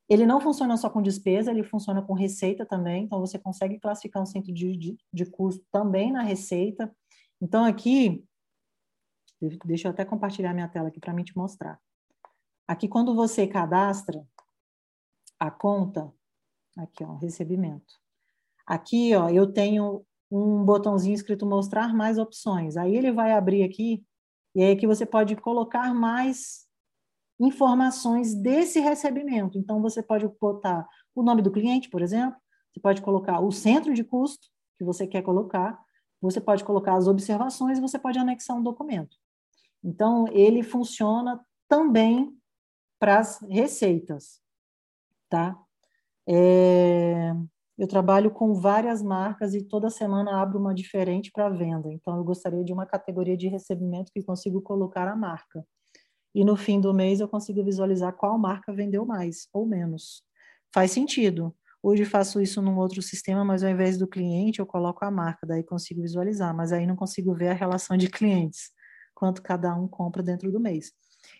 Ele 0.08 0.26
não 0.26 0.40
funciona 0.40 0.76
só 0.76 0.90
com 0.90 1.00
despesa, 1.00 1.50
ele 1.50 1.62
funciona 1.62 2.02
com 2.02 2.12
receita 2.12 2.66
também, 2.66 3.04
então 3.04 3.20
você 3.20 3.38
consegue 3.38 3.78
classificar 3.78 4.22
um 4.22 4.26
centro 4.26 4.52
de, 4.52 4.76
de, 4.76 4.98
de 5.12 5.26
custo 5.26 5.64
também 5.72 6.12
na 6.12 6.22
receita. 6.22 6.94
Então, 7.40 7.64
aqui, 7.64 8.24
Deixa 9.64 9.88
eu 9.88 9.92
até 9.92 10.04
compartilhar 10.04 10.54
minha 10.54 10.68
tela 10.68 10.88
aqui 10.88 11.00
para 11.00 11.12
mim 11.12 11.24
te 11.24 11.36
mostrar. 11.36 11.78
Aqui, 12.66 12.88
quando 12.88 13.14
você 13.14 13.46
cadastra 13.46 14.26
a 15.38 15.50
conta, 15.50 16.12
aqui, 16.78 17.04
ó, 17.04 17.14
recebimento. 17.16 17.94
Aqui, 18.66 19.14
ó, 19.14 19.28
eu 19.28 19.52
tenho 19.52 20.04
um 20.30 20.64
botãozinho 20.64 21.14
escrito 21.14 21.44
mostrar 21.44 21.94
mais 21.94 22.16
opções. 22.16 22.76
Aí 22.76 22.96
ele 22.96 23.12
vai 23.12 23.32
abrir 23.32 23.62
aqui, 23.62 24.04
e 24.54 24.62
aí 24.62 24.72
aqui 24.72 24.86
você 24.86 25.04
pode 25.04 25.36
colocar 25.36 25.92
mais 25.92 26.63
informações 27.40 28.34
desse 28.34 28.80
recebimento. 28.80 29.58
Então, 29.58 29.80
você 29.80 30.02
pode 30.02 30.28
botar 30.40 30.86
o 31.14 31.22
nome 31.22 31.42
do 31.42 31.50
cliente, 31.50 31.90
por 31.90 32.02
exemplo, 32.02 32.38
você 32.72 32.80
pode 32.80 33.02
colocar 33.02 33.40
o 33.40 33.52
centro 33.52 33.94
de 33.94 34.02
custo 34.02 34.48
que 34.76 34.84
você 34.84 35.06
quer 35.06 35.22
colocar, 35.22 35.78
você 36.20 36.40
pode 36.40 36.64
colocar 36.64 36.94
as 36.96 37.06
observações 37.06 37.78
e 37.78 37.80
você 37.80 37.98
pode 37.98 38.18
anexar 38.18 38.56
um 38.56 38.62
documento. 38.62 39.16
Então, 39.82 40.26
ele 40.28 40.62
funciona 40.62 41.40
também 41.68 42.34
para 42.98 43.18
as 43.18 43.40
receitas, 43.42 44.40
tá? 45.28 45.58
É, 46.26 47.32
eu 47.76 47.86
trabalho 47.86 48.30
com 48.30 48.54
várias 48.54 49.02
marcas 49.02 49.54
e 49.54 49.62
toda 49.62 49.90
semana 49.90 50.40
abro 50.40 50.58
uma 50.58 50.74
diferente 50.74 51.30
para 51.30 51.50
venda. 51.50 51.92
Então, 51.92 52.16
eu 52.16 52.24
gostaria 52.24 52.64
de 52.64 52.72
uma 52.72 52.86
categoria 52.86 53.36
de 53.36 53.48
recebimento 53.48 54.10
que 54.12 54.22
consigo 54.22 54.62
colocar 54.62 55.06
a 55.06 55.16
marca. 55.16 55.64
E 56.34 56.44
no 56.44 56.56
fim 56.56 56.80
do 56.80 56.92
mês 56.92 57.20
eu 57.20 57.28
consigo 57.28 57.64
visualizar 57.64 58.12
qual 58.14 58.38
marca 58.38 58.72
vendeu 58.72 59.06
mais 59.06 59.48
ou 59.52 59.66
menos. 59.66 60.22
Faz 60.72 60.90
sentido. 60.90 61.54
Hoje 61.82 62.04
faço 62.04 62.40
isso 62.40 62.62
num 62.62 62.78
outro 62.78 63.02
sistema, 63.02 63.44
mas 63.44 63.62
ao 63.62 63.70
invés 63.70 63.98
do 63.98 64.08
cliente 64.08 64.58
eu 64.58 64.66
coloco 64.66 65.04
a 65.04 65.10
marca, 65.10 65.46
daí 65.46 65.62
consigo 65.62 66.00
visualizar, 66.00 66.54
mas 66.56 66.72
aí 66.72 66.86
não 66.86 66.96
consigo 66.96 67.34
ver 67.34 67.48
a 67.48 67.54
relação 67.54 67.96
de 67.96 68.08
clientes 68.08 68.70
quanto 69.14 69.42
cada 69.42 69.74
um 69.74 69.86
compra 69.86 70.22
dentro 70.22 70.50
do 70.50 70.58
mês. 70.58 70.92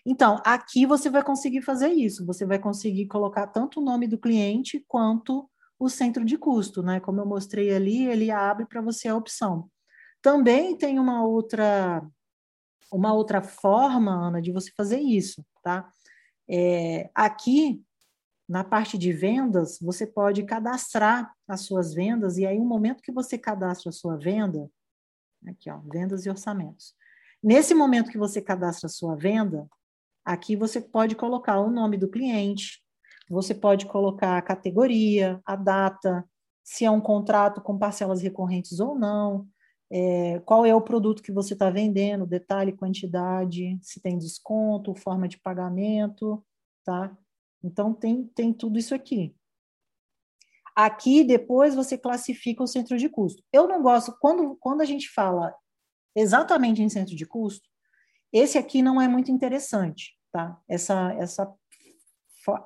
Então, 0.05 0.41
aqui 0.45 0.85
você 0.85 1.09
vai 1.09 1.23
conseguir 1.23 1.61
fazer 1.61 1.89
isso, 1.89 2.25
você 2.25 2.45
vai 2.45 2.59
conseguir 2.59 3.07
colocar 3.07 3.47
tanto 3.47 3.79
o 3.79 3.83
nome 3.83 4.07
do 4.07 4.17
cliente 4.17 4.83
quanto 4.87 5.49
o 5.79 5.89
centro 5.89 6.23
de 6.23 6.37
custo, 6.37 6.81
né? 6.81 6.99
Como 6.99 7.19
eu 7.19 7.25
mostrei 7.25 7.73
ali, 7.73 8.07
ele 8.07 8.31
abre 8.31 8.65
para 8.65 8.81
você 8.81 9.07
a 9.07 9.15
opção. 9.15 9.69
Também 10.21 10.77
tem 10.77 10.99
uma 10.99 11.23
outra 11.25 12.01
uma 12.91 13.13
outra 13.13 13.41
forma, 13.41 14.11
Ana, 14.11 14.41
de 14.41 14.51
você 14.51 14.71
fazer 14.75 14.99
isso, 14.99 15.45
tá? 15.63 15.89
É, 16.49 17.09
aqui 17.13 17.83
na 18.47 18.63
parte 18.63 18.97
de 18.97 19.11
vendas, 19.11 19.79
você 19.81 20.05
pode 20.05 20.43
cadastrar 20.43 21.33
as 21.47 21.61
suas 21.61 21.93
vendas 21.93 22.37
e 22.37 22.45
aí, 22.45 22.59
no 22.59 22.65
momento 22.65 23.01
que 23.01 23.11
você 23.11 23.37
cadastra 23.37 23.89
a 23.89 23.93
sua 23.93 24.15
venda, 24.17 24.69
aqui 25.47 25.69
ó, 25.69 25.79
vendas 25.91 26.25
e 26.25 26.29
orçamentos, 26.29 26.95
Nesse 27.45 27.75
momento 27.75 28.09
que 28.09 28.17
você 28.17 28.41
cadastra 28.41 28.87
a 28.87 28.89
sua 28.89 29.15
venda, 29.15 29.69
aqui 30.25 30.55
você 30.55 30.81
pode 30.81 31.15
colocar 31.15 31.59
o 31.59 31.69
nome 31.69 31.95
do 31.95 32.09
cliente, 32.09 32.81
você 33.29 33.53
pode 33.53 33.85
colocar 33.85 34.35
a 34.35 34.41
categoria, 34.41 35.39
a 35.45 35.55
data, 35.55 36.27
se 36.63 36.85
é 36.85 36.89
um 36.89 36.99
contrato 36.99 37.61
com 37.61 37.77
parcelas 37.77 38.19
recorrentes 38.23 38.79
ou 38.79 38.97
não. 38.97 39.47
É, 39.91 40.39
qual 40.45 40.65
é 40.65 40.73
o 40.73 40.81
produto 40.81 41.21
que 41.21 41.31
você 41.31 41.53
está 41.53 41.69
vendendo, 41.69 42.25
detalhe, 42.25 42.75
quantidade, 42.75 43.77
se 43.81 43.99
tem 43.99 44.17
desconto, 44.17 44.95
forma 44.95 45.27
de 45.27 45.37
pagamento, 45.37 46.43
tá? 46.83 47.15
Então, 47.63 47.93
tem, 47.93 48.25
tem 48.27 48.53
tudo 48.53 48.77
isso 48.77 48.93
aqui. 48.93 49.35
Aqui, 50.75 51.23
depois, 51.23 51.73
você 51.73 51.97
classifica 51.97 52.63
o 52.63 52.67
centro 52.67 52.97
de 52.97 53.07
custo. 53.07 53.41
Eu 53.51 53.67
não 53.67 53.81
gosto, 53.81 54.15
quando, 54.19 54.55
quando 54.57 54.81
a 54.81 54.85
gente 54.85 55.09
fala 55.09 55.55
exatamente 56.15 56.81
em 56.81 56.89
centro 56.89 57.15
de 57.15 57.25
custo, 57.25 57.67
esse 58.31 58.57
aqui 58.57 58.81
não 58.81 59.01
é 59.01 59.07
muito 59.07 59.31
interessante, 59.31 60.17
tá? 60.31 60.59
Essa, 60.67 61.13
essa 61.13 61.53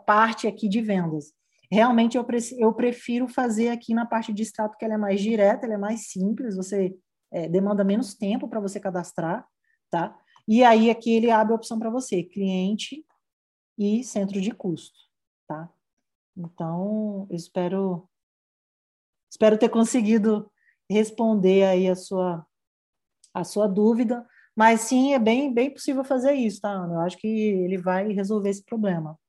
parte 0.05 0.47
aqui 0.47 0.67
de 0.67 0.81
vendas. 0.81 1.33
Realmente 1.71 2.17
eu, 2.17 2.25
eu 2.57 2.73
prefiro 2.73 3.27
fazer 3.27 3.69
aqui 3.69 3.93
na 3.93 4.05
parte 4.05 4.33
de 4.33 4.41
extrato, 4.41 4.75
que 4.77 4.83
ela 4.83 4.95
é 4.95 4.97
mais 4.97 5.21
direta, 5.21 5.65
ela 5.65 5.75
é 5.75 5.77
mais 5.77 6.09
simples, 6.09 6.55
você 6.55 6.97
é, 7.31 7.47
demanda 7.47 7.83
menos 7.83 8.13
tempo 8.13 8.47
para 8.47 8.59
você 8.59 8.79
cadastrar, 8.79 9.47
tá? 9.89 10.17
E 10.47 10.63
aí 10.63 10.89
aqui 10.89 11.11
ele 11.11 11.29
abre 11.29 11.53
a 11.53 11.55
opção 11.55 11.77
para 11.77 11.89
você, 11.89 12.23
cliente 12.23 13.05
e 13.77 14.03
centro 14.03 14.41
de 14.41 14.51
custo, 14.51 14.97
tá? 15.47 15.69
Então, 16.35 17.27
eu 17.29 17.35
espero 17.35 18.09
espero 19.29 19.57
ter 19.59 19.69
conseguido 19.69 20.51
responder 20.89 21.63
aí 21.65 21.87
a 21.87 21.95
sua 21.95 22.45
a 23.31 23.43
sua 23.43 23.67
dúvida, 23.67 24.25
mas 24.55 24.81
sim, 24.81 25.13
é 25.13 25.19
bem 25.19 25.53
bem 25.53 25.71
possível 25.71 26.03
fazer 26.03 26.33
isso, 26.33 26.61
tá, 26.61 26.69
Ana? 26.69 26.95
Eu 26.95 26.99
acho 27.01 27.17
que 27.17 27.27
ele 27.27 27.77
vai 27.77 28.11
resolver 28.11 28.49
esse 28.49 28.63
problema. 28.63 29.19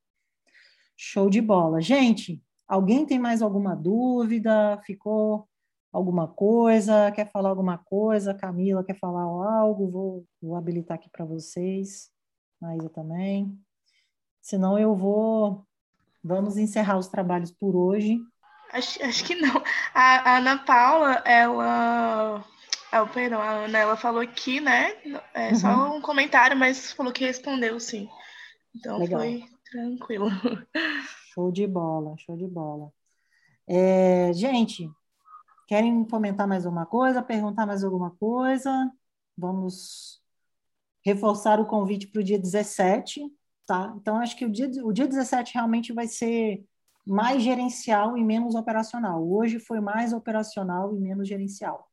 Show 0.96 1.28
de 1.28 1.40
bola. 1.40 1.82
Gente, 1.82 2.42
alguém 2.66 3.04
tem 3.04 3.18
mais 3.18 3.42
alguma 3.42 3.74
dúvida? 3.74 4.80
Ficou 4.86 5.49
alguma 5.92 6.28
coisa? 6.28 7.10
Quer 7.12 7.30
falar 7.30 7.50
alguma 7.50 7.78
coisa? 7.78 8.34
Camila 8.34 8.84
quer 8.84 8.98
falar 8.98 9.22
algo? 9.22 9.90
Vou, 9.90 10.26
vou 10.40 10.56
habilitar 10.56 10.96
aqui 10.96 11.08
para 11.10 11.24
vocês. 11.24 12.10
Maísa 12.60 12.88
também. 12.90 13.58
Senão 14.40 14.78
eu 14.78 14.94
vou. 14.94 15.66
Vamos 16.22 16.56
encerrar 16.56 16.98
os 16.98 17.08
trabalhos 17.08 17.50
por 17.50 17.74
hoje. 17.74 18.18
Acho, 18.72 19.02
acho 19.02 19.24
que 19.24 19.34
não. 19.34 19.62
A, 19.94 20.32
a 20.32 20.36
Ana 20.38 20.58
Paula, 20.58 21.22
ela. 21.24 22.44
Oh, 22.92 23.06
perdão, 23.06 23.40
a 23.40 23.50
Ana, 23.50 23.78
ela 23.78 23.96
falou 23.96 24.20
aqui, 24.20 24.60
né? 24.60 24.94
É 25.32 25.50
uhum. 25.50 25.54
só 25.54 25.96
um 25.96 26.00
comentário, 26.00 26.56
mas 26.56 26.92
falou 26.92 27.12
que 27.12 27.24
respondeu 27.24 27.78
sim. 27.80 28.08
Então 28.74 28.98
Legal. 28.98 29.20
foi 29.20 29.44
Tranquilo. 29.70 30.28
Show 31.32 31.52
de 31.52 31.64
bola, 31.64 32.16
show 32.18 32.36
de 32.36 32.46
bola. 32.46 32.92
É, 33.68 34.32
gente, 34.32 34.90
querem 35.70 36.04
comentar 36.04 36.48
mais 36.48 36.66
alguma 36.66 36.84
coisa, 36.84 37.22
perguntar 37.22 37.64
mais 37.64 37.84
alguma 37.84 38.10
coisa? 38.10 38.90
Vamos 39.38 40.20
reforçar 41.06 41.60
o 41.60 41.66
convite 41.66 42.08
para 42.08 42.20
o 42.20 42.24
dia 42.24 42.40
17, 42.40 43.20
tá? 43.68 43.94
Então, 43.96 44.16
acho 44.16 44.36
que 44.36 44.44
o 44.44 44.50
dia, 44.50 44.68
o 44.84 44.92
dia 44.92 45.06
17 45.06 45.54
realmente 45.54 45.92
vai 45.92 46.08
ser 46.08 46.66
mais 47.06 47.40
gerencial 47.40 48.18
e 48.18 48.24
menos 48.24 48.56
operacional. 48.56 49.24
Hoje 49.24 49.60
foi 49.60 49.80
mais 49.80 50.12
operacional 50.12 50.92
e 50.92 50.98
menos 50.98 51.28
gerencial. 51.28 51.88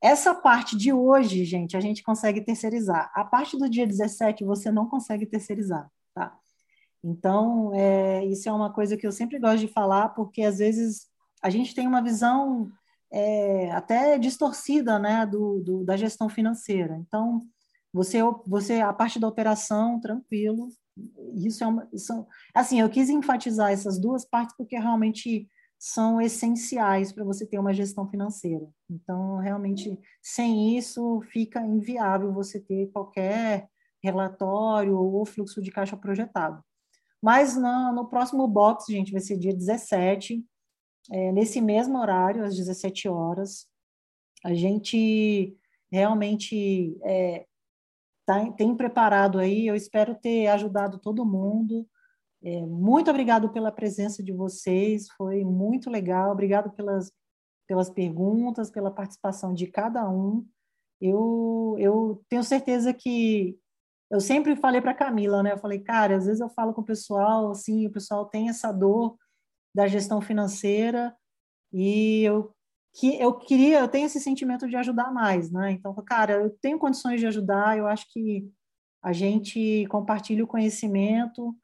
Essa 0.00 0.34
parte 0.34 0.74
de 0.74 0.90
hoje, 0.90 1.44
gente, 1.44 1.76
a 1.76 1.80
gente 1.80 2.02
consegue 2.02 2.40
terceirizar. 2.40 3.12
A 3.14 3.26
parte 3.26 3.58
do 3.58 3.68
dia 3.68 3.86
17 3.86 4.42
você 4.42 4.70
não 4.70 4.88
consegue 4.88 5.26
terceirizar, 5.26 5.86
tá? 6.14 6.34
Então, 7.04 7.74
é, 7.74 8.24
isso 8.24 8.48
é 8.48 8.52
uma 8.52 8.72
coisa 8.72 8.96
que 8.96 9.06
eu 9.06 9.12
sempre 9.12 9.38
gosto 9.38 9.58
de 9.58 9.68
falar, 9.68 10.08
porque 10.10 10.40
às 10.40 10.60
vezes 10.60 11.10
a 11.42 11.50
gente 11.50 11.74
tem 11.74 11.86
uma 11.86 12.00
visão 12.00 12.72
é, 13.12 13.70
até 13.72 14.18
distorcida 14.18 14.98
né, 14.98 15.26
do, 15.26 15.60
do, 15.60 15.84
da 15.84 15.96
gestão 15.96 16.28
financeira. 16.28 16.96
Então, 17.06 17.42
você, 17.92 18.18
você 18.46 18.80
a 18.80 18.92
parte 18.92 19.20
da 19.20 19.28
operação, 19.28 20.00
tranquilo. 20.00 20.68
Isso 21.36 21.62
é 21.62 21.66
uma. 21.66 21.88
Assim, 22.54 22.80
eu 22.80 22.88
quis 22.88 23.10
enfatizar 23.10 23.70
essas 23.70 24.00
duas 24.00 24.24
partes 24.24 24.56
porque 24.56 24.78
realmente 24.78 25.48
são 25.78 26.20
essenciais 26.20 27.12
para 27.12 27.24
você 27.24 27.46
ter 27.46 27.58
uma 27.58 27.74
gestão 27.74 28.08
financeira. 28.08 28.66
Então, 28.88 29.38
realmente, 29.38 29.98
sem 30.22 30.76
isso, 30.78 31.20
fica 31.32 31.60
inviável 31.60 32.32
você 32.32 32.60
ter 32.60 32.90
qualquer 32.92 33.68
relatório 34.02 34.96
ou 34.96 35.26
fluxo 35.26 35.60
de 35.60 35.70
caixa 35.70 35.96
projetado. 35.96 36.62
Mas 37.20 37.56
no, 37.56 37.92
no 37.92 38.08
próximo 38.08 38.46
box, 38.48 38.86
gente, 38.88 39.12
vai 39.12 39.20
ser 39.20 39.36
dia 39.36 39.54
17, 39.54 40.44
é, 41.10 41.32
nesse 41.32 41.60
mesmo 41.60 41.98
horário, 41.98 42.44
às 42.44 42.56
17 42.56 43.08
horas. 43.08 43.66
A 44.44 44.54
gente 44.54 45.56
realmente 45.90 46.96
é, 47.02 47.46
tá, 48.26 48.50
tem 48.52 48.74
preparado 48.76 49.38
aí, 49.38 49.66
eu 49.66 49.74
espero 49.74 50.14
ter 50.14 50.46
ajudado 50.48 50.98
todo 50.98 51.26
mundo. 51.26 51.86
É, 52.42 52.66
muito 52.66 53.10
obrigado 53.10 53.50
pela 53.50 53.70
presença 53.70 54.22
de 54.22 54.32
vocês, 54.32 55.08
foi 55.16 55.44
muito 55.44 55.90
legal. 55.90 56.32
Obrigado 56.32 56.70
pelas, 56.72 57.12
pelas 57.68 57.90
perguntas, 57.90 58.70
pela 58.70 58.90
participação 58.90 59.54
de 59.54 59.66
cada 59.66 60.08
um. 60.08 60.46
Eu, 61.00 61.76
eu 61.78 62.24
tenho 62.28 62.42
certeza 62.42 62.92
que 62.92 63.58
eu 64.10 64.20
sempre 64.20 64.54
falei 64.56 64.80
para 64.80 64.94
Camila, 64.94 65.42
né? 65.42 65.52
Eu 65.52 65.58
falei, 65.58 65.78
cara, 65.80 66.16
às 66.16 66.26
vezes 66.26 66.40
eu 66.40 66.48
falo 66.50 66.74
com 66.74 66.80
o 66.82 66.84
pessoal, 66.84 67.50
assim, 67.50 67.86
o 67.86 67.90
pessoal 67.90 68.26
tem 68.26 68.48
essa 68.48 68.70
dor 68.70 69.16
da 69.74 69.86
gestão 69.86 70.20
financeira 70.20 71.14
e 71.72 72.22
eu 72.24 72.54
que 72.94 73.18
eu 73.18 73.32
queria, 73.34 73.80
eu 73.80 73.88
tenho 73.88 74.04
esse 74.06 74.20
sentimento 74.20 74.68
de 74.68 74.76
ajudar 74.76 75.10
mais, 75.10 75.50
né? 75.50 75.72
Então, 75.72 75.94
cara, 76.04 76.34
eu 76.34 76.50
tenho 76.60 76.78
condições 76.78 77.20
de 77.20 77.26
ajudar, 77.26 77.78
eu 77.78 77.86
acho 77.86 78.06
que 78.12 78.46
a 79.02 79.12
gente 79.12 79.86
compartilha 79.88 80.44
o 80.44 80.46
conhecimento 80.46 81.56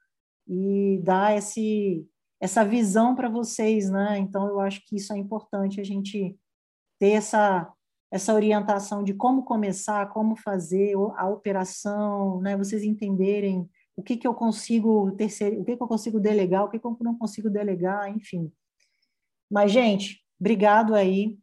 e 0.47 1.01
dá 1.05 1.35
esse 1.35 2.07
essa 2.41 2.65
visão 2.65 3.15
para 3.15 3.29
vocês, 3.29 3.91
né? 3.91 4.19
Então, 4.19 4.47
eu 4.47 4.61
acho 4.61 4.85
que 4.87 4.97
isso 4.97 5.13
é 5.13 5.19
importante 5.19 5.81
a 5.81 5.85
gente 5.85 6.39
ter 6.99 7.11
essa 7.13 7.73
essa 8.11 8.33
orientação 8.33 9.05
de 9.05 9.13
como 9.13 9.45
começar, 9.45 10.09
como 10.09 10.35
fazer 10.35 10.95
a 11.17 11.29
operação, 11.29 12.41
né? 12.41 12.57
Vocês 12.57 12.83
entenderem 12.83 13.69
o 13.99 14.03
que, 14.03 14.17
que 14.17 14.29
eu 14.29 14.33
consigo 14.33 15.11
terceiro, 15.17 15.61
o 15.61 15.65
que, 15.65 15.77
que 15.77 15.83
eu 15.83 15.89
consigo 15.89 16.21
delegar, 16.21 16.65
o 16.65 16.71
que, 16.71 16.79
que 16.79 16.87
eu 16.87 16.97
não 17.01 17.19
consigo 17.19 17.51
delegar, 17.51 18.09
enfim. 18.09 18.49
Mas, 19.51 19.73
gente, 19.73 20.25
obrigado 20.39 20.95
aí 20.95 21.37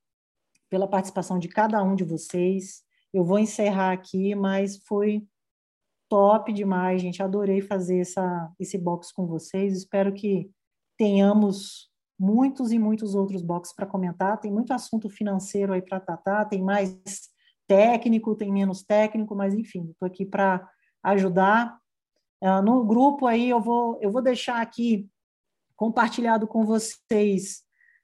pela 0.70 0.88
participação 0.88 1.38
de 1.38 1.50
cada 1.50 1.84
um 1.84 1.96
de 1.96 2.06
vocês. 2.06 2.82
Eu 3.14 3.26
vou 3.26 3.38
encerrar 3.38 3.92
aqui, 3.92 4.34
mas 4.36 4.78
foi 4.88 5.28
top 6.10 6.54
demais, 6.54 7.02
gente. 7.02 7.22
Adorei 7.22 7.60
fazer 7.60 8.00
essa, 8.00 8.50
esse 8.58 8.78
box 8.78 9.12
com 9.12 9.28
vocês. 9.28 9.76
Espero 9.76 10.14
que 10.14 10.50
tenhamos 10.98 11.92
muitos 12.18 12.72
e 12.72 12.80
muitos 12.80 13.16
outros 13.16 13.42
boxes 13.42 13.76
para 13.76 13.86
comentar. 13.86 14.40
Tem 14.40 14.52
muito 14.52 14.72
assunto 14.72 15.10
financeiro 15.10 15.74
aí 15.74 15.82
para 15.82 16.00
tratar, 16.00 16.46
tem 16.46 16.64
mais 16.64 16.96
técnico, 17.68 18.34
tem 18.34 18.50
menos 18.50 18.82
técnico, 18.82 19.36
mas 19.36 19.54
enfim, 19.54 19.90
estou 19.92 20.08
aqui 20.08 20.26
para 20.26 20.66
ajudar. 21.04 21.78
Uh, 22.46 22.62
no 22.62 22.86
grupo 22.86 23.26
aí 23.26 23.50
eu 23.50 23.60
vou, 23.60 23.98
eu 24.00 24.12
vou 24.12 24.22
deixar 24.22 24.62
aqui 24.62 25.10
compartilhado 25.76 26.46
com 26.46 26.64
vocês 26.64 27.64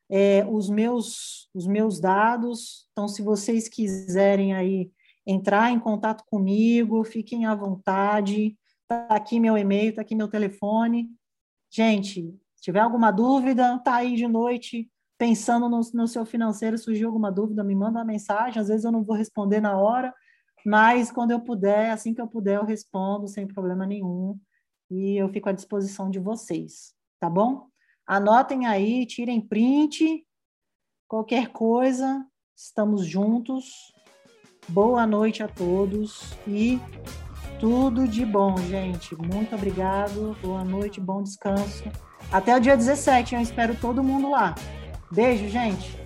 é, 0.09 0.43
os, 0.49 0.68
meus, 0.68 1.47
os 1.53 1.68
meus 1.68 1.99
dados. 1.99 2.88
Então, 2.91 3.07
se 3.07 3.22
vocês 3.22 3.69
quiserem 3.69 4.55
aí 4.55 4.91
entrar 5.27 5.69
em 5.69 5.80
contato 5.80 6.23
comigo, 6.26 7.03
fiquem 7.03 7.45
à 7.45 7.53
vontade. 7.53 8.57
Está 8.81 9.15
aqui 9.15 9.39
meu 9.39 9.55
e-mail, 9.55 9.91
está 9.91 10.01
aqui 10.01 10.15
meu 10.15 10.27
telefone. 10.27 11.07
Gente, 11.69 12.35
se 12.55 12.63
tiver 12.63 12.80
alguma 12.80 13.11
dúvida, 13.11 13.77
tá 13.80 13.97
aí 13.97 14.15
de 14.15 14.27
noite 14.27 14.89
pensando 15.19 15.69
no, 15.69 15.81
no 15.93 16.07
seu 16.07 16.26
financeiro, 16.26 16.80
surgiu 16.80 17.07
alguma 17.07 17.31
dúvida, 17.31 17.63
me 17.63 17.76
manda 17.76 17.99
uma 17.99 18.05
mensagem. 18.05 18.59
Às 18.59 18.69
vezes 18.69 18.85
eu 18.85 18.91
não 18.91 19.03
vou 19.03 19.15
responder 19.15 19.61
na 19.61 19.77
hora, 19.77 20.11
mas 20.65 21.11
quando 21.11 21.31
eu 21.31 21.39
puder, 21.39 21.91
assim 21.91 22.13
que 22.13 22.21
eu 22.21 22.27
puder, 22.27 22.57
eu 22.57 22.65
respondo 22.65 23.27
sem 23.27 23.47
problema 23.47 23.85
nenhum. 23.85 24.39
E 24.89 25.15
eu 25.15 25.29
fico 25.29 25.49
à 25.49 25.53
disposição 25.53 26.09
de 26.09 26.19
vocês, 26.19 26.93
tá 27.19 27.29
bom? 27.29 27.67
Anotem 28.05 28.65
aí, 28.65 29.05
tirem 29.05 29.39
print, 29.39 30.25
qualquer 31.07 31.49
coisa, 31.49 32.25
estamos 32.55 33.05
juntos. 33.05 33.93
Boa 34.67 35.07
noite 35.07 35.41
a 35.41 35.47
todos 35.47 36.33
e 36.47 36.79
tudo 37.59 38.07
de 38.07 38.25
bom, 38.25 38.57
gente. 38.57 39.15
Muito 39.15 39.55
obrigado. 39.55 40.35
Boa 40.41 40.63
noite, 40.63 40.99
bom 40.99 41.21
descanso. 41.21 41.83
Até 42.31 42.55
o 42.55 42.59
dia 42.59 42.75
17, 42.75 43.35
eu 43.35 43.41
espero 43.41 43.75
todo 43.75 44.03
mundo 44.03 44.29
lá. 44.29 44.55
Beijo, 45.11 45.47
gente. 45.47 46.01